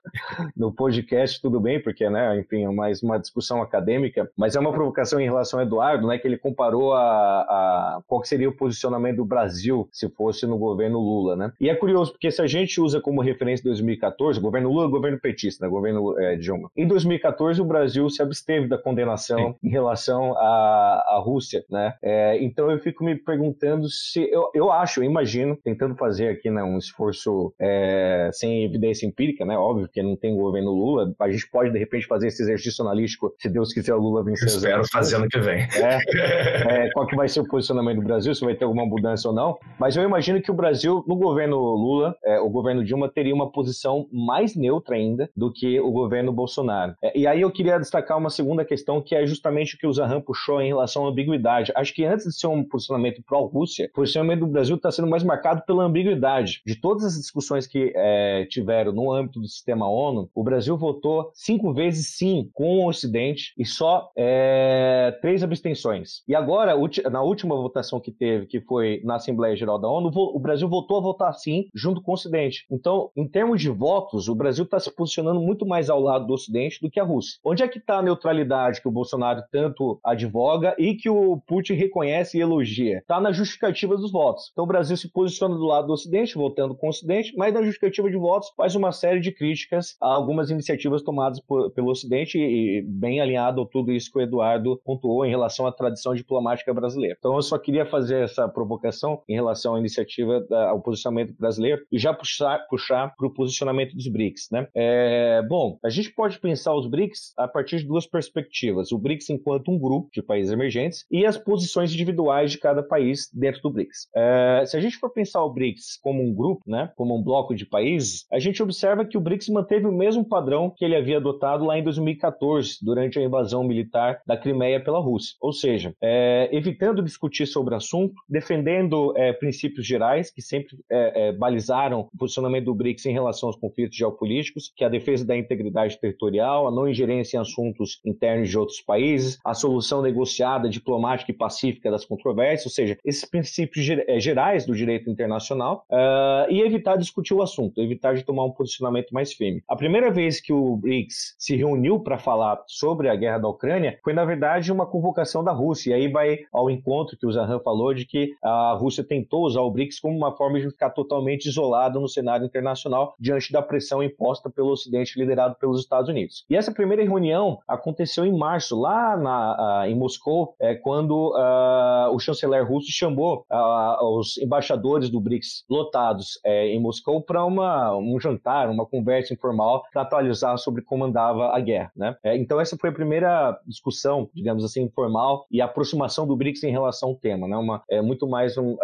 no 0.57 0.73
podcast, 0.73 1.41
tudo 1.41 1.61
bem, 1.61 1.83
porque, 1.83 2.09
né, 2.09 2.39
enfim, 2.39 2.65
é 2.65 2.69
mais 2.69 3.03
uma 3.03 3.19
discussão 3.19 3.63
acadêmica, 3.63 4.31
mas 4.37 4.57
é 4.57 4.61
uma 4.61 4.73
provocação 4.73 5.21
em 5.21 5.25
relação 5.25 5.61
ao 5.61 5.67
Eduardo, 5.67 6.07
né, 6.07 6.19
que 6.19 6.27
ele 6.27 6.39
comparou 6.39 6.95
a, 6.95 7.41
a 7.41 8.01
qual 8.07 8.25
seria 8.25 8.49
o 8.49 8.57
posicionamento 8.57 9.17
do 9.17 9.25
Brasil 9.25 9.89
se 9.93 10.09
fosse 10.09 10.47
no 10.47 10.59
governo 10.59 10.99
Lula, 10.99 11.37
né? 11.37 11.53
E 11.61 11.69
é 11.69 11.75
curioso, 11.75 12.13
porque 12.13 12.31
se 12.31 12.43
a 12.43 12.47
gente 12.47 12.81
usa 12.81 13.01
como 13.01 13.21
referência 13.21 13.65
2014, 13.65 14.41
governo 14.41 14.71
Lula, 14.71 14.89
governo 14.89 15.19
petista, 15.19 15.65
né? 15.65 15.71
governo 15.71 16.19
é, 16.19 16.37
Dilma. 16.37 16.71
Em 16.77 16.87
2014, 16.87 17.61
o 17.61 17.65
Brasil 17.65 18.09
se 18.11 18.23
absteve 18.23 18.67
da 18.67 18.79
condenação 18.79 19.39
Sim. 19.53 19.69
em 19.69 19.71
relação 19.71 20.37
à, 20.37 21.05
à 21.09 21.23
Rússia, 21.25 21.65
né? 21.71 21.95
É, 22.03 22.43
então 22.43 22.71
eu 22.71 22.79
fico 22.79 23.05
me 23.05 23.15
perguntando 23.15 23.60
se, 23.89 24.29
eu, 24.31 24.51
eu 24.55 24.71
acho, 24.71 25.01
eu 25.01 25.05
imagino, 25.05 25.57
tentando 25.57 25.95
fazer 25.95 26.29
aqui 26.29 26.51
né, 26.51 26.63
um 26.63 26.79
esforço 26.79 27.53
é, 27.59 28.31
sem 28.33 28.65
evidência 28.65 29.07
empírica, 29.07 29.45
né? 29.45 29.57
Óbvio 29.57 29.89
que 29.89 30.03
não 30.03 30.17
tem 30.17 30.35
governo 30.35 30.71
Lula, 30.71 31.15
a 31.19 31.31
gente 31.31 31.49
pode 31.51 31.71
de 31.71 31.79
repente 31.79 32.07
fazer 32.07 32.29
esse 32.29 32.43
exercício 32.43 32.85
analítico, 32.85 33.35
se 33.39 33.49
Deus 33.49 33.73
quiser 33.73 33.95
o 33.95 33.99
Lula 33.99 34.25
vencer. 34.25 34.49
Espero 34.49 34.83
fazer 34.91 35.17
ano 35.17 35.29
que 35.29 35.39
vem. 35.39 35.61
É, 35.81 36.87
é, 36.87 36.91
qual 36.91 37.07
que 37.07 37.17
vai 37.17 37.29
ser 37.29 37.41
o 37.41 37.49
posicionamento 37.49 37.97
do 37.97 38.05
Brasil, 38.05 38.35
se 38.35 38.45
vai 38.45 38.55
ter 38.55 38.65
alguma 38.65 38.87
mudança 38.87 39.29
ou 39.29 39.35
não, 39.35 39.59
mas 39.79 39.97
eu 39.97 40.03
imagino 40.03 40.41
que 40.41 40.51
o 40.51 40.55
Brasil, 40.55 41.05
no 41.07 41.17
governo 41.17 41.57
Lula, 41.57 42.17
é, 42.25 42.41
o 42.41 42.49
governo 42.49 42.85
Dilma, 42.85 43.09
teria 43.09 43.35
uma 43.35 43.51
posição 43.51 44.07
mais 44.13 44.57
neutra 44.57 44.97
ainda 44.97 45.31
do 45.37 45.53
que 45.53 45.81
o 45.81 45.91
governo 45.91 46.33
Bolsonaro. 46.33 46.95
É, 47.03 47.19
e 47.19 47.27
aí 47.27 47.41
eu 47.41 47.51
queria 47.51 47.79
destacar 47.79 48.19
uma 48.19 48.31
segunda 48.31 48.65
questão, 48.65 49.01
que 49.03 49.15
é 49.15 49.27
justamente 49.27 49.75
o 49.75 49.79
que 49.79 49.87
o 49.87 49.93
Zahan 49.93 50.21
puxou 50.21 50.61
em 50.61 50.69
relação 50.69 51.07
à 51.07 51.11
ambiguidade. 51.11 51.73
Acho 51.75 51.95
que 51.95 52.05
antes 52.05 52.27
de 52.27 52.39
ser 52.39 52.47
um 52.47 52.65
posicionamento 52.65 53.23
pró-Rússia, 53.51 53.89
o 53.91 53.95
posicionamento 53.95 54.41
do 54.41 54.47
Brasil 54.47 54.77
está 54.77 54.91
sendo 54.91 55.09
mais 55.09 55.23
marcado 55.23 55.63
pela 55.67 55.85
ambiguidade. 55.85 56.63
De 56.65 56.81
todas 56.81 57.05
as 57.05 57.15
discussões 57.15 57.67
que 57.67 57.93
é, 57.95 58.47
tiveram 58.47 58.93
no 58.93 59.13
âmbito 59.13 59.41
do 59.41 59.49
sistema 59.49 59.89
ONU, 59.89 60.31
o 60.35 60.45
Brasil 60.45 60.77
votou 60.77 61.31
cinco 61.35 61.75
vezes 61.75 62.17
sim 62.17 62.49
com 62.53 62.79
o 62.79 62.89
Ocidente 62.89 63.53
e 63.59 63.65
só 63.65 64.11
é, 64.17 65.17
três 65.21 65.43
abstenções. 65.43 66.23
E 66.27 66.35
agora, 66.35 66.75
na 67.11 67.23
última 67.23 67.57
votação 67.57 68.01
que 68.01 68.13
teve, 68.13 68.47
que 68.47 68.61
foi 68.61 69.01
na 69.05 69.17
Assembleia 69.17 69.57
Geral 69.57 69.79
da 69.79 69.89
ONU, 69.89 70.11
o 70.15 70.39
Brasil 70.39 70.69
voltou 70.69 70.99
a 70.99 71.03
votar 71.03 71.33
sim 71.35 71.67
junto 71.75 72.01
com 72.01 72.13
o 72.13 72.15
Ocidente. 72.15 72.65
Então, 72.71 73.11
em 73.17 73.27
termos 73.27 73.61
de 73.61 73.69
votos, 73.69 74.29
o 74.29 74.35
Brasil 74.35 74.65
está 74.65 74.79
se 74.79 74.95
posicionando 74.95 75.41
muito 75.41 75.67
mais 75.67 75.91
ao 75.91 76.01
lado 76.01 76.27
do 76.27 76.35
Ocidente 76.35 76.81
do 76.81 76.91
que 76.91 77.01
a 77.01 77.05
Rússia. 77.05 77.39
Onde 77.45 77.63
é 77.63 77.69
que 77.69 77.79
está 77.79 77.99
a 77.99 78.03
neutralidade 78.03 78.81
que 78.81 78.89
o 78.89 78.93
Bolsonaro 78.93 79.43
tanto 79.51 79.99
advoga 80.05 80.75
e 80.79 80.95
que 80.95 81.09
o 81.09 81.41
Putin 81.47 81.75
reconhece 81.75 82.39
e 82.39 82.41
elogia? 82.41 82.99
Está 82.99 83.21
na 83.21 83.33
justificativa 83.41 83.97
dos 83.97 84.13
votos. 84.13 84.51
Então, 84.53 84.65
o 84.65 84.67
Brasil 84.67 84.97
se 84.97 85.11
posiciona 85.11 85.55
do 85.55 85.65
lado 85.65 85.87
do 85.87 85.93
Ocidente, 85.93 86.35
votando 86.35 86.75
com 86.75 86.87
o 86.87 86.91
Ocidente, 86.91 87.35
mas 87.37 87.53
na 87.53 87.63
justificativa 87.63 88.11
de 88.11 88.17
votos 88.17 88.51
faz 88.57 88.75
uma 88.75 88.93
série 88.93 89.21
de 89.21 89.33
críticas 89.33 89.97
a 90.01 90.13
algumas 90.13 90.51
iniciativas 90.51 91.03
tomadas 91.03 91.41
por, 91.41 91.71
pelo 91.71 91.91
Ocidente 91.91 92.39
e 92.39 92.83
bem 92.83 93.21
alinhado 93.21 93.63
a 93.63 93.67
tudo 93.67 93.93
isso 93.93 94.11
que 94.11 94.19
o 94.19 94.23
Eduardo 94.23 94.81
pontuou 94.85 95.25
em 95.25 95.31
relação 95.31 95.67
à 95.67 95.73
tradição 95.73 96.15
diplomática 96.15 96.73
brasileira. 96.73 97.17
Então, 97.19 97.35
eu 97.35 97.43
só 97.43 97.59
queria 97.59 97.87
fazer 97.87 98.25
essa 98.25 98.49
provocação 98.49 99.23
em 99.29 99.35
relação 99.35 99.75
à 99.75 99.79
iniciativa, 99.79 100.47
ao 100.69 100.81
posicionamento 100.81 101.35
brasileiro 101.37 101.83
e 101.91 101.99
já 101.99 102.13
puxar 102.13 102.59
puxar 102.69 103.15
para 103.17 103.27
o 103.27 103.33
posicionamento 103.33 103.95
dos 103.95 104.09
BRICS. 104.09 104.49
Né? 104.51 104.69
É, 104.75 105.43
bom, 105.49 105.79
a 105.85 105.89
gente 105.89 106.13
pode 106.13 106.39
pensar 106.39 106.75
os 106.75 106.87
BRICS 106.87 107.33
a 107.37 107.49
partir 107.49 107.79
de 107.79 107.87
duas 107.87 108.07
perspectivas: 108.07 108.93
o 108.93 108.99
BRICS 108.99 109.31
enquanto 109.31 109.71
um 109.71 109.79
grupo 109.79 110.09
de 110.13 110.23
países 110.23 110.53
emergentes 110.53 111.05
e 111.11 111.25
as 111.27 111.37
posições 111.37 111.93
individuais 111.93 112.53
de 112.53 112.59
cada 112.59 112.83
país 112.83 113.30
dentro 113.33 113.61
do 113.63 113.71
BRICS. 113.71 114.09
É, 114.15 114.65
se 114.67 114.77
a 114.77 114.81
gente 114.81 114.97
for 114.97 115.11
pensar 115.11 115.43
o 115.43 115.53
BRICS 115.53 115.99
como 116.03 116.23
um 116.23 116.35
grupo, 116.35 116.63
né, 116.67 116.91
como 116.97 117.17
um 117.17 117.23
bloco 117.23 117.55
de 117.55 117.67
países, 117.67 118.27
a 118.31 118.39
gente 118.39 118.63
observa 118.63 119.05
que 119.05 119.17
o 119.17 119.21
BRICS 119.21 119.49
manteve 119.49 119.87
o 119.87 119.93
mesmo 119.93 120.25
padrão 120.25 120.73
que 120.77 120.85
ele 120.85 120.97
havia 120.97 121.19
adotado 121.19 121.65
lá 121.65 121.79
em 121.79 121.83
2014, 121.83 122.79
durante 122.83 123.19
a 123.19 123.23
invasão 123.23 123.65
militar 123.65 124.21
da 124.27 124.37
Crimeia 124.37 124.83
pela 124.83 125.01
Rússia. 125.01 125.37
Ou 125.41 125.53
seja, 125.53 125.95
é, 126.01 126.49
evitando 126.53 127.03
discutir 127.03 127.47
sobre 127.47 127.75
o 127.75 127.77
assunto, 127.77 128.15
defendendo 128.29 129.13
é, 129.17 129.33
princípios 129.33 129.87
gerais 129.87 130.31
que 130.31 130.43
sempre 130.43 130.79
é, 130.91 131.33
balizaram 131.33 132.09
o 132.13 132.19
posicionamento 132.19 132.67
do 132.67 132.75
BRICS 132.75 133.07
em 133.07 133.13
relação 133.13 133.49
aos 133.49 133.57
conflitos 133.57 133.97
geopolíticos, 133.97 134.73
que 134.75 134.85
é 134.85 134.87
a 134.87 134.91
defesa 134.91 135.25
da 135.25 135.37
integridade 135.37 135.99
territorial, 136.01 136.67
a 136.67 136.71
não 136.71 136.89
ingerência 136.89 137.37
em 137.37 137.41
assuntos 137.41 138.01
internos 138.05 138.49
de 138.49 138.59
outros 138.59 138.81
países, 138.81 139.39
a 139.45 139.55
solução 139.55 140.03
negociada, 140.03 140.69
diplomática 140.69 141.31
e 141.31 141.35
pacífica 141.35 141.91
das 141.91 142.05
controvérsias, 142.05 142.67
ou 142.67 142.73
seja, 142.73 142.99
esses 143.05 143.20
princípios 143.25 143.87
é, 143.89 144.21
gerais 144.21 144.67
do 144.67 144.75
direito 144.75 145.11
internacional, 145.11 145.85
uh, 145.91 146.51
e 146.51 146.61
evitar 146.61 146.97
discutir 146.97 147.35
o 147.35 147.43
assunto, 147.43 147.81
evitar 147.81 148.15
de 148.15 148.23
tomar 148.23 148.45
um 148.45 148.51
posicionamento 148.51 149.13
mais 149.13 149.33
firme. 149.33 149.63
A 149.69 149.77
primeira 149.77 150.11
vez 150.11 150.41
que 150.41 150.53
o 150.53 150.77
BRICS 150.77 151.35
se 151.39 151.57
reuniu 151.57 152.01
para 152.01 152.19
falar 152.19 152.63
sobre 152.67 153.09
a 153.09 153.17
guerra 153.17 153.39
da 153.39 153.49
Ucrânia 153.49 153.99
foi, 154.03 154.13
na 154.13 154.25
verdade, 154.25 154.73
uma 154.73 154.87
convocação 154.87 155.43
da 155.43 155.53
Rússia, 155.53 155.91
e 155.91 155.95
aí 155.95 156.09
vai 156.09 156.41
ao 156.53 156.71
encontro 156.71 157.17
que 157.17 157.27
o 157.27 157.33
Zahan 157.33 157.61
falou 157.61 157.95
de 157.95 158.05
que 158.05 158.35
a 158.43 158.77
Rússia 158.79 159.05
tentou 159.05 159.45
usar 159.45 159.61
o 159.61 159.71
BRICS 159.71 160.01
como 160.01 160.17
uma 160.17 160.37
forma 160.37 160.61
de 160.61 160.71
ficar 160.71 160.91
totalmente 160.91 161.47
isolado 161.47 162.01
no 162.01 162.09
cenário 162.09 162.47
internacional 162.47 163.15
diante 163.19 163.53
da 163.53 163.63
pressão 163.63 164.03
imposta 164.03 164.51
pelo 164.51 164.71
Ocidente 164.71 165.19
liderado 165.19 165.57
pelos 165.57 165.81
Estados 165.81 166.09
Unidos. 166.09 166.45
E 166.49 166.57
essa 166.57 166.73
primeira 166.73 167.03
reunião 167.03 167.59
aconteceu 167.67 168.25
em 168.25 168.37
março, 168.37 168.79
lá 168.79 169.17
na, 169.17 169.85
uh, 169.85 169.87
em 169.87 169.95
Moscou, 169.95 170.55
é, 170.61 170.75
quando 170.75 171.31
uh, 171.31 172.15
o 172.15 172.19
chanceler 172.19 172.67
russo 172.67 172.89
chamou 172.91 173.10
uh, 173.19 174.19
os 174.19 174.39
embaixadores 174.39 175.11
do 175.11 175.21
BRICS 175.21 175.65
lotados 175.69 176.41
é, 176.45 176.69
em 176.69 176.81
Moscou 176.81 177.23
para 177.23 177.45
um 177.45 178.19
jantar, 178.21 178.69
uma 178.69 178.87
conversa 178.87 179.35
informal 179.35 179.83
para 179.93 180.03
atualizar 180.03 180.57
sobre 180.59 180.83
como 180.83 181.05
andava 181.05 181.55
a 181.55 181.61
guerra. 181.61 181.91
Né? 181.97 182.17
É, 182.23 182.37
então 182.37 182.61
essa 182.61 182.77
foi 182.77 182.91
a 182.91 182.93
primeira 182.93 183.59
discussão, 183.67 184.29
digamos 184.35 184.65
assim, 184.65 184.83
informal 184.83 185.47
e 185.51 185.61
aproximação 185.61 186.27
do 186.27 186.37
BRICS 186.37 186.65
em 186.65 186.71
relação 186.71 187.11
ao 187.11 187.15
tema. 187.15 187.47
Né? 187.49 187.57
Uma, 187.57 187.83
é 187.91 188.01
muito 188.01 188.27
mais 188.27 188.57
um, 188.57 188.77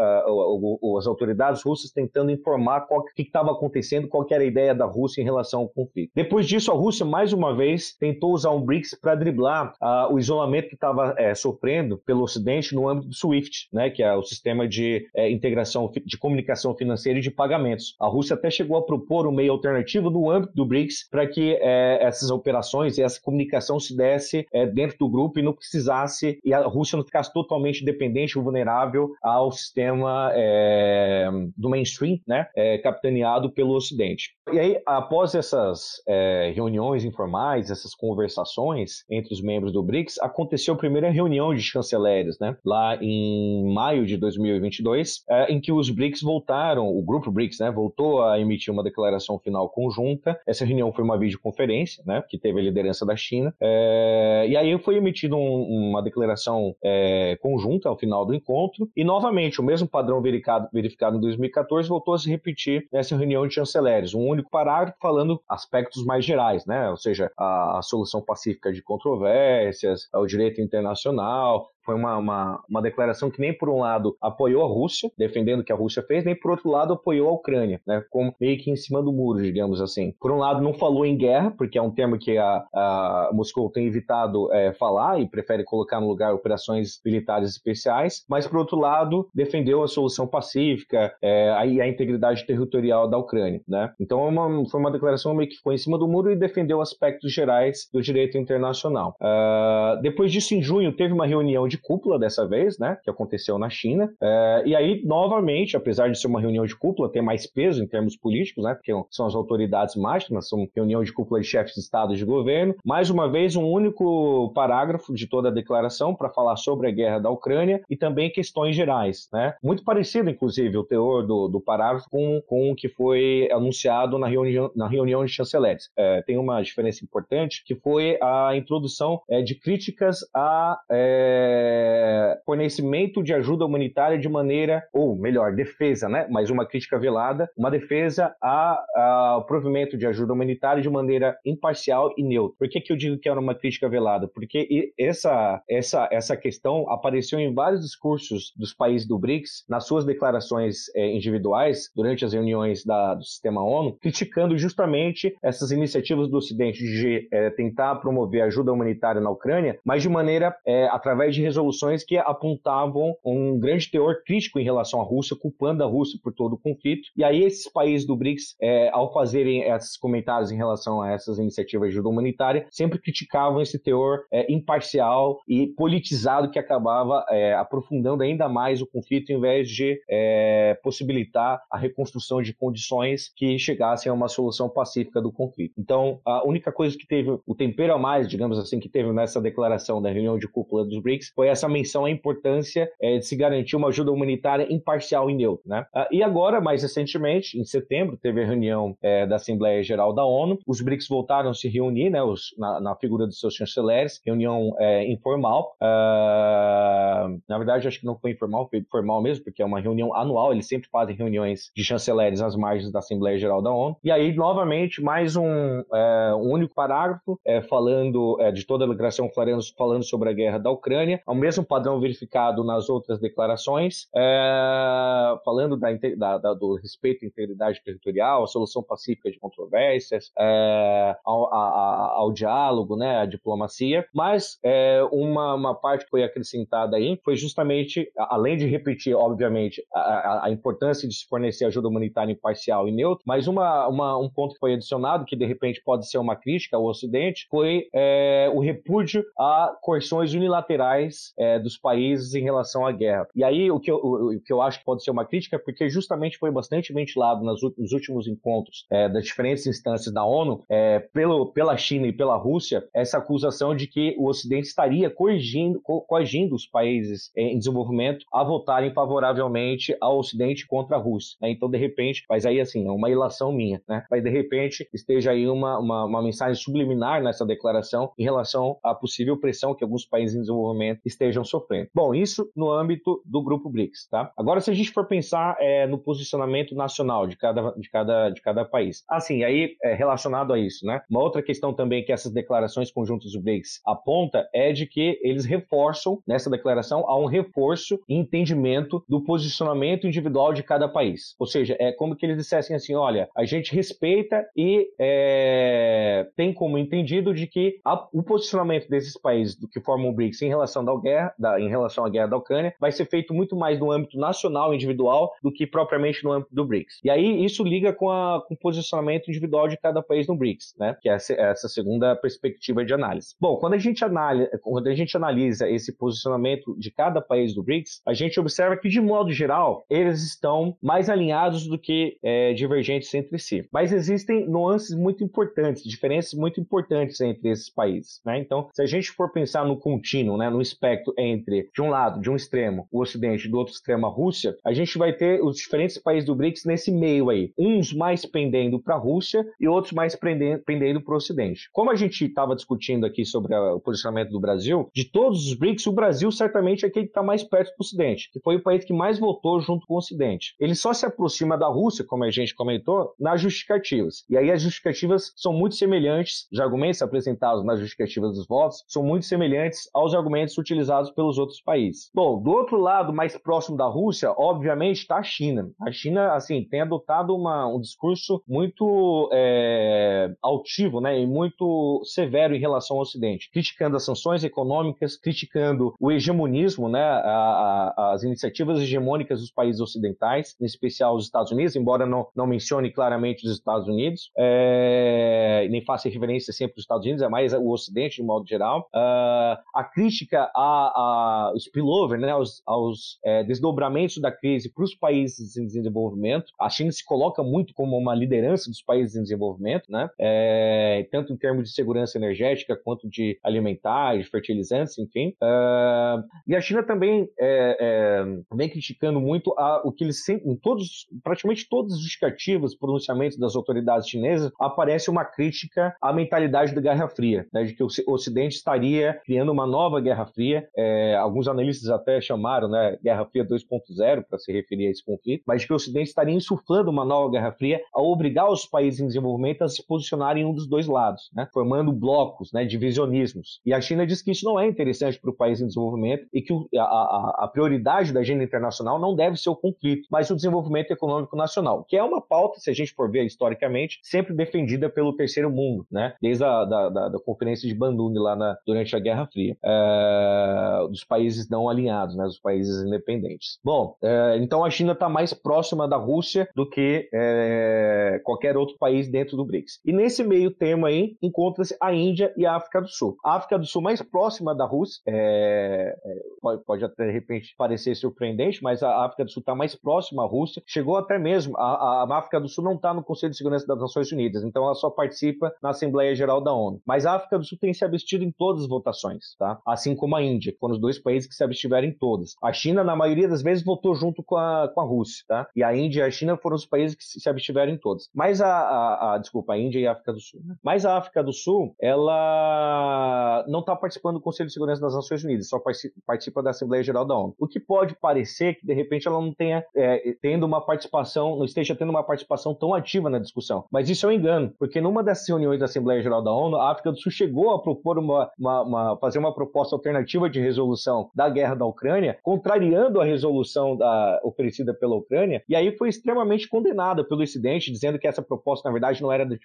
as 0.98 1.06
autoridades 1.06 1.62
russas 1.62 1.90
tentando 1.90 2.30
informar 2.30 2.86
o 2.90 3.02
que 3.04 3.22
estava 3.22 3.52
acontecendo, 3.52 4.08
qual 4.08 4.26
era 4.30 4.42
a 4.42 4.46
ideia 4.46 4.74
da 4.74 4.84
Rússia 4.84 5.20
em 5.20 5.24
relação 5.24 5.60
ao 5.60 5.68
conflito. 5.68 6.12
Depois 6.14 6.46
disso, 6.46 6.70
a 6.70 6.74
Rússia, 6.74 7.04
mais 7.04 7.32
uma 7.32 7.54
vez, 7.54 7.94
tentou 7.96 8.32
usar 8.32 8.50
um 8.50 8.60
BRICS 8.60 8.98
para 9.00 9.14
driblar 9.14 9.72
uh, 9.80 10.12
o 10.12 10.18
isolamento 10.18 10.68
que 10.68 10.74
estava 10.74 11.14
é, 11.16 11.34
sofrendo 11.34 11.98
pelo 11.98 12.22
Ocidente 12.22 12.74
no 12.74 12.88
âmbito 12.88 13.08
do 13.08 13.14
SWIFT, 13.14 13.68
né, 13.72 13.90
que 13.90 14.02
é 14.02 14.15
o 14.16 14.22
sistema 14.22 14.66
de 14.66 15.06
é, 15.14 15.30
integração 15.30 15.90
de 16.04 16.18
comunicação 16.18 16.74
financeira 16.74 17.18
e 17.18 17.22
de 17.22 17.30
pagamentos. 17.30 17.94
A 18.00 18.06
Rússia 18.06 18.34
até 18.34 18.50
chegou 18.50 18.76
a 18.76 18.84
propor 18.84 19.26
um 19.26 19.32
meio 19.32 19.52
alternativo 19.52 20.10
no 20.10 20.30
âmbito 20.30 20.54
do 20.54 20.66
BRICS 20.66 21.08
para 21.10 21.26
que 21.26 21.54
é, 21.60 21.98
essas 22.02 22.30
operações 22.30 22.98
e 22.98 23.02
essa 23.02 23.20
comunicação 23.20 23.78
se 23.78 23.96
desse 23.96 24.46
é, 24.52 24.66
dentro 24.66 24.96
do 24.98 25.08
grupo 25.08 25.38
e 25.38 25.42
não 25.42 25.52
precisasse, 25.52 26.38
e 26.44 26.52
a 26.52 26.66
Rússia 26.66 26.96
não 26.96 27.04
ficasse 27.04 27.32
totalmente 27.32 27.84
dependente 27.84 28.38
ou 28.38 28.44
vulnerável 28.44 29.10
ao 29.22 29.50
sistema 29.52 30.30
é, 30.34 31.28
do 31.56 31.68
mainstream, 31.68 32.18
né, 32.26 32.46
é, 32.56 32.78
capitaneado 32.78 33.50
pelo 33.50 33.74
Ocidente. 33.74 34.30
E 34.52 34.58
aí, 34.58 34.80
após 34.86 35.34
essas 35.34 36.02
é, 36.06 36.52
reuniões 36.54 37.04
informais, 37.04 37.70
essas 37.70 37.94
conversações 37.94 39.04
entre 39.10 39.32
os 39.34 39.42
membros 39.42 39.72
do 39.72 39.82
BRICS, 39.82 40.18
aconteceu 40.20 40.74
a 40.74 40.76
primeira 40.76 41.10
reunião 41.10 41.54
de 41.54 41.62
chanceleres, 41.62 42.38
né? 42.38 42.56
Lá 42.64 42.96
em 43.00 43.72
maio 43.72 43.95
de 44.04 44.16
2022, 44.16 45.24
é, 45.28 45.52
em 45.52 45.60
que 45.60 45.72
os 45.72 45.90
BRICS 45.90 46.22
voltaram, 46.22 46.88
o 46.88 47.02
grupo 47.02 47.30
BRICS, 47.30 47.60
né? 47.60 47.70
Voltou 47.70 48.22
a 48.22 48.38
emitir 48.38 48.72
uma 48.72 48.82
declaração 48.82 49.38
final 49.38 49.68
conjunta. 49.68 50.38
Essa 50.46 50.64
reunião 50.64 50.92
foi 50.92 51.04
uma 51.04 51.18
videoconferência, 51.18 52.02
né? 52.06 52.22
Que 52.28 52.38
teve 52.38 52.60
a 52.60 52.62
liderança 52.62 53.06
da 53.06 53.16
China. 53.16 53.54
É, 53.60 54.46
e 54.48 54.56
aí 54.56 54.78
foi 54.78 54.96
emitida 54.96 55.36
um, 55.36 55.90
uma 55.90 56.02
declaração 56.02 56.74
é, 56.82 57.36
conjunta 57.40 57.88
ao 57.88 57.98
final 57.98 58.24
do 58.24 58.34
encontro. 58.34 58.88
E 58.96 59.04
novamente, 59.04 59.60
o 59.60 59.64
mesmo 59.64 59.88
padrão 59.88 60.20
verificado, 60.20 60.68
verificado 60.72 61.16
em 61.16 61.20
2014 61.20 61.88
voltou 61.88 62.14
a 62.14 62.18
se 62.18 62.28
repetir 62.28 62.86
nessa 62.92 63.16
reunião 63.16 63.46
de 63.46 63.54
chanceleres. 63.54 64.14
Um 64.14 64.26
único 64.26 64.50
parágrafo 64.50 64.98
falando 65.00 65.40
aspectos 65.48 66.04
mais 66.04 66.24
gerais, 66.24 66.66
né? 66.66 66.90
Ou 66.90 66.96
seja, 66.96 67.30
a, 67.36 67.78
a 67.78 67.82
solução 67.82 68.22
pacífica 68.22 68.72
de 68.72 68.82
controvérsias, 68.82 70.08
o 70.14 70.26
direito 70.26 70.60
internacional, 70.60 71.70
foi 71.86 71.94
uma, 71.94 72.16
uma, 72.18 72.64
uma, 72.68 72.82
declaração 72.82 73.30
que 73.30 73.40
nem 73.40 73.56
por 73.56 73.68
um 73.68 73.78
lado 73.78 74.16
apoiou 74.20 74.64
a 74.64 74.68
Rússia, 74.68 75.10
defendendo 75.16 75.60
o 75.60 75.64
que 75.64 75.72
a 75.72 75.76
Rússia 75.76 76.02
fez, 76.02 76.24
nem 76.24 76.34
por 76.34 76.50
outro 76.50 76.68
lado 76.68 76.92
apoiou 76.92 77.28
a 77.28 77.32
Ucrânia, 77.32 77.80
né, 77.86 78.04
como 78.10 78.34
meio 78.40 78.58
que 78.58 78.70
em 78.70 78.76
cima 78.76 79.02
do 79.02 79.12
muro, 79.12 79.40
digamos 79.40 79.80
assim. 79.80 80.12
Por 80.20 80.32
um 80.32 80.38
lado 80.38 80.60
não 80.60 80.74
falou 80.74 81.06
em 81.06 81.16
guerra, 81.16 81.52
porque 81.56 81.78
é 81.78 81.82
um 81.82 81.90
termo 81.90 82.18
que 82.18 82.36
a, 82.36 82.64
a 82.74 83.30
Moscou 83.32 83.70
tem 83.70 83.86
evitado 83.86 84.52
é, 84.52 84.72
falar 84.72 85.20
e 85.20 85.28
prefere 85.28 85.64
colocar 85.64 86.00
no 86.00 86.08
lugar 86.08 86.34
operações 86.34 87.00
militares 87.04 87.50
especiais, 87.50 88.24
mas 88.28 88.46
por 88.46 88.58
outro 88.58 88.78
lado 88.78 89.28
defendeu 89.32 89.82
a 89.82 89.88
solução 89.88 90.26
pacífica 90.26 91.14
é, 91.22 91.66
e 91.66 91.80
a 91.80 91.88
integridade 91.88 92.44
territorial 92.44 93.08
da 93.08 93.16
Ucrânia, 93.16 93.60
né. 93.68 93.92
Então 94.00 94.26
é 94.26 94.28
uma, 94.28 94.68
foi 94.68 94.80
uma 94.80 94.90
declaração 94.90 95.34
meio 95.34 95.48
que 95.48 95.56
ficou 95.56 95.72
em 95.72 95.78
cima 95.78 95.96
do 95.96 96.08
muro 96.08 96.32
e 96.32 96.36
defendeu 96.36 96.80
aspectos 96.80 97.32
gerais 97.32 97.88
do 97.92 98.02
direito 98.02 98.36
internacional. 98.36 99.16
Uh, 99.20 100.00
depois 100.02 100.32
disso, 100.32 100.54
em 100.54 100.62
junho, 100.62 100.92
teve 100.92 101.12
uma 101.12 101.26
reunião 101.26 101.68
de 101.68 101.75
de 101.76 101.82
cúpula 101.82 102.18
dessa 102.18 102.46
vez, 102.46 102.78
né, 102.78 102.98
que 103.02 103.10
aconteceu 103.10 103.58
na 103.58 103.68
China. 103.68 104.12
É, 104.20 104.62
e 104.64 104.74
aí, 104.74 105.02
novamente, 105.04 105.76
apesar 105.76 106.10
de 106.10 106.18
ser 106.18 106.26
uma 106.26 106.40
reunião 106.40 106.64
de 106.64 106.76
cúpula, 106.76 107.10
ter 107.10 107.20
mais 107.20 107.46
peso 107.46 107.82
em 107.82 107.86
termos 107.86 108.16
políticos, 108.16 108.64
né, 108.64 108.74
porque 108.74 108.92
são 109.10 109.26
as 109.26 109.34
autoridades 109.34 109.94
máximas, 109.96 110.48
são 110.48 110.66
reunião 110.74 111.02
de 111.02 111.12
cúpula 111.12 111.40
de 111.40 111.46
chefes 111.46 111.74
de 111.74 111.80
Estado 111.80 112.14
e 112.14 112.16
de 112.16 112.24
governo. 112.24 112.74
Mais 112.84 113.10
uma 113.10 113.30
vez, 113.30 113.54
um 113.56 113.66
único 113.66 114.50
parágrafo 114.54 115.14
de 115.14 115.26
toda 115.26 115.48
a 115.48 115.52
declaração 115.52 116.14
para 116.14 116.30
falar 116.30 116.56
sobre 116.56 116.88
a 116.88 116.90
guerra 116.90 117.18
da 117.18 117.30
Ucrânia 117.30 117.82
e 117.90 117.96
também 117.96 118.30
questões 118.30 118.74
gerais, 118.74 119.28
né. 119.32 119.54
Muito 119.62 119.84
parecido, 119.84 120.30
inclusive, 120.30 120.76
o 120.76 120.84
teor 120.84 121.26
do, 121.26 121.48
do 121.48 121.60
parágrafo 121.60 122.08
com, 122.10 122.40
com 122.46 122.70
o 122.70 122.74
que 122.74 122.88
foi 122.88 123.48
anunciado 123.52 124.18
na 124.18 124.26
reunião, 124.26 124.70
na 124.74 124.88
reunião 124.88 125.24
de 125.24 125.30
chanceleres. 125.30 125.90
É, 125.96 126.22
tem 126.22 126.38
uma 126.38 126.62
diferença 126.62 127.04
importante, 127.04 127.62
que 127.64 127.74
foi 127.74 128.18
a 128.22 128.56
introdução 128.56 129.20
é, 129.28 129.42
de 129.42 129.54
críticas 129.54 130.20
a 130.34 130.78
é, 130.90 131.65
é, 131.66 132.38
fornecimento 132.44 133.22
de 133.22 133.34
ajuda 133.34 133.64
humanitária 133.64 134.18
de 134.18 134.28
maneira, 134.28 134.86
ou 134.92 135.16
melhor, 135.16 135.54
defesa, 135.54 136.08
né? 136.08 136.26
Mas 136.30 136.50
uma 136.50 136.66
crítica 136.66 136.98
velada, 136.98 137.50
uma 137.56 137.70
defesa 137.70 138.34
ao 138.40 139.44
provimento 139.44 139.96
de 139.98 140.06
ajuda 140.06 140.32
humanitária 140.32 140.82
de 140.82 140.88
maneira 140.88 141.36
imparcial 141.44 142.12
e 142.16 142.22
neutra. 142.22 142.56
Por 142.58 142.68
que, 142.68 142.80
que 142.80 142.92
eu 142.92 142.96
digo 142.96 143.18
que 143.18 143.28
era 143.28 143.40
uma 143.40 143.54
crítica 143.54 143.88
velada? 143.88 144.28
Porque 144.28 144.92
essa, 144.98 145.62
essa, 145.68 146.08
essa 146.10 146.36
questão 146.36 146.88
apareceu 146.90 147.38
em 147.38 147.52
vários 147.52 147.80
discursos 147.80 148.52
dos 148.56 148.72
países 148.72 149.06
do 149.06 149.18
BRICS, 149.18 149.64
nas 149.68 149.86
suas 149.86 150.04
declarações 150.04 150.94
é, 150.94 151.12
individuais, 151.12 151.90
durante 151.94 152.24
as 152.24 152.32
reuniões 152.32 152.84
da, 152.84 153.14
do 153.14 153.24
sistema 153.24 153.62
ONU, 153.64 153.96
criticando 154.00 154.56
justamente 154.56 155.36
essas 155.42 155.70
iniciativas 155.70 156.28
do 156.28 156.36
Ocidente 156.36 156.78
de 156.78 157.28
é, 157.32 157.50
tentar 157.50 157.96
promover 157.96 158.42
ajuda 158.42 158.72
humanitária 158.72 159.20
na 159.20 159.30
Ucrânia, 159.30 159.78
mas 159.84 160.02
de 160.02 160.08
maneira 160.08 160.54
é, 160.66 160.86
através 160.86 161.34
de 161.34 161.42
resoluções 161.56 162.04
que 162.04 162.18
apontavam 162.18 163.16
um 163.24 163.58
grande 163.58 163.90
teor 163.90 164.22
crítico 164.24 164.60
em 164.60 164.64
relação 164.64 165.00
à 165.00 165.04
Rússia, 165.04 165.36
culpando 165.36 165.82
a 165.82 165.86
Rússia 165.86 166.18
por 166.22 166.32
todo 166.32 166.54
o 166.54 166.58
conflito. 166.58 167.08
E 167.16 167.24
aí 167.24 167.42
esses 167.42 167.70
países 167.70 168.06
do 168.06 168.16
BRICS, 168.16 168.56
é, 168.60 168.90
ao 168.90 169.12
fazerem 169.12 169.62
esses 169.62 169.96
comentários 169.96 170.50
em 170.50 170.56
relação 170.56 171.00
a 171.00 171.10
essas 171.10 171.38
iniciativas 171.38 171.88
de 171.88 171.94
ajuda 171.94 172.08
humanitária, 172.08 172.66
sempre 172.70 172.98
criticavam 172.98 173.60
esse 173.60 173.78
teor 173.78 174.24
é, 174.30 174.52
imparcial 174.52 175.40
e 175.48 175.68
politizado 175.68 176.50
que 176.50 176.58
acabava 176.58 177.24
é, 177.30 177.54
aprofundando 177.54 178.22
ainda 178.22 178.48
mais 178.48 178.82
o 178.82 178.86
conflito, 178.86 179.32
em 179.32 179.40
vez 179.40 179.70
de 179.70 180.00
é, 180.08 180.78
possibilitar 180.82 181.62
a 181.70 181.78
reconstrução 181.78 182.42
de 182.42 182.52
condições 182.52 183.32
que 183.34 183.58
chegassem 183.58 184.10
a 184.10 184.14
uma 184.14 184.28
solução 184.28 184.68
pacífica 184.68 185.20
do 185.20 185.32
conflito. 185.32 185.74
Então, 185.78 186.20
a 186.24 186.46
única 186.46 186.70
coisa 186.70 186.96
que 186.96 187.06
teve 187.06 187.38
o 187.46 187.54
tempero 187.54 187.94
a 187.94 187.98
mais, 187.98 188.28
digamos 188.28 188.58
assim, 188.58 188.78
que 188.78 188.88
teve 188.88 189.12
nessa 189.12 189.40
declaração 189.40 190.02
da 190.02 190.10
reunião 190.10 190.38
de 190.38 190.48
cúpula 190.48 190.84
dos 190.84 191.00
BRICS 191.00 191.32
foi 191.34 191.45
essa 191.48 191.68
menção 191.68 192.04
à 192.04 192.10
importância 192.10 192.90
é, 193.00 193.18
de 193.18 193.26
se 193.26 193.36
garantir 193.36 193.76
uma 193.76 193.88
ajuda 193.88 194.12
humanitária 194.12 194.66
imparcial 194.70 195.30
e 195.30 195.34
neutra. 195.34 195.62
Né? 195.66 195.86
Ah, 195.94 196.08
e 196.10 196.22
agora, 196.22 196.60
mais 196.60 196.82
recentemente, 196.82 197.58
em 197.58 197.64
setembro, 197.64 198.16
teve 198.16 198.42
a 198.42 198.46
reunião 198.46 198.96
é, 199.02 199.26
da 199.26 199.36
Assembleia 199.36 199.82
Geral 199.82 200.12
da 200.12 200.24
ONU, 200.24 200.58
os 200.66 200.80
BRICS 200.80 201.08
voltaram 201.08 201.50
a 201.50 201.54
se 201.54 201.68
reunir 201.68 202.10
né, 202.10 202.22
os, 202.22 202.54
na, 202.58 202.80
na, 202.80 202.96
figura 202.96 203.26
dos 203.26 203.38
seus 203.38 203.54
chanceleres, 203.54 204.20
reunião 204.24 204.74
é, 204.78 205.10
informal. 205.10 205.76
Uh, 205.82 207.40
na 207.48 207.58
verdade, 207.58 207.86
acho 207.86 208.00
que 208.00 208.06
não 208.06 208.18
foi 208.18 208.32
informal, 208.32 208.68
foi 208.68 208.82
formal 208.90 209.22
mesmo, 209.22 209.44
porque 209.44 209.62
é 209.62 209.66
uma 209.66 209.80
reunião 209.80 210.14
anual, 210.14 210.52
eles 210.52 210.66
sempre 210.66 210.88
fazem 210.90 211.14
reuniões 211.14 211.70
de 211.74 211.84
chanceleres 211.84 212.40
às 212.40 212.56
margens 212.56 212.90
da 212.90 213.00
Assembleia 213.00 213.38
Geral 213.38 213.62
da 213.62 213.70
ONU. 213.70 213.96
E 214.02 214.10
aí, 214.10 214.32
novamente, 214.34 215.02
mais 215.02 215.36
um, 215.36 215.82
é, 215.92 216.34
um 216.34 216.50
único 216.52 216.74
parágrafo 216.74 217.38
é, 217.44 217.60
falando 217.62 218.36
é, 218.40 218.50
de 218.50 218.66
toda 218.66 218.84
a 218.84 218.88
declaração 218.88 219.30
falando, 219.30 220.02
sobre 220.02 220.28
a 220.28 220.32
guerra 220.32 220.58
da 220.58 220.70
Ucrânia, 220.70 221.20
mesmo 221.36 221.64
padrão 221.64 222.00
verificado 222.00 222.64
nas 222.64 222.88
outras 222.88 223.18
declarações, 223.20 224.08
é, 224.14 225.34
falando 225.44 225.76
da, 225.76 225.88
da, 226.16 226.38
da, 226.38 226.54
do 226.54 226.74
respeito 226.76 227.24
à 227.24 227.28
integridade 227.28 227.82
territorial, 227.84 228.44
a 228.44 228.46
solução 228.46 228.82
pacífica 228.82 229.30
de 229.30 229.38
controvérsias, 229.38 230.30
é, 230.38 231.16
ao, 231.24 231.52
a, 231.52 231.58
a, 231.58 232.12
ao, 232.16 232.32
diálogo, 232.32 232.96
né, 232.96 233.18
à 233.18 233.26
diplomacia, 233.26 234.06
mas 234.14 234.58
é, 234.64 235.02
uma, 235.12 235.54
uma 235.54 235.74
parte 235.74 236.04
que 236.04 236.10
foi 236.10 236.22
acrescentada 236.22 236.96
aí 236.96 237.18
foi 237.24 237.36
justamente, 237.36 238.10
além 238.16 238.56
de 238.56 238.66
repetir, 238.66 239.14
obviamente, 239.14 239.84
a, 239.94 240.46
a 240.46 240.50
importância 240.50 241.08
de 241.08 241.14
se 241.14 241.26
fornecer 241.26 241.64
ajuda 241.64 241.88
humanitária 241.88 242.32
imparcial 242.32 242.88
e 242.88 242.92
neutra, 242.92 243.22
mas 243.26 243.46
uma, 243.46 243.86
uma, 243.88 244.18
um 244.18 244.28
ponto 244.28 244.54
que 244.54 244.60
foi 244.60 244.74
adicionado, 244.74 245.24
que 245.24 245.36
de 245.36 245.44
repente 245.44 245.82
pode 245.84 246.08
ser 246.08 246.18
uma 246.18 246.36
crítica 246.36 246.76
ao 246.76 246.84
Ocidente, 246.84 247.46
foi 247.50 247.88
é, 247.94 248.50
o 248.54 248.60
repúdio 248.60 249.24
a 249.38 249.74
coerções 249.82 250.34
unilaterais 250.34 251.15
é, 251.38 251.58
dos 251.58 251.76
países 251.76 252.34
em 252.34 252.42
relação 252.42 252.86
à 252.86 252.92
guerra. 252.92 253.26
E 253.34 253.44
aí 253.44 253.70
o 253.70 253.80
que, 253.80 253.90
eu, 253.90 253.96
o, 253.96 254.40
que 254.40 254.52
eu 254.52 254.62
acho 254.62 254.78
que 254.78 254.84
pode 254.84 255.02
ser 255.02 255.10
uma 255.10 255.24
crítica, 255.24 255.58
porque 255.58 255.88
justamente 255.88 256.38
foi 256.38 256.50
bastante 256.50 256.92
ventilado 256.92 257.44
nas, 257.44 257.60
nos 257.62 257.92
últimos 257.92 258.26
encontros 258.26 258.86
é, 258.90 259.08
das 259.08 259.24
diferentes 259.24 259.66
instâncias 259.66 260.12
da 260.12 260.24
ONU, 260.24 260.64
é, 260.68 261.00
pelo, 261.12 261.52
pela 261.52 261.76
China 261.76 262.06
e 262.06 262.12
pela 262.12 262.36
Rússia, 262.36 262.86
essa 262.94 263.18
acusação 263.18 263.74
de 263.74 263.86
que 263.86 264.14
o 264.18 264.28
Ocidente 264.28 264.68
estaria 264.68 265.10
coagindo, 265.10 265.80
co 265.82 266.00
coagindo 266.02 266.54
os 266.54 266.66
países 266.66 267.30
em 267.36 267.58
desenvolvimento 267.58 268.24
a 268.32 268.44
votarem 268.44 268.92
favoravelmente 268.92 269.96
ao 270.00 270.18
Ocidente 270.18 270.66
contra 270.66 270.96
a 270.96 271.00
Rússia. 271.00 271.36
Né? 271.40 271.50
Então, 271.50 271.70
de 271.70 271.78
repente, 271.78 272.24
mas 272.28 272.46
aí 272.46 272.60
assim, 272.60 272.86
é 272.86 272.90
uma 272.90 273.10
ilação 273.10 273.52
minha, 273.52 273.80
né? 273.88 274.04
Mas 274.10 274.22
de 274.22 274.30
repente 274.30 274.88
esteja 274.92 275.30
aí 275.30 275.48
uma, 275.48 275.78
uma, 275.78 276.04
uma 276.04 276.22
mensagem 276.22 276.54
subliminar 276.54 277.22
nessa 277.22 277.44
declaração 277.44 278.12
em 278.18 278.22
relação 278.22 278.78
à 278.82 278.94
possível 278.94 279.36
pressão 279.38 279.74
que 279.74 279.84
alguns 279.84 280.04
países 280.04 280.36
em 280.36 280.40
desenvolvimento 280.40 281.00
estejam 281.06 281.44
sofrendo. 281.44 281.88
Bom, 281.94 282.14
isso 282.14 282.50
no 282.54 282.70
âmbito 282.70 283.22
do 283.24 283.42
grupo 283.42 283.70
BRICS, 283.70 284.08
tá? 284.10 284.32
Agora, 284.36 284.60
se 284.60 284.70
a 284.70 284.74
gente 284.74 284.90
for 284.90 285.06
pensar 285.06 285.56
é, 285.60 285.86
no 285.86 285.98
posicionamento 285.98 286.74
nacional 286.74 287.26
de 287.26 287.36
cada, 287.36 287.70
de 287.72 287.88
cada, 287.88 288.30
de 288.30 288.40
cada 288.42 288.64
país, 288.64 289.04
assim, 289.08 289.44
aí 289.44 289.76
é, 289.82 289.94
relacionado 289.94 290.52
a 290.52 290.58
isso, 290.58 290.84
né? 290.84 291.00
Uma 291.08 291.22
outra 291.22 291.42
questão 291.42 291.72
também 291.72 292.04
que 292.04 292.12
essas 292.12 292.32
declarações 292.32 292.90
conjuntas 292.90 293.32
do 293.32 293.40
BRICS 293.40 293.80
aponta 293.86 294.48
é 294.52 294.72
de 294.72 294.86
que 294.86 295.18
eles 295.22 295.44
reforçam 295.44 296.20
nessa 296.26 296.50
declaração 296.50 297.04
há 297.06 297.18
um 297.18 297.26
reforço 297.26 298.00
e 298.08 298.14
entendimento 298.14 299.04
do 299.08 299.22
posicionamento 299.22 300.06
individual 300.06 300.52
de 300.52 300.62
cada 300.62 300.88
país. 300.88 301.34
Ou 301.38 301.46
seja, 301.46 301.76
é 301.78 301.92
como 301.92 302.16
que 302.16 302.26
eles 302.26 302.36
dissessem 302.36 302.74
assim, 302.74 302.94
olha, 302.94 303.28
a 303.36 303.44
gente 303.44 303.74
respeita 303.74 304.44
e 304.56 304.88
é, 304.98 306.28
tem 306.36 306.52
como 306.52 306.78
entendido 306.78 307.34
de 307.34 307.46
que 307.46 307.80
a, 307.84 308.08
o 308.12 308.22
posicionamento 308.22 308.88
desses 308.88 309.18
países 309.18 309.56
que 309.70 309.80
formam 309.80 310.10
o 310.10 310.12
BRICS 310.12 310.42
em 310.42 310.48
relação, 310.48 310.84
da 310.84 310.92
guerra, 311.00 311.34
da, 311.38 311.60
em 311.60 311.68
relação 311.68 312.04
à 312.04 312.08
guerra 312.08 312.28
da 312.28 312.36
Ucrânia 312.36 312.74
vai 312.80 312.92
ser 312.92 313.06
feito 313.06 313.34
muito 313.34 313.56
mais 313.56 313.78
no 313.78 313.90
âmbito 313.90 314.18
nacional, 314.18 314.74
individual, 314.74 315.32
do 315.42 315.52
que 315.52 315.66
propriamente 315.66 316.24
no 316.24 316.32
âmbito 316.32 316.54
do 316.54 316.64
BRICS. 316.64 317.00
E 317.04 317.10
aí 317.10 317.44
isso 317.44 317.64
liga 317.64 317.92
com, 317.92 318.10
a, 318.10 318.42
com 318.46 318.54
o 318.54 318.58
posicionamento 318.58 319.28
individual 319.28 319.68
de 319.68 319.76
cada 319.76 320.02
país 320.02 320.26
no 320.26 320.36
BRICS, 320.36 320.74
né? 320.78 320.96
Que 321.00 321.08
é 321.08 321.14
essa, 321.14 321.34
essa 321.34 321.68
segunda 321.68 322.14
perspectiva 322.16 322.84
de 322.84 322.92
análise. 322.94 323.34
Bom, 323.40 323.56
quando 323.56 323.74
a 323.74 323.78
gente 323.78 324.04
analisa, 324.04 324.50
quando 324.62 324.86
a 324.88 324.94
gente 324.94 325.16
analisa 325.16 325.68
esse 325.68 325.96
posicionamento 325.96 326.76
de 326.78 326.90
cada 326.90 327.20
país 327.20 327.54
do 327.54 327.62
BRICS, 327.62 328.02
a 328.06 328.14
gente 328.14 328.38
observa 328.38 328.76
que 328.76 328.88
de 328.88 329.00
modo 329.00 329.32
geral 329.32 329.84
eles 329.88 330.22
estão 330.22 330.76
mais 330.82 331.08
alinhados 331.08 331.66
do 331.66 331.78
que 331.78 332.18
é, 332.22 332.52
divergentes 332.52 333.12
entre 333.14 333.38
si. 333.38 333.68
Mas 333.72 333.92
existem 333.92 334.46
nuances 334.48 334.96
muito 334.96 335.22
importantes, 335.24 335.82
diferenças 335.84 336.34
muito 336.34 336.60
importantes 336.60 337.20
entre 337.20 337.50
esses 337.50 337.70
países. 337.70 338.20
Né? 338.24 338.38
Então, 338.38 338.68
se 338.72 338.82
a 338.82 338.86
gente 338.86 339.10
for 339.10 339.32
pensar 339.32 339.64
no 339.64 339.78
contínuo, 339.78 340.36
né, 340.36 340.48
no 340.50 340.60
espectro 340.60 340.85
entre, 341.18 341.68
de 341.74 341.82
um 341.82 341.88
lado, 341.88 342.20
de 342.20 342.30
um 342.30 342.36
extremo, 342.36 342.86
o 342.90 343.00
Ocidente, 343.00 343.48
do 343.48 343.58
outro 343.58 343.74
extremo, 343.74 344.06
a 344.06 344.10
Rússia, 344.10 344.56
a 344.64 344.72
gente 344.72 344.96
vai 344.98 345.12
ter 345.12 345.42
os 345.42 345.56
diferentes 345.56 345.98
países 345.98 346.26
do 346.26 346.34
BRICS 346.34 346.64
nesse 346.64 346.90
meio 346.90 347.30
aí. 347.30 347.52
Uns 347.58 347.92
mais 347.92 348.24
pendendo 348.24 348.80
para 348.80 348.94
a 348.94 348.98
Rússia 348.98 349.46
e 349.60 349.68
outros 349.68 349.92
mais 349.92 350.16
pendendo 350.16 351.00
para 351.00 351.14
o 351.14 351.16
Ocidente. 351.16 351.68
Como 351.72 351.90
a 351.90 351.94
gente 351.94 352.24
estava 352.24 352.54
discutindo 352.54 353.04
aqui 353.04 353.24
sobre 353.24 353.54
a, 353.54 353.74
o 353.74 353.80
posicionamento 353.80 354.30
do 354.30 354.40
Brasil, 354.40 354.88
de 354.94 355.04
todos 355.04 355.46
os 355.46 355.54
BRICS, 355.54 355.86
o 355.86 355.92
Brasil 355.92 356.30
certamente 356.30 356.84
é 356.84 356.88
aquele 356.88 357.06
que 357.06 357.10
está 357.10 357.22
mais 357.22 357.42
perto 357.42 357.68
do 357.70 357.80
Ocidente, 357.80 358.30
que 358.32 358.40
foi 358.40 358.56
o 358.56 358.62
país 358.62 358.84
que 358.84 358.92
mais 358.92 359.18
votou 359.18 359.60
junto 359.60 359.86
com 359.86 359.94
o 359.94 359.98
Ocidente. 359.98 360.54
Ele 360.58 360.74
só 360.74 360.92
se 360.92 361.06
aproxima 361.06 361.56
da 361.56 361.68
Rússia, 361.68 362.04
como 362.04 362.24
a 362.24 362.30
gente 362.30 362.54
comentou, 362.54 363.12
nas 363.18 363.40
justificativas. 363.40 364.24
E 364.28 364.36
aí 364.36 364.50
as 364.50 364.62
justificativas 364.62 365.32
são 365.36 365.52
muito 365.52 365.74
semelhantes, 365.74 366.46
os 366.52 366.60
argumentos 366.60 367.02
apresentados 367.02 367.64
nas 367.64 367.80
justificativas 367.80 368.34
dos 368.34 368.46
votos 368.46 368.84
são 368.88 369.02
muito 369.02 369.26
semelhantes 369.26 369.88
aos 369.92 370.14
argumentos 370.14 370.56
utilizados 370.58 370.75
pelos 371.14 371.38
outros 371.38 371.60
países. 371.60 372.10
Bom, 372.14 372.40
do 372.40 372.50
outro 372.50 372.78
lado, 372.78 373.12
mais 373.12 373.36
próximo 373.38 373.76
da 373.76 373.86
Rússia, 373.86 374.32
obviamente 374.36 374.98
está 374.98 375.16
a 375.16 375.22
China. 375.22 375.70
A 375.80 375.90
China, 375.90 376.34
assim, 376.34 376.64
tem 376.64 376.80
adotado 376.80 377.34
uma, 377.34 377.66
um 377.66 377.80
discurso 377.80 378.42
muito 378.46 379.28
é, 379.32 380.30
altivo, 380.42 381.00
né, 381.00 381.20
e 381.20 381.26
muito 381.26 382.02
severo 382.04 382.54
em 382.54 382.60
relação 382.60 382.96
ao 382.96 383.02
Ocidente, 383.02 383.50
criticando 383.52 383.96
as 383.96 384.04
sanções 384.04 384.42
econômicas, 384.42 385.16
criticando 385.16 385.94
o 386.00 386.10
hegemonismo, 386.10 386.88
né, 386.88 387.02
a, 387.02 387.94
a, 387.96 388.12
as 388.14 388.22
iniciativas 388.22 388.80
hegemônicas 388.80 389.40
dos 389.40 389.50
países 389.50 389.80
ocidentais, 389.80 390.56
em 390.60 390.64
especial 390.64 391.14
os 391.14 391.24
Estados 391.24 391.52
Unidos, 391.52 391.76
embora 391.76 392.04
não, 392.06 392.26
não 392.34 392.46
mencione 392.46 392.90
claramente 392.90 393.46
os 393.46 393.52
Estados 393.52 393.86
Unidos, 393.86 394.30
é, 394.36 395.66
nem 395.70 395.84
faça 395.84 396.08
referência 396.08 396.52
sempre 396.52 396.74
aos 396.74 396.82
Estados 396.82 397.04
Unidos, 397.04 397.22
é 397.22 397.28
mais 397.28 397.52
o 397.52 397.70
Ocidente 397.70 398.16
de 398.16 398.22
modo 398.22 398.46
geral. 398.46 398.88
Uh, 398.94 399.56
a 399.74 399.84
crítica 399.84 400.50
a, 400.66 401.50
a 401.50 401.52
spillover, 401.56 402.18
né, 402.18 402.30
aos, 402.30 402.62
aos 402.66 403.18
é, 403.24 403.44
desdobramentos 403.44 404.18
da 404.18 404.30
crise 404.30 404.72
para 404.72 404.84
os 404.84 404.94
países 404.94 405.56
em 405.56 405.66
desenvolvimento. 405.66 406.52
A 406.60 406.68
China 406.68 406.90
se 406.90 407.04
coloca 407.04 407.42
muito 407.42 407.74
como 407.74 407.96
uma 407.96 408.14
liderança 408.14 408.70
dos 408.70 408.82
países 408.82 409.16
em 409.16 409.22
desenvolvimento, 409.22 409.90
né, 409.90 410.08
é, 410.18 411.06
tanto 411.10 411.32
em 411.32 411.36
termos 411.36 411.68
de 411.68 411.74
segurança 411.74 412.18
energética 412.18 412.76
quanto 412.76 413.08
de 413.08 413.38
alimentar, 413.42 414.16
de 414.16 414.24
fertilizantes, 414.24 414.98
enfim. 414.98 415.34
Uh, 415.42 416.22
e 416.46 416.54
a 416.54 416.60
China 416.60 416.82
também 416.82 417.28
é, 417.38 417.76
é, 417.80 418.24
vem 418.54 418.68
criticando 418.68 419.20
muito 419.20 419.54
a, 419.58 419.82
o 419.84 419.92
que 419.92 420.04
eles 420.04 420.24
sempre, 420.24 420.50
em 420.50 420.56
todos, 420.56 421.06
praticamente 421.22 421.68
todos 421.68 421.94
os 421.94 422.00
justificativos, 422.00 422.74
pronunciamentos 422.74 423.38
das 423.38 423.54
autoridades 423.56 424.08
chinesas, 424.08 424.50
aparece 424.60 425.10
uma 425.10 425.24
crítica 425.24 425.94
à 426.00 426.12
mentalidade 426.12 426.74
da 426.74 426.80
Guerra 426.80 427.08
Fria, 427.08 427.46
né, 427.52 427.64
de 427.64 427.74
que 427.74 427.82
o 427.82 427.88
Ocidente 428.08 428.56
estaria 428.56 429.20
criando 429.24 429.52
uma 429.52 429.66
nova 429.66 430.00
Guerra 430.00 430.26
Fria 430.26 430.55
Fria. 430.56 430.68
É, 430.76 431.16
alguns 431.16 431.48
analistas 431.48 431.90
até 431.90 432.20
chamaram, 432.20 432.68
né, 432.68 432.96
Guerra 433.02 433.26
Fria 433.26 433.44
2.0 433.44 434.24
para 434.28 434.38
se 434.38 434.52
referir 434.52 434.86
a 434.86 434.90
esse 434.90 435.04
conflito, 435.04 435.42
mas 435.46 435.64
que 435.64 435.72
o 435.72 435.76
Ocidente 435.76 436.08
estaria 436.08 436.34
insuflando 436.34 436.90
uma 436.90 437.04
nova 437.04 437.30
Guerra 437.30 437.52
Fria 437.52 437.80
ao 437.92 438.06
obrigar 438.06 438.50
os 438.50 438.66
países 438.66 439.00
em 439.00 439.06
desenvolvimento 439.06 439.62
a 439.62 439.68
se 439.68 439.84
posicionarem 439.86 440.42
em 440.42 440.46
um 440.46 440.54
dos 440.54 440.68
dois 440.68 440.86
lados, 440.86 441.30
né, 441.34 441.48
formando 441.52 441.92
blocos, 441.92 442.52
né, 442.52 442.64
divisionismos. 442.64 443.60
E 443.64 443.72
a 443.72 443.80
China 443.80 444.06
diz 444.06 444.22
que 444.22 444.30
isso 444.30 444.44
não 444.44 444.58
é 444.58 444.66
interessante 444.66 445.20
para 445.20 445.30
o 445.30 445.36
país 445.36 445.60
em 445.60 445.66
desenvolvimento 445.66 446.26
e 446.32 446.40
que 446.40 446.52
a, 446.76 446.82
a, 446.82 447.44
a 447.44 447.48
prioridade 447.48 448.12
da 448.12 448.20
agenda 448.20 448.44
internacional 448.44 448.98
não 448.98 449.14
deve 449.14 449.36
ser 449.36 449.50
o 449.50 449.56
conflito, 449.56 450.06
mas 450.10 450.30
o 450.30 450.36
desenvolvimento 450.36 450.90
econômico 450.90 451.36
nacional, 451.36 451.84
que 451.88 451.96
é 451.96 452.02
uma 452.02 452.20
pauta, 452.20 452.60
se 452.60 452.70
a 452.70 452.74
gente 452.74 452.92
for 452.94 453.10
ver 453.10 453.24
historicamente, 453.24 453.98
sempre 454.02 454.34
defendida 454.34 454.88
pelo 454.88 455.14
terceiro 455.14 455.50
mundo, 455.50 455.86
né, 455.90 456.14
desde 456.20 456.44
a 456.44 456.64
da, 456.64 456.88
da, 456.88 457.08
da 457.08 457.18
conferência 457.20 457.68
de 457.68 457.74
Bandung 457.74 458.14
lá 458.18 458.36
na, 458.36 458.56
durante 458.66 458.94
a 458.94 458.98
Guerra 458.98 459.26
Fria, 459.26 459.56
é, 459.64 460.45
dos 460.88 461.04
países 461.04 461.48
não 461.48 461.68
alinhados, 461.68 462.16
né, 462.16 462.24
dos 462.24 462.38
países 462.38 462.82
independentes. 462.84 463.58
Bom, 463.64 463.96
é, 464.02 464.36
então 464.38 464.64
a 464.64 464.70
China 464.70 464.92
está 464.92 465.08
mais 465.08 465.32
próxima 465.32 465.88
da 465.88 465.96
Rússia 465.96 466.48
do 466.54 466.68
que 466.68 467.08
é, 467.12 468.20
qualquer 468.24 468.56
outro 468.56 468.76
país 468.78 469.08
dentro 469.08 469.36
do 469.36 469.44
BRICS. 469.44 469.80
E 469.84 469.92
nesse 469.92 470.22
meio 470.24 470.50
termo 470.50 470.86
aí 470.86 471.16
encontra-se 471.22 471.76
a 471.80 471.92
Índia 471.92 472.32
e 472.36 472.46
a 472.46 472.56
África 472.56 472.80
do 472.80 472.88
Sul. 472.88 473.16
A 473.24 473.36
África 473.36 473.58
do 473.58 473.66
Sul 473.66 473.82
mais 473.82 474.02
próxima 474.02 474.54
da 474.54 474.64
Rússia, 474.64 475.00
é, 475.06 475.96
pode, 476.40 476.64
pode 476.64 476.84
até 476.84 477.06
de 477.06 477.12
repente 477.12 477.54
parecer 477.56 477.94
surpreendente, 477.94 478.62
mas 478.62 478.82
a 478.82 479.04
África 479.04 479.24
do 479.24 479.30
Sul 479.30 479.40
está 479.40 479.54
mais 479.54 479.74
próxima 479.74 480.22
à 480.22 480.26
Rússia. 480.26 480.62
Chegou 480.66 480.96
até 480.96 481.18
mesmo, 481.18 481.56
a, 481.56 482.04
a 482.04 482.18
África 482.18 482.40
do 482.40 482.48
Sul 482.48 482.64
não 482.64 482.74
está 482.74 482.92
no 482.92 483.02
Conselho 483.02 483.30
de 483.30 483.36
Segurança 483.36 483.66
das 483.66 483.78
Nações 483.78 484.10
Unidas, 484.12 484.44
então 484.44 484.64
ela 484.64 484.74
só 484.74 484.90
participa 484.90 485.52
na 485.62 485.70
Assembleia 485.70 486.14
Geral 486.14 486.40
da 486.40 486.52
ONU. 486.52 486.80
Mas 486.86 487.06
a 487.06 487.14
África 487.14 487.38
do 487.38 487.44
Sul 487.44 487.58
tem 487.60 487.72
se 487.72 487.84
abstido 487.84 488.24
em 488.24 488.30
todas 488.30 488.62
as 488.62 488.68
votações, 488.68 489.34
tá? 489.38 489.58
Assim 489.66 489.94
como 489.94 490.16
a 490.16 490.22
Índia, 490.22 490.35
que 490.38 490.58
foram 490.58 490.74
os 490.74 490.80
dois 490.80 490.98
países 490.98 491.28
que 491.28 491.34
se 491.34 491.44
abstiveram 491.44 491.86
em 491.86 491.92
todas. 491.92 492.34
A 492.42 492.52
China, 492.52 492.82
na 492.82 492.96
maioria 492.96 493.28
das 493.28 493.42
vezes, 493.42 493.64
votou 493.64 493.94
junto 493.94 494.22
com 494.22 494.36
a, 494.36 494.68
com 494.68 494.80
a 494.80 494.84
Rússia, 494.84 495.24
tá? 495.26 495.48
E 495.54 495.62
a 495.62 495.74
Índia 495.74 496.00
e 496.00 496.02
a 496.04 496.10
China 496.10 496.36
foram 496.36 496.56
os 496.56 496.66
países 496.66 496.96
que 496.96 497.04
se 497.04 497.28
abstiveram 497.28 497.72
em 497.72 497.78
todas. 497.78 498.08
Mas 498.14 498.40
a, 498.40 498.48
a, 498.48 499.14
a 499.14 499.18
desculpa, 499.18 499.54
a 499.54 499.58
Índia 499.58 499.80
e 499.80 499.86
a 499.86 499.92
África 499.92 500.12
do 500.12 500.20
Sul. 500.20 500.40
Né? 500.44 500.56
Mas 500.62 500.84
a 500.84 500.96
África 500.96 501.22
do 501.22 501.32
Sul, 501.32 501.74
ela 501.80 503.44
não 503.48 503.60
está 503.60 503.74
participando 503.76 504.16
do 504.16 504.20
Conselho 504.20 504.48
de 504.48 504.52
Segurança 504.52 504.80
das 504.80 504.94
Nações 504.94 505.24
Unidas, 505.24 505.48
só 505.48 505.60
participa 506.06 506.42
da 506.42 506.50
Assembleia 506.50 506.82
Geral 506.82 507.04
da 507.04 507.16
ONU. 507.16 507.34
O 507.38 507.46
que 507.46 507.60
pode 507.60 507.94
parecer 507.94 508.54
que, 508.54 508.66
de 508.66 508.74
repente, 508.74 509.06
ela 509.06 509.20
não 509.20 509.32
tenha 509.32 509.64
é, 509.74 510.14
tendo 510.20 510.44
uma 510.44 510.60
participação, 510.60 511.36
não 511.36 511.44
esteja 511.44 511.74
tendo 511.74 511.90
uma 511.90 512.02
participação 512.02 512.54
tão 512.54 512.74
ativa 512.74 513.10
na 513.10 513.18
discussão. 513.18 513.64
Mas 513.70 513.88
isso 513.90 514.06
é 514.06 514.08
um 514.08 514.12
engano, 514.12 514.52
porque 514.58 514.80
numa 514.80 515.02
dessas 515.02 515.28
reuniões 515.28 515.58
da 515.58 515.66
Assembleia 515.66 516.02
Geral 516.02 516.22
da 516.22 516.32
ONU, 516.32 516.56
a 516.56 516.70
África 516.70 516.92
do 516.92 516.98
Sul 516.98 517.12
chegou 517.12 517.52
a 517.52 517.62
propor 517.62 517.98
uma, 517.98 518.30
uma, 518.38 518.62
uma, 518.62 518.96
fazer 518.98 519.18
uma 519.18 519.34
proposta 519.34 519.74
alternativa 519.74 520.15
de 520.30 520.40
resolução 520.40 521.10
da 521.14 521.28
guerra 521.28 521.54
da 521.54 521.66
Ucrânia, 521.66 522.18
contrariando 522.22 523.00
a 523.00 523.04
resolução 523.04 523.76
da, 523.76 524.20
oferecida 524.22 524.72
pela 524.72 524.96
Ucrânia, 524.96 525.42
e 525.48 525.54
aí 525.54 525.76
foi 525.76 525.88
extremamente 525.88 526.48
condenada 526.48 527.04
pelo 527.04 527.22
Ocidente, 527.22 527.70
dizendo 527.70 527.98
que 527.98 528.06
essa 528.06 528.22
proposta, 528.22 528.68
na 528.68 528.72
verdade, 528.72 529.02
não 529.02 529.12
era 529.12 529.24
de, 529.24 529.38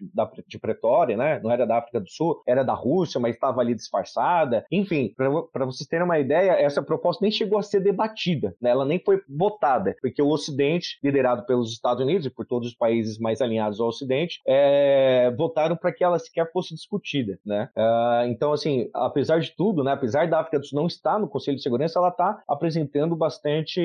de 0.48 0.60
Pretória, 0.60 1.18
né? 1.18 1.40
não 1.44 1.52
era 1.52 1.66
da 1.66 1.78
África 1.78 2.00
do 2.00 2.10
Sul, 2.10 2.42
era 2.48 2.64
da 2.64 2.74
Rússia, 2.74 3.20
mas 3.20 3.36
estava 3.36 3.62
ali 3.62 3.74
disfarçada. 3.74 4.66
Enfim, 4.72 5.14
para 5.52 5.66
vocês 5.66 5.88
terem 5.88 6.06
uma 6.06 6.20
ideia, 6.20 6.52
essa 6.52 6.82
proposta 6.82 7.24
nem 7.24 7.32
chegou 7.32 7.58
a 7.58 7.64
ser 7.64 7.80
debatida, 7.80 8.56
né? 8.62 8.70
ela 8.70 8.86
nem 8.86 9.00
foi 9.00 9.22
votada, 9.28 9.96
porque 10.02 10.22
o 10.22 10.30
Ocidente, 10.30 11.00
liderado 11.04 11.46
pelos 11.46 11.72
Estados 11.72 12.04
Unidos 12.04 12.26
e 12.26 12.30
por 12.30 12.46
todos 12.46 12.70
os 12.70 12.76
países 12.76 13.18
mais 13.18 13.42
alinhados 13.42 13.80
ao 13.80 13.88
Ocidente, 13.88 14.42
é, 14.46 15.34
votaram 15.36 15.76
para 15.76 15.92
que 15.92 16.04
ela 16.04 16.20
sequer 16.20 16.52
fosse 16.52 16.74
discutida. 16.74 17.40
Né? 17.46 17.70
Uh, 17.76 18.28
então, 18.28 18.54
assim, 18.54 18.90
apesar 18.94 19.40
de 19.40 19.52
tudo, 19.56 19.84
né, 19.84 19.92
apesar 19.92 20.28
da 20.28 20.40
África 20.40 20.60
não 20.74 20.88
estar 20.88 21.20
no 21.20 21.28
Conselho 21.28 21.58
de 21.58 21.64
Segurança, 21.64 22.00
ela 22.00 22.10
está 22.10 22.42
apresentando 22.48 23.16
bastante 23.16 23.82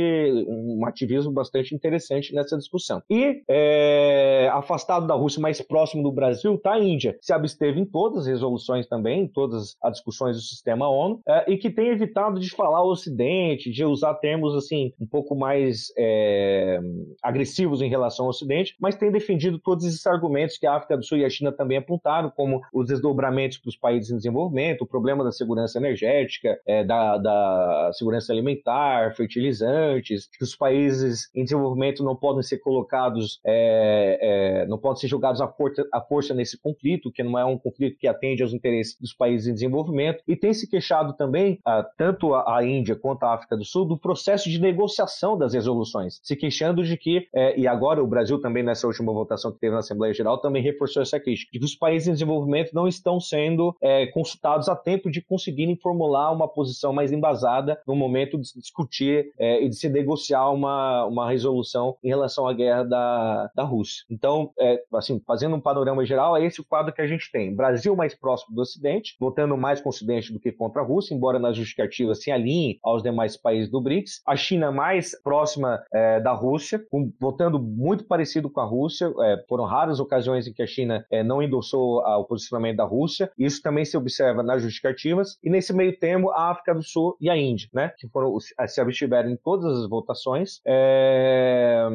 um 0.47 0.85
ativismo 0.87 1.33
bastante 1.33 1.75
interessante 1.75 2.35
nessa 2.35 2.57
discussão. 2.57 3.03
E 3.11 3.43
é, 3.49 4.49
afastado 4.53 5.07
da 5.07 5.15
Rússia, 5.15 5.41
mais 5.41 5.61
próximo 5.61 6.03
do 6.03 6.13
Brasil, 6.13 6.55
está 6.55 6.73
a 6.73 6.81
Índia. 6.81 7.17
Se 7.21 7.33
absteve 7.33 7.81
em 7.81 7.85
todas 7.85 8.21
as 8.21 8.27
resoluções 8.27 8.87
também, 8.87 9.23
em 9.23 9.29
todas 9.29 9.77
as 9.83 9.93
discussões 9.95 10.37
do 10.37 10.43
sistema 10.43 10.89
ONU, 10.89 11.21
é, 11.29 11.51
e 11.51 11.57
que 11.57 11.71
tem 11.71 11.89
evitado 11.89 12.41
de 12.41 12.51
falar 12.51 12.83
o 12.83 12.91
Ocidente, 12.91 13.71
de 13.71 13.85
usar 13.85 14.15
termos 14.15 14.55
assim 14.55 14.93
um 15.01 15.07
pouco 15.07 15.35
mais 15.35 15.93
é, 15.97 16.81
agressivos 17.23 17.83
em 17.83 17.89
relação 17.89 18.27
ao 18.27 18.31
Ocidente, 18.31 18.75
mas 18.81 18.97
tem 18.97 19.11
defendido 19.11 19.59
todos 19.59 19.85
esses 19.85 20.07
argumentos 20.07 20.59
que 20.59 20.67
a 20.67 20.75
África 20.75 20.97
do 20.97 21.05
Sul 21.05 21.19
e 21.19 21.25
a 21.25 21.31
China 21.31 21.53
também 21.53 21.79
apontaram, 21.79 22.31
como 22.31 22.61
os 22.73 22.87
desdobramentos 22.87 23.59
para 23.59 23.69
os 23.69 23.77
países 23.77 24.11
em 24.11 24.17
desenvolvimento, 24.17 24.83
o 24.83 24.87
problema 24.87 25.25
da 25.25 25.33
segurança 25.33 25.79
energética, 25.79 26.59
é, 26.67 26.85
da, 26.85 27.17
da 27.19 27.91
segurança 27.93 28.33
alimentar, 28.33 29.15
fertilizantes, 29.15 30.27
que 30.27 30.43
os 30.43 30.57
países 30.57 31.31
em 31.35 31.45
desenvolvimento 31.45 32.03
não 32.03 32.17
podem 32.17 32.43
ser 32.43 32.59
colocados, 32.59 33.41
é, 33.47 34.19
é, 34.63 34.67
não 34.67 34.79
podem 34.79 35.01
ser 35.01 35.09
jogados 35.09 35.41
à 35.41 35.49
força, 35.49 35.87
à 35.93 36.01
força 36.01 36.35
nesse 36.35 36.61
conflito, 36.61 37.13
que 37.13 37.23
não 37.23 37.39
é 37.39 37.45
um 37.45 37.59
conflito 37.59 37.99
que 37.99 38.09
atende 38.09 38.43
aos 38.43 38.53
interesses 38.53 38.99
dos 39.01 39.15
países 39.15 39.47
em 39.47 39.55
desenvolvimento, 39.55 40.23
e 40.27 40.37
tem 40.37 40.53
se 40.53 40.69
queixado 40.69 41.15
também, 41.15 41.61
ah, 41.65 41.87
tanto 41.97 42.35
a, 42.35 42.59
a, 42.59 42.67
Índia 42.67 42.97
quanto 42.97 43.23
a 43.25 43.35
África 43.35 43.57
do 43.57 43.65
Sul, 43.65 43.85
do 43.85 43.99
processo 43.99 44.51
de 44.51 44.61
negociação 44.61 45.39
das 45.39 45.55
resoluções, 45.55 46.19
se 46.23 46.35
queixando 46.35 46.83
de 46.83 46.97
que, 46.97 47.29
é, 47.35 47.59
e 47.59 47.67
agora 47.67 48.03
o 48.03 48.07
Brasil 48.07 48.41
também 48.41 48.63
nessa 48.63 48.87
última 48.87 49.13
votação 49.13 49.53
que 49.53 49.61
teve 49.61 49.73
na 49.73 49.81
Assembleia 49.81 50.13
Geral 50.13 50.39
também 50.39 50.63
reforçou 50.63 51.03
essa 51.03 51.21
crítica, 51.21 51.51
de 51.53 51.59
que 51.59 51.65
os 51.65 51.77
países 51.77 52.09
em 52.09 52.13
desenvolvimento 52.13 52.73
não 52.73 52.89
estão 52.89 53.21
sendo 53.21 53.77
é, 53.81 54.07
consultados 54.07 54.69
a 54.69 54.75
tempo 54.75 55.11
de 55.11 55.23
conseguirem 55.23 55.77
formular 55.77 56.33
uma 56.33 56.49
posição 56.57 56.91
mais 56.91 57.13
embasada 57.13 57.79
no 57.87 57.95
momento 57.95 58.39
de 58.39 58.49
se 58.49 58.59
discutir 58.59 59.31
é, 59.39 59.63
e 59.63 59.69
de 59.69 59.77
se 59.77 59.91
negociar 59.91 60.49
uma, 60.51 61.05
uma 61.05 61.31
resolução 61.31 61.99
em 62.03 62.09
relação 62.09 62.49
à 62.49 62.55
guerra 62.55 62.83
da, 62.83 63.51
da 63.55 63.63
Rússia. 63.63 64.05
Então, 64.11 64.51
é, 64.59 64.83
assim, 64.95 65.21
fazendo 65.27 65.55
um 65.55 65.61
panorama 65.61 66.05
geral, 66.07 66.35
é 66.35 66.45
esse 66.45 66.63
o 66.63 66.65
quadro 66.65 66.95
que 66.95 67.03
a 67.03 67.07
gente 67.07 67.31
tem. 67.31 67.55
Brasil 67.55 67.95
mais 67.95 68.15
próximo 68.15 68.55
do 68.55 68.63
Ocidente, 68.63 69.15
votando 69.21 69.55
mais 69.57 69.83
com 69.83 69.91
o 69.91 69.91
Ocidente 69.91 70.33
do 70.33 70.41
que 70.41 70.51
contra 70.51 70.81
a 70.81 70.85
Rússia, 70.85 71.15
embora 71.15 71.39
nas 71.39 71.57
justificativas 71.57 72.23
se 72.23 72.31
alinhe 72.31 72.79
aos 72.83 73.03
demais 73.03 73.37
países 73.37 73.71
do 73.71 73.81
BRICS. 73.81 74.23
A 74.27 74.35
China 74.35 74.73
mais 74.73 75.21
próxima 75.23 75.85
é, 75.93 76.21
da 76.21 76.33
Rússia, 76.33 76.83
com, 76.91 77.13
votando 77.21 77.61
muito 77.61 78.05
parecido 78.05 78.49
com 78.49 78.61
a 78.61 78.65
Rússia. 78.65 79.13
É, 79.21 79.45
foram 79.47 79.65
raras 79.65 80.01
ocasiões 80.01 80.47
em 80.47 80.55
que 80.55 80.63
a 80.63 80.67
China 80.67 81.05
é, 81.11 81.23
não 81.23 81.43
endossou 81.43 81.99
o 81.99 82.25
posicionamento 82.25 82.77
da 82.79 82.85
Rússia. 82.85 83.31
Isso 83.39 83.61
também 83.61 83.85
se 83.85 83.97
observa 83.97 84.43
nas 84.43 84.63
justificativas. 84.63 85.37
E 85.43 85.51
nesse 85.51 85.73
meio 85.73 85.99
termo, 85.99 86.31
a 86.31 86.46
África 86.51 86.75
do 86.75 86.83
Sul 86.83 87.17
e 87.21 87.29
a 87.31 87.37
Índia, 87.37 87.69
né, 87.73 87.93
que 87.99 88.09
foram, 88.09 88.37
se 88.41 88.81
abstiveram 88.81 89.31
em 89.31 89.37
todas 89.37 89.79
as 89.79 89.89
votações 89.89 90.61
é, 90.67 91.87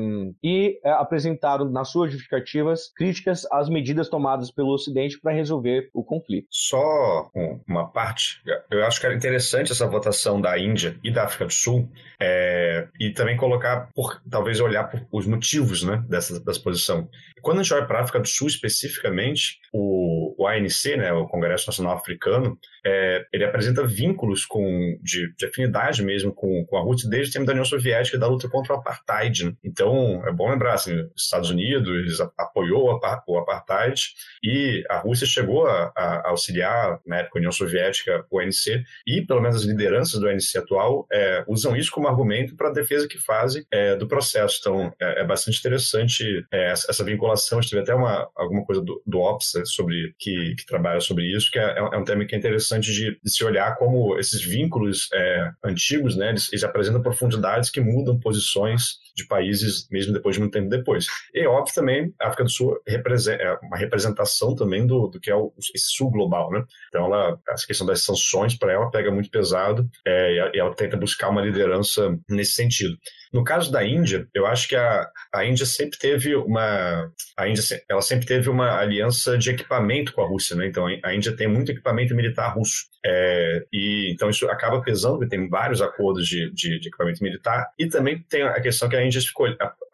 e 0.43 0.79
é, 0.83 0.91
apresentaram 0.91 1.69
nas 1.69 1.89
suas 1.89 2.11
justificativas 2.11 2.91
críticas 2.95 3.45
às 3.51 3.69
medidas 3.69 4.09
tomadas 4.09 4.51
pelo 4.51 4.73
Ocidente 4.73 5.19
para 5.19 5.31
resolver 5.33 5.89
o 5.93 6.03
conflito. 6.03 6.47
Só 6.49 7.29
uma 7.67 7.87
parte, 7.87 8.41
eu 8.69 8.85
acho 8.85 8.99
que 8.99 9.05
era 9.05 9.15
interessante 9.15 9.71
essa 9.71 9.87
votação 9.87 10.39
da 10.39 10.57
Índia 10.57 10.97
e 11.03 11.11
da 11.11 11.23
África 11.23 11.45
do 11.45 11.53
Sul, 11.53 11.89
é, 12.19 12.87
e 12.99 13.11
também 13.11 13.35
colocar, 13.35 13.89
por, 13.95 14.21
talvez 14.29 14.59
olhar 14.59 14.83
por, 14.85 15.01
os 15.11 15.25
motivos 15.25 15.83
né, 15.83 16.03
dessa, 16.07 16.39
dessa 16.39 16.59
posição. 16.59 17.09
Quando 17.41 17.59
a 17.59 17.63
gente 17.63 17.73
olha 17.73 17.85
para 17.85 17.99
a 17.99 18.01
África 18.01 18.19
do 18.19 18.27
Sul 18.27 18.47
especificamente, 18.47 19.59
o, 19.73 20.20
o 20.37 20.47
ANC, 20.47 20.95
né, 20.97 21.11
o 21.13 21.27
Congresso 21.27 21.67
Nacional 21.67 21.95
Africano, 21.95 22.57
é, 22.85 23.25
ele 23.31 23.43
apresenta 23.43 23.85
vínculos 23.85 24.45
com, 24.45 24.97
de, 25.01 25.33
de, 25.35 25.45
afinidade 25.45 26.03
mesmo 26.03 26.33
com, 26.33 26.65
com 26.65 26.77
a 26.77 26.81
Rússia 26.81 27.09
desde 27.09 27.29
o 27.29 27.33
tempo 27.33 27.45
da 27.45 27.51
União 27.51 27.65
Soviética 27.65 28.17
da 28.17 28.27
luta 28.27 28.49
contra 28.49 28.73
o 28.73 28.77
apartheid. 28.77 29.45
Né? 29.45 29.53
Então, 29.63 30.25
é 30.25 30.31
bom 30.31 30.49
lembrar, 30.49 30.73
assim, 30.73 30.95
os 31.15 31.23
Estados 31.23 31.49
Unidos 31.49 32.19
apoiou 32.37 32.99
o 33.27 33.37
apartheid 33.37 34.01
e 34.43 34.83
a 34.89 34.97
Rússia 34.97 35.27
chegou 35.27 35.67
a, 35.67 35.91
a 35.95 36.29
auxiliar, 36.29 36.99
na 37.05 37.17
época, 37.17 37.37
a 37.37 37.39
União 37.39 37.51
Soviética, 37.51 38.25
o 38.29 38.39
ANC, 38.39 38.83
e 39.05 39.21
pelo 39.21 39.41
menos 39.41 39.57
as 39.57 39.63
lideranças 39.63 40.19
do 40.19 40.27
ANC 40.27 40.55
atual 40.55 41.05
é, 41.11 41.43
usam 41.47 41.75
isso 41.75 41.91
como 41.91 42.07
argumento 42.07 42.55
para 42.55 42.69
a 42.69 42.73
defesa 42.73 43.07
que 43.07 43.19
fazem 43.19 43.63
é, 43.71 43.95
do 43.95 44.07
processo. 44.07 44.57
Então, 44.59 44.93
é, 44.99 45.21
é 45.21 45.23
bastante 45.23 45.59
interessante 45.59 46.45
é, 46.51 46.71
essa, 46.71 46.89
essa, 46.89 47.03
vinculação. 47.03 47.59
Teve 47.61 47.81
até 47.81 47.93
uma, 47.93 48.29
alguma 48.35 48.65
coisa 48.65 48.81
do, 48.81 49.01
do 49.05 49.19
OPSA 49.19 49.65
sobre, 49.65 50.13
que, 50.21 50.55
que 50.55 50.65
trabalha 50.65 51.01
sobre 51.01 51.25
isso, 51.35 51.49
que 51.51 51.57
é, 51.57 51.79
é 51.79 51.97
um 51.97 52.05
tema 52.05 52.23
que 52.23 52.35
é 52.35 52.37
interessante 52.37 52.61
interessante 52.61 52.93
de, 52.93 53.19
de 53.21 53.31
se 53.31 53.43
olhar 53.43 53.75
como 53.75 54.17
esses 54.19 54.43
vínculos 54.43 55.09
é, 55.13 55.51
antigos, 55.65 56.15
né, 56.15 56.29
eles, 56.29 56.47
eles, 56.53 56.63
apresentam 56.63 57.01
profundidades 57.01 57.71
que 57.71 57.81
mudam 57.81 58.19
posições 58.19 59.00
de 59.15 59.25
países 59.27 59.87
mesmo 59.89 60.13
depois 60.13 60.35
de 60.35 60.39
muito 60.39 60.53
tempo 60.53 60.69
depois. 60.69 61.05
E 61.33 61.45
óbvio 61.45 61.73
também, 61.73 62.13
a 62.19 62.27
África 62.27 62.43
do 62.43 62.49
Sul 62.49 62.79
é 62.87 63.59
uma 63.63 63.77
representação 63.77 64.55
também 64.55 64.85
do, 64.85 65.07
do 65.07 65.19
que 65.19 65.29
é 65.29 65.35
o, 65.35 65.53
esse 65.73 65.89
sul 65.95 66.11
global, 66.11 66.51
né? 66.51 66.63
Então 66.89 67.05
ela, 67.05 67.39
essa 67.49 67.65
questão 67.65 67.85
das 67.85 68.03
sanções 68.03 68.57
para 68.57 68.73
ela 68.73 68.89
pega 68.89 69.11
muito 69.11 69.29
pesado 69.29 69.89
é, 70.05 70.51
e 70.53 70.59
ela 70.59 70.73
tenta 70.75 70.97
buscar 70.97 71.29
uma 71.29 71.41
liderança 71.41 72.17
nesse 72.29 72.53
sentido. 72.53 72.97
No 73.33 73.43
caso 73.43 73.71
da 73.71 73.85
Índia, 73.85 74.27
eu 74.33 74.45
acho 74.45 74.67
que 74.67 74.75
a, 74.75 75.07
a 75.33 75.45
Índia 75.45 75.65
sempre 75.65 75.97
teve 75.97 76.35
uma 76.35 77.09
a 77.37 77.47
Índia 77.47 77.63
ela 77.89 78.01
sempre 78.01 78.25
teve 78.25 78.49
uma 78.49 78.77
aliança 78.77 79.37
de 79.37 79.49
equipamento 79.49 80.13
com 80.13 80.21
a 80.21 80.27
Rússia, 80.27 80.55
né? 80.55 80.67
Então 80.67 80.85
a 81.03 81.15
Índia 81.15 81.35
tem 81.35 81.47
muito 81.47 81.71
equipamento 81.71 82.13
militar 82.13 82.53
russo. 82.53 82.85
É, 83.03 83.65
e 83.73 84.11
então 84.11 84.29
isso 84.29 84.47
acaba 84.49 84.81
pesando, 84.81 85.17
porque 85.17 85.35
tem 85.35 85.49
vários 85.49 85.81
acordos 85.81 86.27
de, 86.27 86.51
de, 86.51 86.79
de 86.79 86.87
equipamento 86.87 87.23
militar, 87.23 87.71
e 87.77 87.87
também 87.87 88.19
tem 88.29 88.43
a 88.43 88.61
questão 88.61 88.87
que 88.87 88.95
a 88.95 89.03
Índia 89.03 89.21
ficou, 89.21 89.47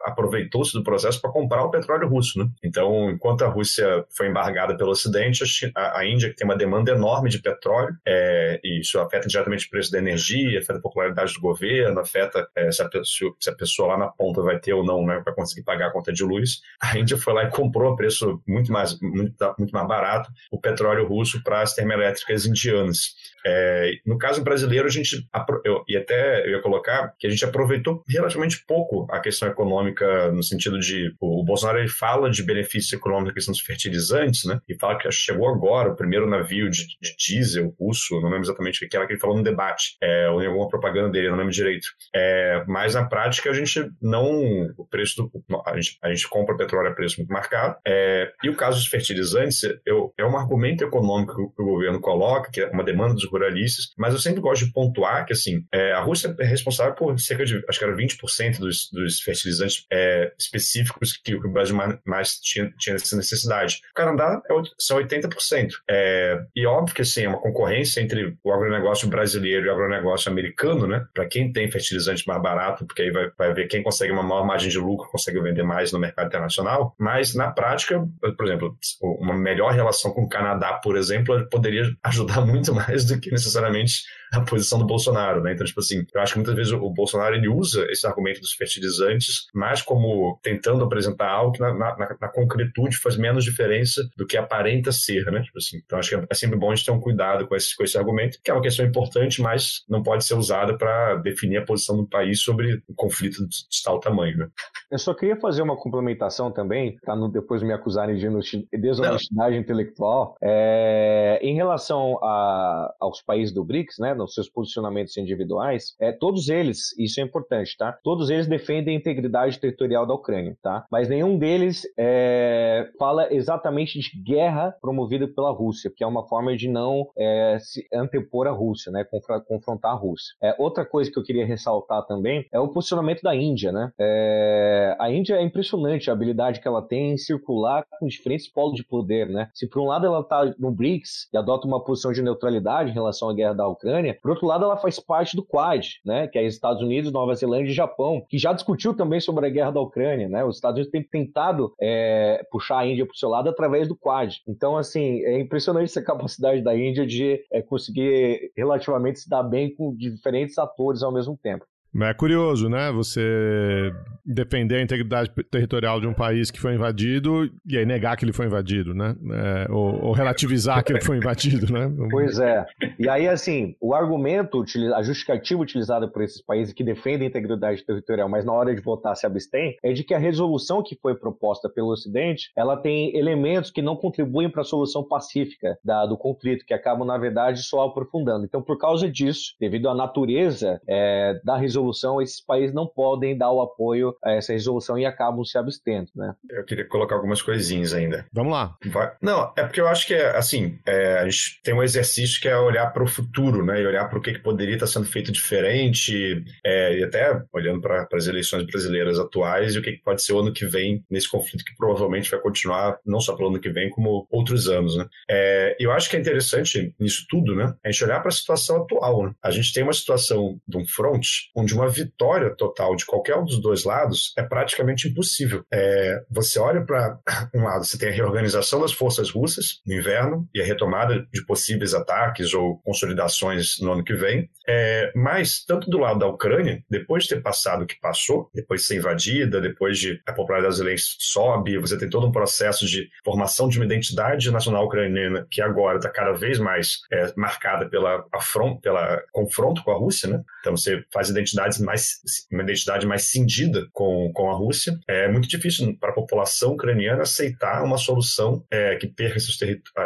aproveitou-se 0.08 0.72
do 0.72 0.82
processo 0.82 1.20
para 1.20 1.30
comprar 1.30 1.64
o 1.64 1.70
petróleo 1.70 2.08
russo. 2.08 2.38
Né? 2.38 2.48
Então, 2.62 3.10
enquanto 3.10 3.42
a 3.42 3.48
Rússia 3.48 4.04
foi 4.10 4.28
embargada 4.28 4.76
pelo 4.76 4.90
Ocidente, 4.90 5.44
a, 5.74 5.98
a 5.98 6.06
Índia, 6.06 6.30
que 6.30 6.36
tem 6.36 6.46
uma 6.46 6.56
demanda 6.56 6.92
enorme 6.92 7.30
de 7.30 7.40
petróleo, 7.40 7.96
é, 8.06 8.60
e 8.62 8.80
isso 8.80 8.98
afeta 8.98 9.28
diretamente 9.28 9.66
o 9.66 9.70
preço 9.70 9.90
da 9.90 9.98
energia, 9.98 10.58
afeta 10.58 10.78
a 10.78 10.82
popularidade 10.82 11.34
do 11.34 11.40
governo, 11.40 12.00
afeta 12.00 12.48
é, 12.56 12.70
se, 12.70 12.82
a 12.82 12.88
pessoa, 12.88 13.34
se, 13.38 13.50
a 13.50 13.54
pessoa, 13.54 13.88
lá 13.88 13.98
na 13.98 14.08
ponta 14.08 14.42
vai 14.42 14.58
ter 14.58 14.72
ou 14.72 14.84
não, 14.84 15.04
né, 15.06 15.20
vai 15.24 15.34
conseguir 15.34 15.62
pagar 15.62 15.88
a 15.88 15.92
conta 15.92 16.12
de 16.12 16.24
luz. 16.24 16.60
A 16.80 16.98
Índia 16.98 17.16
foi 17.16 17.32
lá 17.32 17.44
e 17.44 17.50
comprou 17.50 17.92
a 17.92 17.96
preço 17.96 18.42
muito 18.46 18.72
mais, 18.72 18.98
muito, 19.00 19.54
muito 19.58 19.72
mais 19.72 19.86
barato 19.86 20.30
o 20.50 20.60
petróleo 20.60 21.06
russo 21.06 21.42
para 21.42 21.62
as 21.62 21.74
termoelétricas 21.74 22.46
indianas. 22.46 23.14
É, 23.46 23.92
no 24.06 24.18
caso 24.18 24.42
brasileiro, 24.42 24.86
a 24.86 24.90
gente, 24.90 25.26
eu, 25.64 25.82
e 25.88 25.96
até 25.96 26.46
eu 26.46 26.52
ia 26.52 26.62
colocar 26.62 27.14
que 27.18 27.26
a 27.26 27.30
gente 27.30 27.44
aproveitou 27.44 28.02
relativamente 28.08 28.64
pouco 28.66 29.06
a 29.10 29.20
questão 29.20 29.48
econômica 29.48 30.30
no 30.32 30.42
sentido 30.42 30.78
de 30.78 31.14
o, 31.20 31.40
o 31.40 31.44
Bolsonaro 31.44 31.78
ele 31.78 31.88
fala 31.88 32.30
de 32.30 32.42
benefícios 32.42 32.92
econômicos 32.92 33.38
questão 33.38 33.52
dos 33.52 33.60
fertilizantes, 33.60 34.44
né? 34.44 34.60
E 34.68 34.74
fala 34.74 34.98
que 34.98 35.10
chegou 35.10 35.48
agora 35.48 35.90
o 35.90 35.96
primeiro 35.96 36.28
navio 36.28 36.68
de, 36.68 36.86
de 37.00 37.16
diesel 37.16 37.74
russo, 37.80 38.20
não 38.20 38.28
lembro 38.28 38.44
exatamente 38.44 38.84
o 38.84 38.88
que 38.88 38.96
era 38.96 39.06
que 39.06 39.12
ele 39.12 39.20
falou 39.20 39.36
no 39.36 39.42
debate, 39.42 39.96
é, 40.02 40.28
ou 40.28 40.42
em 40.42 40.46
alguma 40.46 40.68
propaganda 40.68 41.08
dele, 41.10 41.30
não 41.30 41.36
lembro 41.36 41.52
direito. 41.52 41.88
É, 42.14 42.64
mas 42.66 42.94
na 42.94 43.04
prática 43.04 43.50
a 43.50 43.54
gente 43.54 43.90
não, 44.02 44.68
o 44.76 44.84
preço 44.84 45.22
do, 45.22 45.62
a 45.64 45.76
gente, 45.76 45.98
a 46.02 46.08
gente 46.08 46.28
compra 46.28 46.56
petróleo 46.56 46.90
a 46.90 46.94
preço 46.94 47.16
muito 47.18 47.32
marcado. 47.32 47.76
É, 47.86 48.32
e 48.42 48.48
o 48.48 48.56
caso 48.56 48.78
dos 48.78 48.88
fertilizantes 48.88 49.62
eu, 49.86 50.12
é 50.18 50.24
um 50.24 50.36
argumento 50.36 50.84
econômico 50.84 51.52
que 51.54 51.62
o 51.62 51.66
governo 51.66 52.00
coloca, 52.00 52.50
que 52.50 52.60
é 52.60 52.70
uma 52.70 52.84
demanda 52.84 53.14
dos 53.14 53.27
ruralistas, 53.28 53.92
mas 53.96 54.14
eu 54.14 54.20
sempre 54.20 54.40
gosto 54.40 54.66
de 54.66 54.72
pontuar 54.72 55.26
que, 55.26 55.32
assim, 55.32 55.64
é, 55.72 55.92
a 55.92 56.00
Rússia 56.00 56.34
é 56.38 56.44
responsável 56.44 56.94
por 56.94 57.18
cerca 57.18 57.44
de, 57.44 57.62
acho 57.68 57.78
que 57.78 57.84
era 57.84 57.96
20% 57.96 58.58
dos, 58.58 58.90
dos 58.92 59.20
fertilizantes 59.20 59.86
é, 59.92 60.32
específicos 60.38 61.16
que, 61.16 61.34
o 61.34 61.50
Brasil 61.50 61.76
mais, 61.76 61.98
mais 62.04 62.40
tinha, 62.40 62.72
tinha 62.78 62.96
essa 62.96 63.16
necessidade. 63.16 63.80
O 63.90 63.94
Canadá 63.94 64.40
é, 64.50 64.54
são 64.78 64.98
80%. 64.98 65.68
É, 65.88 66.42
e 66.54 66.66
óbvio 66.66 66.94
que, 66.94 67.02
assim, 67.02 67.24
é 67.24 67.28
uma 67.28 67.40
concorrência 67.40 68.00
entre 68.00 68.36
o 68.42 68.52
agronegócio 68.52 69.08
brasileiro 69.08 69.66
e 69.66 69.68
o 69.68 69.72
agronegócio 69.72 70.30
americano, 70.30 70.86
né? 70.86 71.06
Para 71.14 71.26
quem 71.26 71.52
tem 71.52 71.70
fertilizante 71.70 72.26
mais 72.26 72.42
barato, 72.42 72.86
porque 72.86 73.02
aí 73.02 73.10
vai, 73.10 73.30
vai 73.36 73.54
ver 73.54 73.66
quem 73.68 73.82
consegue 73.82 74.12
uma 74.12 74.22
maior 74.22 74.44
margem 74.44 74.68
de 74.68 74.78
lucro, 74.78 75.10
consegue 75.10 75.40
vender 75.40 75.62
mais 75.62 75.92
no 75.92 75.98
mercado 75.98 76.26
internacional. 76.26 76.94
Mas, 76.98 77.34
na 77.34 77.50
prática, 77.50 78.04
por 78.36 78.46
exemplo, 78.46 78.76
uma 79.00 79.34
melhor 79.34 79.72
relação 79.72 80.12
com 80.12 80.22
o 80.22 80.28
Canadá, 80.28 80.74
por 80.74 80.96
exemplo, 80.96 81.48
poderia 81.50 81.90
ajudar 82.04 82.40
muito 82.46 82.74
mais 82.74 83.04
do 83.04 83.17
que 83.20 83.30
necessariamente 83.30 84.04
a 84.32 84.40
posição 84.40 84.78
do 84.78 84.86
Bolsonaro, 84.86 85.42
né? 85.42 85.52
Então, 85.52 85.66
tipo 85.66 85.80
assim, 85.80 86.04
eu 86.14 86.20
acho 86.20 86.32
que 86.32 86.38
muitas 86.38 86.54
vezes 86.54 86.72
o 86.72 86.90
Bolsonaro 86.90 87.34
ele 87.34 87.48
usa 87.48 87.86
esse 87.90 88.06
argumento 88.06 88.40
dos 88.40 88.52
fertilizantes 88.52 89.46
mais 89.54 89.82
como 89.82 90.38
tentando 90.42 90.84
apresentar 90.84 91.30
algo 91.30 91.52
que 91.52 91.60
na, 91.60 91.72
na, 91.74 92.16
na 92.20 92.28
concretude 92.28 92.96
faz 92.96 93.16
menos 93.16 93.44
diferença 93.44 94.02
do 94.16 94.26
que 94.26 94.36
aparenta 94.36 94.92
ser, 94.92 95.24
né? 95.30 95.42
Tipo 95.42 95.58
assim, 95.58 95.78
então 95.84 95.98
acho 95.98 96.10
que 96.10 96.26
é 96.28 96.34
sempre 96.34 96.58
bom 96.58 96.70
a 96.70 96.74
gente 96.74 96.86
ter 96.86 96.92
um 96.92 97.00
cuidado 97.00 97.46
com 97.46 97.56
esse, 97.56 97.76
com 97.76 97.84
esse 97.84 97.96
argumento, 97.96 98.38
que 98.42 98.50
é 98.50 98.54
uma 98.54 98.62
questão 98.62 98.84
importante, 98.84 99.40
mas 99.40 99.84
não 99.88 100.02
pode 100.02 100.24
ser 100.24 100.34
usada 100.34 100.76
para 100.76 101.16
definir 101.16 101.58
a 101.58 101.64
posição 101.64 101.96
do 101.96 102.06
país 102.06 102.40
sobre 102.40 102.82
um 102.88 102.94
conflito 102.94 103.46
de, 103.46 103.56
de 103.68 103.82
tal 103.84 104.00
tamanho, 104.00 104.36
né? 104.36 104.48
Eu 104.90 104.98
só 104.98 105.12
queria 105.14 105.36
fazer 105.36 105.62
uma 105.62 105.76
complementação 105.76 106.50
também, 106.50 106.96
tá? 107.04 107.14
depois 107.30 107.62
me 107.62 107.72
acusarem 107.72 108.16
de 108.16 108.28
desonestidade 108.72 109.56
intelectual, 109.56 110.36
é, 110.42 111.38
em 111.42 111.54
relação 111.54 112.18
a, 112.22 112.94
aos 113.00 113.20
países 113.22 113.52
do 113.52 113.64
BRICS, 113.64 113.98
né? 113.98 114.14
Nos 114.18 114.34
seus 114.34 114.48
posicionamentos 114.48 115.16
individuais, 115.16 115.94
é, 116.00 116.12
todos 116.12 116.48
eles, 116.48 116.96
isso 116.98 117.20
é 117.20 117.22
importante, 117.22 117.76
tá? 117.76 117.98
Todos 118.02 118.30
eles 118.30 118.46
defendem 118.46 118.94
a 118.94 118.98
integridade 118.98 119.58
territorial 119.58 120.06
da 120.06 120.14
Ucrânia, 120.14 120.56
tá? 120.62 120.84
Mas 120.90 121.08
nenhum 121.08 121.38
deles 121.38 121.82
é, 121.96 122.90
fala 122.98 123.32
exatamente 123.32 123.98
de 123.98 124.22
guerra 124.22 124.74
promovida 124.80 125.26
pela 125.28 125.50
Rússia, 125.50 125.90
que 125.94 126.04
é 126.04 126.06
uma 126.06 126.26
forma 126.26 126.56
de 126.56 126.68
não 126.68 127.08
é, 127.16 127.58
se 127.60 127.86
antepor 127.92 128.46
à 128.46 128.50
Rússia, 128.50 128.90
né? 128.92 129.04
Confrontar 129.46 129.92
a 129.92 129.94
Rússia. 129.94 130.34
É, 130.42 130.54
outra 130.58 130.84
coisa 130.84 131.10
que 131.10 131.18
eu 131.18 131.22
queria 131.22 131.46
ressaltar 131.46 132.04
também 132.06 132.46
é 132.52 132.58
o 132.58 132.68
posicionamento 132.68 133.22
da 133.22 133.34
Índia, 133.34 133.72
né? 133.72 133.90
É, 133.98 134.96
a 134.98 135.10
Índia 135.10 135.34
é 135.34 135.42
impressionante 135.42 136.10
a 136.10 136.12
habilidade 136.12 136.60
que 136.60 136.68
ela 136.68 136.82
tem 136.82 137.12
em 137.12 137.16
circular 137.16 137.84
com 137.98 138.06
diferentes 138.06 138.50
polos 138.50 138.74
de 138.74 138.84
poder, 138.84 139.28
né? 139.28 139.48
Se 139.54 139.68
por 139.68 139.80
um 139.80 139.86
lado 139.86 140.06
ela 140.06 140.20
está 140.20 140.54
no 140.58 140.70
BRICS 140.70 141.28
e 141.32 141.36
adota 141.36 141.66
uma 141.66 141.82
posição 141.82 142.12
de 142.12 142.22
neutralidade 142.22 142.90
em 142.90 142.94
relação 142.94 143.28
à 143.28 143.34
guerra 143.34 143.54
da 143.54 143.68
Ucrânia, 143.68 144.07
Ucrânia. 144.08 144.18
Por 144.20 144.30
outro 144.30 144.46
lado, 144.46 144.64
ela 144.64 144.76
faz 144.76 144.98
parte 144.98 145.36
do 145.36 145.44
Quad, 145.44 145.86
né, 146.04 146.26
que 146.26 146.38
é 146.38 146.46
Estados 146.46 146.82
Unidos, 146.82 147.12
Nova 147.12 147.34
Zelândia 147.34 147.70
e 147.70 147.74
Japão, 147.74 148.24
que 148.28 148.38
já 148.38 148.52
discutiu 148.52 148.94
também 148.94 149.20
sobre 149.20 149.46
a 149.46 149.50
guerra 149.50 149.70
da 149.70 149.80
Ucrânia. 149.80 150.28
Né? 150.28 150.44
Os 150.44 150.56
Estados 150.56 150.76
Unidos 150.76 150.90
têm 150.90 151.02
tentado 151.02 151.72
é, 151.80 152.44
puxar 152.50 152.78
a 152.78 152.86
Índia 152.86 153.04
para 153.04 153.14
o 153.14 153.16
seu 153.16 153.28
lado 153.28 153.48
através 153.48 153.86
do 153.88 153.96
Quad. 153.96 154.36
Então, 154.46 154.76
assim, 154.76 155.22
é 155.24 155.38
impressionante 155.40 155.90
essa 155.90 156.02
capacidade 156.02 156.62
da 156.62 156.76
Índia 156.76 157.06
de 157.06 157.40
é, 157.52 157.62
conseguir 157.62 158.52
relativamente 158.56 159.20
se 159.20 159.28
dar 159.28 159.42
bem 159.42 159.74
com 159.74 159.94
diferentes 159.94 160.58
atores 160.58 161.02
ao 161.02 161.12
mesmo 161.12 161.38
tempo. 161.40 161.64
É 162.02 162.14
curioso, 162.14 162.68
né? 162.68 162.90
Você 162.92 163.92
defender 164.24 164.76
a 164.76 164.82
integridade 164.82 165.30
territorial 165.50 166.00
de 166.00 166.06
um 166.06 166.12
país 166.12 166.50
que 166.50 166.60
foi 166.60 166.74
invadido 166.74 167.50
e 167.66 167.78
aí 167.78 167.86
negar 167.86 168.14
que 168.14 168.26
ele 168.26 168.32
foi 168.32 168.44
invadido, 168.44 168.92
né? 168.94 169.16
É, 169.32 169.72
ou, 169.72 170.06
ou, 170.06 170.12
relativizar 170.12 170.84
que 170.84 170.92
ele 170.92 171.00
foi 171.00 171.16
invadido, 171.16 171.72
né? 171.72 171.90
Pois 172.10 172.38
é. 172.38 172.66
E 172.98 173.08
aí, 173.08 173.26
assim, 173.26 173.74
o 173.80 173.94
argumento, 173.94 174.64
a 174.94 175.02
justificativa 175.02 175.60
utilizada 175.60 176.06
por 176.06 176.22
esses 176.22 176.42
países 176.42 176.74
que 176.74 176.84
defendem 176.84 177.26
a 177.26 177.30
integridade 177.30 177.84
territorial, 177.84 178.28
mas 178.28 178.44
na 178.44 178.52
hora 178.52 178.74
de 178.74 178.82
votar 178.82 179.16
se 179.16 179.24
abstém, 179.24 179.76
é 179.82 179.92
de 179.92 180.04
que 180.04 180.14
a 180.14 180.18
resolução 180.18 180.82
que 180.82 180.96
foi 181.00 181.14
proposta 181.14 181.68
pelo 181.68 181.88
Ocidente, 181.88 182.50
ela 182.56 182.76
tem 182.76 183.16
elementos 183.16 183.70
que 183.70 183.80
não 183.80 183.96
contribuem 183.96 184.50
para 184.50 184.60
a 184.62 184.64
solução 184.64 185.02
pacífica 185.02 185.78
da, 185.82 186.04
do 186.04 186.18
conflito, 186.18 186.66
que 186.66 186.74
acabam, 186.74 187.06
na 187.06 187.16
verdade, 187.16 187.62
só 187.62 187.86
aprofundando. 187.86 188.44
Então, 188.44 188.62
por 188.62 188.78
causa 188.78 189.10
disso, 189.10 189.54
devido 189.58 189.88
à 189.88 189.94
natureza 189.94 190.80
é, 190.86 191.40
da 191.44 191.56
resolução, 191.56 191.87
resolução, 191.88 192.20
esses 192.20 192.40
países 192.40 192.74
não 192.74 192.86
podem 192.86 193.36
dar 193.36 193.50
o 193.50 193.60
apoio 193.60 194.14
a 194.22 194.32
essa 194.32 194.52
resolução 194.52 194.98
e 194.98 195.04
acabam 195.04 195.44
se 195.44 195.58
abstendo, 195.58 196.08
né? 196.14 196.34
Eu 196.50 196.64
queria 196.64 196.86
colocar 196.86 197.14
algumas 197.14 197.42
coisinhas 197.42 197.92
ainda. 197.92 198.26
Vamos 198.32 198.52
lá. 198.52 198.76
Vai. 198.86 199.12
Não, 199.20 199.52
é 199.56 199.62
porque 199.62 199.80
eu 199.80 199.88
acho 199.88 200.06
que, 200.06 200.14
assim, 200.14 200.78
é, 200.86 201.18
a 201.18 201.24
gente 201.28 201.60
tem 201.62 201.74
um 201.74 201.82
exercício 201.82 202.40
que 202.40 202.48
é 202.48 202.56
olhar 202.56 202.92
para 202.92 203.02
o 203.02 203.08
futuro, 203.08 203.64
né? 203.64 203.80
E 203.80 203.86
olhar 203.86 204.08
para 204.08 204.18
o 204.18 204.22
que, 204.22 204.32
que, 204.32 204.38
poderia 204.38 204.74
estar 204.74 204.86
sendo 204.86 205.06
feito 205.06 205.32
diferente, 205.32 206.44
é, 206.64 206.98
e 206.98 207.04
até 207.04 207.42
olhando 207.52 207.80
para 207.80 208.06
as 208.12 208.26
eleições 208.26 208.64
brasileiras 208.64 209.18
atuais 209.18 209.74
e 209.74 209.78
o 209.78 209.82
que, 209.82 209.92
que 209.92 210.02
pode 210.02 210.22
ser 210.22 210.32
o 210.32 210.40
ano 210.40 210.52
que 210.52 210.66
vem 210.66 211.04
nesse 211.10 211.28
conflito 211.28 211.64
que 211.64 211.76
provavelmente 211.76 212.30
vai 212.30 212.40
continuar, 212.40 212.98
não 213.04 213.20
só 213.20 213.34
pelo 213.36 213.48
ano 213.48 213.60
que 213.60 213.70
vem, 213.70 213.90
como 213.90 214.26
outros 214.30 214.68
anos, 214.68 214.96
né? 214.96 215.06
É, 215.30 215.76
eu 215.78 215.92
acho 215.92 216.08
que 216.08 216.16
é 216.16 216.20
interessante 216.20 216.94
nisso 216.98 217.26
tudo, 217.28 217.54
né? 217.54 217.74
A 217.84 217.90
gente 217.90 218.04
olhar 218.04 218.20
para 218.20 218.28
a 218.28 218.32
situação 218.32 218.82
atual, 218.82 219.26
né? 219.26 219.32
A 219.42 219.50
gente 219.50 219.72
tem 219.72 219.82
uma 219.82 219.92
situação 219.92 220.58
de 220.66 220.76
um 220.76 220.86
front 220.86 221.26
onde 221.54 221.67
de 221.68 221.74
uma 221.74 221.88
vitória 221.88 222.54
total 222.56 222.96
de 222.96 223.04
qualquer 223.04 223.36
um 223.36 223.44
dos 223.44 223.60
dois 223.60 223.84
lados 223.84 224.32
é 224.38 224.42
praticamente 224.42 225.06
impossível. 225.06 225.62
É, 225.70 226.18
você 226.30 226.58
olha 226.58 226.82
para 226.84 227.18
um 227.54 227.62
lado, 227.62 227.84
você 227.84 227.98
tem 227.98 228.08
a 228.08 228.12
reorganização 228.12 228.80
das 228.80 228.92
forças 228.92 229.30
russas 229.30 229.80
no 229.86 229.94
inverno 229.94 230.48
e 230.54 230.62
a 230.62 230.64
retomada 230.64 231.26
de 231.30 231.44
possíveis 231.44 231.92
ataques 231.92 232.54
ou 232.54 232.78
consolidações 232.78 233.78
no 233.80 233.92
ano 233.92 234.02
que 234.02 234.14
vem, 234.14 234.48
é, 234.68 235.12
mas 235.14 235.64
tanto 235.64 235.90
do 235.90 235.98
lado 235.98 236.18
da 236.18 236.26
Ucrânia, 236.26 236.82
depois 236.88 237.24
de 237.24 237.30
ter 237.30 237.42
passado 237.42 237.82
o 237.82 237.86
que 237.86 237.98
passou, 238.00 238.50
depois 238.54 238.82
de 238.82 238.86
ser 238.86 238.96
invadida, 238.96 239.60
depois 239.60 239.98
de 239.98 240.20
a 240.26 240.32
popularidade 240.32 240.82
das 240.82 241.06
sobe, 241.18 241.78
você 241.78 241.98
tem 241.98 242.08
todo 242.08 242.26
um 242.26 242.32
processo 242.32 242.86
de 242.86 243.08
formação 243.24 243.68
de 243.68 243.78
uma 243.78 243.84
identidade 243.84 244.50
nacional 244.50 244.86
ucraniana 244.86 245.46
que 245.50 245.60
agora 245.60 245.98
está 245.98 246.08
cada 246.08 246.32
vez 246.32 246.58
mais 246.58 246.98
é, 247.12 247.32
marcada 247.36 247.88
pela, 247.88 248.24
afron, 248.32 248.76
pela 248.76 249.22
confronto 249.32 249.82
com 249.82 249.90
a 249.90 249.96
Rússia, 249.96 250.28
né? 250.28 250.42
Então 250.60 250.76
você 250.76 251.04
faz 251.12 251.28
identidade 251.28 251.48
identidades 251.48 251.78
mais, 251.78 252.20
uma 252.50 252.62
identidade 252.62 253.06
mais 253.06 253.30
cindida 253.30 253.86
com, 253.92 254.30
com 254.32 254.50
a 254.50 254.54
Rússia, 254.54 254.98
é 255.08 255.28
muito 255.28 255.48
difícil 255.48 255.96
para 255.98 256.10
a 256.10 256.14
população 256.14 256.72
ucraniana 256.72 257.22
aceitar 257.22 257.82
uma 257.82 257.98
solução 257.98 258.64
é, 258.70 258.96
que 258.96 259.06
perca 259.06 259.38
seus 259.40 259.58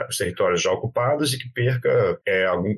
os 0.09 0.17
territórios 0.17 0.63
já 0.63 0.71
ocupados 0.71 1.35
e 1.35 1.39
que 1.39 1.49
perca 1.51 2.19
é, 2.27 2.47
algum, 2.47 2.75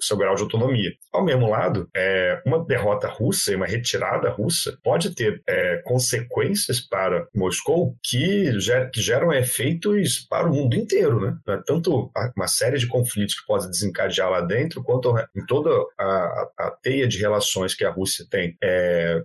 seu 0.00 0.16
grau 0.16 0.34
de 0.34 0.42
autonomia. 0.42 0.91
Ao 1.12 1.24
mesmo 1.24 1.48
lado, 1.48 1.88
é, 1.94 2.40
uma 2.46 2.64
derrota 2.64 3.06
russa 3.08 3.52
e 3.52 3.56
uma 3.56 3.66
retirada 3.66 4.30
russa 4.30 4.78
pode 4.82 5.14
ter 5.14 5.42
é, 5.46 5.82
consequências 5.84 6.80
para 6.80 7.26
Moscou 7.34 7.96
que, 8.02 8.58
ger, 8.60 8.90
que 8.90 9.00
geram 9.00 9.32
efeitos 9.32 10.26
para 10.28 10.48
o 10.48 10.54
mundo 10.54 10.76
inteiro, 10.76 11.20
né? 11.20 11.38
Tanto 11.66 12.10
uma 12.36 12.48
série 12.48 12.78
de 12.78 12.86
conflitos 12.86 13.38
que 13.38 13.46
podem 13.46 13.70
desencadear 13.70 14.30
lá 14.30 14.40
dentro, 14.40 14.82
quanto 14.82 15.14
em 15.36 15.44
toda 15.46 15.70
a, 15.98 16.48
a, 16.58 16.70
teia 16.82 17.06
de 17.06 17.18
relações 17.18 17.74
que 17.74 17.84
a 17.84 17.90
Rússia 17.90 18.24
tem 18.30 18.56
é, 18.62 19.22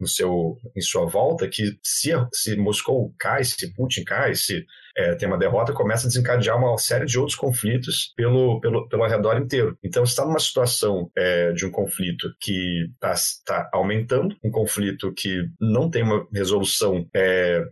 no 0.00 0.08
seu, 0.08 0.58
em 0.74 0.80
sua 0.80 1.06
volta, 1.06 1.48
que 1.48 1.78
se, 1.82 2.10
se 2.32 2.56
Moscou 2.56 3.14
cai, 3.18 3.44
se 3.44 3.72
Putin 3.74 4.04
cai, 4.04 4.34
se 4.34 4.66
é, 4.96 5.14
tem 5.14 5.28
uma 5.28 5.38
derrota, 5.38 5.72
começa 5.72 6.06
a 6.06 6.08
desencadear 6.08 6.56
uma 6.56 6.76
série 6.78 7.04
de 7.04 7.18
outros 7.18 7.36
conflitos 7.36 8.12
pelo, 8.16 8.60
pelo, 8.60 8.88
pelo 8.88 9.06
redor 9.06 9.36
inteiro. 9.36 9.76
Então, 9.84 10.02
está 10.02 10.24
numa 10.24 10.38
situação 10.38 11.10
é, 11.16 11.52
de 11.52 11.66
um 11.66 11.70
conflito 11.70 12.28
que 12.40 12.88
está 12.94 13.14
tá 13.44 13.70
aumentando, 13.72 14.34
um 14.42 14.50
conflito 14.50 15.12
que 15.12 15.44
não 15.60 15.90
tem 15.90 16.02
uma 16.02 16.26
resolução, 16.32 17.06
é, 17.14 17.62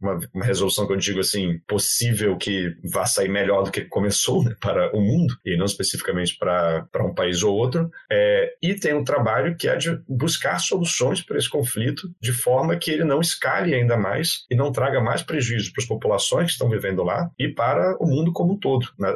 uma, 0.00 0.18
uma, 0.34 0.44
resolução 0.44 0.86
que 0.86 0.92
eu 0.92 0.96
digo 0.96 1.20
assim, 1.20 1.58
possível 1.68 2.36
que 2.36 2.74
vá 2.92 3.06
sair 3.06 3.28
melhor 3.28 3.62
do 3.62 3.70
que 3.70 3.82
começou 3.82 4.42
né, 4.42 4.54
para 4.60 4.94
o 4.96 5.00
mundo, 5.00 5.36
e 5.44 5.56
não 5.56 5.66
especificamente 5.66 6.36
para 6.36 7.04
um 7.04 7.14
país 7.14 7.42
ou 7.42 7.54
outro, 7.54 7.90
é, 8.10 8.54
e 8.60 8.74
tem 8.74 8.94
um 8.94 9.04
trabalho 9.04 9.56
que 9.56 9.68
é 9.68 9.76
de 9.76 10.00
buscar 10.08 10.58
soluções 10.58 11.22
para 11.22 11.38
esse 11.38 11.48
conflito 11.48 12.10
de 12.20 12.32
forma 12.32 12.76
que 12.76 12.90
ele 12.90 13.04
não 13.04 13.20
escale 13.20 13.74
ainda 13.74 13.96
mais 13.96 14.44
e 14.50 14.56
não 14.56 14.72
traga 14.72 15.00
mais 15.00 15.22
prejuízo 15.22 15.72
para 15.72 15.82
as 15.82 15.88
populações 15.88 16.46
que 16.46 16.52
estão 16.52 16.71
vivendo 16.72 17.02
lá 17.02 17.30
e 17.38 17.48
para 17.48 17.96
o 18.00 18.06
mundo 18.06 18.32
como 18.32 18.54
um 18.54 18.58
todo, 18.58 18.86
né? 18.98 19.12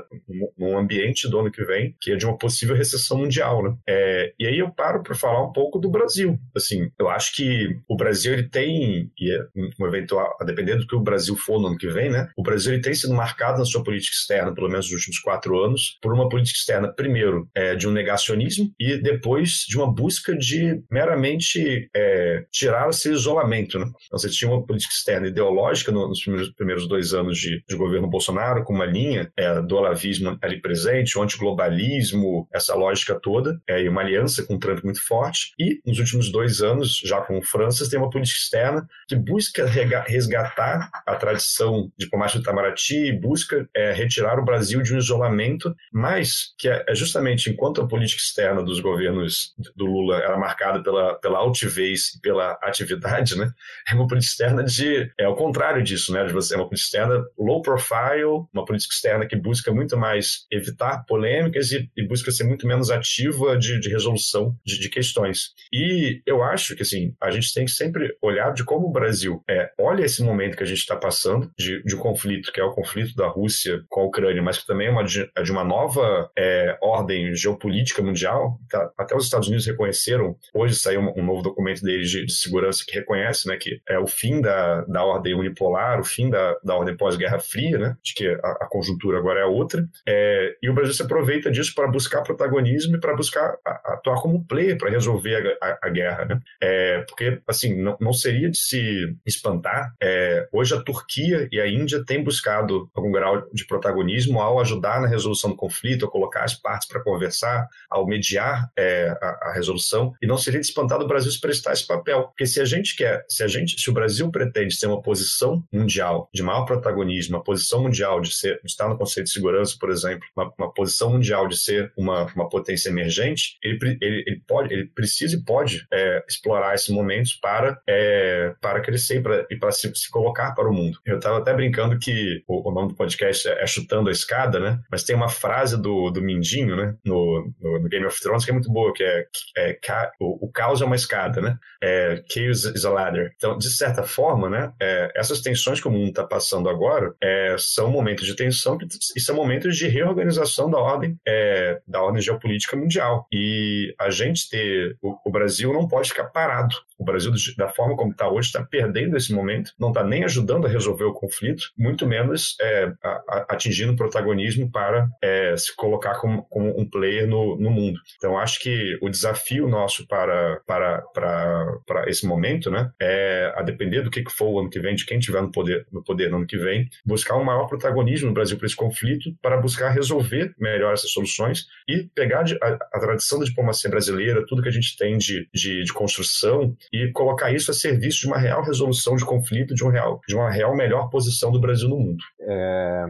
num 0.58 0.78
ambiente 0.78 1.28
do 1.28 1.38
ano 1.38 1.50
que 1.50 1.64
vem, 1.64 1.94
que 2.00 2.12
é 2.12 2.16
de 2.16 2.26
uma 2.26 2.36
possível 2.36 2.76
recessão 2.76 3.18
mundial. 3.18 3.62
Né? 3.62 3.76
É, 3.88 4.32
e 4.38 4.46
aí 4.46 4.58
eu 4.58 4.70
paro 4.70 5.02
para 5.02 5.14
falar 5.14 5.42
um 5.44 5.52
pouco 5.52 5.78
do 5.78 5.90
Brasil. 5.90 6.38
Assim, 6.54 6.90
eu 6.98 7.08
acho 7.08 7.34
que 7.34 7.78
o 7.88 7.96
Brasil 7.96 8.32
ele 8.32 8.48
tem, 8.48 9.10
e 9.18 9.32
é 9.32 9.38
um 9.78 9.86
eventual, 9.86 10.36
a 10.40 10.44
depender 10.44 10.76
do 10.76 10.86
que 10.86 10.94
o 10.94 11.00
Brasil 11.00 11.36
for 11.36 11.60
no 11.60 11.68
ano 11.68 11.78
que 11.78 11.88
vem, 11.88 12.10
né? 12.10 12.28
o 12.36 12.42
Brasil 12.42 12.72
ele 12.72 12.82
tem 12.82 12.94
sido 12.94 13.14
marcado 13.14 13.58
na 13.58 13.64
sua 13.64 13.82
política 13.82 14.14
externa, 14.14 14.54
pelo 14.54 14.68
menos 14.68 14.86
nos 14.86 14.94
últimos 14.94 15.18
quatro 15.18 15.58
anos, 15.62 15.98
por 16.02 16.12
uma 16.12 16.28
política 16.28 16.58
externa, 16.58 16.92
primeiro, 16.92 17.48
é, 17.54 17.74
de 17.74 17.88
um 17.88 17.92
negacionismo 17.92 18.72
e 18.78 18.96
depois 18.96 19.64
de 19.66 19.76
uma 19.76 19.92
busca 19.92 20.36
de 20.36 20.82
meramente 20.90 21.88
é, 21.94 22.44
tirar 22.50 22.88
esse 22.90 23.10
isolamento. 23.10 23.78
Né? 23.78 23.86
Então, 23.86 24.18
você 24.18 24.28
tinha 24.28 24.50
uma 24.50 24.64
política 24.64 24.92
externa 24.92 25.28
ideológica 25.28 25.92
nos 25.92 26.20
primeiros, 26.20 26.52
primeiros 26.54 26.88
dois 26.88 27.14
anos 27.14 27.38
de, 27.38 27.45
de 27.68 27.76
governo 27.76 28.08
Bolsonaro, 28.08 28.64
com 28.64 28.74
uma 28.74 28.86
linha 28.86 29.30
é, 29.36 29.60
do 29.60 29.76
olavismo 29.76 30.38
ali 30.42 30.60
presente, 30.60 31.18
o 31.18 31.22
antiglobalismo, 31.22 32.48
essa 32.52 32.74
lógica 32.74 33.18
toda, 33.20 33.60
é, 33.68 33.82
e 33.82 33.88
uma 33.88 34.00
aliança 34.00 34.44
com 34.44 34.54
o 34.54 34.58
Trump 34.58 34.82
muito 34.84 35.04
forte. 35.04 35.52
E 35.58 35.80
nos 35.86 35.98
últimos 35.98 36.30
dois 36.30 36.60
anos, 36.60 37.00
já 37.04 37.20
com 37.20 37.38
o 37.38 37.42
França, 37.42 37.88
tem 37.88 37.98
uma 37.98 38.10
política 38.10 38.38
externa 38.38 38.86
que 39.08 39.16
busca 39.16 39.66
resgatar 39.66 40.90
a 41.06 41.14
tradição 41.16 41.90
diplomática 41.98 42.38
do 42.38 42.42
Itamaraty, 42.42 43.12
busca 43.12 43.68
é, 43.74 43.92
retirar 43.92 44.38
o 44.38 44.44
Brasil 44.44 44.82
de 44.82 44.94
um 44.94 44.98
isolamento, 44.98 45.74
mas 45.92 46.54
que 46.58 46.68
é, 46.68 46.84
é 46.88 46.94
justamente 46.94 47.50
enquanto 47.50 47.80
a 47.80 47.88
política 47.88 48.20
externa 48.20 48.62
dos 48.62 48.80
governos 48.80 49.54
do 49.74 49.86
Lula 49.86 50.18
era 50.18 50.36
marcada 50.38 50.82
pela, 50.82 51.14
pela 51.14 51.38
altivez 51.38 52.14
e 52.14 52.20
pela 52.20 52.52
atividade, 52.62 53.36
né? 53.36 53.50
É 53.88 53.94
uma 53.94 54.06
política 54.06 54.32
externa 54.32 54.64
de 54.64 55.10
é 55.18 55.28
o 55.28 55.34
contrário 55.34 55.82
disso, 55.82 56.12
né? 56.12 56.24
De 56.24 56.32
você 56.32 56.54
é 56.54 56.56
uma 56.56 56.68
política 56.68 56.98
externa 56.98 57.24
low 57.38 57.62
profile, 57.62 58.46
uma 58.52 58.64
política 58.64 58.94
externa 58.94 59.26
que 59.26 59.36
busca 59.36 59.72
muito 59.72 59.96
mais 59.96 60.46
evitar 60.50 61.04
polêmicas 61.06 61.72
e, 61.72 61.88
e 61.96 62.06
busca 62.06 62.30
ser 62.30 62.44
muito 62.44 62.66
menos 62.66 62.90
ativa 62.90 63.56
de, 63.56 63.80
de 63.80 63.88
resolução 63.88 64.56
de, 64.64 64.78
de, 64.78 64.88
questões. 64.88 65.50
E 65.72 66.22
eu 66.26 66.42
acho 66.42 66.74
que 66.74 66.82
assim 66.82 67.14
a 67.20 67.30
gente 67.30 67.52
tem 67.52 67.64
que 67.64 67.70
sempre 67.70 68.16
olhar 68.22 68.52
de 68.52 68.64
como 68.64 68.86
o 68.86 68.92
Brasil 68.92 69.42
é, 69.48 69.70
olha 69.78 70.04
esse 70.04 70.22
momento 70.22 70.56
que 70.56 70.62
a 70.62 70.66
gente 70.66 70.78
está 70.78 70.96
passando 70.96 71.50
de, 71.58 71.82
de 71.82 71.94
um 71.94 71.98
conflito 71.98 72.52
que 72.52 72.60
é 72.60 72.64
o 72.64 72.72
conflito 72.72 73.14
da 73.14 73.28
Rússia 73.28 73.82
com 73.88 74.00
a 74.00 74.04
Ucrânia, 74.04 74.42
mas 74.42 74.58
que 74.58 74.66
também 74.66 74.88
é 74.88 74.90
uma 74.90 75.04
é 75.36 75.42
de 75.42 75.52
uma 75.52 75.64
nova 75.64 76.30
é, 76.36 76.76
ordem 76.80 77.34
geopolítica 77.34 78.02
mundial. 78.02 78.58
Tá, 78.68 78.90
até 78.98 79.16
os 79.16 79.24
Estados 79.24 79.48
Unidos 79.48 79.66
reconheceram. 79.66 80.36
Hoje 80.54 80.74
saiu 80.74 81.00
um, 81.00 81.20
um 81.20 81.24
novo 81.24 81.42
documento 81.42 81.82
deles 81.82 82.10
de, 82.10 82.24
de, 82.24 82.32
segurança 82.32 82.84
que 82.86 82.94
reconhece, 82.94 83.48
né, 83.48 83.56
que 83.56 83.80
é 83.88 83.98
o 83.98 84.06
fim 84.06 84.40
da, 84.40 84.82
da 84.82 85.04
ordem 85.04 85.34
unipolar, 85.34 86.00
o 86.00 86.04
fim 86.04 86.30
da, 86.30 86.56
da 86.64 86.74
ordem 86.74 86.96
pós-guerra 86.96 87.25
Guerra 87.26 87.40
Fria, 87.40 87.78
né, 87.78 87.96
de 88.02 88.14
que 88.14 88.28
a, 88.28 88.50
a 88.60 88.68
conjuntura 88.70 89.18
agora 89.18 89.40
é 89.40 89.44
outra, 89.44 89.86
é, 90.06 90.56
e 90.62 90.70
o 90.70 90.74
Brasil 90.74 90.94
se 90.94 91.02
aproveita 91.02 91.50
disso 91.50 91.74
para 91.74 91.88
buscar 91.88 92.22
protagonismo 92.22 92.96
e 92.96 93.00
para 93.00 93.14
buscar 93.16 93.56
a, 93.64 93.94
atuar 93.94 94.20
como 94.22 94.44
player 94.44 94.78
para 94.78 94.90
resolver 94.90 95.58
a, 95.60 95.78
a, 95.82 95.88
guerra, 95.88 96.24
né? 96.24 96.40
É, 96.62 97.04
porque, 97.08 97.40
assim, 97.46 97.80
não, 97.80 97.96
não 98.00 98.12
seria 98.12 98.48
de 98.48 98.58
se 98.58 99.16
espantar, 99.26 99.92
é, 100.00 100.48
hoje 100.52 100.74
a 100.74 100.80
Turquia 100.80 101.48
e 101.50 101.60
a 101.60 101.68
Índia 101.68 102.04
têm 102.04 102.22
buscado 102.22 102.88
algum 102.94 103.10
grau 103.10 103.48
de 103.52 103.66
protagonismo 103.66 104.40
ao 104.40 104.60
ajudar 104.60 105.00
na 105.00 105.08
resolução 105.08 105.50
do 105.50 105.56
conflito, 105.56 106.06
a 106.06 106.10
colocar 106.10 106.44
as 106.44 106.54
partes 106.54 106.86
para 106.86 107.02
conversar, 107.02 107.66
ao 107.90 108.06
mediar 108.06 108.70
é, 108.78 109.08
a, 109.20 109.48
a, 109.48 109.52
resolução, 109.52 110.12
e 110.22 110.26
não 110.26 110.38
seria 110.38 110.60
de 110.60 110.66
espantar 110.66 111.00
o 111.00 111.06
Brasil 111.06 111.30
se 111.30 111.40
prestar 111.40 111.72
esse 111.72 111.86
papel, 111.86 112.24
porque 112.24 112.46
se 112.46 112.60
a 112.60 112.64
gente 112.64 112.94
quer, 112.94 113.24
se 113.28 113.42
a 113.42 113.48
gente, 113.48 113.80
se 113.80 113.90
o 113.90 113.92
Brasil 113.92 114.30
pretende 114.30 114.74
ser 114.74 114.86
uma 114.86 115.02
posição 115.02 115.64
mundial 115.72 116.28
de 116.32 116.42
maior 116.42 116.64
protagonismo 116.64 117.05
uma 117.28 117.42
posição 117.42 117.82
mundial 117.82 118.20
de, 118.20 118.34
ser, 118.34 118.60
de 118.62 118.70
estar 118.70 118.88
no 118.88 118.98
Conselho 118.98 119.24
de 119.24 119.32
Segurança, 119.32 119.76
por 119.78 119.90
exemplo, 119.90 120.26
uma, 120.36 120.52
uma 120.58 120.72
posição 120.72 121.10
mundial 121.10 121.48
de 121.48 121.56
ser 121.56 121.92
uma, 121.96 122.24
uma 122.34 122.48
potência 122.48 122.88
emergente, 122.88 123.56
ele, 123.62 123.98
ele, 124.00 124.24
ele, 124.26 124.42
pode, 124.46 124.72
ele 124.72 124.86
precisa 124.86 125.36
e 125.36 125.42
pode 125.42 125.86
é, 125.92 126.24
explorar 126.28 126.74
esses 126.74 126.88
momentos 126.88 127.34
para, 127.34 127.80
é, 127.88 128.54
para 128.60 128.80
crescer 128.80 129.22
e 129.50 129.56
para 129.56 129.70
se, 129.72 129.90
se, 129.94 130.10
colocar 130.10 130.52
para 130.52 130.68
o 130.68 130.72
mundo. 130.72 130.98
Eu 131.04 131.16
estava 131.16 131.38
até 131.38 131.52
brincando 131.52 131.98
que 131.98 132.42
o, 132.46 132.68
o, 132.68 132.72
nome 132.72 132.88
do 132.88 132.94
podcast 132.94 133.48
é, 133.48 133.62
é, 133.62 133.66
Chutando 133.66 134.08
a 134.08 134.12
Escada, 134.12 134.58
né? 134.58 134.80
Mas 134.90 135.04
tem 135.04 135.14
uma 135.14 135.28
frase 135.28 135.80
do, 135.80 136.10
do 136.10 136.22
Mindinho, 136.22 136.76
né? 136.76 136.94
No, 137.04 137.52
no, 137.60 137.80
no 137.80 137.88
Game 137.88 138.06
of 138.06 138.20
Thrones 138.20 138.44
que 138.44 138.50
é 138.50 138.54
muito 138.54 138.70
boa, 138.70 138.92
que 138.92 139.02
é, 139.02 139.26
é 139.58 139.78
o, 140.20 140.46
o, 140.46 140.52
caos 140.52 140.80
é 140.80 140.84
uma 140.84 140.96
escada, 140.96 141.40
né? 141.40 141.58
É, 141.82 142.22
chaos 142.28 142.64
is 142.64 142.84
a 142.84 142.90
ladder. 142.90 143.32
Então, 143.36 143.58
de 143.58 143.70
certa 143.70 144.02
forma, 144.02 144.48
né? 144.48 144.72
É, 144.80 145.12
essas 145.14 145.40
tensões 145.40 145.80
que 145.80 145.88
o 145.88 145.90
mundo 145.90 146.08
está 146.08 146.24
passando 146.24 146.68
agora, 146.68 146.95
é, 147.22 147.56
são 147.58 147.90
momentos 147.90 148.26
de 148.26 148.34
tensão 148.34 148.78
e 149.16 149.20
são 149.20 149.34
momentos 149.34 149.76
de 149.76 149.88
reorganização 149.88 150.70
da 150.70 150.78
ordem, 150.78 151.18
é, 151.26 151.80
da 151.86 152.02
ordem 152.02 152.22
geopolítica 152.22 152.76
mundial. 152.76 153.26
E 153.32 153.94
a 153.98 154.10
gente 154.10 154.48
ter. 154.48 154.96
O, 155.02 155.16
o 155.24 155.30
Brasil 155.30 155.72
não 155.72 155.88
pode 155.88 156.08
ficar 156.08 156.24
parado. 156.24 156.74
O 156.98 157.04
Brasil, 157.04 157.32
da 157.56 157.68
forma 157.68 157.96
como 157.96 158.12
está 158.12 158.28
hoje, 158.28 158.48
está 158.48 158.64
perdendo 158.64 159.16
esse 159.16 159.32
momento, 159.32 159.72
não 159.78 159.88
está 159.88 160.02
nem 160.02 160.24
ajudando 160.24 160.66
a 160.66 160.70
resolver 160.70 161.04
o 161.04 161.12
conflito, 161.12 161.70
muito 161.76 162.06
menos 162.06 162.56
é, 162.60 162.92
a, 163.02 163.08
a, 163.08 163.46
atingindo 163.50 163.96
protagonismo 163.96 164.70
para 164.70 165.08
é, 165.22 165.56
se 165.56 165.74
colocar 165.74 166.14
como, 166.18 166.44
como, 166.44 166.78
um 166.78 166.88
player 166.88 167.26
no, 167.26 167.56
no 167.58 167.70
mundo. 167.70 168.00
Então, 168.16 168.38
acho 168.38 168.60
que 168.60 168.98
o 169.02 169.08
desafio 169.08 169.68
nosso 169.68 170.06
para, 170.06 170.60
para, 170.66 171.02
para, 171.14 171.78
para 171.86 172.10
esse 172.10 172.26
momento, 172.26 172.70
né, 172.70 172.90
é, 173.00 173.52
a 173.56 173.62
depender 173.62 174.02
do 174.02 174.10
que 174.10 174.24
for 174.30 174.48
o 174.48 174.60
ano 174.60 174.70
que 174.70 174.80
vem, 174.80 174.94
de 174.94 175.06
quem 175.06 175.18
tiver 175.18 175.42
no 175.42 175.50
poder 175.50 175.86
no, 175.90 176.02
poder 176.02 176.30
no 176.30 176.38
ano 176.38 176.46
que 176.46 176.56
vem, 176.56 176.88
buscar 177.04 177.36
um 177.36 177.44
maior 177.44 177.66
protagonismo 177.66 178.28
no 178.28 178.34
Brasil 178.34 178.56
para 178.56 178.66
esse 178.66 178.76
conflito, 178.76 179.34
para 179.42 179.56
buscar 179.56 179.90
resolver 179.90 180.54
melhor 180.58 180.94
essas 180.94 181.10
soluções 181.10 181.66
e 181.88 182.04
pegar 182.14 182.44
a, 182.62 182.78
a 182.92 183.00
tradição 183.00 183.38
da 183.38 183.44
diplomacia 183.44 183.90
brasileira, 183.90 184.44
tudo 184.46 184.62
que 184.62 184.68
a 184.68 184.72
gente 184.72 184.96
tem 184.96 185.16
de, 185.18 185.48
de, 185.52 185.84
de 185.84 185.92
construção, 185.92 186.76
e 186.92 187.10
colocar 187.12 187.52
isso 187.52 187.70
a 187.70 187.74
serviço 187.74 188.20
de 188.20 188.26
uma 188.26 188.38
real 188.38 188.62
resolução 188.62 189.16
de 189.16 189.24
conflito, 189.24 189.74
de, 189.74 189.84
um 189.84 189.88
real, 189.88 190.20
de 190.26 190.34
uma 190.34 190.50
real 190.50 190.74
melhor 190.76 191.08
posição 191.10 191.50
do 191.50 191.60
Brasil 191.60 191.88
no 191.88 191.98
mundo. 191.98 192.22
É, 192.40 193.04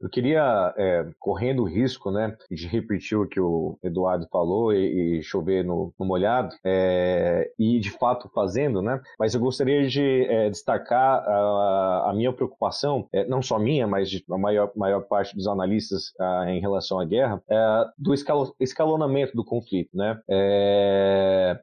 eu 0.00 0.08
queria, 0.08 0.74
é, 0.76 1.06
correndo 1.18 1.62
o 1.62 1.68
risco 1.68 2.10
né, 2.10 2.36
de 2.50 2.66
repetir 2.66 3.18
o 3.18 3.26
que 3.26 3.40
o 3.40 3.78
Eduardo 3.82 4.26
falou 4.30 4.72
e, 4.72 5.18
e 5.18 5.22
chover 5.22 5.64
no, 5.64 5.92
no 5.98 6.06
molhado, 6.06 6.54
é, 6.64 7.50
e 7.58 7.78
de 7.78 7.90
fato 7.90 8.30
fazendo, 8.34 8.80
né, 8.80 9.00
mas 9.18 9.34
eu 9.34 9.40
gostaria 9.40 9.86
de 9.86 10.26
é, 10.26 10.48
destacar 10.48 11.18
a, 11.26 12.10
a, 12.10 12.14
minha 12.14 12.32
preocupação, 12.32 13.06
é, 13.12 13.24
não 13.26 13.42
só 13.42 13.58
minha, 13.58 13.86
mas 13.86 14.08
de 14.10 14.24
a 14.30 14.38
maior, 14.38 14.70
maior 14.76 15.02
parte 15.02 15.34
dos 15.34 15.46
analistas 15.46 16.12
a, 16.18 16.50
em 16.50 16.60
relação 16.60 17.00
à 17.00 17.04
guerra, 17.04 17.42
é, 17.48 17.84
do 17.98 18.14
escalo, 18.14 18.54
escalonamento 18.60 19.36
do 19.36 19.44
conflito. 19.44 19.90
Né? 19.94 20.18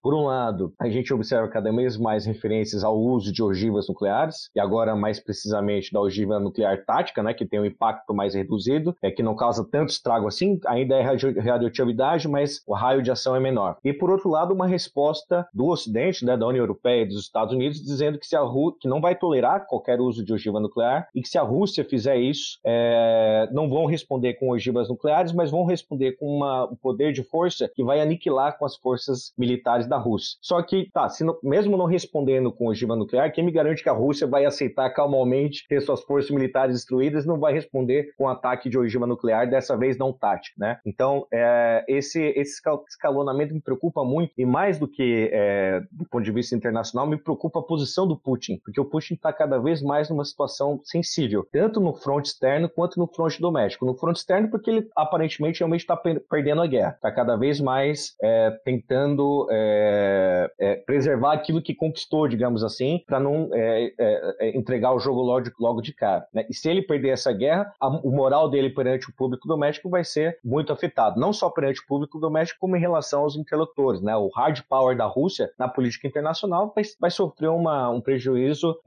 por 0.01 0.13
um 0.13 0.25
lado, 0.25 0.73
a 0.79 0.89
gente 0.89 1.13
observa 1.13 1.36
cada 1.49 1.71
vez 1.71 1.97
mais 1.97 2.25
referências 2.25 2.83
ao 2.83 2.97
uso 2.97 3.31
de 3.31 3.43
ogivas 3.43 3.87
nucleares, 3.87 4.49
e 4.55 4.59
agora 4.59 4.95
mais 4.95 5.19
precisamente 5.19 5.91
da 5.91 5.99
ogiva 5.99 6.39
nuclear 6.39 6.83
tática, 6.85 7.21
né, 7.21 7.33
que 7.33 7.45
tem 7.45 7.59
um 7.59 7.65
impacto 7.65 8.13
mais 8.13 8.33
reduzido, 8.33 8.95
é 9.01 9.11
que 9.11 9.21
não 9.21 9.35
causa 9.35 9.67
tanto 9.69 9.89
estrago 9.89 10.27
assim, 10.27 10.59
ainda 10.65 10.95
é 10.95 11.01
radioatividade, 11.01 12.27
mas 12.27 12.61
o 12.65 12.73
raio 12.73 13.01
de 13.01 13.11
ação 13.11 13.35
é 13.35 13.39
menor. 13.39 13.77
E 13.83 13.93
por 13.93 14.09
outro 14.09 14.29
lado, 14.29 14.53
uma 14.53 14.67
resposta 14.67 15.47
do 15.53 15.67
Ocidente, 15.67 16.25
né, 16.25 16.37
da 16.37 16.47
União 16.47 16.63
Europeia 16.63 17.03
e 17.03 17.07
dos 17.07 17.21
Estados 17.21 17.53
Unidos, 17.53 17.81
dizendo 17.81 18.17
que, 18.17 18.25
se 18.25 18.35
a 18.35 18.41
Rú 18.41 18.71
que 18.79 18.87
não 18.87 19.01
vai 19.01 19.15
tolerar 19.15 19.65
qualquer 19.67 19.99
uso 19.99 20.23
de 20.23 20.33
ogiva 20.33 20.59
nuclear 20.59 21.07
e 21.13 21.21
que 21.21 21.29
se 21.29 21.37
a 21.37 21.41
Rússia 21.41 21.83
fizer 21.83 22.17
isso, 22.17 22.59
é, 22.65 23.47
não 23.51 23.69
vão 23.69 23.85
responder 23.85 24.35
com 24.35 24.49
ogivas 24.49 24.89
nucleares, 24.89 25.31
mas 25.31 25.51
vão 25.51 25.65
responder 25.65 26.13
com 26.13 26.25
uma, 26.25 26.65
um 26.65 26.75
poder 26.75 27.11
de 27.13 27.23
força 27.23 27.69
que 27.73 27.83
vai 27.83 27.99
aniquilar 28.01 28.57
com 28.57 28.65
as 28.65 28.75
forças 28.75 29.33
militares 29.37 29.87
da 29.87 29.97
Rússia. 29.97 30.37
Só 30.41 30.61
que, 30.61 30.89
tá, 30.91 31.09
se 31.09 31.23
não, 31.27 31.37
mesmo 31.43 31.77
não 31.77 31.85
respondendo 31.85 32.51
com 32.51 32.67
ogiva 32.67 32.95
nuclear, 32.95 33.31
quem 33.31 33.43
me 33.43 33.51
garante 33.51 33.83
que 33.83 33.89
a 33.89 33.93
Rússia 33.93 34.25
vai 34.25 34.45
aceitar 34.45 34.89
calmamente 34.91 35.67
ter 35.67 35.81
suas 35.81 36.01
forças 36.01 36.31
militares 36.31 36.75
destruídas, 36.75 37.25
não 37.25 37.39
vai 37.39 37.53
responder 37.53 38.13
com 38.17 38.27
ataque 38.27 38.69
de 38.69 38.77
ogiva 38.77 39.05
nuclear, 39.05 39.49
dessa 39.49 39.75
vez 39.77 39.97
não 39.97 40.13
tático, 40.13 40.59
né? 40.59 40.79
Então, 40.85 41.27
é, 41.31 41.83
esse, 41.87 42.21
esse 42.35 42.61
escalonamento 42.87 43.53
me 43.53 43.61
preocupa 43.61 44.03
muito, 44.03 44.31
e 44.37 44.45
mais 44.45 44.79
do 44.79 44.87
que 44.87 45.29
é, 45.31 45.81
do 45.91 46.05
ponto 46.05 46.23
de 46.23 46.31
vista 46.31 46.55
internacional, 46.55 47.07
me 47.07 47.17
preocupa 47.17 47.59
a 47.59 47.63
posição 47.63 48.07
do 48.07 48.17
Putin, 48.17 48.59
porque 48.63 48.79
o 48.79 48.85
Putin 48.85 49.15
está 49.15 49.33
cada 49.33 49.57
vez 49.57 49.81
mais 49.81 50.09
numa 50.09 50.23
situação 50.23 50.79
sensível, 50.83 51.45
tanto 51.51 51.79
no 51.79 51.93
fronte 51.93 52.27
externo 52.27 52.69
quanto 52.69 52.99
no 52.99 53.07
fronte 53.07 53.41
doméstico. 53.41 53.85
No 53.85 53.95
fronte 53.95 54.17
externo, 54.17 54.49
porque 54.49 54.69
ele 54.69 54.89
aparentemente 54.95 55.59
realmente 55.59 55.81
está 55.81 55.97
perdendo 55.97 56.61
a 56.61 56.67
guerra, 56.67 56.93
está 56.95 57.11
cada 57.11 57.35
vez 57.35 57.59
mais 57.59 58.15
é, 58.21 58.51
tentando 58.63 59.47
é, 59.51 60.51
é, 60.59 60.75
preservar 61.17 61.33
aquilo 61.33 61.61
que 61.61 61.73
conquistou, 61.73 62.27
digamos 62.27 62.63
assim, 62.63 63.03
para 63.05 63.19
não 63.19 63.49
é, 63.53 63.93
é, 63.97 64.35
é, 64.39 64.57
entregar 64.57 64.93
o 64.93 64.99
jogo 64.99 65.21
logo 65.21 65.41
de, 65.41 65.51
logo 65.59 65.81
de 65.81 65.93
cara. 65.93 66.27
Né? 66.33 66.45
E 66.49 66.53
se 66.53 66.69
ele 66.69 66.81
perder 66.81 67.09
essa 67.09 67.33
guerra, 67.33 67.73
a, 67.79 67.87
o 67.87 68.11
moral 68.11 68.49
dele 68.49 68.69
perante 68.69 69.09
o 69.09 69.13
público 69.13 69.47
doméstico 69.47 69.89
vai 69.89 70.03
ser 70.03 70.39
muito 70.43 70.71
afetado, 70.71 71.19
não 71.19 71.33
só 71.33 71.49
perante 71.49 71.81
o 71.81 71.87
público 71.87 72.19
doméstico, 72.19 72.59
como 72.59 72.75
em 72.75 72.79
relação 72.79 73.21
aos 73.21 73.35
interlocutores. 73.35 74.01
Né? 74.01 74.15
O 74.15 74.29
hard 74.29 74.61
power 74.69 74.95
da 74.95 75.05
Rússia 75.05 75.49
na 75.57 75.67
política 75.67 76.07
internacional 76.07 76.71
vai, 76.75 76.83
vai 76.99 77.09
sofrer 77.09 77.49
uma, 77.49 77.89
um 77.89 77.99
prejuízo 77.99 78.77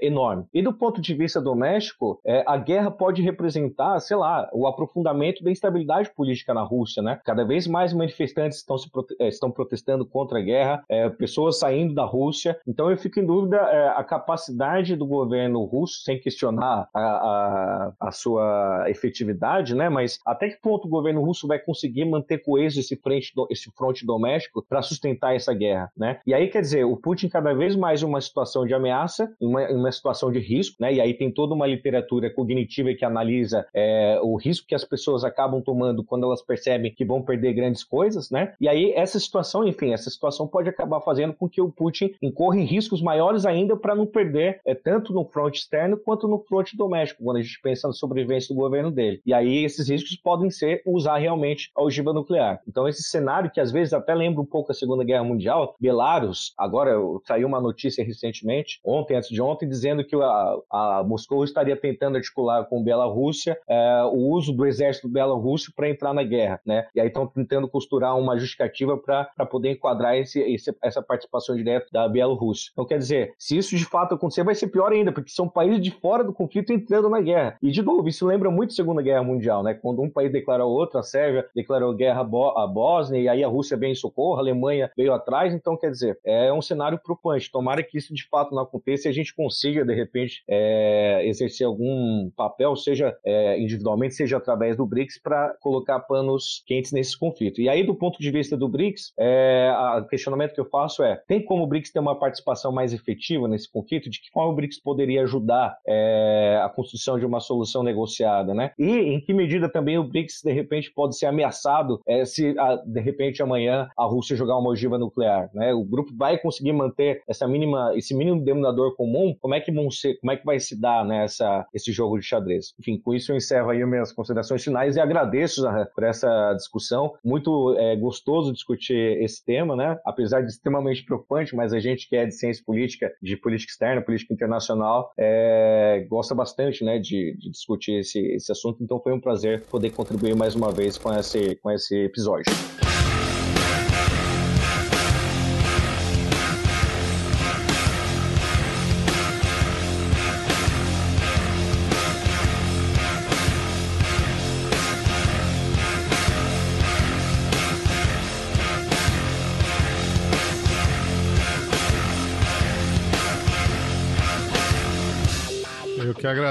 enorme. 0.00 0.44
E 0.52 0.62
do 0.62 0.72
ponto 0.72 1.00
de 1.00 1.14
vista 1.14 1.40
doméstico, 1.40 2.20
a 2.46 2.56
guerra 2.56 2.90
pode 2.90 3.22
representar, 3.22 3.98
sei 4.00 4.16
lá, 4.16 4.48
o 4.52 4.66
aprofundamento 4.66 5.42
da 5.42 5.50
instabilidade 5.50 6.10
política 6.14 6.52
na 6.52 6.62
Rússia. 6.62 7.02
Né? 7.02 7.20
Cada 7.24 7.44
vez 7.44 7.66
mais 7.66 7.92
manifestantes 7.92 8.58
estão, 8.58 8.76
se, 8.76 8.88
estão 9.20 9.50
protestando 9.50 10.04
contra 10.04 10.38
a 10.38 10.42
guerra, 10.42 10.84
pessoas 11.18 11.61
saindo 11.62 11.94
da 11.94 12.04
Rússia. 12.04 12.58
Então 12.66 12.90
eu 12.90 12.96
fico 12.96 13.20
em 13.20 13.26
dúvida 13.26 13.56
é, 13.56 13.88
a 13.90 14.02
capacidade 14.02 14.96
do 14.96 15.06
governo 15.06 15.64
russo, 15.64 16.02
sem 16.02 16.18
questionar 16.18 16.88
a, 16.92 17.00
a, 17.00 17.92
a, 18.00 18.10
sua 18.10 18.84
efetividade, 18.88 19.74
né? 19.74 19.88
Mas 19.88 20.18
até 20.26 20.48
que 20.48 20.60
ponto 20.60 20.86
o 20.86 20.90
governo 20.90 21.22
russo 21.22 21.46
vai 21.46 21.60
conseguir 21.60 22.04
manter 22.04 22.38
coeso 22.38 22.80
esse 22.80 22.96
frente, 22.96 23.32
esse 23.48 23.70
fronte 23.70 24.04
doméstico 24.04 24.64
para 24.68 24.82
sustentar 24.82 25.36
essa 25.36 25.54
guerra, 25.54 25.90
né? 25.96 26.18
E 26.26 26.34
aí 26.34 26.48
quer 26.48 26.62
dizer, 26.62 26.84
o 26.84 26.96
Putin 26.96 27.28
cada 27.28 27.52
vez 27.54 27.76
mais 27.76 28.02
uma 28.02 28.20
situação 28.20 28.66
de 28.66 28.74
ameaça, 28.74 29.32
uma, 29.40 29.68
uma 29.70 29.92
situação 29.92 30.32
de 30.32 30.40
risco, 30.40 30.76
né? 30.80 30.92
E 30.92 31.00
aí 31.00 31.14
tem 31.14 31.30
toda 31.30 31.54
uma 31.54 31.66
literatura 31.66 32.28
cognitiva 32.28 32.92
que 32.94 33.04
analisa 33.04 33.64
é, 33.72 34.18
o 34.20 34.36
risco 34.36 34.66
que 34.66 34.74
as 34.74 34.84
pessoas 34.84 35.22
acabam 35.22 35.62
tomando 35.62 36.02
quando 36.02 36.24
elas 36.24 36.42
percebem 36.42 36.92
que 36.92 37.04
vão 37.04 37.22
perder 37.22 37.52
grandes 37.52 37.84
coisas, 37.84 38.30
né? 38.30 38.52
E 38.60 38.68
aí 38.68 38.92
essa 38.96 39.20
situação, 39.20 39.64
enfim, 39.64 39.92
essa 39.92 40.10
situação 40.10 40.48
pode 40.48 40.68
acabar 40.68 41.00
fazendo 41.00 41.32
com 41.34 41.51
que 41.52 41.60
o 41.60 41.70
Putin 41.70 42.14
incorra 42.22 42.58
em 42.58 42.64
riscos 42.64 43.02
maiores 43.02 43.44
ainda 43.44 43.76
para 43.76 43.94
não 43.94 44.06
perder 44.06 44.60
é, 44.64 44.74
tanto 44.74 45.12
no 45.12 45.24
fronte 45.24 45.60
externo 45.60 45.96
quanto 45.96 46.26
no 46.26 46.38
fronte 46.38 46.76
doméstico, 46.76 47.22
quando 47.22 47.36
a 47.36 47.42
gente 47.42 47.60
pensa 47.60 47.86
na 47.86 47.94
sobrevivência 47.94 48.54
do 48.54 48.60
governo 48.60 48.90
dele. 48.90 49.20
E 49.24 49.32
aí 49.34 49.64
esses 49.64 49.88
riscos 49.88 50.16
podem 50.16 50.50
ser 50.50 50.82
usar 50.86 51.18
realmente 51.18 51.70
a 51.76 51.82
ogiva 51.82 52.12
nuclear. 52.12 52.60
Então 52.66 52.88
esse 52.88 53.02
cenário 53.02 53.50
que 53.50 53.60
às 53.60 53.70
vezes 53.70 53.92
até 53.92 54.14
lembra 54.14 54.40
um 54.40 54.46
pouco 54.46 54.72
a 54.72 54.74
Segunda 54.74 55.04
Guerra 55.04 55.24
Mundial, 55.24 55.76
Belarus, 55.78 56.54
agora 56.58 56.96
saiu 57.26 57.46
uma 57.46 57.60
notícia 57.60 58.04
recentemente, 58.04 58.80
ontem, 58.84 59.16
antes 59.16 59.28
de 59.28 59.40
ontem, 59.40 59.68
dizendo 59.68 60.04
que 60.04 60.16
a, 60.16 60.56
a 60.70 61.04
Moscou 61.04 61.44
estaria 61.44 61.76
tentando 61.76 62.16
articular 62.16 62.64
com 62.64 62.82
Bielorrússia 62.82 63.58
é, 63.68 64.02
o 64.04 64.30
uso 64.30 64.52
do 64.52 64.66
exército 64.66 65.08
belorrusso 65.08 65.72
para 65.74 65.88
entrar 65.88 66.14
na 66.14 66.22
guerra, 66.22 66.60
né? 66.64 66.86
E 66.94 67.00
aí 67.00 67.08
estão 67.08 67.26
tentando 67.26 67.68
costurar 67.68 68.18
uma 68.18 68.38
justificativa 68.38 68.96
para 68.96 69.46
poder 69.46 69.72
enquadrar 69.72 70.16
esse, 70.16 70.40
esse, 70.40 70.74
essa 70.82 71.02
participação 71.02 71.41
direta 71.54 71.86
da 71.92 72.08
Bielorrússia. 72.08 72.70
Então 72.72 72.84
quer 72.84 72.98
dizer, 72.98 73.34
se 73.38 73.56
isso 73.56 73.76
de 73.76 73.84
fato 73.84 74.14
acontecer, 74.14 74.44
vai 74.44 74.54
ser 74.54 74.68
pior 74.68 74.92
ainda, 74.92 75.12
porque 75.12 75.30
são 75.30 75.48
países 75.48 75.80
de 75.80 75.90
fora 75.90 76.24
do 76.24 76.32
conflito 76.32 76.72
entrando 76.72 77.08
na 77.08 77.20
guerra. 77.20 77.56
E, 77.62 77.70
de 77.70 77.82
novo, 77.82 78.08
isso 78.08 78.26
lembra 78.26 78.50
muito 78.50 78.70
a 78.70 78.74
Segunda 78.74 79.02
Guerra 79.02 79.22
Mundial, 79.22 79.62
né? 79.62 79.74
Quando 79.74 80.02
um 80.02 80.10
país 80.10 80.30
declara 80.32 80.64
outro, 80.64 80.98
a 80.98 81.02
Sérvia 81.02 81.46
declarou 81.54 81.94
guerra 81.94 82.20
à 82.20 82.66
Bósnia, 82.66 83.20
e 83.20 83.28
aí 83.28 83.44
a 83.44 83.48
Rússia 83.48 83.76
veio 83.76 83.92
em 83.92 83.94
socorro, 83.94 84.36
a 84.36 84.40
Alemanha 84.40 84.90
veio 84.96 85.12
atrás. 85.12 85.54
Então, 85.54 85.76
quer 85.76 85.90
dizer, 85.90 86.18
é 86.24 86.52
um 86.52 86.62
cenário 86.62 86.98
preocupante. 86.98 87.50
Tomara 87.50 87.82
que 87.82 87.98
isso 87.98 88.14
de 88.14 88.26
fato 88.28 88.54
não 88.54 88.62
aconteça 88.62 89.08
e 89.08 89.10
a 89.10 89.14
gente 89.14 89.34
consiga, 89.34 89.84
de 89.84 89.94
repente, 89.94 90.42
é, 90.48 91.26
exercer 91.26 91.66
algum 91.66 92.30
papel, 92.36 92.74
seja 92.76 93.16
é, 93.24 93.58
individualmente, 93.60 94.14
seja 94.14 94.36
através 94.36 94.76
do 94.76 94.86
BRICS, 94.86 95.20
para 95.22 95.54
colocar 95.60 96.00
panos 96.00 96.62
quentes 96.66 96.92
nesse 96.92 97.18
conflito. 97.18 97.60
E 97.60 97.68
aí, 97.68 97.84
do 97.84 97.94
ponto 97.94 98.18
de 98.18 98.30
vista 98.30 98.56
do 98.56 98.68
BRICS, 98.68 99.12
é, 99.18 99.72
o 100.00 100.06
questionamento 100.06 100.54
que 100.54 100.60
eu 100.60 100.68
faço 100.68 101.02
é: 101.02 101.21
tem 101.26 101.44
como 101.44 101.64
o 101.64 101.66
BRICS 101.66 101.92
ter 101.92 102.00
uma 102.00 102.18
participação 102.18 102.72
mais 102.72 102.92
efetiva 102.92 103.48
nesse 103.48 103.70
conflito? 103.70 104.10
De 104.10 104.20
que 104.20 104.30
forma 104.30 104.52
o 104.52 104.54
BRICS 104.54 104.80
poderia 104.80 105.22
ajudar 105.22 105.76
é, 105.86 106.60
a 106.62 106.68
construção 106.68 107.18
de 107.18 107.26
uma 107.26 107.40
solução 107.40 107.82
negociada, 107.82 108.54
né? 108.54 108.72
E 108.78 108.90
em 108.90 109.20
que 109.20 109.32
medida 109.32 109.68
também 109.68 109.98
o 109.98 110.04
BRICS 110.04 110.42
de 110.44 110.52
repente 110.52 110.92
pode 110.92 111.16
ser 111.16 111.26
ameaçado 111.26 112.00
é, 112.06 112.24
se 112.24 112.58
a, 112.58 112.76
de 112.76 113.00
repente 113.00 113.42
amanhã 113.42 113.88
a 113.96 114.04
Rússia 114.04 114.36
jogar 114.36 114.58
uma 114.58 114.70
ogiva 114.70 114.98
nuclear, 114.98 115.50
né? 115.54 115.72
O 115.72 115.84
grupo 115.84 116.12
vai 116.16 116.38
conseguir 116.38 116.72
manter 116.72 117.22
essa 117.28 117.46
mínima, 117.46 117.92
esse 117.96 118.14
mínimo 118.14 118.42
denominador 118.42 118.94
comum? 118.96 119.34
Como 119.40 119.54
é 119.54 119.60
que 119.60 119.72
vão 119.72 119.90
ser, 119.90 120.18
como 120.20 120.32
é 120.32 120.36
que 120.36 120.44
vai 120.44 120.58
se 120.58 120.80
dar 120.80 121.04
né, 121.04 121.26
esse 121.74 121.92
jogo 121.92 122.18
de 122.18 122.24
xadrez? 122.24 122.74
Enfim, 122.78 122.98
com 122.98 123.14
isso 123.14 123.32
eu 123.32 123.36
encerro 123.36 123.70
aí 123.70 123.84
minhas 123.84 124.12
considerações 124.12 124.62
finais 124.62 124.96
e 124.96 125.00
agradeço 125.00 125.62
por 125.94 126.04
essa 126.04 126.54
discussão. 126.54 127.14
Muito 127.24 127.76
é, 127.78 127.96
gostoso 127.96 128.52
discutir 128.52 129.22
esse 129.22 129.44
tema, 129.44 129.76
né? 129.76 129.98
Apesar 130.04 130.40
de 130.40 130.48
extremamente 130.48 131.04
preocupante, 131.12 131.54
mas 131.54 131.72
a 131.72 131.80
gente 131.80 132.08
que 132.08 132.16
é 132.16 132.24
de 132.24 132.34
ciência 132.34 132.62
política, 132.64 133.12
de 133.20 133.36
política 133.36 133.72
externa, 133.72 134.00
política 134.00 134.32
internacional, 134.32 135.12
é, 135.18 136.06
gosta 136.08 136.34
bastante 136.34 136.84
né, 136.84 136.98
de, 136.98 137.36
de 137.38 137.50
discutir 137.50 138.00
esse, 138.00 138.18
esse 138.34 138.50
assunto, 138.50 138.82
então 138.82 139.00
foi 139.00 139.12
um 139.12 139.20
prazer 139.20 139.62
poder 139.70 139.90
contribuir 139.90 140.34
mais 140.34 140.54
uma 140.54 140.72
vez 140.72 140.96
com 140.96 141.12
esse, 141.12 141.56
com 141.56 141.70
esse 141.70 141.96
episódio. 142.04 142.52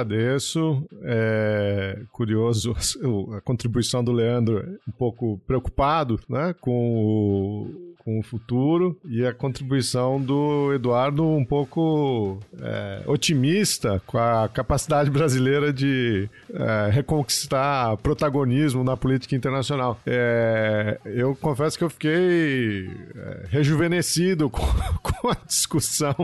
Agradeço. 0.02 0.84
É 1.04 2.00
curioso 2.12 2.76
a 3.36 3.42
contribuição 3.42 4.04
do 4.04 4.12
Leandro, 4.12 4.78
um 4.88 4.92
pouco 4.92 5.40
preocupado 5.48 6.20
né, 6.28 6.54
com, 6.60 6.72
o, 6.72 7.96
com 8.00 8.20
o 8.20 8.24
futuro, 8.24 8.98
e 9.06 9.26
a 9.26 9.34
contribuição 9.34 10.20
do 10.20 10.74
Eduardo 10.74 11.26
um 11.26 11.46
pouco 11.46 12.40
é, 12.60 13.04
otimista 13.06 14.02
com 14.06 14.18
a 14.18 14.50
capacidade 14.50 15.10
brasileira 15.12 15.72
de 15.72 16.30
é, 16.54 16.90
reconquistar 16.92 17.96
protagonismo 17.98 18.84
na 18.84 18.98
política 18.98 19.36
internacional. 19.36 20.00
É, 20.06 21.00
eu 21.06 21.36
confesso 21.36 21.78
que 21.78 21.84
eu 21.84 21.90
fiquei 21.90 22.90
é, 23.16 23.46
rejuvenescido 23.50 24.50
com, 24.52 24.62
com 25.02 25.30
a 25.30 25.38
discussão 25.46 26.16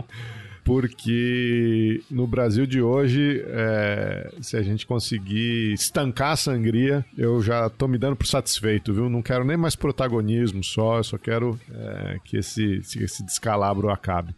porque 0.68 2.02
no 2.10 2.26
Brasil 2.26 2.66
de 2.66 2.82
hoje, 2.82 3.42
é, 3.46 4.30
se 4.42 4.54
a 4.54 4.62
gente 4.62 4.86
conseguir 4.86 5.72
estancar 5.72 6.32
a 6.32 6.36
sangria, 6.36 7.02
eu 7.16 7.42
já 7.42 7.70
tô 7.70 7.88
me 7.88 7.96
dando 7.96 8.16
por 8.16 8.26
satisfeito, 8.26 8.92
viu? 8.92 9.08
Não 9.08 9.22
quero 9.22 9.46
nem 9.46 9.56
mais 9.56 9.74
protagonismo 9.74 10.62
só, 10.62 10.98
eu 10.98 11.04
só 11.04 11.16
quero 11.16 11.58
é, 11.74 12.18
que 12.22 12.36
esse, 12.36 12.82
esse 13.00 13.24
descalabro 13.24 13.88
acabe. 13.88 14.34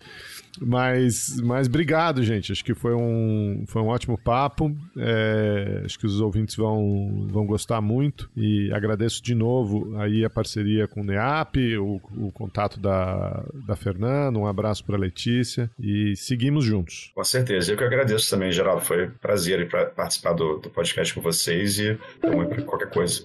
Mas, 0.61 1.41
mas 1.43 1.67
obrigado, 1.67 2.23
gente. 2.23 2.53
Acho 2.53 2.65
que 2.65 2.75
foi 2.75 2.95
um, 2.95 3.65
foi 3.67 3.83
um 3.83 3.89
ótimo 3.89 4.19
papo. 4.19 4.75
É, 4.97 5.83
acho 5.85 5.99
que 5.99 6.07
os 6.07 6.21
ouvintes 6.21 6.57
vão, 6.57 7.27
vão 7.31 7.47
gostar 7.47 7.81
muito. 7.81 8.31
E 8.37 8.73
agradeço 8.73 9.23
de 9.23 9.35
novo 9.35 9.97
aí 9.99 10.25
a 10.25 10.31
parceria 10.31 10.89
com 10.89 11.03
o 11.03 11.05
NEAP, 11.05 11.57
o, 11.79 12.01
o 12.17 12.33
contato 12.33 12.81
da, 12.81 13.45
da 13.67 13.77
Fernanda. 13.77 14.39
Um 14.39 14.47
abraço 14.47 14.85
para 14.85 14.97
Letícia 14.97 15.71
e 15.79 16.15
seguimos 16.17 16.65
juntos. 16.65 17.11
Com 17.15 17.25
certeza. 17.25 17.73
Eu 17.73 17.77
que 17.77 17.85
agradeço 17.85 18.29
também, 18.31 18.51
Geraldo. 18.51 18.83
Foi 18.83 19.07
um 19.07 19.11
prazer 19.11 19.69
participar 19.95 20.33
do, 20.33 20.59
do 20.59 20.71
podcast 20.71 21.15
com 21.15 21.21
vocês 21.21 21.79
e 21.79 21.99
tamo 22.21 22.49
para 22.49 22.63
qualquer 22.63 22.91
coisa. 22.91 23.25